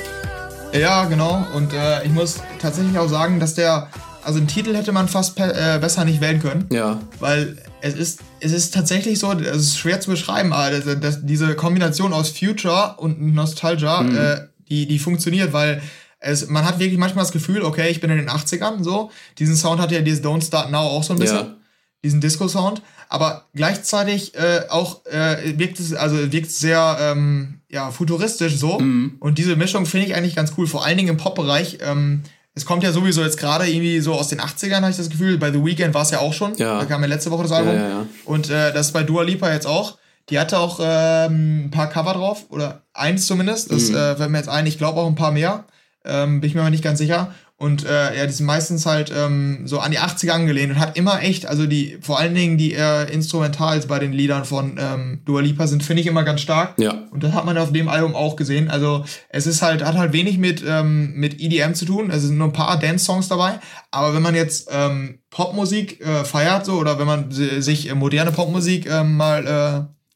Ja, 0.74 1.05
genau. 1.05 1.45
Und 1.55 1.74
äh, 1.74 2.03
ich 2.03 2.12
muss 2.12 2.38
tatsächlich 2.60 2.97
auch 2.97 3.07
sagen, 3.07 3.39
dass 3.39 3.53
der, 3.53 3.88
also 4.24 4.39
den 4.39 4.47
Titel 4.47 4.76
hätte 4.76 4.91
man 4.93 5.07
fast 5.07 5.39
äh, 5.39 5.78
besser 5.80 6.05
nicht 6.05 6.22
wählen 6.22 6.41
können. 6.41 6.66
Ja. 6.72 6.99
Weil 7.20 7.57
es 7.82 7.93
ist, 7.93 8.22
es 8.39 8.51
ist 8.51 8.74
tatsächlich 8.74 9.20
so, 9.20 9.32
es 9.32 9.57
ist 9.57 9.78
schwer 9.78 9.99
zu 10.01 10.10
beschreiben, 10.10 10.53
aber 10.53 10.72
das, 10.72 10.99
das, 10.99 11.20
diese 11.26 11.55
Kombination 11.55 12.12
aus 12.12 12.30
Future 12.32 12.95
und 12.97 13.22
Nostalgia, 13.36 14.01
Mhm. 14.01 14.18
äh, 14.18 14.38
die, 14.70 14.88
die 14.88 14.97
funktioniert, 14.97 15.53
weil 15.53 15.84
es, 16.20 16.47
man 16.49 16.66
hat 16.66 16.80
wirklich 16.80 16.97
manchmal 16.97 17.26
das 17.26 17.32
Gefühl, 17.32 17.62
okay, 17.62 17.89
ich 17.89 18.01
bin 18.01 18.10
in 18.10 18.18
den 18.18 18.30
80ern, 18.30 18.84
so. 18.84 19.12
Diesen 19.38 19.55
Sound 19.55 19.80
hat 19.80 19.91
ja 19.91 20.01
dieses 20.01 20.24
Don't 20.24 20.43
Start 20.43 20.72
Now 20.72 20.80
auch 20.80 21.03
so 21.03 21.14
ein 21.14 21.20
bisschen. 21.20 21.38
Ja. 21.38 21.55
Diesen 22.03 22.21
Disco-Sound. 22.21 22.81
Aber 23.09 23.45
gleichzeitig 23.55 24.35
äh, 24.35 24.61
auch 24.69 25.05
äh, 25.05 25.57
wirkt 25.57 25.79
es, 25.79 25.93
also 25.93 26.31
wirkt 26.31 26.51
sehr 26.51 26.97
ähm, 27.01 27.61
ja, 27.69 27.91
futuristisch 27.91 28.55
so. 28.57 28.79
Mhm. 28.79 29.17
Und 29.19 29.37
diese 29.37 29.55
Mischung 29.55 29.85
finde 29.85 30.07
ich 30.07 30.15
eigentlich 30.15 30.35
ganz 30.35 30.53
cool, 30.57 30.67
vor 30.67 30.85
allen 30.85 30.97
Dingen 30.97 31.09
im 31.09 31.17
Pop-Bereich. 31.17 31.79
Ähm, 31.81 32.21
es 32.55 32.65
kommt 32.65 32.83
ja 32.83 32.91
sowieso 32.91 33.21
jetzt 33.21 33.37
gerade 33.37 33.69
irgendwie 33.69 33.99
so 33.99 34.13
aus 34.13 34.27
den 34.27 34.39
80ern, 34.41 34.77
habe 34.81 34.91
ich 34.91 34.97
das 34.97 35.09
Gefühl. 35.09 35.37
Bei 35.37 35.51
The 35.51 35.63
Weeknd 35.63 35.93
war 35.93 36.01
es 36.03 36.11
ja 36.11 36.19
auch 36.19 36.33
schon. 36.33 36.55
Ja. 36.57 36.79
Da 36.79 36.85
kam 36.85 37.01
ja 37.01 37.07
letzte 37.07 37.31
Woche 37.31 37.43
das 37.43 37.51
Album. 37.51 37.75
Ja, 37.75 37.89
ja. 37.89 38.05
Und 38.25 38.49
äh, 38.49 38.73
das 38.73 38.87
ist 38.87 38.93
bei 38.93 39.03
Dua 39.03 39.23
Lipa 39.23 39.51
jetzt 39.51 39.67
auch. 39.67 39.97
Die 40.29 40.37
hatte 40.39 40.59
auch 40.59 40.79
ähm, 40.81 41.65
ein 41.65 41.71
paar 41.71 41.89
Cover 41.89 42.13
drauf, 42.13 42.45
oder 42.49 42.83
eins 42.93 43.25
zumindest. 43.25 43.71
Das 43.71 43.89
Mhm. 43.89 43.95
äh, 43.95 44.15
fällt 44.15 44.29
mir 44.29 44.37
jetzt 44.37 44.49
ein. 44.49 44.67
Ich 44.67 44.77
glaube 44.77 44.99
auch 44.99 45.07
ein 45.07 45.15
paar 45.15 45.31
mehr. 45.31 45.65
Ähm, 46.05 46.39
bin 46.41 46.47
ich 46.49 46.53
mir 46.55 46.61
aber 46.61 46.69
nicht 46.69 46.83
ganz 46.83 46.99
sicher. 46.99 47.33
Und 47.60 47.86
äh, 47.86 48.18
ja, 48.18 48.26
die 48.26 48.32
sind 48.32 48.45
meistens 48.45 48.86
halt 48.86 49.12
ähm, 49.14 49.64
so 49.66 49.80
an 49.80 49.91
die 49.91 49.99
80er 49.99 50.30
angelehnt 50.30 50.72
und 50.72 50.80
hat 50.80 50.95
immer 50.97 51.22
echt, 51.22 51.45
also 51.45 51.66
die, 51.66 51.97
vor 51.99 52.18
allen 52.18 52.34
Dingen 52.34 52.57
die 52.57 52.74
äh, 52.74 53.12
Instrumentals 53.14 53.86
bei 53.88 53.99
den 53.99 54.14
Liedern 54.14 54.45
von 54.45 54.78
ähm, 54.80 55.20
Dua 55.26 55.41
Lipa 55.41 55.68
sind, 55.68 55.84
finde 55.84 55.99
ich 56.01 56.07
immer 56.07 56.24
ganz 56.24 56.39
stark. 56.39 56.76
Ja. 56.80 57.03
Und 57.12 57.22
das 57.22 57.34
hat 57.34 57.43
man 57.45 57.57
auf 57.57 57.74
dem 57.74 57.89
Album 57.89 58.16
auch 58.16 58.38
gesehen. 58.38 58.70
Also 58.70 59.03
es 59.28 59.45
ist 59.45 59.62
halt, 59.62 59.84
hat 59.84 59.97
halt 59.97 60.14
wenig 60.14 60.38
mit, 60.38 60.64
ähm, 60.66 61.12
mit 61.16 61.41
EDM 61.41 61.74
zu 61.74 61.84
tun. 61.84 62.10
Es 62.12 62.24
sind 62.24 62.38
nur 62.38 62.47
ein 62.47 62.53
paar 62.53 62.80
Dance-Songs 62.80 63.28
dabei. 63.28 63.60
Aber 63.91 64.14
wenn 64.16 64.22
man 64.22 64.36
jetzt 64.36 64.70
ähm, 64.72 65.20
Popmusik 65.30 65.99
äh, 65.99 66.24
feiert, 66.24 66.66
so, 66.66 66.76
oder 66.76 66.97
wenn 66.97 67.07
man 67.07 67.30
si- 67.30 67.62
sich 67.62 67.89
äh, 67.89 67.93
moderne 67.93 68.32
Popmusik 68.32 68.89
ähm, 68.89 69.18
mal 69.18 69.45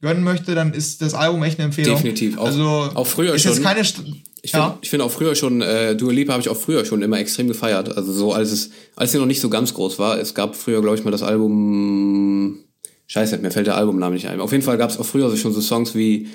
äh, 0.01 0.05
gönnen 0.05 0.23
möchte, 0.23 0.55
dann 0.55 0.73
ist 0.73 1.01
das 1.01 1.13
Album 1.13 1.43
echt 1.43 1.59
eine 1.59 1.65
Empfehlung. 1.65 1.95
Definitiv. 1.95 2.37
Auch- 2.37 2.45
also 2.45 2.89
auch 2.93 3.05
früher 3.07 3.33
ist 3.35 3.43
schon. 3.43 3.51
Jetzt 3.51 3.63
keine 3.63 3.83
St 3.83 4.01
Ich 4.43 4.51
finde 4.51 4.67
ja. 4.67 4.77
ich 4.81 4.91
find 4.91 5.01
auch 5.01 5.09
früher 5.09 5.33
schon, 5.33 5.61
äh, 5.61 5.95
Dua 5.95 6.11
Lipa 6.11 6.33
habe 6.33 6.41
ich 6.41 6.49
auch 6.49 6.57
früher 6.57 6.85
schon 6.85 7.01
immer 7.01 7.17
extrem 7.17 7.47
gefeiert. 7.47 7.97
Also 7.97 8.13
so 8.13 8.33
als 8.33 8.51
es, 8.51 8.69
als 8.95 9.11
sie 9.11 9.17
noch 9.17 9.25
nicht 9.25 9.41
so 9.41 9.49
ganz 9.49 9.73
groß 9.73 9.97
war. 9.97 10.19
Es 10.19 10.35
gab 10.35 10.55
früher, 10.55 10.81
glaube 10.81 10.97
ich, 10.97 11.03
mal 11.03 11.09
das 11.09 11.23
Album. 11.23 12.59
Scheiße, 13.07 13.39
mir 13.39 13.49
fällt 13.49 13.65
der 13.65 13.77
Albumname 13.77 14.13
nicht 14.13 14.27
ein. 14.27 14.39
Auf 14.39 14.51
jeden 14.51 14.63
Fall 14.63 14.77
gab 14.77 14.91
es 14.91 14.99
auch 14.99 15.05
früher 15.05 15.35
schon 15.35 15.53
so 15.53 15.61
Songs 15.61 15.95
wie 15.95 16.27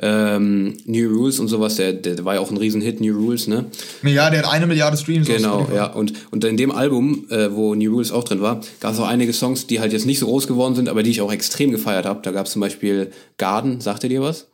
Ähm, 0.00 0.78
New 0.86 1.08
Rules 1.10 1.38
und 1.38 1.48
sowas, 1.48 1.76
der, 1.76 1.92
der 1.92 2.24
war 2.24 2.34
ja 2.34 2.40
auch 2.40 2.50
ein 2.50 2.56
Riesenhit, 2.56 3.02
New 3.02 3.14
Rules, 3.14 3.46
ne? 3.46 3.66
Ja, 4.02 4.30
der 4.30 4.42
hat 4.42 4.50
eine 4.50 4.66
Milliarde 4.66 4.96
Streams. 4.96 5.28
Genau, 5.28 5.68
ja. 5.72 5.84
Und, 5.92 6.14
und 6.30 6.42
in 6.44 6.56
dem 6.56 6.70
Album, 6.70 7.26
äh, 7.28 7.52
wo 7.52 7.74
New 7.74 7.92
Rules 7.92 8.10
auch 8.10 8.24
drin 8.24 8.40
war, 8.40 8.62
gab 8.80 8.94
es 8.94 8.98
auch 8.98 9.06
einige 9.06 9.34
Songs, 9.34 9.66
die 9.66 9.80
halt 9.80 9.92
jetzt 9.92 10.06
nicht 10.06 10.18
so 10.18 10.26
groß 10.26 10.46
geworden 10.46 10.74
sind, 10.74 10.88
aber 10.88 11.02
die 11.02 11.10
ich 11.10 11.20
auch 11.20 11.30
extrem 11.30 11.70
gefeiert 11.70 12.06
habe. 12.06 12.20
Da 12.22 12.30
gab 12.32 12.46
es 12.46 12.52
zum 12.52 12.60
Beispiel 12.60 13.10
Garden, 13.36 13.82
sagt 13.82 14.02
ihr 14.04 14.08
dir 14.08 14.22
was? 14.22 14.48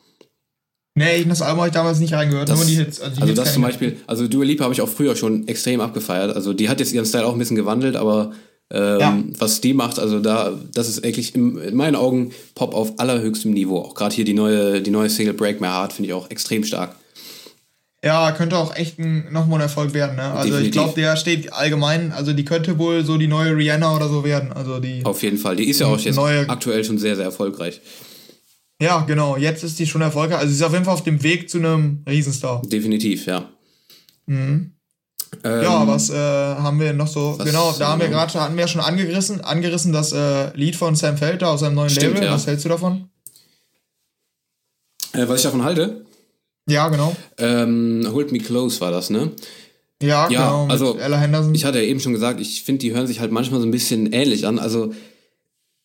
Nee, 0.99 1.23
in 1.23 1.29
das 1.29 1.43
Album 1.43 1.59
habe 1.61 1.69
ich 1.69 1.75
damals 1.75 1.99
nicht 2.01 2.13
reingehört, 2.13 2.49
Das- 2.49 2.59
nur 2.59 2.67
die 2.67 2.75
Hits. 2.77 3.01
Also, 3.01 3.15
die 3.17 3.23
Also 3.23 3.33
Hits 3.33 3.45
das 3.45 3.53
zum 3.55 3.63
ich. 3.63 3.69
Beispiel, 3.69 3.97
also 4.07 4.29
Dua 4.29 4.45
Lipa 4.45 4.65
habe 4.65 4.75
ich 4.75 4.81
auch 4.81 4.89
früher 4.89 5.17
schon 5.17 5.47
extrem 5.49 5.81
abgefeiert. 5.81 6.35
Also 6.35 6.53
die 6.53 6.69
hat 6.69 6.81
jetzt 6.81 6.93
ihren 6.93 7.07
Style 7.07 7.27
auch 7.27 7.33
ein 7.33 7.39
bisschen 7.39 7.57
gewandelt, 7.57 7.97
aber 7.97 8.33
ähm, 8.71 9.01
Ja. 9.01 9.19
was 9.39 9.61
die 9.63 9.73
macht, 9.73 9.99
also 9.99 10.21
da, 10.21 10.53
das 10.75 10.89
ist 10.91 11.03
eigentlich 11.05 11.35
im, 11.35 11.59
in 11.63 11.75
meinen 11.75 11.97
Augen 11.97 12.33
Pop 12.55 12.75
auf 12.75 12.99
allerhöchstem 12.99 13.53
Niveau. 13.55 13.79
Auch 13.81 13.95
gerade 13.95 14.15
hier 14.15 14.27
die 14.27 14.35
neue, 14.35 14.83
die 14.83 14.91
neue 14.91 15.09
Single 15.09 15.33
Break 15.35 15.61
My 15.63 15.69
Heart 15.69 15.95
finde 15.95 16.09
ich 16.09 16.13
auch 16.15 16.31
extrem 16.31 16.65
stark. 16.65 16.95
Ja, 18.05 18.31
könnte 18.33 18.57
auch 18.57 18.77
echt 18.77 18.99
ein, 18.99 19.25
nochmal 19.33 19.59
ein 19.59 19.63
Erfolg 19.63 19.93
werden. 19.93 20.17
Ne? 20.17 20.23
Also 20.23 20.51
Definitiv. 20.51 20.67
ich 20.67 20.73
glaube, 20.73 21.01
der 21.01 21.17
steht 21.17 21.53
allgemein, 21.53 22.13
also 22.13 22.33
die 22.33 22.45
könnte 22.45 22.79
wohl 22.79 23.05
so 23.05 23.17
die 23.19 23.27
neue 23.27 23.57
Rihanna 23.57 23.97
oder 23.97 24.09
so 24.09 24.23
werden. 24.23 24.53
Also 24.53 24.79
die. 24.79 25.05
Auf 25.05 25.23
jeden 25.23 25.39
Fall. 25.39 25.57
Die 25.57 25.69
ist 25.69 25.81
ja 25.81 25.87
auch 25.89 25.99
jetzt 25.99 26.15
Neue- 26.17 26.49
aktuell 26.49 26.85
schon 26.85 26.99
sehr, 26.99 27.17
sehr 27.17 27.25
erfolgreich. 27.25 27.81
Ja, 28.81 29.01
genau. 29.01 29.37
Jetzt 29.37 29.65
ist 29.65 29.79
die 29.79 29.87
schon 29.87 30.03
erfolgreich. 30.03 30.39
Also 30.39 30.51
sie 30.51 30.57
ist 30.57 30.63
auf 30.63 30.73
jeden 30.73 30.85
Fall 30.85 30.95
auf 30.95 31.03
dem 31.03 31.23
Weg 31.23 31.51
zu 31.51 31.59
einem 31.59 32.05
Riesenstar. 32.09 32.63
Definitiv, 32.65 33.27
ja. 33.27 33.49
Ähm, 34.29 34.73
ja, 35.45 35.87
was 35.87 36.11
äh, 36.11 36.15
haben 36.15 36.79
wir 36.81 36.93
noch 36.93 37.07
so? 37.09 37.37
genau, 37.43 37.75
da 37.79 37.89
haben 37.89 38.01
wir 38.01 38.09
gerade 38.09 38.33
hatten 38.41 38.55
wir 38.55 38.63
ja 38.63 38.69
schon 38.69 38.81
angerissen, 38.81 39.41
angerissen 39.43 39.93
das 39.93 40.13
äh, 40.13 40.57
Lied 40.57 40.77
von 40.77 40.95
Sam 40.97 41.17
Felder 41.19 41.51
aus 41.51 41.61
seinem 41.61 41.75
neuen 41.75 41.91
Stimmt, 41.91 42.15
Label. 42.15 42.29
ja. 42.29 42.35
Was 42.35 42.47
hältst 42.47 42.65
du 42.65 42.69
davon? 42.71 43.09
Äh, 45.13 45.29
was 45.29 45.37
ich 45.39 45.43
davon 45.43 45.65
halte, 45.65 46.05
Ja, 46.69 46.89
genau. 46.89 47.15
ähm, 47.39 48.07
Hold 48.13 48.33
Me 48.33 48.39
Close 48.39 48.81
war 48.81 48.91
das, 48.91 49.11
ne? 49.11 49.33
Ja, 50.03 50.29
Ja, 50.31 50.47
genau. 50.47 50.67
Also, 50.69 50.97
Ella 50.99 51.19
Henderson. 51.19 51.55
Ich 51.55 51.65
hatte 51.65 51.79
ja 51.79 51.85
eben 51.85 52.01
schon 52.01 52.13
gesagt, 52.13 52.41
ich 52.41 52.63
finde, 52.63 52.81
die 52.81 52.95
hören 52.95 53.07
sich 53.07 53.21
halt 53.21 53.33
manchmal 53.33 53.61
so 53.61 53.67
ein 53.67 53.71
bisschen 53.73 54.13
ähnlich 54.13 54.47
an. 54.47 54.59
Also 54.59 54.93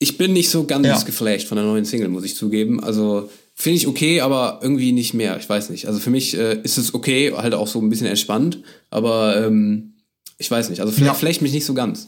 ich 0.03 0.17
bin 0.17 0.33
nicht 0.33 0.49
so 0.49 0.65
ganz 0.65 0.85
Ja. 0.85 1.01
geflasht 1.01 1.47
von 1.47 1.55
der 1.55 1.65
neuen 1.65 1.85
Single, 1.85 2.09
muss 2.09 2.23
ich 2.25 2.35
zugeben. 2.35 2.83
Also 2.83 3.29
finde 3.55 3.77
ich 3.77 3.87
okay, 3.87 4.21
aber 4.21 4.59
irgendwie 4.61 4.91
nicht 4.91 5.13
mehr. 5.13 5.37
Ich 5.39 5.47
weiß 5.49 5.69
nicht. 5.69 5.87
Also 5.87 5.99
für 5.99 6.09
mich 6.11 6.35
äh, 6.37 6.59
ist 6.63 6.77
es 6.77 6.93
okay, 6.93 7.33
halt 7.35 7.53
auch 7.53 7.67
so 7.67 7.79
ein 7.79 7.89
bisschen 7.89 8.07
entspannt, 8.07 8.59
aber 8.89 9.45
ähm, 9.45 9.93
ich 10.37 10.49
weiß 10.51 10.69
nicht. 10.69 10.81
Also 10.81 10.91
vielleicht 10.91 11.13
Ja. 11.13 11.19
flasht 11.19 11.41
mich 11.41 11.53
nicht 11.53 11.65
so 11.65 11.73
ganz. 11.73 12.07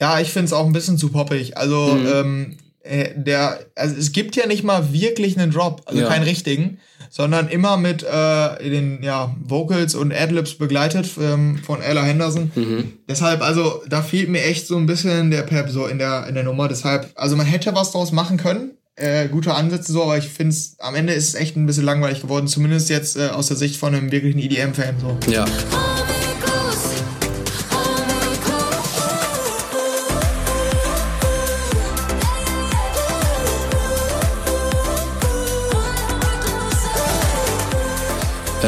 Ja, 0.00 0.20
ich 0.20 0.28
finde 0.30 0.46
es 0.46 0.52
auch 0.52 0.66
ein 0.66 0.72
bisschen 0.72 0.96
zu 0.98 1.08
poppig. 1.10 1.56
Also, 1.56 1.94
Mhm. 1.94 2.06
ähm, 2.12 2.56
äh, 2.82 3.10
der, 3.14 3.60
also 3.74 3.94
es 3.96 4.12
gibt 4.12 4.36
ja 4.36 4.46
nicht 4.46 4.64
mal 4.64 4.92
wirklich 4.92 5.38
einen 5.38 5.52
Drop, 5.52 5.82
also 5.86 6.00
Ja. 6.00 6.08
keinen 6.08 6.24
richtigen, 6.24 6.78
sondern 7.10 7.48
immer 7.48 7.76
mit 7.76 8.02
äh, 8.02 8.70
den 8.70 9.02
ja, 9.02 9.34
Vocals 9.42 9.94
und 9.94 10.12
Adlibs 10.12 10.54
begleitet 10.54 11.10
ähm, 11.20 11.58
von 11.58 11.82
Ella 11.82 12.02
Henderson. 12.02 12.50
Mhm. 12.54 12.92
Deshalb, 13.08 13.42
also, 13.42 13.82
da 13.88 14.00
fehlt 14.02 14.28
mir 14.28 14.42
echt 14.44 14.66
so 14.66 14.76
ein 14.76 14.86
bisschen 14.86 15.30
der 15.30 15.42
Pep 15.42 15.68
so 15.70 15.86
in 15.86 15.98
der, 15.98 16.26
in 16.28 16.34
der 16.34 16.44
Nummer. 16.44 16.68
Deshalb, 16.68 17.10
also 17.16 17.36
man 17.36 17.46
hätte 17.46 17.74
was 17.74 17.90
draus 17.92 18.12
machen 18.12 18.36
können. 18.36 18.72
Äh, 18.96 19.28
gute 19.28 19.54
Ansätze 19.54 19.92
so, 19.92 20.02
aber 20.02 20.18
ich 20.18 20.28
finde 20.28 20.50
es, 20.54 20.76
am 20.78 20.94
Ende 20.94 21.14
ist 21.14 21.28
es 21.28 21.34
echt 21.34 21.56
ein 21.56 21.64
bisschen 21.66 21.84
langweilig 21.84 22.20
geworden, 22.20 22.46
zumindest 22.48 22.90
jetzt 22.90 23.16
äh, 23.16 23.28
aus 23.28 23.48
der 23.48 23.56
Sicht 23.56 23.76
von 23.76 23.94
einem 23.94 24.12
wirklichen 24.12 24.38
EDM-Fan. 24.38 24.96
So. 25.00 25.18
Ja. 25.30 25.46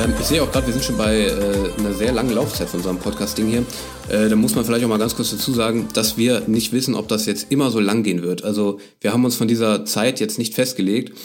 Ähm, 0.02 0.14
ich 0.18 0.26
sehe 0.26 0.42
auch 0.42 0.50
gerade, 0.50 0.66
wir 0.66 0.72
sind 0.72 0.84
schon 0.84 0.96
bei 0.96 1.26
äh, 1.26 1.78
einer 1.78 1.92
sehr 1.92 2.12
langen 2.12 2.30
Laufzeit 2.30 2.68
von 2.68 2.80
unserem 2.80 2.98
Podcast-Ding 2.98 3.46
hier. 3.46 3.64
Äh, 4.08 4.28
da 4.28 4.36
muss 4.36 4.54
man 4.54 4.64
vielleicht 4.64 4.84
auch 4.84 4.88
mal 4.88 4.98
ganz 4.98 5.14
kurz 5.14 5.30
dazu 5.30 5.52
sagen, 5.52 5.88
dass 5.92 6.16
wir 6.16 6.42
nicht 6.48 6.72
wissen, 6.72 6.94
ob 6.94 7.08
das 7.08 7.26
jetzt 7.26 7.50
immer 7.50 7.70
so 7.70 7.78
lang 7.78 8.02
gehen 8.02 8.22
wird. 8.22 8.42
Also 8.42 8.80
wir 9.00 9.12
haben 9.12 9.24
uns 9.24 9.36
von 9.36 9.48
dieser 9.48 9.84
Zeit 9.84 10.18
jetzt 10.18 10.38
nicht 10.38 10.54
festgelegt. 10.54 11.16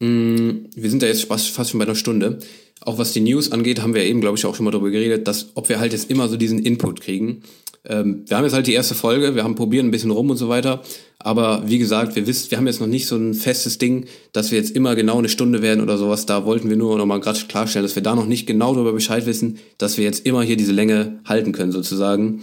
Mm, 0.00 0.66
wir 0.74 0.90
sind 0.90 1.02
da 1.02 1.06
jetzt 1.06 1.24
fast, 1.24 1.50
fast 1.50 1.70
schon 1.70 1.78
bei 1.78 1.84
einer 1.84 1.94
Stunde. 1.94 2.38
Auch 2.80 2.98
was 2.98 3.12
die 3.12 3.20
News 3.20 3.52
angeht, 3.52 3.82
haben 3.82 3.94
wir 3.94 4.04
eben, 4.04 4.20
glaube 4.20 4.38
ich, 4.38 4.46
auch 4.46 4.54
schon 4.54 4.64
mal 4.64 4.70
darüber 4.70 4.90
geredet, 4.90 5.28
dass 5.28 5.48
ob 5.54 5.68
wir 5.68 5.78
halt 5.78 5.92
jetzt 5.92 6.10
immer 6.10 6.28
so 6.28 6.36
diesen 6.36 6.60
Input 6.60 7.00
kriegen. 7.00 7.42
Ähm, 7.86 8.24
wir 8.26 8.36
haben 8.36 8.44
jetzt 8.44 8.54
halt 8.54 8.66
die 8.66 8.72
erste 8.72 8.94
Folge, 8.94 9.34
wir 9.34 9.44
haben 9.44 9.54
probieren 9.54 9.86
ein 9.86 9.90
bisschen 9.90 10.10
rum 10.10 10.30
und 10.30 10.36
so 10.36 10.48
weiter. 10.48 10.82
Aber 11.18 11.62
wie 11.66 11.78
gesagt, 11.78 12.16
wir 12.16 12.26
wissen, 12.26 12.50
wir 12.50 12.58
haben 12.58 12.66
jetzt 12.66 12.80
noch 12.80 12.86
nicht 12.86 13.06
so 13.06 13.16
ein 13.16 13.34
festes 13.34 13.78
Ding, 13.78 14.06
dass 14.32 14.50
wir 14.50 14.58
jetzt 14.58 14.74
immer 14.74 14.94
genau 14.94 15.18
eine 15.18 15.28
Stunde 15.28 15.62
werden 15.62 15.82
oder 15.82 15.96
sowas. 15.96 16.26
Da 16.26 16.44
wollten 16.44 16.68
wir 16.68 16.76
nur 16.76 16.96
noch 16.98 17.06
mal 17.06 17.20
gerade 17.20 17.38
klarstellen, 17.48 17.84
dass 17.84 17.94
wir 17.94 18.02
da 18.02 18.14
noch 18.14 18.26
nicht 18.26 18.46
genau 18.46 18.74
darüber 18.74 18.92
Bescheid 18.92 19.26
wissen, 19.26 19.58
dass 19.78 19.96
wir 19.96 20.04
jetzt 20.04 20.26
immer 20.26 20.42
hier 20.42 20.56
diese 20.56 20.72
Länge 20.72 21.20
halten 21.24 21.52
können 21.52 21.72
sozusagen. 21.72 22.42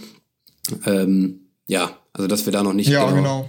Ähm, 0.86 1.48
ja, 1.66 1.96
also 2.12 2.28
dass 2.28 2.46
wir 2.46 2.52
da 2.52 2.62
noch 2.62 2.72
nicht 2.72 2.88
Ja, 2.88 3.10
genau. 3.10 3.48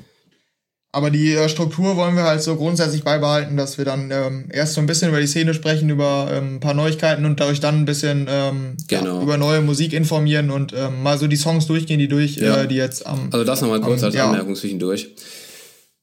Aber 0.96 1.10
die 1.10 1.34
äh, 1.34 1.50
Struktur 1.50 1.98
wollen 1.98 2.16
wir 2.16 2.22
halt 2.24 2.44
so 2.44 2.56
grundsätzlich 2.56 3.04
beibehalten, 3.04 3.58
dass 3.58 3.80
wir 3.80 3.84
dann 3.86 4.12
ähm, 4.12 4.48
erst 4.54 4.76
so 4.76 4.80
ein 4.80 4.86
bisschen 4.86 5.10
über 5.10 5.20
die 5.20 5.26
Szene 5.26 5.56
sprechen, 5.56 5.90
über 5.90 6.30
ähm, 6.32 6.58
ein 6.58 6.60
paar 6.60 6.76
Neuigkeiten 6.76 7.26
und 7.26 7.40
dadurch 7.40 7.60
dann 7.60 7.80
ein 7.80 7.86
bisschen 7.86 8.28
ähm, 8.30 8.78
Genau. 8.88 9.18
ja, 9.18 9.22
über 9.24 9.38
neue 9.38 9.62
Musik 9.62 9.92
informieren 9.94 10.52
und 10.52 10.72
ähm, 10.74 11.02
mal 11.02 11.18
so 11.18 11.26
die 11.26 11.36
Songs 11.36 11.66
durchgehen, 11.66 11.98
die 11.98 12.08
durch, 12.08 12.36
Ja. 12.36 12.62
äh, 12.62 12.68
die 12.68 12.76
jetzt 12.76 13.08
am. 13.08 13.30
Also 13.32 13.44
das 13.44 13.62
nochmal 13.62 13.82
kurz 13.82 14.02
Ähm, 14.02 14.06
als 14.06 14.16
ja. 14.16 14.26
Anmerkung 14.30 14.56
zwischendurch. 14.56 15.10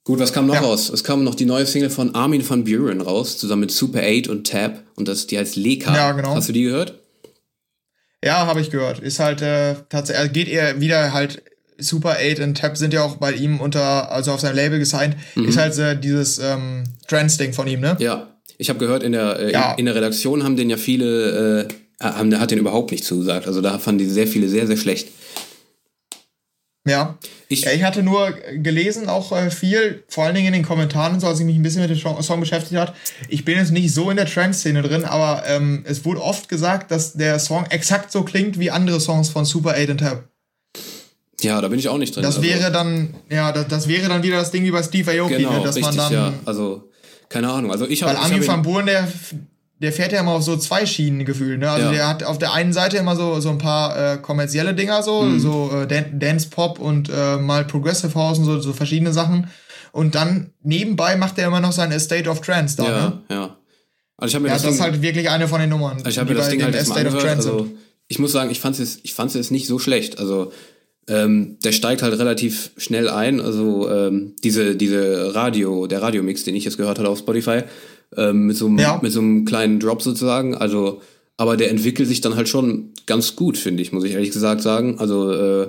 Gut, 0.03 0.19
was 0.19 0.33
kam 0.33 0.47
noch 0.49 0.55
Ja. 0.55 0.61
raus? 0.63 0.89
Es 0.91 1.05
kam 1.05 1.23
noch 1.23 1.37
die 1.37 1.45
neue 1.47 1.67
Single 1.67 1.91
von 1.91 2.17
Armin 2.17 2.43
van 2.49 2.65
Buren 2.65 3.01
raus, 3.01 3.39
zusammen 3.39 3.61
mit 3.61 3.71
Super 3.71 4.01
8 4.03 4.27
und 4.27 4.45
Tab. 4.49 4.83
Und 4.97 5.07
das, 5.07 5.29
die 5.29 5.39
heißt 5.39 5.55
Leka. 5.55 5.95
Ja, 5.95 6.11
genau. 6.13 6.35
Hast 6.35 6.49
du 6.49 6.53
die 6.53 6.65
gehört? 6.65 6.99
Ja, 8.25 8.45
habe 8.47 8.61
ich 8.61 8.71
gehört. 8.71 8.99
Ist 8.99 9.21
halt 9.21 9.41
äh, 9.41 9.77
tatsächlich, 9.89 10.19
also 10.21 10.33
geht 10.33 10.49
eher 10.49 10.81
wieder 10.81 11.13
halt. 11.13 11.43
Super 11.81 12.17
8 12.21 12.41
und 12.41 12.57
Tab 12.59 12.77
sind 12.77 12.93
ja 12.95 13.03
auch 13.03 13.17
bei 13.17 13.33
ihm 13.33 13.61
unter, 13.61 14.11
also 14.13 14.33
auf 14.33 14.41
seinem 14.41 14.57
Label 14.57 14.79
gesigned. 14.79 15.17
Ist 15.37 15.57
halt 15.59 15.77
äh, 15.79 15.99
dieses 15.99 16.39
ähm, 16.39 16.85
Trance-Ding 17.09 17.53
von 17.53 17.67
ihm, 17.67 17.81
ne? 17.81 17.95
Mhm. 17.99 18.03
Ja. 18.05 18.27
Ich 18.59 18.69
habe 18.69 18.79
gehört, 18.79 19.03
in 19.03 19.13
der, 19.13 19.39
äh, 19.39 19.53
Ja. 19.53 19.73
in, 19.75 19.87
der 19.87 19.95
Redaktion 19.95 20.45
haben 20.45 20.57
den 20.57 20.69
ja 20.71 20.77
viele, 20.77 21.69
äh, 21.69 21.69
haben, 22.05 22.39
hat 22.39 22.51
den 22.51 22.59
überhaupt 22.59 22.91
nicht 22.93 23.05
zugesagt. 23.05 23.47
Also 23.47 23.61
da 23.63 23.79
fanden 23.79 23.99
die 24.01 24.07
sehr 24.07 24.27
viele 24.27 24.49
sehr, 24.49 24.67
sehr 24.67 24.77
schlecht. 24.77 25.09
Ja. 26.87 27.19
Ich- 27.49 27.63
ja, 27.63 27.73
ich 27.73 27.83
hatte 27.83 28.03
nur 28.03 28.33
gelesen, 28.63 29.09
auch 29.09 29.33
äh, 29.33 29.51
viel, 29.51 30.03
vor 30.09 30.25
allen 30.25 30.35
Dingen 30.35 30.49
in 30.49 30.53
den 30.55 30.63
Kommentaren, 30.63 31.15
und 31.15 31.21
so, 31.21 31.27
als 31.27 31.39
ich 31.41 31.45
mich 31.47 31.57
ein 31.57 31.63
bisschen 31.63 31.83
mit 31.83 31.91
dem 31.91 31.99
Song, 31.99 32.21
Song 32.23 32.41
beschäftigt 32.41 32.81
hat. 32.81 32.95
Ich 33.29 33.45
bin 33.45 33.57
jetzt 33.59 33.71
nicht 33.71 33.93
so 33.93 34.11
in 34.11 34.17
der 34.17 34.27
Trance-Szene 34.27 34.81
drin, 34.83 35.05
aber 35.05 35.43
ähm, 35.47 35.85
es 35.87 36.05
wurde 36.05 36.23
oft 36.23 36.49
gesagt, 36.49 36.91
dass 36.91 37.13
der 37.15 37.39
Song 37.39 37.67
exakt 37.71 38.11
so 38.13 38.23
klingt 38.23 38.59
wie 38.59 38.71
andere 38.71 38.99
Songs 39.01 39.29
von 39.29 39.45
Super 39.45 39.73
8 39.77 39.91
und 39.91 39.99
Tab. 39.99 40.25
Ja, 41.43 41.61
da 41.61 41.69
bin 41.69 41.79
ich 41.79 41.89
auch 41.89 41.99
nicht 41.99 42.15
drin. 42.15 42.23
Das 42.23 42.37
also, 42.37 42.49
wäre 42.49 42.71
dann, 42.71 43.15
ja, 43.31 43.53
das, 43.53 43.69
das 43.69 43.89
wäre 43.89 44.09
dann 44.09 44.23
wieder 44.23 44.39
das 44.39 44.51
Ding 44.51 44.65
wie 44.65 44.71
bei 44.71 44.83
Steve 44.83 45.11
Aoki, 45.11 45.37
genau, 45.37 45.59
ne, 45.59 45.63
dass 45.65 45.77
richtig, 45.77 45.97
man 45.97 45.97
dann, 45.97 46.13
ja. 46.13 46.33
Also, 46.45 46.91
keine 47.29 47.51
Ahnung. 47.51 47.71
Also 47.71 47.87
ich 47.87 48.03
habe 48.03 48.15
weil 48.15 48.23
Armin 48.25 48.47
van 48.47 48.63
Buuren, 48.63 48.87
der, 48.87 49.07
der 49.79 49.93
fährt 49.93 50.13
ja 50.13 50.21
immer 50.21 50.33
auf 50.33 50.43
so 50.43 50.57
zwei 50.57 50.85
Schienen 50.85 51.25
gefühlt, 51.25 51.59
ne? 51.61 51.71
Also 51.71 51.87
Ja. 51.87 51.93
der 51.93 52.09
hat 52.09 52.25
auf 52.25 52.39
der 52.39 52.53
einen 52.53 52.73
Seite 52.73 52.97
immer 52.99 53.17
so, 53.17 53.41
so 53.41 53.51
ein 53.51 53.59
paar 53.59 54.15
äh, 54.15 54.17
kommerzielle 54.19 54.75
Dinger, 54.75 55.03
so, 55.03 55.23
Mhm. 55.23 55.41
so 55.41 55.71
äh, 55.73 55.87
Dan 55.87 56.19
Dance 56.19 56.49
Pop 56.51 56.79
und 56.79 57.09
äh, 57.09 57.37
mal 57.37 57.65
Progressive 57.65 58.15
House 58.15 58.39
und 58.39 58.45
so, 58.45 58.61
so 58.61 58.73
verschiedene 58.73 59.13
Sachen. 59.13 59.49
Und 59.93 60.15
dann 60.15 60.51
nebenbei 60.63 61.17
macht 61.17 61.39
er 61.39 61.47
immer 61.49 61.61
noch 61.61 61.73
sein 61.73 61.91
Estate 61.93 62.29
of 62.29 62.41
Trance 62.41 62.77
da, 62.77 62.85
Ja, 62.85 62.91
ne? 63.09 63.21
ja. 63.31 63.57
Also 64.17 64.33
ich 64.33 64.35
habe 64.35 64.43
mir 64.43 64.49
Ja, 64.49 64.55
das, 64.55 64.63
das 64.65 64.75
ist 64.75 64.81
halt 64.81 65.01
wirklich 65.01 65.31
eine 65.31 65.49
von 65.49 65.61
den 65.61 65.71
Nummern. 65.71 65.97
Also 65.97 66.11
ich 66.11 66.19
habe 66.19 66.31
mir 66.31 66.37
das 66.37 66.51
Ding 66.51 66.63
halt 66.63 66.75
Estate 66.75 67.09
of 67.09 67.15
angehört. 67.15 67.41
Trance 67.41 67.49
Also 67.51 67.69
ich 68.09 68.19
muss 68.19 68.33
sagen, 68.33 68.51
ich 68.51 68.61
fand 68.61 68.79
es 68.79 68.99
ich 69.03 69.15
fand's 69.15 69.35
jetzt 69.35 69.51
nicht 69.51 69.67
so 69.67 69.79
schlecht. 69.79 70.19
Also 70.19 70.53
ähm, 71.11 71.57
der 71.65 71.73
steigt 71.73 72.03
halt 72.03 72.19
relativ 72.19 72.71
schnell 72.77 73.09
ein. 73.09 73.41
Also 73.41 73.91
ähm, 73.91 74.35
diese 74.45 74.77
diese 74.77 75.35
Radio 75.35 75.87
der 75.87 76.01
Radiomix, 76.03 76.45
den 76.45 76.55
ich 76.55 76.65
jetzt 76.65 76.77
gehört 76.79 76.99
hatte 76.99 77.09
auf 77.09 77.19
Spotify 77.19 77.63
ähm, 78.17 78.47
mit 78.47 78.57
so 78.57 78.67
einem 78.67 78.79
Ja. 78.79 78.99
mit 79.03 79.13
so 79.13 79.21
einem 79.21 79.45
kleinen 79.45 79.81
Drop 79.81 80.01
sozusagen. 80.03 80.55
Also 80.55 81.01
aber 81.37 81.57
der 81.57 81.71
entwickelt 81.71 82.09
sich 82.09 82.21
dann 82.21 82.37
halt 82.37 82.49
schon 82.49 82.91
ganz 83.07 83.35
gut, 83.35 83.57
finde 83.59 83.83
ich, 83.83 83.93
muss 83.93 84.05
ich 84.05 84.13
ehrlich 84.13 84.31
gesagt 84.31 84.63
sagen. 84.63 84.99
Also 84.99 85.31
äh, 85.33 85.69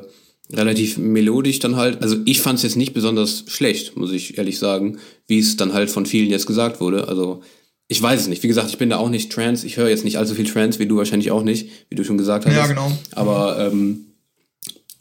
relativ 0.54 0.98
melodisch 0.98 1.60
dann 1.60 1.76
halt. 1.78 2.02
Also 2.04 2.18
ich 2.26 2.42
fand 2.42 2.58
es 2.58 2.64
jetzt 2.64 2.76
nicht 2.76 2.94
besonders 2.94 3.46
schlecht, 3.48 3.96
muss 3.98 4.12
ich 4.12 4.38
ehrlich 4.38 4.60
sagen, 4.60 4.98
wie 5.28 5.40
es 5.40 5.56
dann 5.58 5.74
halt 5.74 5.90
von 5.90 6.06
vielen 6.06 6.30
jetzt 6.30 6.46
gesagt 6.46 6.82
wurde. 6.82 7.08
Also 7.08 7.42
ich 7.88 8.02
weiß 8.02 8.20
es 8.22 8.28
nicht. 8.28 8.44
Wie 8.44 8.48
gesagt, 8.48 8.70
ich 8.70 8.78
bin 8.78 8.90
da 8.90 8.98
auch 8.98 9.10
nicht 9.10 9.32
Trans. 9.32 9.64
Ich 9.64 9.78
höre 9.78 9.90
jetzt 9.90 10.04
nicht 10.04 10.18
allzu 10.18 10.36
viel 10.36 10.46
Trans, 10.46 10.78
wie 10.80 10.86
du 10.88 10.98
wahrscheinlich 10.98 11.32
auch 11.32 11.44
nicht, 11.44 11.70
wie 11.90 11.96
du 11.96 12.04
schon 12.04 12.18
gesagt 12.18 12.46
hast. 12.46 12.54
Ja, 12.56 12.68
genau. 12.68 12.92
Aber 13.16 13.58
ähm, 13.60 14.06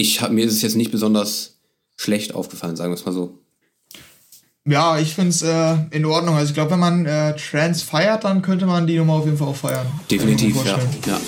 ich 0.00 0.22
hab, 0.22 0.30
mir 0.30 0.46
ist 0.46 0.54
es 0.54 0.62
jetzt 0.62 0.76
nicht 0.76 0.90
besonders 0.90 1.58
schlecht 1.96 2.34
aufgefallen, 2.34 2.76
sagen 2.76 2.90
wir 2.90 2.96
es 2.96 3.04
mal 3.04 3.12
so. 3.12 3.38
Ja, 4.64 4.98
ich 4.98 5.14
finde 5.14 5.30
es 5.30 5.42
äh, 5.42 5.76
in 5.90 6.04
Ordnung. 6.04 6.36
Also 6.36 6.50
ich 6.50 6.54
glaube, 6.54 6.72
wenn 6.72 6.80
man 6.80 7.06
äh, 7.06 7.34
Trance 7.36 7.84
feiert, 7.84 8.24
dann 8.24 8.42
könnte 8.42 8.66
man 8.66 8.86
die 8.86 8.96
Nummer 8.96 9.14
auf 9.14 9.24
jeden 9.24 9.36
Fall 9.36 9.48
auch 9.48 9.56
feiern. 9.56 9.86
Definitiv, 10.10 10.56
ja. 10.64 10.78
ja. 11.06 11.20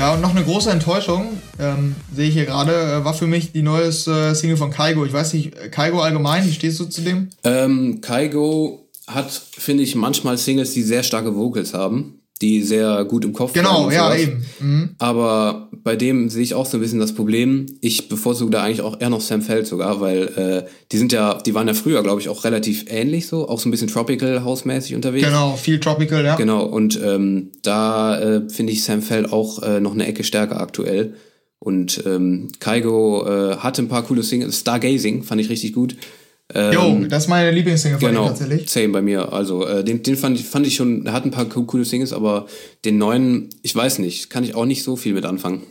Ja, 0.00 0.14
und 0.14 0.22
noch 0.22 0.34
eine 0.34 0.42
große 0.42 0.70
Enttäuschung, 0.70 1.26
ähm, 1.58 1.94
sehe 2.10 2.26
ich 2.28 2.32
hier 2.32 2.46
gerade, 2.46 2.72
äh, 2.72 3.04
war 3.04 3.12
für 3.12 3.26
mich 3.26 3.52
die 3.52 3.60
neue 3.60 3.88
äh, 3.88 4.34
Single 4.34 4.56
von 4.56 4.70
Kaigo. 4.70 5.04
Ich 5.04 5.12
weiß 5.12 5.34
nicht, 5.34 5.54
Kaigo 5.72 6.00
allgemein, 6.00 6.46
wie 6.46 6.54
stehst 6.54 6.80
du 6.80 6.86
zu 6.86 7.02
dem? 7.02 7.28
Ähm, 7.44 8.00
Kaigo 8.00 8.88
hat, 9.06 9.30
finde 9.30 9.82
ich, 9.82 9.94
manchmal 9.96 10.38
Singles, 10.38 10.72
die 10.72 10.84
sehr 10.84 11.02
starke 11.02 11.36
Vocals 11.36 11.74
haben 11.74 12.20
die 12.40 12.62
sehr 12.62 13.04
gut 13.04 13.24
im 13.24 13.32
Kopf 13.34 13.52
Genau, 13.52 13.90
ja, 13.90 14.14
eben. 14.14 14.44
Mhm. 14.60 14.94
Aber 14.98 15.68
bei 15.82 15.96
dem 15.96 16.28
sehe 16.28 16.42
ich 16.42 16.54
auch 16.54 16.66
so 16.66 16.76
ein 16.76 16.80
bisschen 16.80 16.98
das 16.98 17.14
Problem. 17.14 17.66
Ich 17.80 18.08
bevorzuge 18.08 18.50
da 18.50 18.62
eigentlich 18.62 18.82
auch 18.82 19.00
eher 19.00 19.10
noch 19.10 19.20
Sam 19.20 19.42
Feld 19.42 19.66
sogar, 19.66 20.00
weil 20.00 20.22
äh, 20.36 20.70
die 20.92 20.98
sind 20.98 21.12
ja, 21.12 21.34
die 21.34 21.54
waren 21.54 21.68
ja 21.68 21.74
früher, 21.74 22.02
glaube 22.02 22.20
ich, 22.20 22.28
auch 22.28 22.44
relativ 22.44 22.84
ähnlich 22.88 23.26
so, 23.26 23.48
auch 23.48 23.58
so 23.58 23.68
ein 23.68 23.70
bisschen 23.70 23.88
Tropical 23.88 24.44
House-mäßig 24.44 24.94
unterwegs. 24.94 25.26
Genau, 25.26 25.56
viel 25.56 25.80
Tropical, 25.80 26.24
ja. 26.24 26.36
Genau, 26.36 26.64
und 26.64 27.00
ähm, 27.02 27.50
da 27.62 28.20
äh, 28.20 28.48
finde 28.48 28.72
ich 28.72 28.84
Sam 28.84 29.02
Feld 29.02 29.32
auch 29.32 29.62
äh, 29.62 29.80
noch 29.80 29.92
eine 29.92 30.06
Ecke 30.06 30.24
stärker 30.24 30.60
aktuell. 30.60 31.14
Und 31.58 32.02
ähm, 32.06 32.48
Kaigo 32.58 33.26
äh, 33.26 33.56
hatte 33.56 33.82
ein 33.82 33.88
paar 33.88 34.02
coole 34.02 34.22
Singles. 34.22 34.60
Stargazing 34.60 35.22
fand 35.22 35.40
ich 35.42 35.50
richtig 35.50 35.74
gut. 35.74 35.94
Ähm, 36.54 36.72
jo, 36.72 37.06
das 37.08 37.24
ist 37.24 37.28
meine 37.28 37.50
Lieblingssingle 37.50 38.00
von 38.00 38.08
genau, 38.08 38.24
ihm 38.24 38.28
tatsächlich. 38.28 38.70
Same 38.70 38.88
bei 38.88 39.02
mir. 39.02 39.32
Also 39.32 39.66
äh, 39.66 39.84
den, 39.84 40.02
den 40.02 40.16
fand, 40.16 40.38
ich, 40.38 40.46
fand 40.46 40.66
ich 40.66 40.74
schon, 40.74 41.06
er 41.06 41.12
hat 41.12 41.24
ein 41.24 41.30
paar 41.30 41.46
coole 41.46 41.84
Singles, 41.84 42.12
aber 42.12 42.46
den 42.84 42.98
neuen, 42.98 43.50
ich 43.62 43.74
weiß 43.74 43.98
nicht, 44.00 44.30
kann 44.30 44.44
ich 44.44 44.54
auch 44.54 44.66
nicht 44.66 44.82
so 44.82 44.96
viel 44.96 45.14
mit 45.14 45.24
anfangen. 45.24 45.62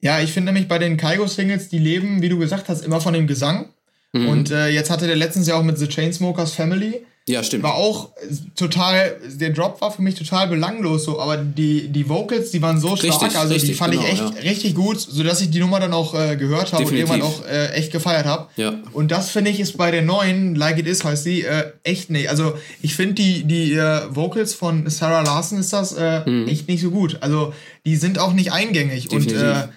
Ja, 0.00 0.20
ich 0.20 0.32
finde 0.32 0.52
nämlich 0.52 0.68
bei 0.68 0.78
den 0.78 0.96
Kaigo-Singles, 0.96 1.68
die 1.68 1.78
leben, 1.78 2.22
wie 2.22 2.28
du 2.28 2.38
gesagt 2.38 2.68
hast, 2.68 2.84
immer 2.84 3.00
von 3.00 3.14
dem 3.14 3.26
Gesang. 3.26 3.70
Mhm. 4.12 4.28
Und 4.28 4.50
äh, 4.50 4.68
jetzt 4.68 4.90
hatte 4.90 5.06
der 5.06 5.16
letztens 5.16 5.48
ja 5.48 5.56
auch 5.56 5.64
mit 5.64 5.78
The 5.78 5.88
Chainsmokers 5.88 6.52
Family 6.52 7.04
ja, 7.28 7.42
stimmt. 7.42 7.64
War 7.64 7.74
auch 7.74 8.10
total, 8.54 9.16
der 9.34 9.50
Drop 9.50 9.80
war 9.80 9.90
für 9.90 10.00
mich 10.00 10.14
total 10.14 10.46
belanglos 10.46 11.04
so, 11.04 11.20
aber 11.20 11.36
die, 11.38 11.88
die 11.88 12.08
Vocals, 12.08 12.52
die 12.52 12.62
waren 12.62 12.80
so 12.80 12.90
richtig, 12.90 13.14
stark, 13.14 13.34
also 13.34 13.52
richtig, 13.52 13.70
die 13.70 13.76
fand 13.76 13.92
genau, 13.94 14.04
ich 14.04 14.12
echt 14.12 14.20
ja. 14.20 14.40
richtig 14.42 14.74
gut, 14.76 15.00
sodass 15.00 15.40
ich 15.40 15.50
die 15.50 15.58
Nummer 15.58 15.80
dann 15.80 15.92
auch 15.92 16.14
äh, 16.14 16.36
gehört 16.36 16.72
habe 16.72 16.84
und 16.84 16.94
irgendwann 16.94 17.22
auch 17.22 17.44
äh, 17.44 17.72
echt 17.72 17.90
gefeiert 17.90 18.26
habe. 18.26 18.46
Ja. 18.56 18.74
Und 18.92 19.10
das 19.10 19.30
finde 19.30 19.50
ich 19.50 19.58
ist 19.58 19.76
bei 19.76 19.90
der 19.90 20.02
neuen, 20.02 20.54
Like 20.54 20.78
It 20.78 20.86
Is 20.86 21.02
heißt 21.02 21.24
sie, 21.24 21.42
äh, 21.42 21.72
echt 21.82 22.10
nicht. 22.10 22.30
Also 22.30 22.54
ich 22.80 22.94
finde 22.94 23.14
die, 23.14 23.42
die 23.42 23.72
äh, 23.72 24.02
Vocals 24.10 24.54
von 24.54 24.88
Sarah 24.88 25.22
Larson 25.22 25.58
ist 25.58 25.72
das 25.72 25.94
äh, 25.94 26.28
mhm. 26.28 26.46
echt 26.46 26.68
nicht 26.68 26.80
so 26.80 26.92
gut. 26.92 27.18
Also 27.22 27.52
die 27.84 27.96
sind 27.96 28.20
auch 28.20 28.34
nicht 28.34 28.52
eingängig 28.52 29.08
Definitiv. 29.08 29.38
und 29.38 29.42
äh, 29.42 29.68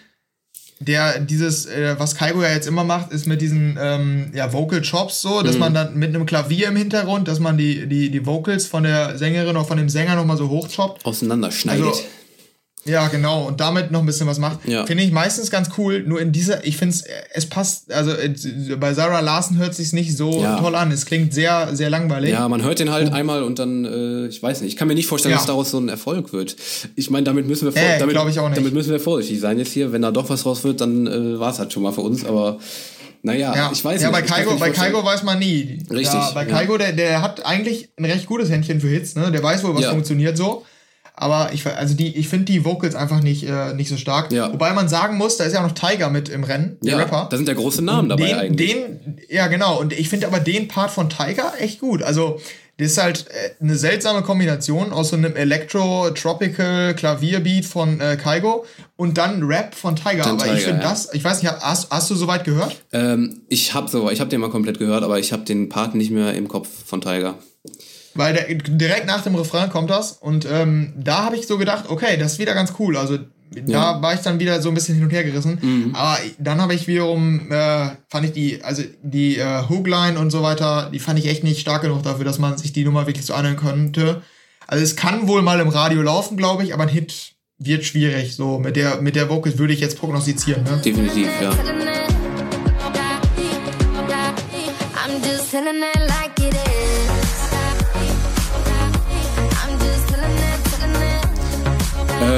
der 0.80 1.20
dieses, 1.20 1.66
äh, 1.66 1.96
was 1.98 2.16
Kaigo 2.16 2.42
ja 2.42 2.50
jetzt 2.50 2.68
immer 2.68 2.84
macht, 2.84 3.12
ist 3.12 3.28
mit 3.28 3.42
diesen 3.42 3.78
ähm, 3.82 4.32
ja, 4.34 4.54
Vocal 4.54 4.82
Chops 4.82 5.22
so, 5.22 5.42
dass 5.42 5.56
mhm. 5.56 5.60
man 5.60 5.74
dann 5.74 5.96
mit 5.98 6.10
einem 6.10 6.26
Klavier 6.26 6.70
im 6.70 6.78
Hintergrund, 6.78 7.28
dass 7.28 7.40
man 7.40 7.58
die, 7.58 7.88
die, 7.88 8.10
die 8.10 8.26
Vocals 8.26 8.66
von 8.66 8.84
der 8.84 9.18
Sängerin 9.18 9.58
oder 9.58 9.66
von 9.66 9.78
dem 9.78 9.90
Sänger 9.90 10.16
nochmal 10.16 10.38
so 10.38 10.50
hochchoppt. 10.50 11.06
Auseinanderschneidet. 11.06 11.86
Also, 11.86 12.02
ja, 12.90 13.08
genau. 13.08 13.48
Und 13.48 13.60
damit 13.60 13.92
noch 13.92 14.00
ein 14.00 14.06
bisschen 14.06 14.28
was 14.28 14.40
macht. 14.40 14.60
Ja. 14.68 14.86
Finde 14.86 15.04
ich 15.04 15.12
meistens 15.12 15.52
ganz 15.52 15.70
cool. 15.78 16.04
Nur 16.06 16.20
in 16.20 16.32
dieser, 16.32 16.66
ich 16.66 16.78
finde 16.78 16.96
es, 16.96 17.04
es 17.34 17.46
passt, 17.46 17.92
also 17.92 18.12
äh, 18.12 18.34
bei 18.80 18.94
Sarah 18.94 19.20
Larsen 19.20 19.58
hört 19.58 19.76
sich 19.76 19.94
nicht 19.94 20.18
so 20.18 20.42
ja. 20.42 20.58
toll 20.58 20.76
an. 20.76 20.92
Es 20.92 21.06
klingt 21.06 21.34
sehr, 21.34 21.76
sehr 21.76 21.90
langweilig. 21.90 22.32
Ja, 22.32 22.48
man 22.50 22.64
hört 22.64 22.80
den 22.80 22.92
halt 22.92 23.10
oh. 23.12 23.16
einmal 23.16 23.44
und 23.44 23.60
dann, 23.60 23.86
äh, 23.86 24.28
ich 24.28 24.42
weiß 24.42 24.62
nicht, 24.62 24.74
ich 24.74 24.78
kann 24.78 24.88
mir 24.88 24.96
nicht 24.96 25.08
vorstellen, 25.08 25.32
ja. 25.32 25.38
dass 25.38 25.48
daraus 25.48 25.72
so 25.72 25.80
ein 25.80 25.90
Erfolg 25.90 26.34
wird. 26.34 26.56
Ich 26.96 27.10
meine, 27.10 27.24
damit 27.24 27.48
müssen 27.48 27.66
wir 27.66 27.72
vor 27.72 27.82
äh, 27.82 28.00
damit, 28.00 28.16
ich 28.16 28.40
auch 28.40 28.50
nicht. 28.50 28.58
damit 28.58 28.74
müssen 28.74 28.92
wir 28.92 29.00
vorsichtig 29.00 29.40
sein 29.40 29.58
jetzt 29.58 29.72
hier. 29.72 29.92
Wenn 29.92 30.02
da 30.02 30.12
doch 30.12 30.30
was 30.30 30.46
raus 30.46 30.64
wird, 30.64 30.82
dann 30.82 31.08
äh, 31.08 31.40
war 31.40 31.52
es 31.52 31.60
halt 31.60 31.72
schon 31.72 31.84
mal 31.84 31.92
für 31.92 32.02
uns, 32.02 32.26
aber. 32.26 32.60
Naja, 33.22 33.54
ja. 33.54 33.70
ich 33.74 33.84
weiß 33.84 34.02
ja, 34.02 34.10
nicht. 34.10 34.18
Ja, 34.18 34.22
bei 34.22 34.22
Kaigo, 34.22 34.56
bei 34.58 34.70
Kaigo 34.70 35.04
weiß 35.04 35.24
man 35.24 35.40
nie. 35.40 35.80
Richtig. 35.90 36.14
Ja, 36.14 36.32
bei 36.34 36.46
Kaigo, 36.46 36.78
der, 36.78 36.94
der 36.94 37.22
hat 37.22 37.46
eigentlich 37.46 37.90
ein 37.98 38.06
recht 38.06 38.28
gutes 38.28 38.50
Händchen 38.50 38.80
für 38.80 38.88
Hits, 38.88 39.16
ne? 39.16 39.30
Der 39.30 39.44
weiß 39.44 39.64
wohl, 39.66 39.76
was 39.76 39.88
funktioniert 39.88 40.38
so. 40.38 40.66
Aber 41.22 41.52
ich, 41.54 41.66
also 41.68 41.96
die, 41.96 42.16
ich 42.16 42.30
finde 42.30 42.46
die 42.46 42.64
Vocals 42.64 42.96
einfach 42.96 43.22
nicht, 43.22 43.44
äh, 43.44 43.74
nicht 43.74 43.90
so 43.90 43.98
stark. 43.98 44.32
Ja. 44.32 44.54
Wobei 44.54 44.72
man 44.72 44.88
sagen 44.88 45.18
muss, 45.18 45.36
da 45.36 45.44
ist 45.44 45.52
ja 45.52 45.60
auch 45.60 45.68
noch 45.68 45.74
Tiger 45.74 46.10
mit 46.10 46.30
im 46.30 46.46
Rennen, 46.46 46.78
der 46.82 46.94
ja, 46.94 46.98
Rapper. 46.98 47.28
Da 47.30 47.36
sind 47.36 47.48
ja 47.50 47.54
große 47.54 47.84
Namen 47.84 48.08
dabei 48.08 48.28
den, 48.28 48.36
eigentlich. 48.36 48.72
Den, 48.72 49.18
ja, 49.28 49.48
genau. 49.48 49.78
Und 49.82 49.92
ich 49.92 50.08
finde 50.08 50.28
aber 50.28 50.40
den 50.40 50.70
Part 50.70 50.92
von 50.92 51.10
Tiger 51.10 51.52
echt 51.60 51.82
gut. 51.82 52.04
Also, 52.04 52.40
das 52.78 52.92
ist 52.92 52.98
halt 52.98 53.26
äh, 53.28 53.62
eine 53.62 53.76
seltsame 53.76 54.22
Kombination 54.22 54.94
aus 54.94 55.10
so 55.10 55.18
einem 55.18 55.36
Electro-Tropical 55.36 56.94
Klavierbeat 56.96 57.66
von 57.66 58.00
äh, 58.00 58.16
Kaigo 58.16 58.66
und 58.96 59.18
dann 59.18 59.44
Rap 59.44 59.76
von 59.76 59.98
Tiger. 59.98 60.24
Dann 60.24 60.36
aber 60.36 60.44
Tiger, 60.46 60.56
ich 60.56 60.64
finde 60.64 60.84
ja. 60.84 60.90
das, 60.90 61.14
ich 61.14 61.22
weiß 61.22 61.44
nicht, 61.44 61.52
hast, 61.52 61.92
hast 61.92 62.10
du 62.10 62.16
soweit 62.16 62.46
gehört? 62.46 62.78
Ähm, 62.94 63.42
ich 63.50 63.74
habe 63.74 63.90
so, 63.90 64.10
ich 64.10 64.22
habe 64.22 64.30
den 64.30 64.40
mal 64.40 64.50
komplett 64.50 64.80
gehört, 64.80 65.04
aber 65.04 65.20
ich 65.20 65.34
habe 65.34 65.44
den 65.44 65.68
Part 65.68 65.96
nicht 65.96 66.12
mehr 66.12 66.34
im 66.34 66.48
Kopf 66.48 66.70
von 66.86 67.02
Tiger. 67.02 67.36
Weil 68.16 68.34
der, 68.34 68.46
direkt 68.54 69.06
nach 69.06 69.22
dem 69.22 69.36
Refrain 69.36 69.70
kommt 69.70 69.90
das 69.90 70.14
und 70.14 70.48
ähm, 70.52 70.94
da 70.98 71.26
habe 71.26 71.36
ich 71.36 71.48
so 71.48 71.58
gedacht, 71.58 71.86
okay, 71.90 72.18
das 72.18 72.34
ist 72.34 72.40
wieder 72.40 72.54
ganz 72.54 72.74
cool. 72.80 72.98
Also 72.98 73.20
da 73.52 73.72
ja. 73.72 74.02
war 74.02 74.14
ich 74.14 74.20
dann 74.22 74.40
wieder 74.40 74.62
so 74.62 74.70
ein 74.70 74.76
bisschen 74.76 74.96
hin 74.96 75.04
und 75.04 75.12
her 75.12 75.24
gerissen. 75.24 75.60
Mhm. 75.62 75.96
Aber 75.96 76.18
dann 76.38 76.62
habe 76.62 76.74
ich 76.74 76.88
wiederum, 76.88 77.52
äh, 77.52 77.90
fand 78.08 78.26
ich 78.26 78.32
die, 78.34 78.64
also 78.64 78.84
die 79.02 79.38
äh, 79.38 79.64
Hookline 79.68 80.20
und 80.20 80.30
so 80.30 80.44
weiter, 80.44 80.90
die 80.94 81.00
fand 81.00 81.20
ich 81.20 81.28
echt 81.28 81.44
nicht 81.44 81.60
stark 81.60 81.82
genug 81.82 82.04
dafür, 82.04 82.26
dass 82.26 82.40
man 82.40 82.58
sich 82.58 82.74
die 82.74 82.84
Nummer 82.84 83.08
wirklich 83.08 83.26
so 83.26 83.34
anhören 83.34 83.58
könnte. 83.58 84.22
Also 84.68 84.84
es 84.84 84.96
kann 84.96 85.28
wohl 85.28 85.42
mal 85.42 85.60
im 85.60 85.70
Radio 85.70 86.02
laufen, 86.02 86.38
glaube 86.38 86.64
ich, 86.64 86.74
aber 86.74 86.84
ein 86.84 86.90
Hit 86.90 87.34
wird 87.58 87.86
schwierig. 87.86 88.36
So 88.36 88.60
mit 88.60 88.76
der, 88.76 89.02
mit 89.02 89.16
der 89.16 89.30
Vocals 89.30 89.58
würde 89.58 89.74
ich 89.74 89.80
jetzt 89.80 89.98
prognostizieren. 89.98 90.64
Ne? 90.64 90.80
Definitiv, 90.84 91.28
ja. 91.42 91.52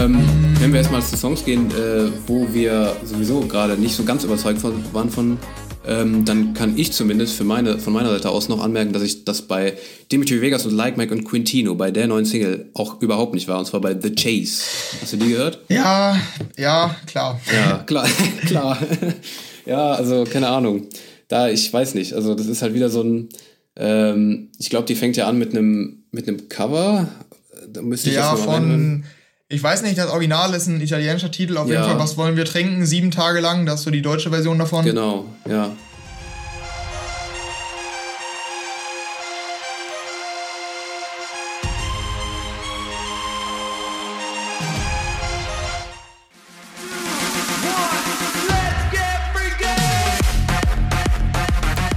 Ähm, 0.02 0.18
wenn 0.60 0.72
wir 0.72 0.80
erstmal 0.80 1.04
zu 1.04 1.16
Songs 1.16 1.46
gehen, 1.46 1.70
äh, 1.72 2.10
wo 2.26 2.52
wir 2.52 2.96
sowieso 3.04 3.42
gerade 3.42 3.78
nicht 3.78 3.96
so 3.96 4.04
ganz 4.04 4.24
überzeugt 4.24 4.58
von, 4.58 4.74
waren 4.94 5.12
von, 5.12 5.38
ähm, 5.86 6.26
dann 6.26 6.56
kann 6.56 6.76
ich 6.76 6.92
zumindest 6.92 7.36
für 7.36 7.44
meine, 7.44 7.78
von 7.78 7.94
meiner 7.94 8.10
Seite 8.10 8.32
aus 8.32 8.50
noch 8.50 8.64
anmerken, 8.64 8.94
dass 8.94 9.04
ich 9.04 9.26
das 9.26 9.44
bei 9.44 9.78
Dimitri 10.12 10.42
Vegas 10.42 10.66
und 10.66 10.74
Like 10.74 10.98
Mike 10.98 11.14
und 11.14 11.24
Quintino 11.24 11.76
bei 11.76 11.92
der 11.92 12.08
neuen 12.08 12.26
Single 12.26 12.72
auch 12.74 13.00
überhaupt 13.00 13.36
nicht 13.36 13.48
war, 13.48 13.60
und 13.60 13.66
zwar 13.66 13.80
bei 13.80 13.96
The 14.00 14.16
Chase. 14.16 14.64
Hast 15.02 15.14
du 15.14 15.18
die 15.18 15.30
gehört? 15.30 15.60
Ja, 15.70 16.20
ja, 16.58 16.96
klar. 17.06 17.40
Ja, 17.54 17.78
klar, 17.84 18.08
klar. 18.48 18.80
ja, 19.68 19.92
also 19.92 20.24
keine 20.24 20.48
Ahnung. 20.48 20.88
Da, 21.28 21.50
ich 21.50 21.72
weiß 21.72 21.94
nicht. 21.94 22.14
Also 22.14 22.34
das 22.34 22.48
ist 22.48 22.64
halt 22.64 22.74
wieder 22.74 22.90
so 22.90 23.04
ein, 23.04 23.30
ähm, 23.76 24.50
ich 24.58 24.72
glaube, 24.72 24.88
die 24.88 24.96
fängt 24.96 25.16
ja 25.16 25.28
an 25.28 25.38
mit 25.38 25.52
einem 25.52 26.06
mit 26.10 26.28
einem 26.28 26.50
Cover. 26.50 27.08
Da 27.72 27.84
müsste 27.84 28.10
ich 28.10 28.16
ja, 28.16 28.32
jetzt 28.32 28.40
mal 28.40 28.46
von, 28.46 28.64
reinhören. 28.64 29.06
Ich 29.52 29.62
weiß 29.62 29.82
nicht, 29.82 29.98
das 29.98 30.10
Original 30.10 30.54
ist 30.54 30.68
ein 30.68 30.80
italienischer 30.80 31.30
Titel, 31.30 31.58
auf 31.58 31.68
jeden 31.68 31.82
Ja. 31.82 31.90
Fall, 31.90 32.00
was 32.00 32.16
wollen 32.16 32.38
wir 32.38 32.46
trinken, 32.46 32.86
sieben 32.86 33.12
Tage 33.12 33.42
lang, 33.42 33.66
das 33.66 33.80
ist 33.82 33.84
so 33.84 33.92
die 33.92 34.02
deutsche 34.02 34.30
Version 34.30 34.58
davon. 34.58 34.86
Genau, 34.86 35.26
ja. 35.48 35.72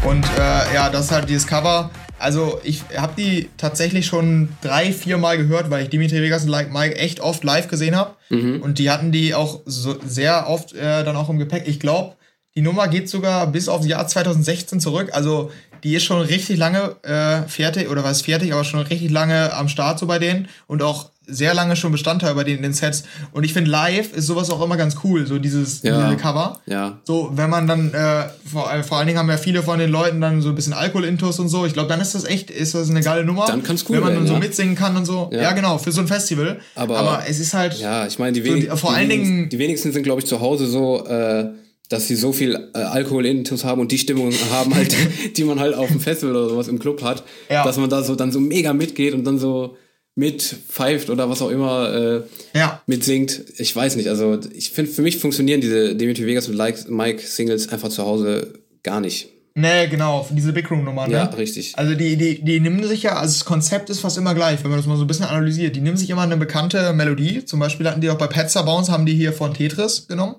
Und 0.04 0.24
äh, 0.38 0.74
ja, 0.74 0.90
das 0.90 1.06
ist 1.06 1.12
halt 1.12 1.28
dieses 1.28 1.46
Cover. 1.46 1.90
Also 2.24 2.58
ich 2.64 2.80
habe 2.96 3.12
die 3.18 3.50
tatsächlich 3.58 4.06
schon 4.06 4.48
drei, 4.62 4.92
vier 4.92 5.18
Mal 5.18 5.36
gehört, 5.36 5.68
weil 5.68 5.82
ich 5.82 5.90
Dimitri 5.90 6.22
Vegas 6.22 6.44
und 6.44 6.48
Like 6.48 6.72
Mike 6.72 6.96
echt 6.96 7.20
oft 7.20 7.44
live 7.44 7.68
gesehen 7.68 7.94
habe. 7.94 8.14
Mhm. 8.30 8.62
Und 8.62 8.78
die 8.78 8.90
hatten 8.90 9.12
die 9.12 9.34
auch 9.34 9.60
so 9.66 9.96
sehr 10.06 10.48
oft 10.48 10.72
äh, 10.72 11.04
dann 11.04 11.16
auch 11.16 11.28
im 11.28 11.38
Gepäck. 11.38 11.64
Ich 11.66 11.80
glaube, 11.80 12.16
die 12.56 12.62
Nummer 12.62 12.88
geht 12.88 13.10
sogar 13.10 13.46
bis 13.48 13.68
aufs 13.68 13.86
Jahr 13.86 14.08
2016 14.08 14.80
zurück. 14.80 15.10
Also 15.12 15.50
die 15.84 15.94
ist 15.94 16.04
schon 16.04 16.20
richtig 16.22 16.56
lange 16.58 16.96
äh, 17.02 17.42
fertig, 17.48 17.88
oder 17.90 18.02
was 18.02 18.22
fertig, 18.22 18.52
aber 18.52 18.64
schon 18.64 18.80
richtig 18.80 19.10
lange 19.10 19.52
am 19.54 19.68
Start 19.68 19.98
so 19.98 20.06
bei 20.06 20.18
denen 20.18 20.48
und 20.66 20.82
auch 20.82 21.10
sehr 21.26 21.54
lange 21.54 21.74
schon 21.74 21.90
Bestandteil 21.90 22.34
bei 22.34 22.44
denen 22.44 22.58
in 22.58 22.62
den 22.64 22.72
Sets. 22.74 23.04
Und 23.32 23.44
ich 23.44 23.54
finde, 23.54 23.70
live 23.70 24.12
ist 24.12 24.26
sowas 24.26 24.50
auch 24.50 24.60
immer 24.62 24.76
ganz 24.76 24.96
cool, 25.04 25.26
so 25.26 25.38
dieses 25.38 25.80
Ja. 25.82 26.14
Cover. 26.16 26.60
Ja. 26.66 26.98
So, 27.04 27.30
wenn 27.32 27.48
man 27.48 27.66
dann, 27.66 27.94
äh, 27.94 28.24
vor, 28.44 28.70
äh, 28.70 28.82
vor 28.82 28.98
allen 28.98 29.06
Dingen 29.06 29.18
haben 29.18 29.30
ja 29.30 29.38
viele 29.38 29.62
von 29.62 29.78
den 29.78 29.88
Leuten 29.90 30.20
dann 30.20 30.42
so 30.42 30.50
ein 30.50 30.54
bisschen 30.54 30.74
Alkoholintus 30.74 31.38
und 31.38 31.48
so. 31.48 31.64
Ich 31.64 31.72
glaube, 31.72 31.88
dann 31.88 32.02
ist 32.02 32.14
das 32.14 32.24
echt, 32.24 32.50
ist 32.50 32.74
das 32.74 32.90
eine 32.90 33.00
geile 33.00 33.24
Nummer. 33.24 33.46
Dann 33.46 33.62
kann's 33.62 33.84
cool 33.88 33.96
Wenn 33.96 34.00
man 34.02 34.12
werden, 34.12 34.18
dann 34.24 34.26
so 34.28 34.34
ja. 34.34 34.38
mitsingen 34.40 34.74
kann 34.74 34.98
und 34.98 35.06
so. 35.06 35.30
Ja. 35.32 35.40
Ja, 35.44 35.52
genau, 35.52 35.78
für 35.78 35.92
so 35.92 36.02
ein 36.02 36.08
Festival. 36.08 36.60
Aber- 36.74 37.22
es 37.26 37.40
ist 37.40 37.54
halt, 37.54 37.78
Ja, 37.80 38.06
ich 38.06 38.18
meine, 38.18 38.32
die, 38.32 38.40
So, 38.40 38.46
wenig, 38.46 38.68
die- 38.70 38.76
vor 38.76 38.90
die, 38.90 38.96
allen 38.98 39.08
wenigsten- 39.08 39.36
Dingen- 39.36 39.48
die 39.48 39.58
wenigsten 39.58 39.92
sind, 39.92 40.02
glaube 40.02 40.20
ich, 40.20 40.26
zu 40.26 40.40
Hause 40.40 40.66
so, 40.66 41.06
äh, 41.06 41.46
dass 41.88 42.08
sie 42.08 42.16
so 42.16 42.32
viel 42.32 42.70
äh, 42.74 42.78
Alkohol 42.78 43.26
intus 43.26 43.64
haben 43.64 43.80
und 43.80 43.92
die 43.92 43.98
Stimmung 43.98 44.32
haben 44.50 44.74
halt, 44.74 44.94
die 45.36 45.44
man 45.44 45.60
halt 45.60 45.74
auf 45.74 45.88
dem 45.88 46.00
Festival 46.00 46.34
oder 46.36 46.48
sowas 46.48 46.68
im 46.68 46.78
Club 46.78 47.02
hat, 47.02 47.24
Ja. 47.50 47.64
dass 47.64 47.76
man 47.76 47.90
da 47.90 48.02
so 48.02 48.14
dann 48.14 48.32
so 48.32 48.40
mega 48.40 48.72
mitgeht 48.72 49.14
und 49.14 49.24
dann 49.24 49.38
so 49.38 49.76
mitpfeift 50.16 51.10
oder 51.10 51.28
was 51.28 51.42
auch 51.42 51.50
immer 51.50 51.92
äh, 51.92 52.22
ja. 52.58 52.80
mitsingt. 52.86 53.44
Ich 53.58 53.74
weiß 53.74 53.96
nicht, 53.96 54.08
also 54.08 54.38
ich 54.54 54.70
finde, 54.70 54.90
für 54.90 55.02
mich 55.02 55.18
funktionieren 55.18 55.60
diese 55.60 55.94
Dimitri 55.96 56.26
Vegas 56.26 56.48
und 56.48 56.56
Mike 56.88 57.20
Singles 57.20 57.68
einfach 57.68 57.88
zu 57.88 58.04
Hause 58.04 58.54
gar 58.82 59.00
nicht. 59.00 59.28
Nee, 59.56 59.86
genau, 59.86 60.26
diese 60.32 60.52
Big 60.52 60.68
Room-Nummer, 60.68 61.06
ne? 61.06 61.12
Ja, 61.14 61.24
richtig. 61.26 61.74
Also 61.76 61.94
die, 61.94 62.16
die, 62.16 62.44
die 62.44 62.58
nehmen 62.58 62.82
sich 62.88 63.04
ja, 63.04 63.16
also 63.16 63.34
das 63.34 63.44
Konzept 63.44 63.88
ist 63.88 64.00
fast 64.00 64.18
immer 64.18 64.34
gleich, 64.34 64.62
wenn 64.64 64.70
man 64.70 64.80
das 64.80 64.86
mal 64.88 64.96
so 64.96 65.04
ein 65.04 65.06
bisschen 65.06 65.26
analysiert. 65.26 65.76
Die 65.76 65.80
nehmen 65.80 65.96
sich 65.96 66.10
immer 66.10 66.22
eine 66.22 66.36
bekannte 66.36 66.92
Melodie. 66.92 67.44
Zum 67.44 67.60
Beispiel 67.60 67.88
hatten 67.88 68.00
die 68.00 68.10
auch 68.10 68.18
bei 68.18 68.26
Pizza 68.26 68.64
Bounce, 68.64 68.90
haben 68.90 69.06
die 69.06 69.14
hier 69.14 69.32
von 69.32 69.54
Tetris 69.54 70.08
genommen. 70.08 70.36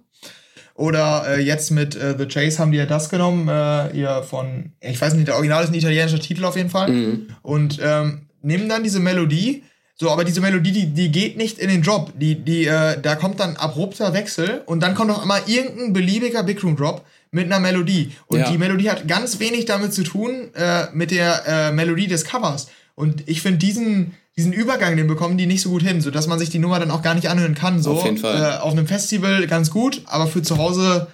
Oder 0.75 1.25
äh, 1.37 1.41
jetzt 1.41 1.71
mit 1.71 1.95
äh, 1.95 2.15
The 2.17 2.25
Chase 2.25 2.59
haben 2.59 2.71
die 2.71 2.77
ja 2.77 2.85
das 2.85 3.09
genommen, 3.09 3.47
äh, 3.47 3.93
hier 3.93 4.23
von, 4.23 4.73
ich 4.81 4.99
weiß 4.99 5.13
nicht, 5.13 5.27
der 5.27 5.35
Original 5.35 5.63
ist 5.63 5.69
ein 5.69 5.75
italienischer 5.75 6.19
Titel 6.19 6.43
auf 6.43 6.57
jeden 6.57 6.69
Fall. 6.69 6.91
Mhm. 6.91 7.27
Und 7.41 7.79
ähm, 7.81 8.27
nehmen 8.41 8.67
dann 8.67 8.83
diese 8.83 8.99
Melodie, 8.99 9.63
so, 9.97 10.11
aber 10.11 10.25
diese 10.25 10.41
Melodie, 10.41 10.73
die, 10.73 10.87
die 10.87 11.09
geht 11.09 11.37
nicht 11.37 11.57
in 11.59 11.69
den 11.69 11.81
Drop. 11.81 12.11
Die, 12.19 12.35
die, 12.35 12.65
äh, 12.65 12.99
da 13.01 13.15
kommt 13.15 13.39
dann 13.39 13.55
abrupter 13.55 14.13
Wechsel 14.13 14.61
und 14.65 14.81
dann 14.83 14.93
kommt 14.95 15.07
noch 15.07 15.23
immer 15.23 15.47
irgendein 15.47 15.93
beliebiger 15.93 16.43
Big 16.43 16.61
Room 16.61 16.75
Drop 16.75 17.05
mit 17.31 17.45
einer 17.45 17.61
Melodie. 17.61 18.11
Und 18.27 18.39
Ja. 18.39 18.51
die 18.51 18.57
Melodie 18.57 18.89
hat 18.89 19.07
ganz 19.07 19.39
wenig 19.39 19.63
damit 19.63 19.93
zu 19.93 20.03
tun, 20.03 20.49
äh, 20.55 20.87
mit 20.91 21.11
der 21.11 21.43
äh, 21.47 21.71
Melodie 21.71 22.07
des 22.07 22.25
Covers. 22.25 22.67
Und 22.95 23.23
ich 23.29 23.41
finde 23.41 23.59
diesen, 23.59 24.13
diesen 24.37 24.51
Übergang, 24.53 24.97
den 24.97 25.07
bekommen 25.07 25.37
die 25.37 25.45
nicht 25.45 25.61
so 25.61 25.69
gut 25.69 25.83
hin, 25.83 26.01
sodass 26.01 26.27
man 26.27 26.39
sich 26.39 26.49
die 26.49 26.59
Nummer 26.59 26.79
dann 26.79 26.91
auch 26.91 27.01
gar 27.01 27.15
nicht 27.15 27.29
anhören 27.29 27.55
kann. 27.55 27.81
So. 27.81 27.91
Auf 27.91 28.05
jeden 28.05 28.17
Fall. 28.17 28.41
Äh, 28.41 28.57
auf 28.57 28.73
einem 28.73 28.87
Festival 28.87 29.47
ganz 29.47 29.69
gut, 29.69 30.01
aber 30.05 30.27
für 30.27 30.41
zu 30.41 30.57
Hause 30.57 31.07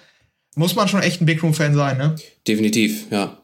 muss 0.56 0.74
man 0.74 0.88
schon 0.88 1.02
echt 1.02 1.20
ein 1.20 1.26
Big 1.26 1.42
Room-Fan 1.42 1.74
sein, 1.74 1.98
ne? 1.98 2.16
Definitiv, 2.46 3.06
ja. 3.10 3.38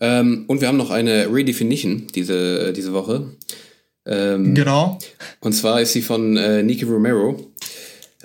Ähm, 0.00 0.44
und 0.46 0.60
wir 0.60 0.68
haben 0.68 0.76
noch 0.76 0.90
eine 0.90 1.26
Redefinition 1.32 2.06
diese, 2.14 2.72
diese 2.72 2.92
Woche. 2.92 3.36
Ähm, 4.06 4.54
Genau. 4.54 4.98
Und 5.40 5.52
zwar 5.52 5.80
ist 5.80 5.92
sie 5.92 6.02
von 6.02 6.36
äh, 6.36 6.62
Nicky 6.62 6.84
Romero. 6.84 7.52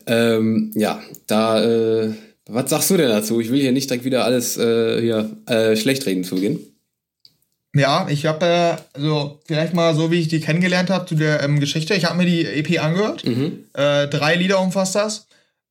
Ähm, 0.08 0.72
ja, 0.76 1.02
da, 1.28 1.64
äh, 1.64 2.14
was 2.48 2.70
sagst 2.70 2.90
du 2.92 2.98
denn 2.98 3.10
dazu? 3.10 3.42
Ich 3.42 3.52
will 3.52 3.60
hier 3.60 3.72
nicht 3.72 3.90
direkt 3.90 4.06
wieder 4.06 4.24
alles 4.24 4.58
äh, 4.58 5.02
hier 5.02 5.38
äh, 5.48 5.76
schlecht 5.76 6.06
reden 6.06 6.24
zugehen. 6.24 6.60
Ja, 7.76 8.08
ich 8.10 8.26
habe 8.26 8.46
äh, 8.46 8.76
also 8.94 9.40
vielleicht 9.46 9.74
mal 9.74 9.94
so, 9.96 10.10
wie 10.10 10.22
ich 10.22 10.30
die 10.30 10.40
kennengelernt 10.40 10.90
habe 10.90 11.06
zu 11.06 11.16
der 11.16 11.44
ähm, 11.44 11.60
Geschichte. 11.60 11.94
Ich 11.94 12.06
habe 12.06 12.18
mir 12.18 12.26
die 12.26 12.46
EP 12.46 12.82
angehört. 12.82 13.26
Mhm. 13.26 13.66
Äh, 13.74 14.08
drei 14.08 14.36
Lieder 14.36 14.62
umfasst 14.62 14.96
das. 14.96 15.28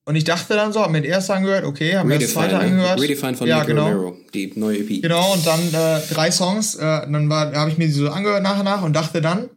Und 0.07 0.17
ich 0.17 0.25
dachte 0.25 0.55
dann 0.55 0.71
so, 0.73 0.83
habe 0.83 0.93
mir 0.93 1.01
das 1.01 1.09
erste 1.09 1.35
angehört, 1.35 1.65
okay, 1.65 1.97
habe 1.97 2.07
mir 2.07 2.19
das 2.19 2.35
zweite 2.35 2.57
ne? 2.57 2.61
angehört. 2.61 3.01
Redefine 3.01 3.35
von 3.35 3.47
ja, 3.47 3.61
Nicky 3.61 3.69
genau. 3.69 3.87
Romero, 3.87 4.17
die 4.35 4.53
neue 4.55 4.81
EP. 4.81 5.01
Genau, 5.01 5.33
und 5.33 5.47
dann 5.47 5.61
äh, 5.69 6.01
drei 6.13 6.31
Songs. 6.31 6.75
Äh, 6.75 6.81
dann 6.81 7.33
habe 7.33 7.71
ich 7.71 7.79
mir 7.79 7.87
die 7.87 7.93
so 7.93 8.11
angehört 8.11 8.43
nach 8.43 8.59
und 8.59 8.67
nach 8.67 8.83
und 8.83 8.93
dachte 8.93 9.23
dann, 9.23 9.49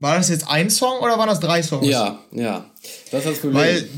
war 0.00 0.16
das 0.16 0.28
jetzt 0.28 0.46
ein 0.46 0.68
Song 0.68 0.98
oder 1.00 1.16
waren 1.16 1.28
das 1.28 1.40
drei 1.40 1.62
Songs? 1.62 1.88
Ja, 1.88 2.18
ja. 2.32 2.66
Das 3.10 3.20
ist 3.20 3.30
das 3.30 3.38
Problem. 3.38 3.62
Weil, 3.62 3.88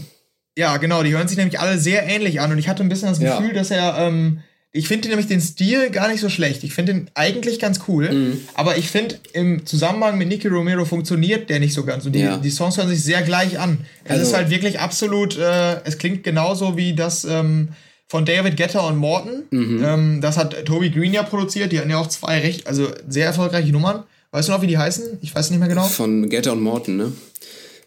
ja, 0.56 0.76
genau, 0.76 1.02
die 1.02 1.12
hören 1.12 1.26
sich 1.26 1.36
nämlich 1.36 1.58
alle 1.58 1.76
sehr 1.78 2.06
ähnlich 2.06 2.40
an 2.40 2.52
und 2.52 2.58
ich 2.58 2.68
hatte 2.68 2.84
ein 2.84 2.88
bisschen 2.88 3.08
das 3.08 3.18
Ja. 3.18 3.38
Gefühl, 3.38 3.52
dass 3.52 3.72
er, 3.72 3.98
ähm, 3.98 4.42
ich 4.76 4.88
finde 4.88 5.08
nämlich 5.08 5.26
den 5.26 5.40
Stil 5.40 5.90
gar 5.90 6.08
nicht 6.08 6.20
so 6.20 6.28
schlecht. 6.28 6.62
Ich 6.64 6.74
finde 6.74 6.94
den 6.94 7.10
eigentlich 7.14 7.58
ganz 7.58 7.80
cool, 7.88 8.10
Mhm. 8.12 8.40
aber 8.54 8.76
ich 8.76 8.88
finde, 8.90 9.16
im 9.32 9.64
Zusammenhang 9.66 10.18
mit 10.18 10.28
Nicky 10.28 10.48
Romero 10.48 10.84
funktioniert 10.84 11.48
der 11.50 11.60
nicht 11.60 11.74
so 11.74 11.84
ganz 11.84 12.04
und 12.06 12.12
die, 12.12 12.20
Ja. 12.20 12.36
die 12.36 12.50
Songs 12.50 12.76
hören 12.76 12.88
sich 12.88 13.02
sehr 13.02 13.22
gleich 13.22 13.58
an. 13.58 13.78
Es 14.04 14.10
Also- 14.12 14.22
ist 14.22 14.34
halt 14.34 14.50
wirklich 14.50 14.78
absolut, 14.80 15.36
äh, 15.38 15.80
es 15.84 15.98
klingt 15.98 16.22
genauso 16.24 16.76
wie 16.76 16.94
das 16.94 17.24
ähm, 17.24 17.68
von 18.08 18.24
David 18.24 18.56
Guetta 18.56 18.80
und 18.80 18.96
Morton. 18.96 19.42
Mhm. 19.50 19.84
Ähm, 19.84 20.20
das 20.20 20.36
hat 20.36 20.64
Toby 20.64 20.90
Green 20.90 21.12
ja 21.12 21.22
produziert, 21.24 21.72
die 21.72 21.78
hatten 21.78 21.90
ja 21.90 21.98
auch 21.98 22.06
zwei 22.08 22.38
recht, 22.40 22.66
also 22.66 22.88
sehr 23.08 23.26
erfolgreiche 23.26 23.72
Nummern. 23.72 24.04
Weißt 24.30 24.48
du 24.48 24.52
noch, 24.52 24.62
wie 24.62 24.66
die 24.66 24.78
heißen? 24.78 25.18
Ich 25.22 25.34
weiß 25.34 25.50
nicht 25.50 25.58
mehr 25.58 25.68
genau. 25.68 25.84
von 25.84 26.28
Getter 26.28 26.52
und 26.52 26.60
Morton, 26.60 26.96
ne? 26.96 27.12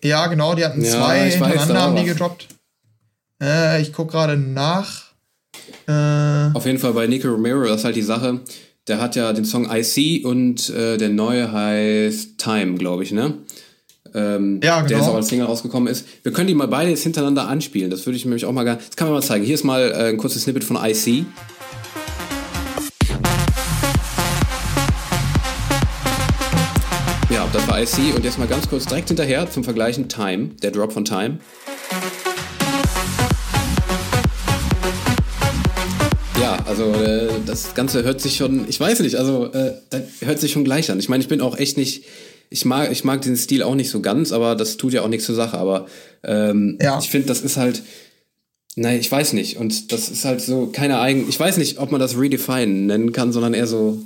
Ja, 0.03 0.27
genau, 0.27 0.55
die 0.55 0.65
hatten 0.65 0.83
Ja, 0.83 0.91
zwei 0.91 1.29
hintereinander, 1.29 1.81
haben 1.81 1.95
die 1.97 2.05
gedroppt. 2.05 2.47
Äh, 3.41 3.81
ich 3.81 3.93
guck 3.93 4.11
gerade 4.11 4.35
nach. 4.37 5.08
Äh, 5.87 6.55
Auf 6.55 6.65
jeden 6.65 6.77
Fall 6.79 6.93
bei 6.93 7.07
Nicky 7.07 7.27
Romero, 7.27 7.63
das 7.65 7.77
ist 7.77 7.85
halt 7.85 7.95
die 7.95 8.01
Sache. 8.01 8.41
Der 8.87 8.99
hat 9.01 9.15
ja 9.15 9.33
den 9.33 9.45
Song 9.45 9.69
I 9.71 9.83
See 9.83 10.23
und 10.23 10.69
äh, 10.71 10.97
der 10.97 11.09
neue 11.09 11.51
heißt 11.51 12.37
Time, 12.37 12.75
glaube 12.75 13.03
ich, 13.03 13.11
ne? 13.11 13.35
Ähm, 14.15 14.59
Ja, 14.63 14.79
Der 14.81 14.87
genau. 14.87 14.99
jetzt 14.99 15.09
auch 15.09 15.15
als 15.15 15.27
Single 15.27 15.45
rausgekommen 15.45 15.87
ist. 15.91 16.05
Wir 16.23 16.31
können 16.33 16.47
die 16.47 16.55
mal 16.55 16.67
beide 16.67 16.89
jetzt 16.89 17.03
hintereinander 17.03 17.47
anspielen. 17.47 17.91
Das 17.91 18.05
würde 18.07 18.17
ich 18.17 18.25
nämlich 18.25 18.45
auch 18.45 18.51
mal 18.51 18.63
gerne. 18.63 18.79
Das 18.85 18.95
kann 18.95 19.07
man 19.07 19.15
mal 19.15 19.21
zeigen. 19.21 19.45
Hier 19.45 19.53
ist 19.55 19.63
mal 19.63 19.91
äh, 19.91 20.09
ein 20.09 20.17
kurzes 20.17 20.43
Snippet 20.43 20.63
von 20.63 20.77
I 20.83 20.93
See. 20.95 21.25
Ja, 27.29 27.47
das 27.53 27.67
war 27.67 27.81
I 27.81 27.85
See. 27.85 28.11
Und 28.15 28.25
jetzt 28.25 28.39
mal 28.39 28.47
ganz 28.47 28.67
kurz 28.67 28.85
direkt 28.85 29.09
hinterher 29.09 29.49
zum 29.49 29.63
Vergleichen 29.63 30.09
Time, 30.09 30.49
der 30.61 30.71
Drop 30.71 30.91
von 30.91 31.05
Time. 31.05 31.37
Also 36.69 36.93
äh, 36.93 37.27
das 37.45 37.73
Ganze 37.73 38.03
hört 38.03 38.21
sich 38.21 38.37
schon, 38.37 38.65
ich 38.69 38.79
weiß 38.79 38.99
nicht, 39.01 39.15
also 39.15 39.51
äh, 39.51 39.73
hört 40.21 40.39
sich 40.39 40.51
schon 40.51 40.63
gleich 40.63 40.91
an. 40.91 40.99
Ich 40.99 41.09
meine, 41.09 41.21
ich 41.21 41.27
bin 41.27 41.41
auch 41.41 41.57
echt 41.57 41.77
nicht, 41.77 42.05
ich 42.49 42.63
mag, 42.65 42.91
ich 42.91 43.03
mag 43.03 43.21
den 43.21 43.35
Stil 43.35 43.63
auch 43.63 43.75
nicht 43.75 43.89
so 43.89 43.99
ganz, 44.01 44.31
aber 44.31 44.55
das 44.55 44.77
tut 44.77 44.93
ja 44.93 45.01
auch 45.01 45.07
nichts 45.07 45.25
zur 45.25 45.35
Sache. 45.35 45.57
Aber 45.57 45.87
ähm, 46.23 46.77
Ja. 46.81 46.99
ich 46.99 47.09
finde, 47.09 47.27
das 47.27 47.41
ist 47.41 47.57
halt, 47.57 47.81
nein, 48.75 48.99
ich 48.99 49.11
weiß 49.11 49.33
nicht. 49.33 49.57
Und 49.57 49.91
das 49.91 50.09
ist 50.09 50.25
halt 50.25 50.41
so 50.41 50.67
keine 50.67 50.99
eigen, 50.99 51.27
ich 51.27 51.39
weiß 51.39 51.57
nicht, 51.57 51.79
ob 51.79 51.91
man 51.91 51.99
das 51.99 52.17
Redefine 52.17 52.67
nennen 52.67 53.11
kann, 53.11 53.33
sondern 53.33 53.53
eher 53.53 53.67
so 53.67 54.01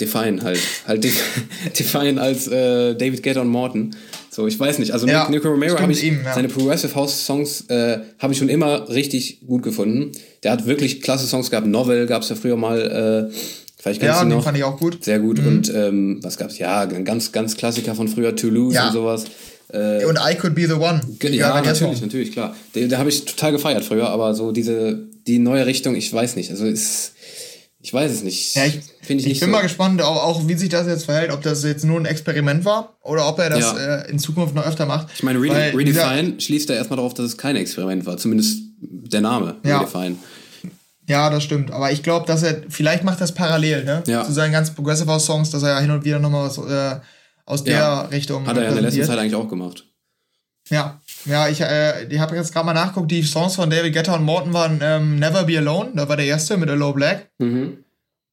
Define 0.00 0.42
halt. 0.42 0.60
Halt 0.86 1.04
def 1.04 1.22
Define 1.78 2.20
als 2.20 2.48
äh, 2.48 2.94
David 2.94 3.22
Guetta 3.22 3.40
und 3.42 3.48
Morton. 3.48 3.94
So, 4.32 4.46
ich 4.46 4.58
weiß 4.60 4.78
nicht. 4.78 4.92
Also 4.92 5.08
Ja, 5.08 5.28
Nico 5.28 5.48
Romero 5.48 5.78
habe 5.78 5.90
ich, 5.90 6.04
ihm, 6.04 6.20
ja. 6.24 6.34
seine 6.34 6.46
Progressive 6.48 6.94
House 6.94 7.26
Songs 7.26 7.62
äh, 7.68 7.98
habe 8.20 8.32
ich 8.32 8.38
schon 8.38 8.48
immer 8.48 8.88
richtig 8.88 9.40
gut 9.46 9.62
gefunden. 9.64 10.12
Der 10.44 10.52
hat 10.52 10.66
wirklich 10.66 11.02
klasse 11.02 11.26
Songs 11.26 11.50
gehabt. 11.50 11.66
Novel 11.66 12.06
gab 12.06 12.22
es 12.22 12.28
ja 12.28 12.36
früher 12.36 12.56
mal, 12.56 13.28
äh, 13.30 13.34
vielleicht 13.76 14.00
kennst 14.00 14.16
ja, 14.18 14.22
du 14.22 14.28
den 14.28 14.36
noch. 14.38 14.44
fand 14.44 14.56
ich 14.56 14.62
auch 14.64 14.78
gut. 14.78 15.02
Sehr 15.04 15.18
gut. 15.18 15.40
Und 15.40 15.72
ähm, 15.74 16.20
was 16.22 16.36
gab's? 16.36 16.58
Ja, 16.58 16.84
ganz, 16.84 17.32
ganz 17.32 17.56
Klassiker 17.56 17.94
von 17.96 18.06
früher, 18.06 18.36
Toulouse 18.36 18.74
Ja. 18.74 18.86
und 18.86 18.92
sowas. 18.92 19.24
Äh, 19.72 20.04
Und 20.04 20.16
I 20.18 20.34
Could 20.36 20.54
Be 20.54 20.66
the 20.66 20.74
One. 20.74 21.00
ja, 21.22 21.60
der 21.60 21.72
natürlich, 21.72 22.00
natürlich, 22.00 22.32
klar. 22.32 22.54
Den 22.74 22.96
habe 22.96 23.08
ich 23.08 23.24
total 23.24 23.52
gefeiert 23.52 23.84
früher, 23.84 24.08
aber 24.10 24.34
so 24.34 24.52
diese, 24.52 24.98
die 25.26 25.38
neue 25.40 25.66
Richtung, 25.66 25.94
ich 25.96 26.12
weiß 26.12 26.36
nicht. 26.36 26.50
Also 26.50 26.66
ist, 26.66 27.12
ich 27.82 27.92
weiß 27.94 28.10
es 28.12 28.22
nicht. 28.22 28.54
Ja, 28.56 28.64
ich, 28.66 28.72
Finde 28.74 29.20
ich, 29.20 29.20
ich 29.20 29.26
nicht 29.26 29.40
bin 29.40 29.48
so. 29.48 29.56
mal 29.56 29.62
gespannt, 29.62 30.02
auch, 30.02 30.22
auch 30.22 30.46
wie 30.48 30.54
sich 30.54 30.68
das 30.68 30.86
jetzt 30.86 31.04
verhält, 31.06 31.30
ob 31.32 31.42
das 31.42 31.62
jetzt 31.64 31.84
nur 31.84 31.98
ein 31.98 32.04
Experiment 32.04 32.64
war 32.64 32.96
oder 33.02 33.26
ob 33.28 33.38
er 33.38 33.50
das 33.50 33.60
Ja. 33.60 33.96
äh, 34.02 34.10
in 34.10 34.18
Zukunft 34.18 34.54
noch 34.54 34.66
öfter 34.66 34.86
macht. 34.86 35.08
Ich 35.14 35.22
meine, 35.22 35.40
Rede 35.40 35.54
Weil 35.54 35.84
dieser- 35.84 36.10
Redefine 36.10 36.40
schließt 36.40 36.68
da 36.68 36.74
erstmal 36.74 36.98
darauf, 36.98 37.14
dass 37.14 37.26
es 37.26 37.36
kein 37.38 37.56
Experiment 37.56 38.04
war. 38.06 38.16
Zumindest 38.18 38.58
der 38.80 39.20
Name, 39.22 39.56
Ja. 39.64 39.78
Redefine. 39.80 40.16
Ja, 41.08 41.28
das 41.30 41.42
stimmt. 41.42 41.70
Aber 41.72 41.90
ich 41.90 42.02
glaube, 42.04 42.26
dass 42.26 42.42
er, 42.44 42.62
vielleicht 42.68 43.02
macht 43.02 43.20
das 43.20 43.32
parallel, 43.32 43.84
ne? 43.84 44.02
Ja. 44.06 44.24
Zu 44.24 44.32
seinen 44.32 44.52
ganzen 44.52 44.74
Progressive 44.76 45.10
House 45.10 45.26
Songs, 45.26 45.50
dass 45.50 45.62
er 45.64 45.70
ja 45.70 45.80
hin 45.80 45.90
und 45.90 46.04
wieder 46.04 46.20
nochmal 46.20 46.46
was 46.46 46.58
äh, 46.58 47.00
aus 47.46 47.64
der. 47.64 48.08
Richtung 48.12 48.46
Hat 48.46 48.56
er 48.56 48.62
ja 48.64 48.68
in 48.68 48.74
der 48.76 48.84
letzten. 48.84 49.04
Zeit 49.04 49.18
eigentlich 49.18 49.34
auch 49.34 49.48
gemacht. 49.48 49.86
Ja, 50.70 51.00
ja, 51.26 51.48
ich, 51.48 51.60
äh, 51.60 52.04
ich 52.04 52.18
habe 52.18 52.36
jetzt 52.36 52.52
gerade 52.52 52.66
mal 52.66 52.72
nachguckt, 52.72 53.10
die 53.10 53.22
Songs 53.22 53.56
von 53.56 53.68
David 53.70 53.92
Guetta 53.92 54.14
und 54.14 54.24
Morton 54.24 54.52
waren 54.52 54.80
ähm, 54.82 55.18
Never 55.18 55.44
Be 55.44 55.58
Alone, 55.58 55.90
da 55.94 56.08
war 56.08 56.16
der 56.16 56.26
erste 56.26 56.56
mit 56.56 56.68
Low 56.70 56.92
Black. 56.92 57.28
Mhm. 57.38 57.78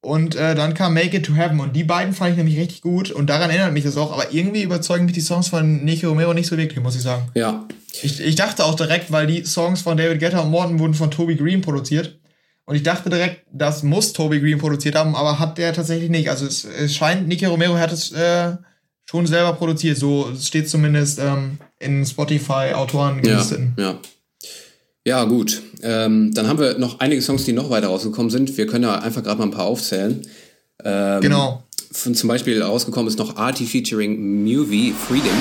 Und 0.00 0.36
äh, 0.36 0.54
dann 0.54 0.74
kam 0.74 0.94
Make 0.94 1.16
It 1.16 1.26
to 1.26 1.34
Heaven 1.34 1.58
und 1.58 1.74
die 1.74 1.82
beiden 1.82 2.14
fand 2.14 2.30
ich 2.30 2.36
nämlich 2.36 2.56
richtig 2.56 2.82
gut 2.82 3.10
und 3.10 3.28
daran 3.28 3.50
erinnert 3.50 3.72
mich 3.72 3.82
das 3.82 3.96
auch, 3.96 4.12
aber 4.12 4.32
irgendwie 4.32 4.62
überzeugen 4.62 5.06
mich 5.06 5.14
die 5.14 5.20
Songs 5.20 5.48
von 5.48 5.84
Nicky 5.84 6.06
Romero 6.06 6.32
nicht 6.32 6.46
so 6.46 6.56
wirklich, 6.56 6.80
muss 6.80 6.94
ich 6.94 7.02
sagen. 7.02 7.28
Ja. 7.34 7.66
Ich, 8.02 8.20
ich 8.20 8.36
dachte 8.36 8.64
auch 8.64 8.76
direkt, 8.76 9.10
weil 9.10 9.26
die 9.26 9.44
Songs 9.44 9.82
von 9.82 9.96
David 9.96 10.20
Guetta 10.20 10.40
und 10.40 10.52
Morton 10.52 10.78
wurden 10.78 10.94
von 10.94 11.10
Toby 11.10 11.34
Green 11.34 11.62
produziert. 11.62 12.20
Und 12.64 12.76
ich 12.76 12.84
dachte 12.84 13.10
direkt, 13.10 13.46
das 13.50 13.82
muss 13.82 14.12
Toby 14.12 14.40
Green 14.40 14.58
produziert 14.58 14.94
haben, 14.94 15.16
aber 15.16 15.40
hat 15.40 15.58
der 15.58 15.72
tatsächlich 15.72 16.10
nicht. 16.10 16.30
Also 16.30 16.46
es, 16.46 16.64
es 16.64 16.94
scheint, 16.94 17.26
Nicky 17.26 17.46
Romero 17.46 17.76
hat 17.76 17.90
es 17.90 18.12
äh, 18.12 18.56
schon 19.08 19.26
selber 19.26 19.52
produziert. 19.54 19.96
So 19.98 20.28
steht 20.38 20.68
zumindest 20.68 21.18
ähm, 21.18 21.58
in 21.78 22.04
Spotify-Autoren 22.04 23.16
Ja, 23.16 23.20
gelisteten. 23.22 23.74
ja. 23.78 23.98
Ja, 25.06 25.24
gut. 25.24 25.62
Ähm, 25.82 26.34
dann 26.34 26.48
haben 26.48 26.58
wir 26.58 26.76
noch 26.78 27.00
einige 27.00 27.22
Songs, 27.22 27.44
die 27.44 27.52
noch 27.54 27.70
weiter 27.70 27.86
rausgekommen 27.86 28.30
sind. 28.30 28.54
Wir 28.58 28.66
können 28.66 28.84
ja 28.84 28.96
einfach 28.98 29.22
gerade 29.22 29.38
mal 29.38 29.44
ein 29.46 29.50
paar 29.50 29.64
aufzählen. 29.64 30.26
Ähm, 30.84 31.20
Genau. 31.22 31.62
Von, 31.90 32.14
zum 32.14 32.28
Beispiel 32.28 32.62
rausgekommen 32.62 33.08
ist 33.08 33.18
noch 33.18 33.36
Artie 33.36 33.64
featuring 33.64 34.44
Movie 34.44 34.92
Freedom. 34.92 35.32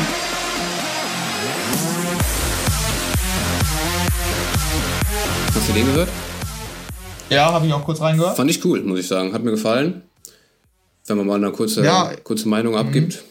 Hast 5.53 5.69
du 5.69 5.73
den 5.73 5.85
gehört? 5.85 6.09
Ja, 7.29 7.51
habe 7.51 7.65
ich 7.67 7.73
auch 7.73 7.83
kurz 7.83 7.99
reingehört. 7.99 8.37
Fand 8.37 8.49
ich 8.49 8.63
cool, 8.63 8.81
muss 8.83 8.99
ich 8.99 9.07
sagen. 9.07 9.33
Hat 9.33 9.43
mir 9.43 9.51
gefallen. 9.51 10.03
Wenn 11.07 11.17
man 11.17 11.27
mal 11.27 11.35
eine 11.35 11.51
kurze, 11.51 11.83
Ja. 11.83 12.11
kurze 12.23 12.47
Meinung 12.47 12.75
abgibt. 12.75 13.23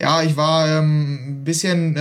Ja, 0.00 0.22
ich 0.22 0.36
war 0.36 0.68
ähm, 0.68 1.40
ein 1.40 1.44
bisschen, 1.44 1.96
äh, 1.96 2.00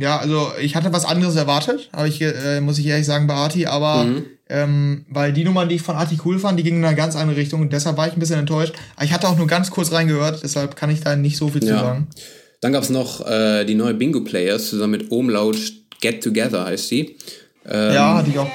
ja, 0.00 0.18
also 0.18 0.48
ich 0.60 0.74
hatte 0.74 0.92
was 0.92 1.04
anderes 1.04 1.36
erwartet, 1.36 1.88
aber 1.92 2.08
ich, 2.08 2.20
äh, 2.20 2.60
muss 2.60 2.78
ich 2.78 2.86
ehrlich 2.86 3.06
sagen, 3.06 3.26
bei 3.28 3.34
Arti, 3.34 3.66
aber 3.66 4.04
Mhm. 4.04 4.24
ähm, 4.48 5.06
weil 5.08 5.32
die 5.32 5.44
Nummern, 5.44 5.68
die 5.68 5.76
ich 5.76 5.82
von 5.82 5.94
Arti 5.94 6.18
cool 6.24 6.40
fand, 6.40 6.58
die 6.58 6.64
gingen 6.64 6.78
in 6.80 6.84
eine 6.84 6.96
ganz 6.96 7.14
andere 7.14 7.36
Richtung 7.36 7.60
und 7.60 7.72
deshalb 7.72 7.96
war 7.96 8.08
ich 8.08 8.14
ein 8.14 8.18
bisschen 8.20 8.40
enttäuscht. 8.40 8.74
Aber 8.96 9.04
ich 9.04 9.12
hatte 9.12 9.28
auch 9.28 9.36
nur 9.36 9.46
ganz 9.46 9.70
kurz 9.70 9.92
reingehört, 9.92 10.42
deshalb 10.42 10.74
kann 10.74 10.90
ich 10.90 11.02
da 11.02 11.14
nicht 11.14 11.36
so 11.36 11.46
viel 11.48 11.62
zu 11.62 11.68
Ja. 11.68 11.78
sagen. 11.80 12.08
Dann 12.62 12.72
gab 12.72 12.82
es 12.82 12.90
noch 12.90 13.24
äh, 13.26 13.64
die 13.64 13.74
neue 13.76 13.94
Bingo 13.94 14.22
Players 14.22 14.68
zusammen 14.68 14.90
mit 14.92 15.10
Umlaut 15.12 15.56
Get 16.00 16.24
Together 16.24 16.64
heißt 16.64 16.90
die. 16.90 17.16
Ähm, 17.64 17.94
ja, 17.94 18.16
hatte 18.16 18.30
ich 18.30 18.38
auch. 18.38 18.48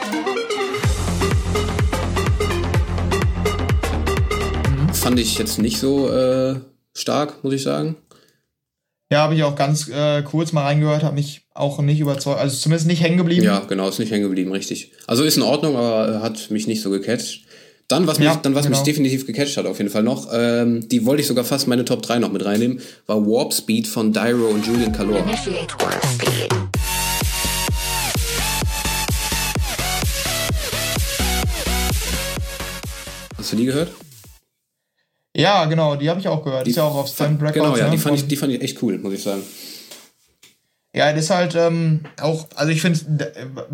fand 4.94 5.20
ich 5.20 5.38
jetzt 5.38 5.60
nicht 5.60 5.78
so 5.80 6.10
äh, 6.10 6.56
stark, 6.94 7.44
muss 7.44 7.54
ich 7.54 7.64
sagen. 7.64 7.96
Ja, 9.12 9.20
habe 9.20 9.36
ich 9.36 9.44
auch 9.44 9.56
ganz 9.56 9.88
äh, 9.88 10.24
kurz 10.24 10.52
mal 10.52 10.64
reingehört, 10.64 11.04
habe 11.04 11.14
mich 11.14 11.42
auch 11.54 11.80
nicht 11.80 12.00
überzeugt, 12.00 12.40
also 12.40 12.58
zumindest 12.58 12.88
nicht 12.88 13.04
hängen 13.04 13.18
geblieben. 13.18 13.44
Ja, 13.46 13.60
genau, 13.60 13.88
ist 13.88 14.00
nicht 14.00 14.12
hängen 14.12 14.24
geblieben, 14.24 14.52
richtig. 14.52 14.94
Also 15.06 15.24
ist 15.24 15.38
in 15.38 15.44
Ordnung, 15.44 15.76
aber 15.76 16.22
hat 16.24 16.50
mich 16.50 16.66
nicht 16.66 16.82
so 16.82 16.90
gecatcht. 16.90 17.44
Dann, 17.88 18.08
was, 18.08 18.18
mich, 18.18 18.26
Ja, 18.26 18.40
dann, 18.42 18.56
was 18.56 18.66
genau. 18.66 18.78
mich 18.78 18.84
definitiv 18.84 19.28
gecatcht 19.28 19.58
hat, 19.58 19.68
auf 19.68 19.78
jeden 19.78 19.92
Fall 19.92 20.02
noch, 20.02 20.30
ähm, 20.34 20.90
die 20.90 21.06
wollte 21.06 21.22
ich 21.22 21.28
sogar 21.28 21.44
fast 21.44 21.68
meine 21.68 21.86
Top 21.86 22.02
3 22.02 22.18
noch 22.18 22.32
mit 22.32 22.44
reinnehmen, 22.44 22.82
war 23.06 23.24
Warp 23.28 23.54
Speed 23.54 23.88
von 23.88 24.12
Dyro 24.12 24.48
und 24.48 24.66
Julian 24.66 24.92
Calor. 24.92 25.24
Hast 33.38 33.52
du 33.52 33.56
die 33.56 33.66
gehört? 33.66 33.92
Ja, 35.36 35.66
genau, 35.66 35.96
die 35.96 36.10
habe 36.10 36.20
ich 36.20 36.28
auch 36.28 36.44
gehört. 36.44 36.66
Die 36.66 36.72
ist 36.72 36.78
ja 36.78 36.84
auch 36.84 36.96
auf 36.96 37.08
Stand 37.10 37.42
Records. 37.42 37.56
Genau, 37.56 37.78
ja, 37.78 37.86
ne, 37.86 37.92
die 37.92 37.98
fand, 37.98 38.16
ich, 38.18 38.28
die 38.28 38.36
fand 38.38 38.54
ich 38.54 38.62
echt 38.62 38.82
cool, 38.82 38.98
muss 39.00 39.14
ich 39.14 39.22
sagen. 39.24 39.42
Ja, 40.96 41.12
das 41.12 41.26
ist 41.26 41.30
halt 41.30 41.56
ähm, 41.56 42.02
auch, 42.22 42.48
also 42.56 42.72
ich 42.72 42.82
finde, 42.82 43.00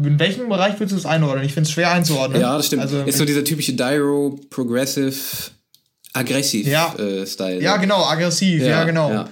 in 0.03 0.17
welchem 0.19 0.49
Bereich 0.49 0.73
würdest 0.79 0.93
du 0.93 0.97
es 0.97 1.05
einordnen? 1.05 1.45
Ich 1.45 1.53
finde 1.53 1.67
es 1.67 1.71
schwer 1.71 1.91
einzuordnen. 1.91 2.41
Ja, 2.41 2.57
das 2.57 2.65
stimmt. 2.65 2.81
Also, 2.81 3.01
ist 3.03 3.17
so 3.19 3.25
dieser 3.25 3.43
typische 3.43 3.73
Dyro, 3.73 4.39
Progressive, 4.49 5.13
aggressiv 6.13 6.65
Ja. 6.65 6.95
äh, 6.97 7.27
Style. 7.27 7.61
ja, 7.61 7.77
genau, 7.77 8.03
aggressiv, 8.05 8.63
ja, 8.63 8.83
genau. 8.85 9.11
Ja. 9.11 9.29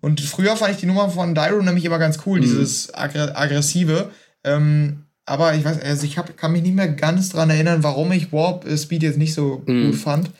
Und 0.00 0.20
früher 0.20 0.56
fand 0.56 0.72
ich 0.72 0.78
die 0.78 0.86
Nummer 0.86 1.10
von 1.10 1.34
Dyro 1.34 1.62
nämlich 1.62 1.84
immer 1.84 1.98
ganz 1.98 2.16
Mhm. 2.18 2.22
cool, 2.26 2.40
dieses 2.40 2.94
aggr 2.94 3.36
aggressive. 3.36 4.10
Ähm, 4.44 5.04
aber 5.24 5.54
ich 5.54 5.64
weiß, 5.64 5.80
also 5.82 6.04
ich 6.06 6.18
hab, 6.18 6.36
kann 6.36 6.52
mich 6.52 6.62
nicht 6.62 6.74
mehr 6.76 6.88
ganz 6.88 7.28
dran 7.30 7.50
erinnern, 7.50 7.82
warum 7.82 8.12
ich 8.12 8.32
Warp 8.32 8.66
äh, 8.66 8.76
Speed 8.78 9.02
jetzt 9.02 9.18
nicht 9.18 9.34
so 9.34 9.62
gut 9.66 9.94
fand. 9.96 10.30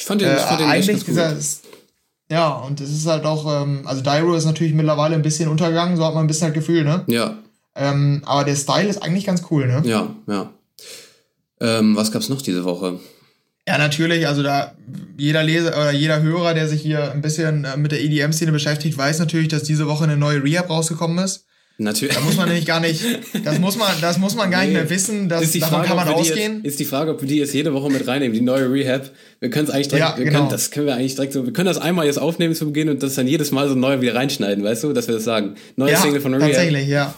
Ich 0.00 0.06
fand 0.06 0.22
den, 0.22 0.28
Äh, 0.28 0.36
ich 0.36 0.40
fand 0.40 0.60
den 0.60 0.70
echt 0.70 0.88
eigentlich 0.88 1.04
dieser, 1.04 1.36
ja, 2.30 2.48
und 2.52 2.80
es 2.80 2.90
ist 2.90 3.06
halt 3.06 3.26
auch, 3.26 3.62
ähm, 3.62 3.82
also 3.84 4.00
Dyro 4.00 4.34
ist 4.34 4.46
natürlich 4.46 4.72
mittlerweile 4.72 5.14
ein 5.14 5.20
bisschen 5.20 5.50
untergegangen, 5.50 5.98
so 5.98 6.06
hat 6.06 6.14
man 6.14 6.24
ein 6.24 6.26
bisschen 6.26 6.48
das 6.48 6.54
Gefühl, 6.54 6.84
ne? 6.84 7.04
Ja, 7.06 7.36
Ähm, 7.76 8.22
aber 8.24 8.44
der 8.44 8.56
Style 8.56 8.88
ist 8.88 9.02
eigentlich 9.02 9.26
ganz 9.26 9.42
cool, 9.50 9.66
ne? 9.66 9.82
ja, 9.84 10.08
ja. 10.26 10.50
Ähm, 11.60 11.94
was 11.96 12.10
gab's 12.10 12.30
noch 12.30 12.40
diese 12.40 12.64
Woche? 12.64 12.98
Ja, 13.68 13.76
natürlich, 13.76 14.26
also 14.26 14.42
da 14.42 14.72
jeder 15.18 15.42
Leser 15.42 15.68
oder 15.76 15.92
jeder 15.92 16.22
Hörer, 16.22 16.54
der 16.54 16.66
sich 16.66 16.80
hier 16.80 17.12
ein 17.12 17.20
bisschen 17.20 17.64
äh, 17.66 17.76
mit 17.76 17.92
der 17.92 18.00
EDM-Szene 18.02 18.52
beschäftigt, 18.52 18.96
weiß 18.96 19.18
natürlich, 19.18 19.48
dass 19.48 19.64
diese 19.64 19.86
Woche 19.86 20.04
eine 20.04 20.16
neue 20.16 20.42
Rehab 20.42 20.70
rausgekommen 20.70 21.22
ist. 21.22 21.44
Natürlich. 21.80 22.14
Da 22.14 22.20
muss 22.20 22.36
man 22.36 22.46
nämlich 22.46 22.66
gar 22.66 22.78
nicht, 22.80 23.02
das 23.42 23.58
muss 23.58 23.78
man, 23.78 23.88
das 24.02 24.18
muss 24.18 24.34
man 24.34 24.50
gar 24.50 24.64
nicht 24.64 24.74
mehr 24.74 24.90
wissen, 24.90 25.30
das, 25.30 25.40
ist 25.44 25.54
die 25.54 25.60
davon 25.60 25.76
Frage, 25.76 25.88
kann 25.88 25.96
man 25.96 26.08
ob 26.08 26.16
wir 26.18 26.24
die 26.24 26.30
ausgehen. 26.30 26.56
Jetzt, 26.56 26.72
ist 26.72 26.80
die 26.80 26.84
Frage, 26.84 27.10
ob 27.12 27.22
wir 27.22 27.26
die 27.28 27.38
jetzt 27.38 27.54
jede 27.54 27.72
Woche 27.72 27.90
mit 27.90 28.06
reinnehmen, 28.06 28.34
die 28.34 28.42
neue 28.42 28.70
Rehab. 28.70 29.10
Wir 29.40 29.48
können 29.48 29.66
es 29.66 29.70
eigentlich 29.70 29.88
direkt, 29.88 30.06
Ja, 30.10 30.18
wir 30.18 30.26
genau. 30.26 30.40
können, 30.40 30.50
das 30.50 30.70
können 30.70 30.84
wir 30.86 30.94
eigentlich 30.94 31.14
direkt 31.14 31.32
so, 31.32 31.46
wir 31.46 31.54
können 31.54 31.68
das 31.68 31.78
einmal 31.78 32.04
jetzt 32.04 32.18
aufnehmen 32.18 32.54
zu 32.54 32.66
Beginn 32.66 32.90
und 32.90 33.02
das 33.02 33.14
dann 33.14 33.26
jedes 33.26 33.50
Mal 33.50 33.66
so 33.66 33.76
neu 33.76 34.02
wieder 34.02 34.14
reinschneiden, 34.14 34.62
weißt 34.62 34.84
du, 34.84 34.92
dass 34.92 35.08
wir 35.08 35.14
das 35.14 35.24
sagen. 35.24 35.54
Neue 35.76 35.92
ja, 35.92 35.98
Single 36.02 36.20
von 36.20 36.34
Rehab. 36.34 36.50
tatsächlich, 36.50 36.86
ja. 36.86 37.14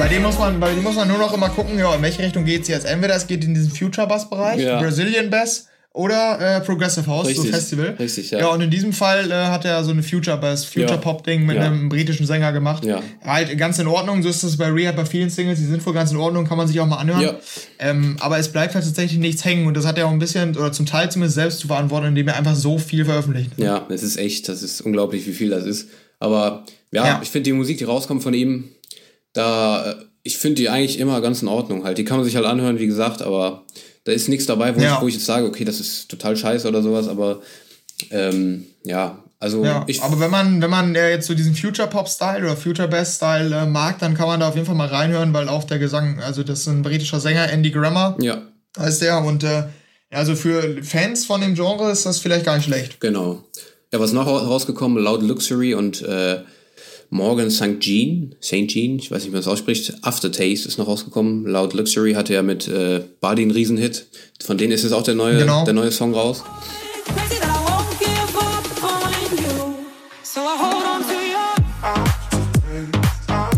Bei 0.00 0.08
dem 0.08 0.22
muss 0.22 0.36
man, 0.36 0.58
bei 0.58 0.74
dem 0.74 0.82
muss 0.82 0.96
man 0.96 1.06
nur 1.06 1.18
noch 1.18 1.32
immer 1.32 1.50
gucken, 1.50 1.78
ja, 1.78 1.94
in 1.94 2.02
welche 2.02 2.24
Richtung 2.24 2.44
geht's 2.44 2.66
jetzt. 2.66 2.86
Entweder 2.86 3.14
es 3.14 3.28
geht 3.28 3.44
in 3.44 3.54
diesen 3.54 3.70
Future 3.70 4.08
Bass 4.08 4.28
Bereich, 4.28 4.60
Ja. 4.60 4.80
Brazilian 4.80 5.30
Bass 5.30 5.68
oder 5.94 6.40
äh, 6.40 6.60
Progressive 6.62 7.06
House, 7.06 7.26
Richtig, 7.26 7.44
so 7.50 7.50
Festival. 7.52 7.96
richtig, 7.98 8.30
ja. 8.30 8.38
Ja, 8.38 8.46
und 8.48 8.62
in 8.62 8.70
diesem 8.70 8.94
Fall 8.94 9.30
äh, 9.30 9.34
hat 9.34 9.66
er 9.66 9.84
so 9.84 9.90
eine 9.90 10.02
Future 10.02 10.38
Bass, 10.38 10.64
Future. 10.64 10.96
Pop 10.98 11.22
Ding 11.24 11.44
mit 11.44 11.56
Ja. 11.56 11.64
einem 11.66 11.90
britischen 11.90 12.24
Sänger 12.26 12.52
gemacht. 12.52 12.84
Ja. 12.84 13.02
Halt 13.22 13.56
ganz 13.58 13.78
in 13.78 13.86
Ordnung, 13.86 14.22
so 14.22 14.28
ist 14.30 14.42
das 14.42 14.56
bei 14.56 14.70
Rehab 14.70 14.96
bei 14.96 15.04
vielen 15.04 15.28
Singles, 15.28 15.58
die 15.58 15.66
sind 15.66 15.84
wohl 15.84 15.92
ganz 15.92 16.10
in 16.10 16.16
Ordnung, 16.16 16.46
kann 16.46 16.56
man 16.56 16.66
sich 16.66 16.80
auch 16.80 16.86
mal 16.86 16.96
anhören. 16.96 17.20
Ja. 17.20 17.34
Ähm, 17.78 18.16
aber 18.20 18.38
es 18.38 18.48
bleibt 18.50 18.74
halt 18.74 18.84
tatsächlich 18.86 19.18
nichts 19.20 19.44
hängen 19.44 19.66
und 19.66 19.76
das 19.76 19.84
hat 19.86 19.98
er 19.98 20.06
auch 20.06 20.10
ein 20.12 20.18
bisschen 20.18 20.56
oder 20.56 20.72
zum 20.72 20.86
Teil 20.86 21.10
zumindest 21.10 21.34
selbst 21.34 21.58
zu 21.60 21.66
verantworten, 21.66 22.06
indem 22.06 22.28
er 22.28 22.36
einfach 22.36 22.54
so 22.56 22.78
viel 22.78 23.04
veröffentlicht. 23.04 23.50
Ja, 23.58 23.86
es 23.90 24.02
ist 24.02 24.16
echt, 24.16 24.48
das 24.48 24.62
ist 24.62 24.80
unglaublich, 24.80 25.26
wie 25.26 25.32
viel 25.32 25.50
das 25.50 25.66
ist. 25.66 25.88
Aber 26.18 26.64
ja, 26.90 27.04
Ja. 27.04 27.20
ich 27.22 27.28
finde 27.30 27.44
die 27.50 27.52
Musik, 27.52 27.76
die 27.78 27.84
rauskommt 27.84 28.22
von 28.22 28.32
ihm, 28.32 28.70
da, 29.34 29.90
äh, 29.90 29.94
ich 30.22 30.38
finde 30.38 30.56
die 30.62 30.68
eigentlich 30.68 30.98
immer 30.98 31.20
ganz 31.20 31.42
in 31.42 31.48
Ordnung 31.48 31.84
halt. 31.84 31.98
Die 31.98 32.04
kann 32.04 32.16
man 32.18 32.24
sich 32.24 32.36
halt 32.36 32.46
anhören, 32.46 32.78
wie 32.78 32.86
gesagt, 32.86 33.22
aber 33.22 33.64
da 34.04 34.12
ist 34.12 34.28
nichts 34.28 34.46
dabei, 34.46 34.74
wo, 34.76 34.80
Ja. 34.80 34.96
ich, 34.96 35.02
wo 35.02 35.08
ich 35.08 35.14
jetzt 35.14 35.26
sage, 35.26 35.46
okay, 35.46 35.64
das 35.64 35.80
ist 35.80 36.08
total 36.08 36.36
scheiße 36.36 36.66
oder 36.68 36.82
sowas, 36.82 37.08
aber 37.08 37.40
ähm, 38.10 38.66
ja, 38.84 39.18
also 39.38 39.64
Ja, 39.64 39.84
ich, 39.86 40.02
aber 40.02 40.18
wenn 40.20 40.30
man, 40.30 40.60
wenn 40.62 40.70
man 40.70 40.94
äh, 40.94 41.10
jetzt 41.10 41.26
so 41.26 41.34
diesen 41.34 41.54
Future 41.54 41.88
Pop 41.88 42.08
Style 42.08 42.40
oder 42.44 42.56
Future 42.56 42.88
Bass 42.88 43.16
Style 43.16 43.54
äh, 43.54 43.66
mag, 43.66 43.98
dann 43.98 44.14
kann 44.14 44.26
man 44.26 44.40
da 44.40 44.48
auf 44.48 44.54
jeden 44.54 44.66
Fall 44.66 44.74
mal 44.76 44.88
reinhören, 44.88 45.32
weil 45.32 45.48
auch 45.48 45.64
der 45.64 45.78
Gesang, 45.78 46.20
also 46.20 46.42
das 46.42 46.60
ist 46.60 46.66
ein 46.68 46.82
britischer 46.82 47.20
Sänger, 47.20 47.50
Andy 47.50 47.70
Grammer 47.70 48.16
ja, 48.20 48.42
heißt 48.78 49.02
der 49.02 49.22
und 49.24 49.44
äh, 49.44 49.64
also 50.10 50.34
für 50.34 50.82
Fans 50.82 51.24
von 51.24 51.40
dem 51.40 51.54
Genre 51.54 51.90
ist 51.90 52.04
das 52.06 52.18
vielleicht 52.18 52.44
gar 52.44 52.56
nicht 52.56 52.66
schlecht. 52.66 53.00
genau. 53.00 53.42
Ja, 53.92 54.00
was 54.00 54.12
noch 54.12 54.26
rausgekommen? 54.26 55.02
Loud 55.02 55.22
Luxury 55.22 55.74
und 55.74 56.00
äh, 56.02 56.40
Morgan 57.12 57.50
St. 57.50 57.78
Jean, 57.78 58.34
St. 58.40 58.68
Jean, 58.68 58.98
ich 58.98 59.10
weiß 59.10 59.18
nicht, 59.18 59.26
wie 59.26 59.32
man 59.32 59.40
es 59.40 59.46
ausspricht. 59.46 59.92
Aftertaste 60.00 60.66
ist 60.66 60.78
noch 60.78 60.86
rausgekommen. 60.88 61.44
Loud 61.44 61.74
Luxury 61.74 62.14
hatte 62.14 62.32
ja 62.32 62.40
mit 62.42 62.66
äh, 62.68 63.02
Badi 63.20 63.42
einen 63.42 63.50
Riesenhit. 63.50 64.06
Von 64.42 64.56
denen 64.56 64.72
ist 64.72 64.82
jetzt 64.82 64.92
auch 64.92 65.02
der 65.02 65.14
neue, 65.14 65.36
Genau. 65.36 65.62
der 65.66 65.74
neue 65.74 65.92
Song 65.92 66.14
raus. 66.14 66.42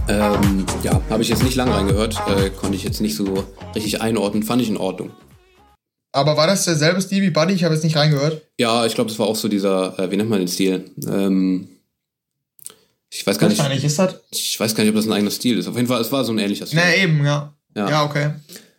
Ähm, 0.09 0.67
ja, 0.83 1.01
habe 1.09 1.23
ich 1.23 1.29
jetzt 1.29 1.45
nicht 1.45 1.55
lange 1.55 1.75
reingehört, 1.75 2.21
äh, 2.27 2.51
konnte 2.51 2.77
ich 2.77 2.83
jetzt 2.83 3.01
nicht 3.01 3.15
so 3.15 3.45
richtig 3.75 4.03
einordnen, 4.03 4.43
fand 4.43 4.63
ich 4.63 4.69
in 4.69 4.77
Ordnung. 4.77 5.11
Aber 6.13 6.37
war 6.37 6.49
das 6.49 6.65
derselbe 6.65 7.01
Stil 7.01 7.23
wie 7.23 7.31
Buddy? 7.31 7.55
Ich 7.55 7.63
habe 7.63 7.75
jetzt 7.75 7.85
nicht 7.85 7.97
reingehört. 7.97 8.43
Ja, 8.59 8.85
ich 8.85 8.95
glaube, 8.97 9.11
das 9.11 9.19
war 9.21 9.27
auch 9.27 9.37
so 9.37 9.47
dieser, 9.47 9.97
äh, 9.99 10.11
wie 10.11 10.17
nennt 10.17 10.31
man 10.31 10.41
den 10.41 10.49
Stil? 10.49 10.91
Ähm, 11.09 11.69
ich 13.15 13.27
weiß 13.27 13.39
gar 13.39 13.49
nicht, 13.49 13.59
Wahrscheinlich 13.59 13.85
ist 13.85 13.99
das. 13.99 14.17
ich 14.33 14.59
weiß 14.59 14.75
gar 14.75 14.83
nicht, 14.85 14.91
ob 14.91 14.97
das 14.97 15.07
ein 15.07 15.13
eigener 15.13 15.31
Stil 15.31 15.59
ist. 15.59 15.69
Auf 15.69 15.77
jeden 15.77 15.89
Fall, 15.89 16.01
es 16.01 16.11
war 16.13 16.25
so 16.25 16.33
ein 16.33 16.39
ähnlicher 16.39 16.67
Stil. 16.67 16.79
Ne, 16.81 16.97
eben, 17.03 17.25
ja. 17.25 17.55
Ja. 17.77 17.89
Ja, 17.91 18.05
okay. 18.05 18.31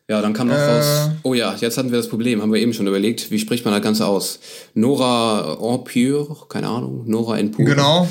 Ja, 0.07 0.21
dann 0.21 0.33
kam 0.33 0.47
noch 0.49 0.55
Äh. 0.55 0.77
raus. 0.77 1.09
Oh 1.23 1.33
ja, 1.33 1.55
jetzt 1.59 1.77
hatten 1.77 1.91
wir 1.91 1.97
das 1.97 2.07
Problem, 2.09 2.41
haben 2.41 2.53
wir 2.53 2.61
eben 2.61 2.73
schon 2.73 2.85
überlegt, 2.87 3.31
wie 3.31 3.39
spricht 3.39 3.65
man 3.65 3.73
das 3.73 3.81
Ganze 3.83 4.05
aus? 4.05 4.39
Nora 4.75 5.57
en 5.59 5.83
pure, 5.83 6.45
keine 6.47 6.67
Ahnung, 6.67 7.03
Nora 7.07 7.39
en 7.39 7.51
pure. 7.51 7.69
Genau. 7.69 8.07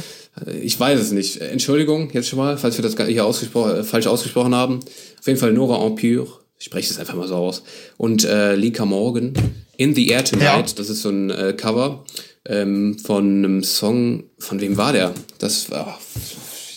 Äh, 0.47 0.59
Ich 0.59 0.79
weiß 0.79 0.99
es 0.99 1.13
nicht. 1.13 1.41
Äh, 1.41 1.49
Entschuldigung 1.49 2.11
jetzt 2.13 2.29
schon 2.29 2.39
mal, 2.39 2.59
falls 2.59 2.77
wir 2.77 2.83
das 2.83 2.97
hier 3.07 3.25
ausgespro 3.25 3.69
äh, 3.71 3.85
falsch 3.85 4.07
ausgesprochen 4.09 4.55
haben. 4.55 4.81
Auf 5.21 5.27
jeden 5.27 5.39
Fall 5.39 5.53
Nora 5.53 5.85
en 5.87 5.95
pure. 5.95 6.27
Ich 6.59 6.65
spreche 6.67 6.91
es 6.93 6.99
einfach 6.99 7.15
mal 7.15 7.29
so 7.29 7.37
aus. 7.37 7.63
Und 7.97 8.25
äh, 8.25 8.55
Lika 8.57 8.85
Morgan. 8.85 9.35
In 9.77 9.95
the 9.95 10.09
Air 10.09 10.25
Tonight. 10.25 10.43
Ja. 10.71 10.75
Das 10.77 10.89
ist 10.89 11.03
so 11.03 11.11
ein 11.11 11.31
äh, 11.31 11.53
Cover 11.57 12.05
ähm, 12.47 12.99
von 12.99 13.45
einem 13.45 13.65
Song. 13.65 14.25
Von 14.39 14.61
wem 14.61 14.77
war 14.77 14.93
der? 14.93 15.15
Das 15.39 15.71
war. 15.71 15.99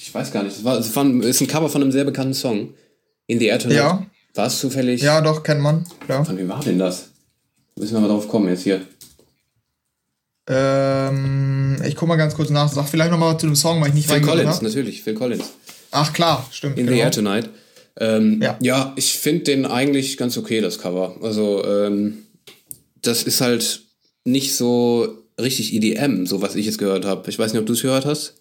Ich 0.02 0.14
weiß 0.14 0.31
gar 0.31 0.44
nicht. 0.44 0.57
Das 0.57 0.64
war, 0.64 0.77
das 0.77 0.95
war 0.95 1.06
ist 1.23 1.41
ein 1.41 1.48
Cover 1.48 1.69
von 1.69 1.81
einem 1.81 1.91
sehr 1.91 2.06
bekannten 2.06 2.34
Song. 2.34 2.73
In 3.27 3.39
the 3.39 3.48
Air 3.48 3.60
Tonight. 3.60 3.77
Ja. 3.77 4.06
War 4.35 4.48
es 4.48 4.60
zufällig? 4.60 5.02
Ja, 5.02 5.19
doch, 5.22 5.44
kennt 5.44 5.61
man. 5.61 5.85
Klar. 6.06 6.23
Von 6.23 6.38
wem 6.38 6.48
war 6.48 6.64
denn 6.64 6.80
das? 6.80 7.10
Müssen 7.76 7.94
wir 7.94 8.02
mal 8.02 8.07
drauf 8.07 8.27
kommen 8.27 8.48
jetzt 8.48 8.64
hier. 8.64 8.81
Ähm, 10.48 11.77
ich 11.85 11.95
guck 11.95 12.07
mal 12.07 12.15
ganz 12.15 12.35
kurz 12.35 12.49
nach. 12.49 12.72
Sag 12.72 12.88
vielleicht 12.88 13.11
noch 13.11 13.18
mal 13.18 13.38
zu 13.38 13.48
dem 13.48 13.56
Song, 13.56 13.81
weil 13.81 13.89
ich 13.89 13.95
nicht 13.95 14.10
Phil 14.10 14.22
Collins, 14.22 14.56
habe. 14.56 14.65
natürlich. 14.65 15.03
Phil 15.03 15.14
Collins. 15.14 15.44
Ach 15.91 16.14
klar, 16.14 16.48
stimmt. 16.52 16.77
In 16.77 16.85
genau. 16.85 16.95
the 16.95 17.02
Air 17.02 17.11
Tonight. 17.11 17.49
Ähm, 17.99 18.41
ja. 18.41 18.57
Ja. 18.61 18.94
ich 18.95 19.18
finde 19.18 19.44
den 19.45 19.65
eigentlich 19.65 20.18
ganz 20.18 20.38
okay, 20.38 20.61
das 20.61 20.80
Cover. 20.80 21.15
Also, 21.22 21.65
ähm, 21.65 22.19
das 23.02 23.23
ist 23.23 23.41
halt 23.41 23.81
nicht 24.23 24.56
so 24.56 25.26
richtig 25.39 25.73
EDM, 25.73 26.26
so 26.26 26.41
was 26.41 26.55
ich 26.55 26.65
jetzt 26.65 26.77
gehört 26.77 27.05
habe. 27.05 27.30
Ich 27.30 27.38
weiß 27.38 27.53
nicht, 27.53 27.59
ob 27.59 27.65
du 27.68 27.73
es 27.73 27.81
gehört 27.81 28.05
hast. 28.05 28.35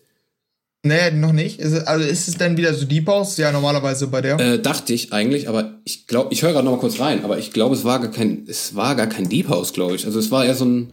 Nee, 0.83 1.11
noch 1.11 1.33
nicht. 1.33 1.59
Ist 1.59 1.73
es, 1.73 1.87
also 1.87 2.07
ist 2.07 2.29
es 2.29 2.37
denn 2.37 2.57
wieder 2.57 2.73
so 2.73 2.85
Deep 2.87 3.09
House? 3.09 3.37
Ja, 3.39 3.51
normalerweise 3.51 4.07
bei 4.07 4.21
der. 4.21 4.39
Äh, 4.39 4.61
dachte 4.61 4.93
ich 4.93 5.13
eigentlich, 5.13 5.49
aber 5.49 5.75
ich 5.85 6.07
glaube, 6.07 6.33
ich 6.33 6.43
höre 6.43 6.53
gerade 6.53 6.65
noch 6.65 6.73
mal 6.73 6.81
kurz 6.81 7.01
rein, 7.01 7.25
aber 7.25 7.39
ich 7.39 7.53
glaube, 7.53 7.75
es 7.75 7.85
war 7.85 7.99
gar 7.99 8.11
kein, 8.11 8.45
es 8.49 8.77
war 8.77 8.95
gar 8.95 9.09
kein 9.09 9.29
Deep 9.29 9.49
House, 9.49 9.73
glaube 9.73 9.97
ich. 9.97 10.07
Also 10.07 10.19
es 10.19 10.31
war 10.31 10.45
eher 10.45 10.55
so 10.55 10.65
ein, 10.65 10.93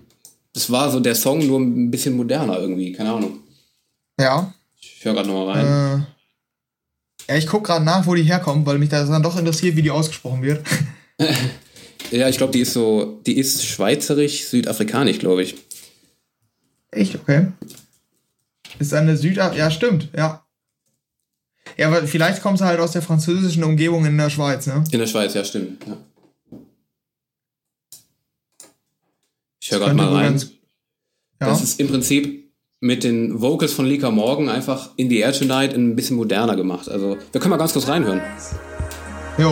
es 0.56 0.72
war 0.72 0.90
so 0.92 1.00
der 1.00 1.16
Song 1.16 1.46
nur 1.46 1.60
ein 1.60 1.92
bisschen 1.92 2.16
moderner 2.16 2.60
irgendwie, 2.60 2.92
keine 2.92 3.12
Ahnung. 3.12 3.40
ja. 4.20 4.54
Ich 4.82 5.06
höre 5.06 5.14
gerade 5.16 5.28
noch 5.28 5.46
mal 5.46 5.52
rein. 5.52 6.08
Äh, 7.28 7.32
ja, 7.34 7.38
ich 7.38 7.46
guck 7.46 7.66
gerade 7.66 7.84
nach, 7.84 8.08
wo 8.08 8.16
die 8.16 8.24
herkommt, 8.24 8.66
weil 8.66 8.78
mich 8.78 8.88
das 8.88 9.10
dann 9.10 9.22
doch 9.22 9.38
interessiert, 9.38 9.76
wie 9.76 9.82
die 9.82 9.92
ausgesprochen 9.92 10.42
wird. 10.42 10.66
Ja, 12.12 12.30
ich 12.30 12.38
glaube, 12.38 12.54
die 12.54 12.60
ist 12.60 12.74
so, 12.74 13.20
die 13.26 13.38
ist 13.40 13.66
schweizerisch, 13.66 14.46
südafrikanisch, 14.46 15.18
glaube 15.18 15.42
ich. 15.42 15.56
Echt, 16.96 17.16
okay. 17.16 17.48
Ist 18.80 18.94
eine 18.94 19.18
Süda... 19.18 19.54
Ja, 19.54 19.70
stimmt, 19.72 20.10
ja. 20.16 20.44
Ja, 21.78 21.88
aber 21.88 22.06
vielleicht 22.08 22.42
kommt 22.42 22.58
sie 22.60 22.66
halt 22.66 22.80
aus 22.80 22.92
der 22.92 23.02
französischen 23.02 23.64
Umgebung 23.64 24.06
in 24.06 24.18
der 24.18 24.30
Schweiz, 24.30 24.68
ne? 24.68 24.84
In 24.92 25.00
der 25.00 25.08
Schweiz, 25.08 25.34
ja, 25.34 25.44
stimmt. 25.44 25.86
Ja. 25.88 25.98
Ich 29.62 29.72
höre 29.72 29.80
gerade 29.80 29.94
mal 29.96 30.14
rein. 30.14 30.26
ganz- 30.34 30.52
Ja. 31.42 31.48
Das 31.48 31.64
ist 31.64 31.80
im 31.80 31.88
Prinzip 31.88 32.52
mit 32.80 33.04
den 33.04 33.42
Vocals 33.42 33.74
von 33.74 33.86
Lika 33.86 34.12
Morgan 34.12 34.50
einfach 34.50 34.90
In 34.98 35.10
the 35.10 35.20
Air 35.20 35.32
Tonight 35.34 35.74
ein 35.74 35.96
bisschen 35.96 36.18
moderner 36.18 36.56
gemacht. 36.56 36.90
Also, 36.90 37.18
wir 37.32 37.42
können 37.42 37.52
mal 37.52 37.58
ganz 37.58 37.74
kurz 37.74 37.88
reinhören. 37.88 38.22
Jo. 39.38 39.52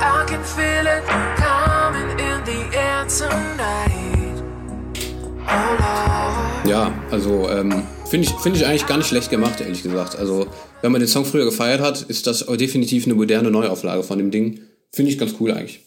I 0.00 0.26
can 0.26 0.42
feel 0.44 0.86
it 0.86 1.04
coming 1.36 2.10
in 2.18 2.44
the 2.44 2.76
air 2.76 3.06
tonight. 3.06 3.99
Ja, 6.66 6.92
also 7.10 7.48
ähm, 7.48 7.82
finde 8.08 8.28
ich, 8.28 8.34
find 8.34 8.56
ich 8.56 8.66
eigentlich 8.66 8.86
gar 8.86 8.96
nicht 8.96 9.08
schlecht 9.08 9.30
gemacht, 9.30 9.60
ehrlich 9.60 9.82
gesagt. 9.82 10.16
Also, 10.16 10.46
wenn 10.82 10.92
man 10.92 11.00
den 11.00 11.08
Song 11.08 11.24
früher 11.24 11.44
gefeiert 11.44 11.80
hat, 11.80 12.02
ist 12.02 12.26
das 12.26 12.46
definitiv 12.46 13.06
eine 13.06 13.14
moderne 13.14 13.50
Neuauflage 13.50 14.02
von 14.02 14.18
dem 14.18 14.30
Ding. 14.30 14.60
Finde 14.92 15.10
ich 15.10 15.18
ganz 15.18 15.34
cool 15.40 15.52
eigentlich. 15.52 15.80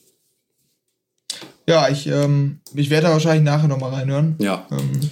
Ja, 1.67 1.87
ich, 1.89 2.07
ähm, 2.07 2.59
ich 2.73 2.89
werde 2.89 3.07
da 3.07 3.13
wahrscheinlich 3.13 3.43
nachher 3.43 3.67
nochmal 3.67 3.93
reinhören. 3.93 4.35
Ja. 4.39 4.67
Ähm, 4.71 5.09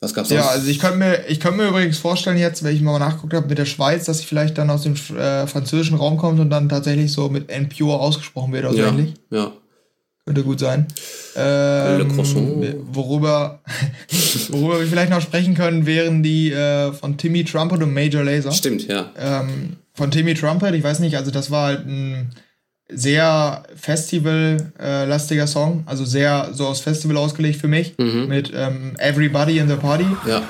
Was 0.00 0.12
gab's 0.12 0.28
sonst? 0.28 0.40
ja, 0.42 0.48
also 0.48 0.68
ich 0.68 0.78
könnte 0.78 0.98
mir, 0.98 1.26
ich 1.28 1.40
könnte 1.40 1.58
mir 1.58 1.68
übrigens 1.68 1.98
vorstellen 1.98 2.36
jetzt, 2.36 2.62
wenn 2.62 2.74
ich 2.74 2.82
mal 2.82 2.98
nachgeguckt 2.98 3.32
habe 3.32 3.48
mit 3.48 3.56
der 3.56 3.64
Schweiz, 3.64 4.04
dass 4.04 4.18
sie 4.18 4.26
vielleicht 4.26 4.58
dann 4.58 4.68
aus 4.68 4.82
dem 4.82 4.94
äh, 5.16 5.46
französischen 5.46 5.96
Raum 5.96 6.18
kommt 6.18 6.40
und 6.40 6.50
dann 6.50 6.68
tatsächlich 6.68 7.12
so 7.12 7.30
mit 7.30 7.48
NPure 7.48 7.98
ausgesprochen 7.98 8.52
wird 8.52 8.64
oder 8.64 8.74
so 8.74 8.80
ja, 8.80 8.88
ähnlich. 8.88 9.14
ja. 9.30 9.52
Könnte 10.26 10.42
gut 10.42 10.58
sein. 10.58 10.86
Ähm, 11.36 11.98
Le 11.98 12.08
Croissant. 12.08 12.64
worüber, 12.92 13.60
worüber 14.48 14.80
wir 14.80 14.86
vielleicht 14.86 15.10
noch 15.10 15.20
sprechen 15.20 15.54
können, 15.54 15.84
wären 15.84 16.22
die 16.22 16.50
äh, 16.50 16.92
von 16.92 17.18
Timmy 17.18 17.44
Trumpet 17.44 17.82
und 17.82 17.92
Major 17.92 18.24
Laser. 18.24 18.50
Stimmt, 18.52 18.86
ja. 18.88 19.10
Ähm, 19.18 19.76
von 19.92 20.10
Timmy 20.10 20.32
Trumpet, 20.34 20.74
ich 20.74 20.82
weiß 20.82 21.00
nicht, 21.00 21.16
also 21.18 21.30
das 21.30 21.50
war 21.50 21.66
halt 21.66 21.86
ein 21.86 22.30
sehr 22.90 23.64
Festival-lastiger 23.76 25.46
Song, 25.46 25.82
also 25.86 26.06
sehr 26.06 26.50
so 26.52 26.68
aufs 26.68 26.80
Festival 26.80 27.18
ausgelegt 27.18 27.60
für 27.60 27.68
mich, 27.68 27.94
Mhm. 27.98 28.26
mit 28.28 28.50
ähm, 28.54 28.94
Everybody 28.98 29.58
in 29.58 29.68
the 29.68 29.76
Party. 29.76 30.06
Ja. 30.26 30.42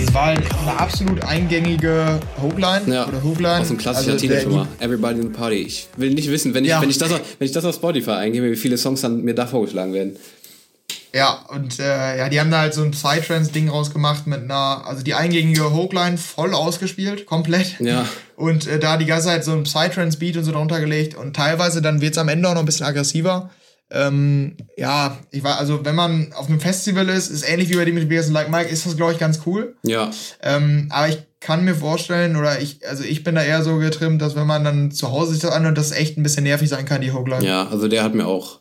Es 0.00 0.14
war 0.14 0.26
halt 0.26 0.40
eine 0.68 0.78
absolut 0.80 1.22
eingängige 1.24 2.20
Hookline 2.42 2.82
Ja, 2.86 3.06
oder 3.08 3.22
Hookline. 3.22 3.60
Aus 3.60 3.68
dem 3.68 3.78
klassischen 3.78 4.12
Also 4.12 4.26
immer. 4.50 4.68
Everybody 4.80 5.20
in 5.20 5.22
the 5.22 5.28
Party. 5.28 5.56
Ich 5.62 5.88
will 5.96 6.10
nicht 6.14 6.30
wissen, 6.30 6.54
wenn 6.54 6.64
ich, 6.64 6.70
Ja. 6.70 6.80
wenn 6.82 6.90
ich, 6.90 6.98
das, 6.98 7.12
auf- 7.12 7.20
wenn 7.38 7.46
ich 7.46 7.52
das 7.52 7.64
auf 7.64 7.74
Spotify 7.74 8.12
eingebe, 8.12 8.50
wie 8.50 8.56
viele 8.56 8.76
Songs 8.78 9.00
dann 9.00 9.22
mir 9.22 9.34
da 9.34 9.46
vorgeschlagen 9.46 9.92
werden. 9.94 10.16
Ja, 11.14 11.46
und 11.48 11.78
äh, 11.80 12.18
ja, 12.18 12.28
die 12.28 12.38
haben 12.38 12.50
da 12.50 12.58
halt 12.60 12.74
so 12.74 12.82
ein 12.82 12.90
Psytrance-Ding 12.90 13.70
rausgemacht 13.70 14.26
mit 14.26 14.42
einer, 14.42 14.82
also 14.86 15.02
die 15.02 15.14
eingängige 15.14 15.72
Hookline 15.72 16.18
voll 16.18 16.52
ausgespielt, 16.52 17.24
komplett. 17.24 17.80
Ja. 17.80 18.06
Und 18.36 18.66
äh, 18.66 18.78
da 18.78 18.98
die 18.98 19.06
ganze 19.06 19.28
Zeit 19.28 19.42
so 19.42 19.52
ein 19.52 19.62
Psytrance-Beat 19.62 20.36
und 20.36 20.44
so 20.44 20.52
drunter 20.52 20.80
gelegt 20.80 21.16
und 21.16 21.34
teilweise 21.34 21.80
dann 21.80 22.02
wird's 22.02 22.18
am 22.18 22.28
Ende 22.28 22.46
auch 22.48 22.52
noch 22.52 22.60
ein 22.60 22.66
bisschen 22.66 22.84
aggressiver. 22.86 23.48
Ähm, 23.90 24.56
ja, 24.76 25.18
ich 25.30 25.42
war, 25.42 25.58
also 25.58 25.84
wenn 25.84 25.94
man 25.94 26.32
auf 26.34 26.48
einem 26.48 26.60
Festival 26.60 27.08
ist, 27.08 27.30
ist 27.30 27.48
ähnlich 27.48 27.70
wie 27.70 27.76
bei 27.76 27.84
dem 27.84 27.94
mit 27.94 28.08
Beers 28.08 28.28
Like 28.28 28.50
Mike, 28.50 28.68
ist 28.68 28.84
das, 28.84 28.96
glaube 28.96 29.12
ich, 29.12 29.18
ganz 29.18 29.40
cool. 29.46 29.76
Ja. 29.82 30.10
Ähm, 30.42 30.88
aber 30.90 31.08
ich 31.08 31.18
kann 31.40 31.64
mir 31.64 31.74
vorstellen, 31.74 32.36
oder 32.36 32.60
ich, 32.60 32.86
also 32.86 33.04
ich 33.04 33.24
bin 33.24 33.34
da 33.34 33.42
eher 33.42 33.62
so 33.62 33.76
getrimmt, 33.78 34.20
dass 34.20 34.36
wenn 34.36 34.46
man 34.46 34.64
dann 34.64 34.90
zu 34.90 35.10
Hause 35.10 35.32
sich 35.32 35.40
das 35.40 35.52
anhört, 35.52 35.78
das 35.78 35.92
echt 35.92 36.18
ein 36.18 36.22
bisschen 36.22 36.44
nervig 36.44 36.68
sein 36.68 36.84
kann, 36.84 37.00
die 37.00 37.12
Hookline. 37.12 37.44
Ja, 37.44 37.68
also 37.68 37.88
der 37.88 38.02
hat 38.02 38.14
mir 38.14 38.26
auch, 38.26 38.58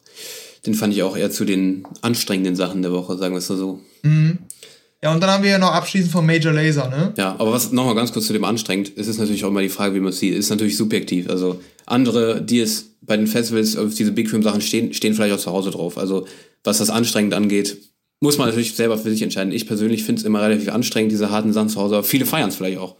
den 0.65 0.75
fand 0.75 0.93
ich 0.93 1.03
auch 1.03 1.17
eher 1.17 1.31
zu 1.31 1.43
den 1.43 1.85
anstrengenden 2.01 2.55
Sachen 2.55 2.81
der 2.81 2.91
Woche, 2.91 3.17
sagen 3.17 3.33
wir 3.33 3.39
es 3.39 3.47
so. 3.47 3.81
Ja, 5.03 5.13
und 5.13 5.21
dann 5.21 5.29
haben 5.29 5.43
wir 5.43 5.51
ja 5.51 5.59
noch 5.59 5.73
abschließend 5.73 6.11
von 6.11 6.25
Major 6.25 6.53
Laser, 6.53 6.89
ne? 6.89 7.13
Ja, 7.17 7.35
aber 7.37 7.51
was 7.51 7.71
nochmal 7.71 7.95
ganz 7.95 8.11
kurz 8.11 8.27
zu 8.27 8.33
dem 8.33 8.43
anstrengend, 8.43 8.91
es 8.95 9.07
ist 9.07 9.19
natürlich 9.19 9.43
auch 9.45 9.49
immer 9.49 9.61
die 9.61 9.69
Frage, 9.69 9.93
wie 9.93 9.99
man 9.99 10.09
es 10.09 10.19
sieht. 10.19 10.33
Es 10.33 10.45
ist 10.45 10.49
natürlich 10.49 10.75
subjektiv. 10.77 11.29
Also 11.29 11.61
andere, 11.85 12.41
die 12.41 12.59
es 12.59 12.96
bei 13.07 13.17
den 13.17 13.25
Festivals 13.25 13.75
auf 13.75 13.95
diese 13.95 14.11
Big 14.11 14.29
Film 14.29 14.43
Sachen 14.43 14.61
stehen, 14.61 14.93
stehen 14.93 15.15
vielleicht 15.15 15.33
auch 15.33 15.39
zu 15.39 15.51
Hause 15.51 15.71
drauf. 15.71 15.97
Also 15.97 16.27
was 16.63 16.77
das 16.77 16.89
anstrengend 16.89 17.33
angeht, 17.33 17.77
muss 18.19 18.37
man 18.37 18.47
natürlich 18.47 18.75
selber 18.75 18.97
für 18.97 19.09
sich 19.09 19.21
entscheiden. 19.21 19.53
Ich 19.53 19.65
persönlich 19.67 20.03
finde 20.03 20.19
es 20.19 20.25
immer 20.25 20.41
relativ 20.41 20.69
anstrengend, 20.69 21.11
diese 21.11 21.31
harten 21.31 21.53
Sachen 21.53 21.69
zu 21.69 21.79
Hause, 21.79 21.95
aber 21.95 22.03
viele 22.03 22.25
feiern 22.25 22.49
es 22.49 22.55
vielleicht 22.55 22.77
auch. 22.77 22.95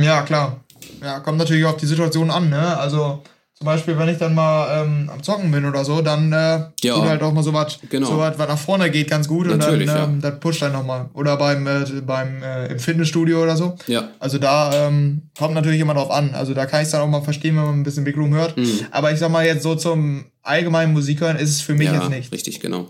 Ja, 0.00 0.22
klar. 0.22 0.64
Ja, 1.02 1.20
kommt 1.20 1.38
natürlich 1.38 1.64
auf 1.64 1.76
die 1.76 1.86
Situation 1.86 2.30
an, 2.30 2.50
ne? 2.50 2.78
Also 2.78 3.22
zum 3.58 3.64
Beispiel, 3.64 3.96
wenn 3.96 4.08
ich 4.10 4.18
dann 4.18 4.34
mal 4.34 4.82
ähm, 4.84 5.08
am 5.10 5.22
Zocken 5.22 5.50
bin 5.50 5.64
oder 5.64 5.82
so, 5.82 6.02
dann 6.02 6.30
äh, 6.30 6.36
Ja. 6.82 6.94
tut 6.94 7.04
halt 7.08 7.22
auch 7.22 7.32
mal 7.32 7.42
so 7.42 7.54
was, 7.54 7.78
Genau. 7.88 8.06
so 8.06 8.18
was, 8.18 8.38
was 8.38 8.48
nach 8.48 8.58
vorne 8.58 8.90
geht, 8.90 9.08
ganz 9.08 9.26
gut 9.28 9.46
Natürlich, 9.46 9.88
und 9.88 9.94
dann 9.94 9.96
ja. 9.96 10.04
ähm, 10.04 10.20
das 10.20 10.38
pusht 10.40 10.60
dann 10.60 10.72
nochmal. 10.72 11.08
Oder 11.14 11.38
beim, 11.38 11.66
äh, 11.66 11.84
beim 12.06 12.42
äh, 12.42 12.66
im 12.66 12.78
Fitnessstudio 12.78 13.42
oder 13.42 13.56
so. 13.56 13.74
Ja. 13.86 14.10
Also 14.18 14.36
da 14.38 14.86
ähm, 14.88 15.22
kommt 15.38 15.54
natürlich 15.54 15.80
immer 15.80 15.94
drauf 15.94 16.10
an. 16.10 16.34
Also 16.34 16.52
da 16.52 16.66
kann 16.66 16.80
ich 16.82 16.86
es 16.86 16.92
dann 16.92 17.00
auch 17.00 17.08
mal 17.08 17.22
verstehen, 17.22 17.56
wenn 17.56 17.64
man 17.64 17.80
ein 17.80 17.82
bisschen 17.82 18.04
Big 18.04 18.16
Room 18.18 18.34
hört. 18.34 18.54
Aber 18.90 19.10
ich 19.10 19.18
sag 19.18 19.30
mal 19.30 19.46
jetzt 19.46 19.62
so 19.62 19.74
zum 19.74 20.26
allgemeinen 20.42 20.92
Musikhören 20.92 21.36
ist 21.38 21.48
es 21.50 21.60
für 21.62 21.72
mich 21.74 21.88
Mhm. 21.88 21.94
ja, 21.94 22.00
jetzt 22.02 22.10
nicht. 22.10 22.32
richtig, 22.32 22.60
genau. 22.60 22.88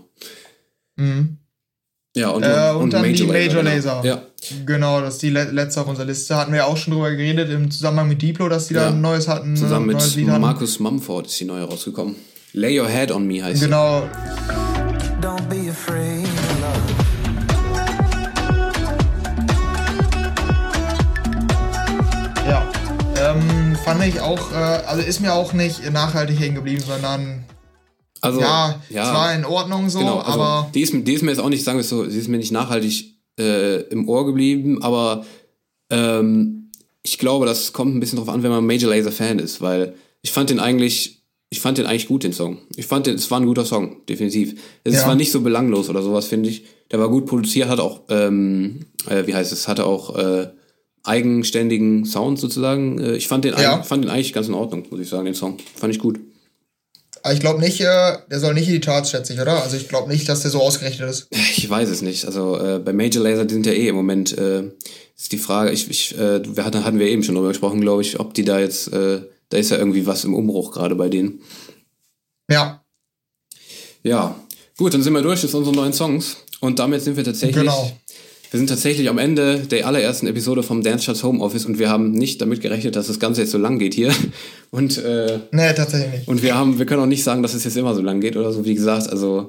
Mhm. 0.97 1.37
Ja, 2.17 2.29
und, 2.29 2.43
Äh, 2.43 2.71
und 2.71 2.93
dann 2.93 3.03
die 3.13 3.23
Major 3.23 3.61
genau. 3.61 3.75
Laser. 3.75 4.01
Ja, 4.03 4.21
Genau, 4.65 5.01
das 5.01 5.15
ist 5.15 5.21
die 5.23 5.29
le 5.29 5.43
letzte 5.45 5.81
auf 5.81 5.87
unserer 5.87 6.05
Liste. 6.05 6.35
Hatten 6.35 6.51
wir 6.51 6.59
ja 6.59 6.65
auch 6.65 6.77
schon 6.77 6.93
drüber 6.93 7.11
geredet 7.11 7.49
im 7.49 7.69
Zusammenhang 7.69 8.07
mit 8.07 8.21
Diplo, 8.21 8.49
dass 8.49 8.67
die 8.67 8.73
da 8.73 8.83
Ja. 8.83 8.87
ein 8.89 9.01
neues 9.01 9.27
hatten. 9.27 9.55
zusammen 9.55 9.87
neues 9.87 10.15
mit 10.15 10.27
hatten. 10.29 10.41
Markus 10.41 10.79
Mumford 10.79 11.27
ist 11.27 11.39
die 11.39 11.45
neue 11.45 11.63
rausgekommen. 11.63 12.15
Lay 12.53 12.79
Your 12.79 12.87
Head 12.87 13.11
on 13.11 13.27
Me 13.27 13.43
heißt 13.43 13.59
sie. 13.59 13.65
Genau, 13.65 14.03
Don't 15.21 15.41
be 15.49 15.69
afraid 15.69 16.25
ja. 22.47 22.63
Ähm, 23.19 23.75
fand 23.83 24.03
ich 24.05 24.19
auch, 24.21 24.51
äh, 24.51 24.55
also 24.55 25.01
ist 25.01 25.19
mir 25.21 25.33
auch 25.33 25.53
nicht 25.53 25.91
nachhaltig 25.91 26.39
hängen 26.39 26.55
geblieben, 26.55 26.83
sondern 26.85 27.43
Also, 28.21 28.39
ja, 28.41 28.81
es 28.89 28.95
war 28.95 29.33
in 29.35 29.45
Ordnung 29.45 29.89
so, 29.89 29.99
Genau, 29.99 30.17
also 30.19 30.39
aber 30.41 30.69
die, 30.73 30.81
ist, 30.81 30.93
die 30.93 31.13
ist 31.13 31.21
mir 31.23 31.31
jetzt 31.31 31.39
auch 31.39 31.49
nicht, 31.49 31.63
sagen 31.63 31.77
wir 31.77 31.83
so, 31.83 32.07
sie 32.09 32.17
ist 32.19 32.27
mir 32.27 32.37
nicht 32.37 32.51
nachhaltig 32.51 33.13
äh, 33.39 33.81
im 33.89 34.07
Ohr 34.09 34.25
geblieben, 34.25 34.81
aber 34.81 35.25
ähm, 35.89 36.71
ich 37.03 37.17
glaube, 37.19 37.45
das 37.45 37.73
kommt 37.73 37.95
ein 37.95 37.99
bisschen 37.99 38.17
drauf 38.17 38.29
an, 38.29 38.43
wenn 38.43 38.51
man 38.51 38.65
Major 38.65 38.89
Laser 38.89 39.11
Fan 39.11 39.39
ist, 39.39 39.61
weil 39.61 39.93
ich 40.21 40.31
fand 40.31 40.49
den 40.49 40.59
eigentlich, 40.59 41.21
ich 41.49 41.61
fand 41.61 41.77
den 41.77 41.85
eigentlich 41.85 42.07
gut, 42.07 42.23
den 42.23 42.33
Song. 42.33 42.57
Ich 42.75 42.85
fand 42.87 43.05
den, 43.07 43.15
es 43.15 43.29
war 43.31 43.39
ein 43.39 43.45
guter 43.45 43.63
Song, 43.65 43.97
definitiv. 44.09 44.59
Es 44.83 44.95
Ja. 44.95 45.07
war 45.07 45.15
nicht 45.15 45.31
so 45.31 45.41
belanglos 45.41 45.89
oder 45.89 46.01
sowas, 46.01 46.25
finde 46.27 46.49
ich. 46.49 46.65
Der 46.91 46.99
war 46.99 47.09
gut 47.09 47.25
produziert, 47.25 47.69
hat 47.69 47.79
auch, 47.79 48.01
ähm, 48.09 48.85
äh, 49.09 49.25
wie 49.27 49.35
heißt 49.35 49.51
es, 49.53 49.67
hatte 49.67 49.85
auch 49.85 50.17
äh, 50.17 50.47
eigenständigen 51.03 52.05
Sound 52.05 52.39
sozusagen. 52.39 52.99
Äh, 52.99 53.15
ich 53.15 53.27
fand 53.27 53.45
den, 53.45 53.53
Ja. 53.57 53.81
fand 53.83 54.03
den 54.03 54.11
eigentlich 54.11 54.33
ganz 54.33 54.47
in 54.47 54.53
Ordnung, 54.53 54.85
muss 54.89 54.99
ich 54.99 55.07
sagen, 55.09 55.25
den 55.25 55.33
Song. 55.35 55.57
Fand 55.75 55.93
ich 55.93 55.99
gut. 55.99 56.19
Aber 57.27 57.33
ich 57.33 57.41
glaube 57.41 57.59
nicht, 57.59 57.81
äh, 57.81 58.17
der 58.31 58.39
soll 58.39 58.53
nicht 58.53 58.67
in 58.67 58.73
die 58.73 58.79
Charts, 58.79 59.11
schätze 59.11 59.33
ich, 59.33 59.41
oder? 59.41 59.61
Also 59.61 59.75
ich 59.75 59.89
glaube 59.89 60.09
nicht, 60.09 60.29
dass 60.29 60.43
der 60.43 60.51
so 60.51 60.61
ausgerechnet 60.61 61.09
ist. 61.09 61.27
Ich 61.57 61.69
weiß 61.69 61.89
es 61.89 62.01
nicht. 62.01 62.23
Also 62.23 62.57
äh, 62.57 62.79
bei 62.79 62.93
Major 62.93 63.21
Laser, 63.21 63.43
die 63.43 63.53
sind 63.53 63.65
ja 63.65 63.73
eh 63.73 63.89
im 63.89 63.95
Moment, 63.95 64.37
äh, 64.37 64.63
ist 65.17 65.33
die 65.33 65.37
Frage, 65.37 65.71
ich, 65.71 65.89
ich, 65.89 66.17
äh, 66.17 66.39
wir 66.55 66.63
hatten, 66.63 66.85
hatten 66.85 66.99
wir 66.99 67.07
eben 67.07 67.23
schon 67.23 67.35
drüber 67.35 67.49
gesprochen, 67.49 67.81
glaube 67.81 68.01
ich, 68.01 68.17
ob 68.21 68.33
die 68.33 68.45
da 68.45 68.59
jetzt, 68.59 68.93
äh, 68.93 69.23
da 69.49 69.57
ist 69.57 69.71
ja 69.71 69.77
irgendwie 69.77 70.05
was 70.05 70.23
im 70.23 70.33
Umbruch 70.33 70.71
gerade 70.71 70.95
bei 70.95 71.09
denen. 71.09 71.41
Ja, 72.49 72.81
Ja, 74.03 74.39
gut, 74.77 74.93
dann 74.93 75.03
sind 75.03 75.11
wir 75.11 75.21
durch 75.21 75.43
mit 75.43 75.53
unseren 75.53 75.75
neuen 75.75 75.91
Songs 75.91 76.37
und 76.61 76.79
damit 76.79 77.01
sind 77.01 77.17
wir 77.17 77.25
tatsächlich, 77.25 77.57
Genau. 77.57 77.91
Wir 78.51 78.57
sind 78.59 78.67
tatsächlich 78.67 79.09
am 79.09 79.17
Ende 79.17 79.59
der 79.59 79.87
allerersten 79.87 80.27
Episode 80.27 80.63
vom 80.63 80.81
Dance 80.83 81.05
Charts 81.05 81.23
Home 81.23 81.43
Office 81.43 81.65
und 81.65 81.79
wir 81.79 81.89
haben 81.89 82.11
nicht 82.11 82.41
damit 82.41 82.61
gerechnet, 82.61 82.95
dass 82.95 83.07
das 83.07 83.19
Ganze 83.19 83.41
jetzt 83.41 83.51
so 83.51 83.57
lang 83.57 83.77
geht 83.79 83.93
hier 83.93 84.11
und 84.71 84.97
äh, 84.97 85.39
nee, 85.51 85.73
tatsächlich 85.73 86.11
nicht. 86.11 86.27
und 86.27 86.41
wir 86.43 86.55
haben, 86.55 86.79
wir 86.79 86.85
können 86.85 87.01
auch 87.01 87.07
nicht 87.07 87.23
sagen, 87.23 87.41
dass 87.43 87.53
es 87.53 87.63
jetzt 87.63 87.77
immer 87.77 87.93
so 87.95 88.01
lang 88.01 88.21
geht 88.21 88.37
oder 88.37 88.51
so, 88.51 88.63
wie 88.65 88.75
gesagt. 88.75 89.09
Also 89.09 89.47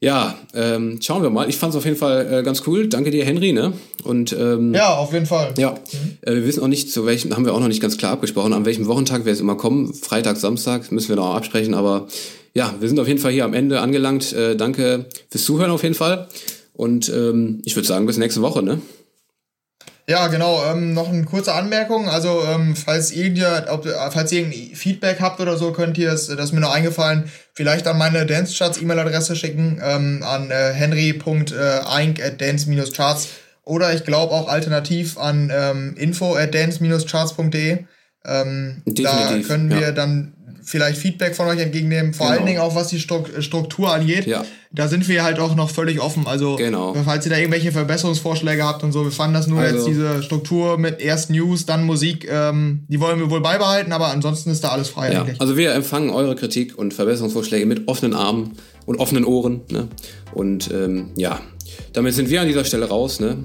ja, 0.00 0.36
ähm, 0.52 0.98
schauen 1.00 1.22
wir 1.22 1.30
mal. 1.30 1.48
Ich 1.48 1.56
fand 1.58 1.74
es 1.74 1.76
auf 1.76 1.84
jeden 1.84 1.96
Fall 1.96 2.40
äh, 2.40 2.42
ganz 2.42 2.64
cool. 2.66 2.88
Danke 2.88 3.12
dir, 3.12 3.24
Henry, 3.24 3.52
ne? 3.52 3.72
Und 4.02 4.32
ähm, 4.32 4.74
Ja, 4.74 4.96
auf 4.96 5.12
jeden 5.12 5.26
Fall. 5.26 5.54
ja, 5.58 5.74
äh, 6.22 6.32
wir 6.34 6.44
wissen 6.44 6.60
auch 6.60 6.66
nicht, 6.66 6.90
zu 6.90 7.06
welchem, 7.06 7.32
haben 7.36 7.44
wir 7.44 7.54
auch 7.54 7.60
noch 7.60 7.68
nicht 7.68 7.80
ganz 7.80 7.98
klar 7.98 8.10
abgesprochen, 8.10 8.52
an 8.52 8.64
welchem 8.64 8.86
Wochentag 8.88 9.24
wir 9.24 9.30
jetzt 9.30 9.40
immer 9.40 9.54
kommen. 9.54 9.94
Freitag, 9.94 10.38
Samstag, 10.38 10.90
müssen 10.90 11.08
wir 11.08 11.14
noch 11.14 11.36
absprechen. 11.36 11.72
Aber 11.74 12.08
ja, 12.52 12.74
wir 12.80 12.88
sind 12.88 12.98
auf 12.98 13.06
jeden 13.06 13.20
Fall 13.20 13.30
hier 13.30 13.44
am 13.44 13.54
Ende 13.54 13.80
angelangt. 13.80 14.32
Äh, 14.32 14.56
danke 14.56 15.06
fürs 15.30 15.44
Zuhören 15.44 15.70
auf 15.70 15.84
jeden 15.84 15.94
Fall. 15.94 16.26
Und 16.82 17.08
ähm, 17.10 17.62
ich 17.64 17.76
würde 17.76 17.86
sagen, 17.86 18.06
bis 18.06 18.16
nächste 18.16 18.42
Woche, 18.42 18.60
ne? 18.60 18.82
Ja, 20.08 20.26
genau. 20.26 20.64
Ähm, 20.68 20.94
noch 20.94 21.08
eine 21.08 21.24
kurze 21.24 21.52
Anmerkung. 21.54 22.08
Also, 22.08 22.42
ähm, 22.42 22.74
falls 22.74 23.12
ihr, 23.12 23.66
ob, 23.70 23.86
äh, 23.86 23.92
falls 24.10 24.32
ihr 24.32 24.40
irgendein 24.40 24.74
Feedback 24.74 25.20
habt 25.20 25.38
oder 25.38 25.56
so, 25.56 25.70
könnt 25.70 25.96
ihr 25.96 26.10
es, 26.10 26.26
das 26.26 26.46
ist 26.46 26.52
mir 26.52 26.58
noch 26.58 26.74
eingefallen, 26.74 27.30
vielleicht 27.54 27.86
an 27.86 27.98
meine 27.98 28.26
Dance-Charts-E-Mail-Adresse 28.26 29.36
schicken, 29.36 29.80
ähm, 29.80 30.24
an 30.24 30.50
äh, 30.50 30.72
henry.eink 30.72 32.20
at 32.20 32.40
dance-charts 32.40 33.28
oder 33.62 33.94
ich 33.94 34.02
glaube 34.02 34.32
auch 34.32 34.48
alternativ 34.48 35.18
an 35.18 35.52
ähm, 35.54 35.94
info 35.96 36.34
at 36.34 36.52
dance-charts.de. 36.52 37.84
Ähm, 38.24 38.82
da 38.86 39.38
können 39.46 39.70
wir 39.70 39.80
ja. 39.80 39.92
dann 39.92 40.34
vielleicht 40.62 40.98
Feedback 40.98 41.34
von 41.34 41.46
euch 41.48 41.58
entgegennehmen, 41.60 42.14
vor 42.14 42.26
Genau. 42.26 42.38
allen 42.38 42.46
Dingen 42.46 42.60
auch 42.60 42.74
was 42.74 42.88
die 42.88 42.98
Stru- 43.00 43.40
Struktur 43.42 43.92
angeht. 43.92 44.26
Ja. 44.26 44.44
Da 44.74 44.88
sind 44.88 45.06
wir 45.08 45.22
halt 45.22 45.38
auch 45.38 45.54
noch 45.54 45.68
völlig 45.70 46.00
offen. 46.00 46.26
Also, 46.26 46.56
Genau. 46.56 46.94
falls 47.04 47.26
ihr 47.26 47.30
da 47.30 47.36
irgendwelche 47.36 47.72
Verbesserungsvorschläge 47.72 48.64
habt 48.64 48.82
und 48.82 48.92
so, 48.92 49.04
wir 49.04 49.10
fanden 49.12 49.34
das 49.34 49.46
nur 49.46 49.60
Also- 49.60 49.76
jetzt 49.76 49.86
diese 49.88 50.22
Struktur 50.22 50.78
mit 50.78 51.00
erst 51.00 51.30
News, 51.30 51.66
dann 51.66 51.84
Musik, 51.84 52.26
ähm, 52.30 52.84
die 52.88 52.98
wollen 53.00 53.18
wir 53.18 53.28
wohl 53.30 53.40
beibehalten, 53.42 53.92
aber 53.92 54.06
ansonsten 54.08 54.50
ist 54.50 54.64
da 54.64 54.68
alles 54.70 54.88
frei 54.88 55.12
Ja, 55.12 55.20
eigentlich. 55.22 55.40
also 55.40 55.56
wir 55.56 55.74
empfangen 55.74 56.10
eure 56.10 56.34
Kritik 56.36 56.78
und 56.78 56.94
Verbesserungsvorschläge 56.94 57.66
mit 57.66 57.86
offenen 57.88 58.14
Armen 58.14 58.52
und 58.86 58.98
offenen 58.98 59.24
Ohren. 59.24 59.60
Ne? 59.70 59.88
Und 60.32 60.70
ähm, 60.72 61.10
ja, 61.16 61.40
damit 61.92 62.14
sind 62.14 62.30
wir 62.30 62.40
an 62.40 62.48
dieser 62.48 62.64
Stelle 62.64 62.88
raus. 62.88 63.20
Ne? 63.20 63.44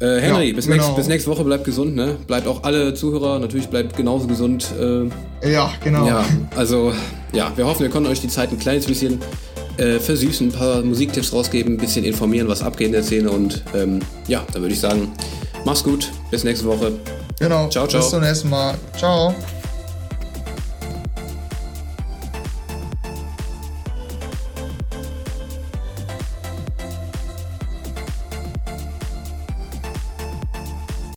Äh, 0.00 0.20
Henry, 0.20 0.48
Ja, 0.48 0.54
bis, 0.56 0.66
genau. 0.66 0.76
nächst, 0.82 0.96
bis 0.96 1.06
nächste 1.08 1.30
Woche 1.30 1.44
bleibt 1.44 1.64
gesund. 1.64 1.94
Ne? 1.94 2.16
Bleibt 2.26 2.46
auch 2.46 2.62
alle 2.64 2.94
Zuhörer 2.94 3.38
natürlich 3.38 3.68
bleibt 3.68 3.96
genauso 3.96 4.26
gesund. 4.26 4.66
Äh, 4.80 5.50
Ja, 5.52 5.72
genau. 5.82 6.06
ja, 6.06 6.24
also 6.56 6.92
ja, 7.32 7.52
wir 7.56 7.66
hoffen, 7.66 7.82
wir 7.82 7.90
konnten 7.90 8.10
euch 8.10 8.20
die 8.20 8.28
Zeit 8.28 8.50
ein 8.50 8.58
kleines 8.58 8.86
bisschen 8.86 9.20
äh, 9.76 9.98
versüßen, 9.98 10.48
ein 10.48 10.52
paar 10.52 10.82
Musiktipps 10.82 11.32
rausgeben, 11.32 11.74
ein 11.74 11.78
bisschen 11.78 12.04
informieren, 12.04 12.48
was 12.48 12.62
abgeht 12.62 12.88
in 12.88 12.92
der 12.92 13.02
Szene. 13.02 13.30
Und 13.30 13.62
ähm, 13.74 14.00
ja, 14.28 14.44
dann 14.52 14.62
würde 14.62 14.74
ich 14.74 14.80
sagen, 14.80 15.12
mach's 15.64 15.82
gut, 15.84 16.10
bis 16.30 16.44
nächste 16.44 16.66
Woche. 16.66 16.92
Genau. 17.38 17.68
Ciao, 17.68 17.86
ciao. 17.86 18.00
Bis 18.00 18.10
zum 18.10 18.20
nächsten 18.20 18.50
Mal. 18.50 18.74
Ciao. 18.96 19.34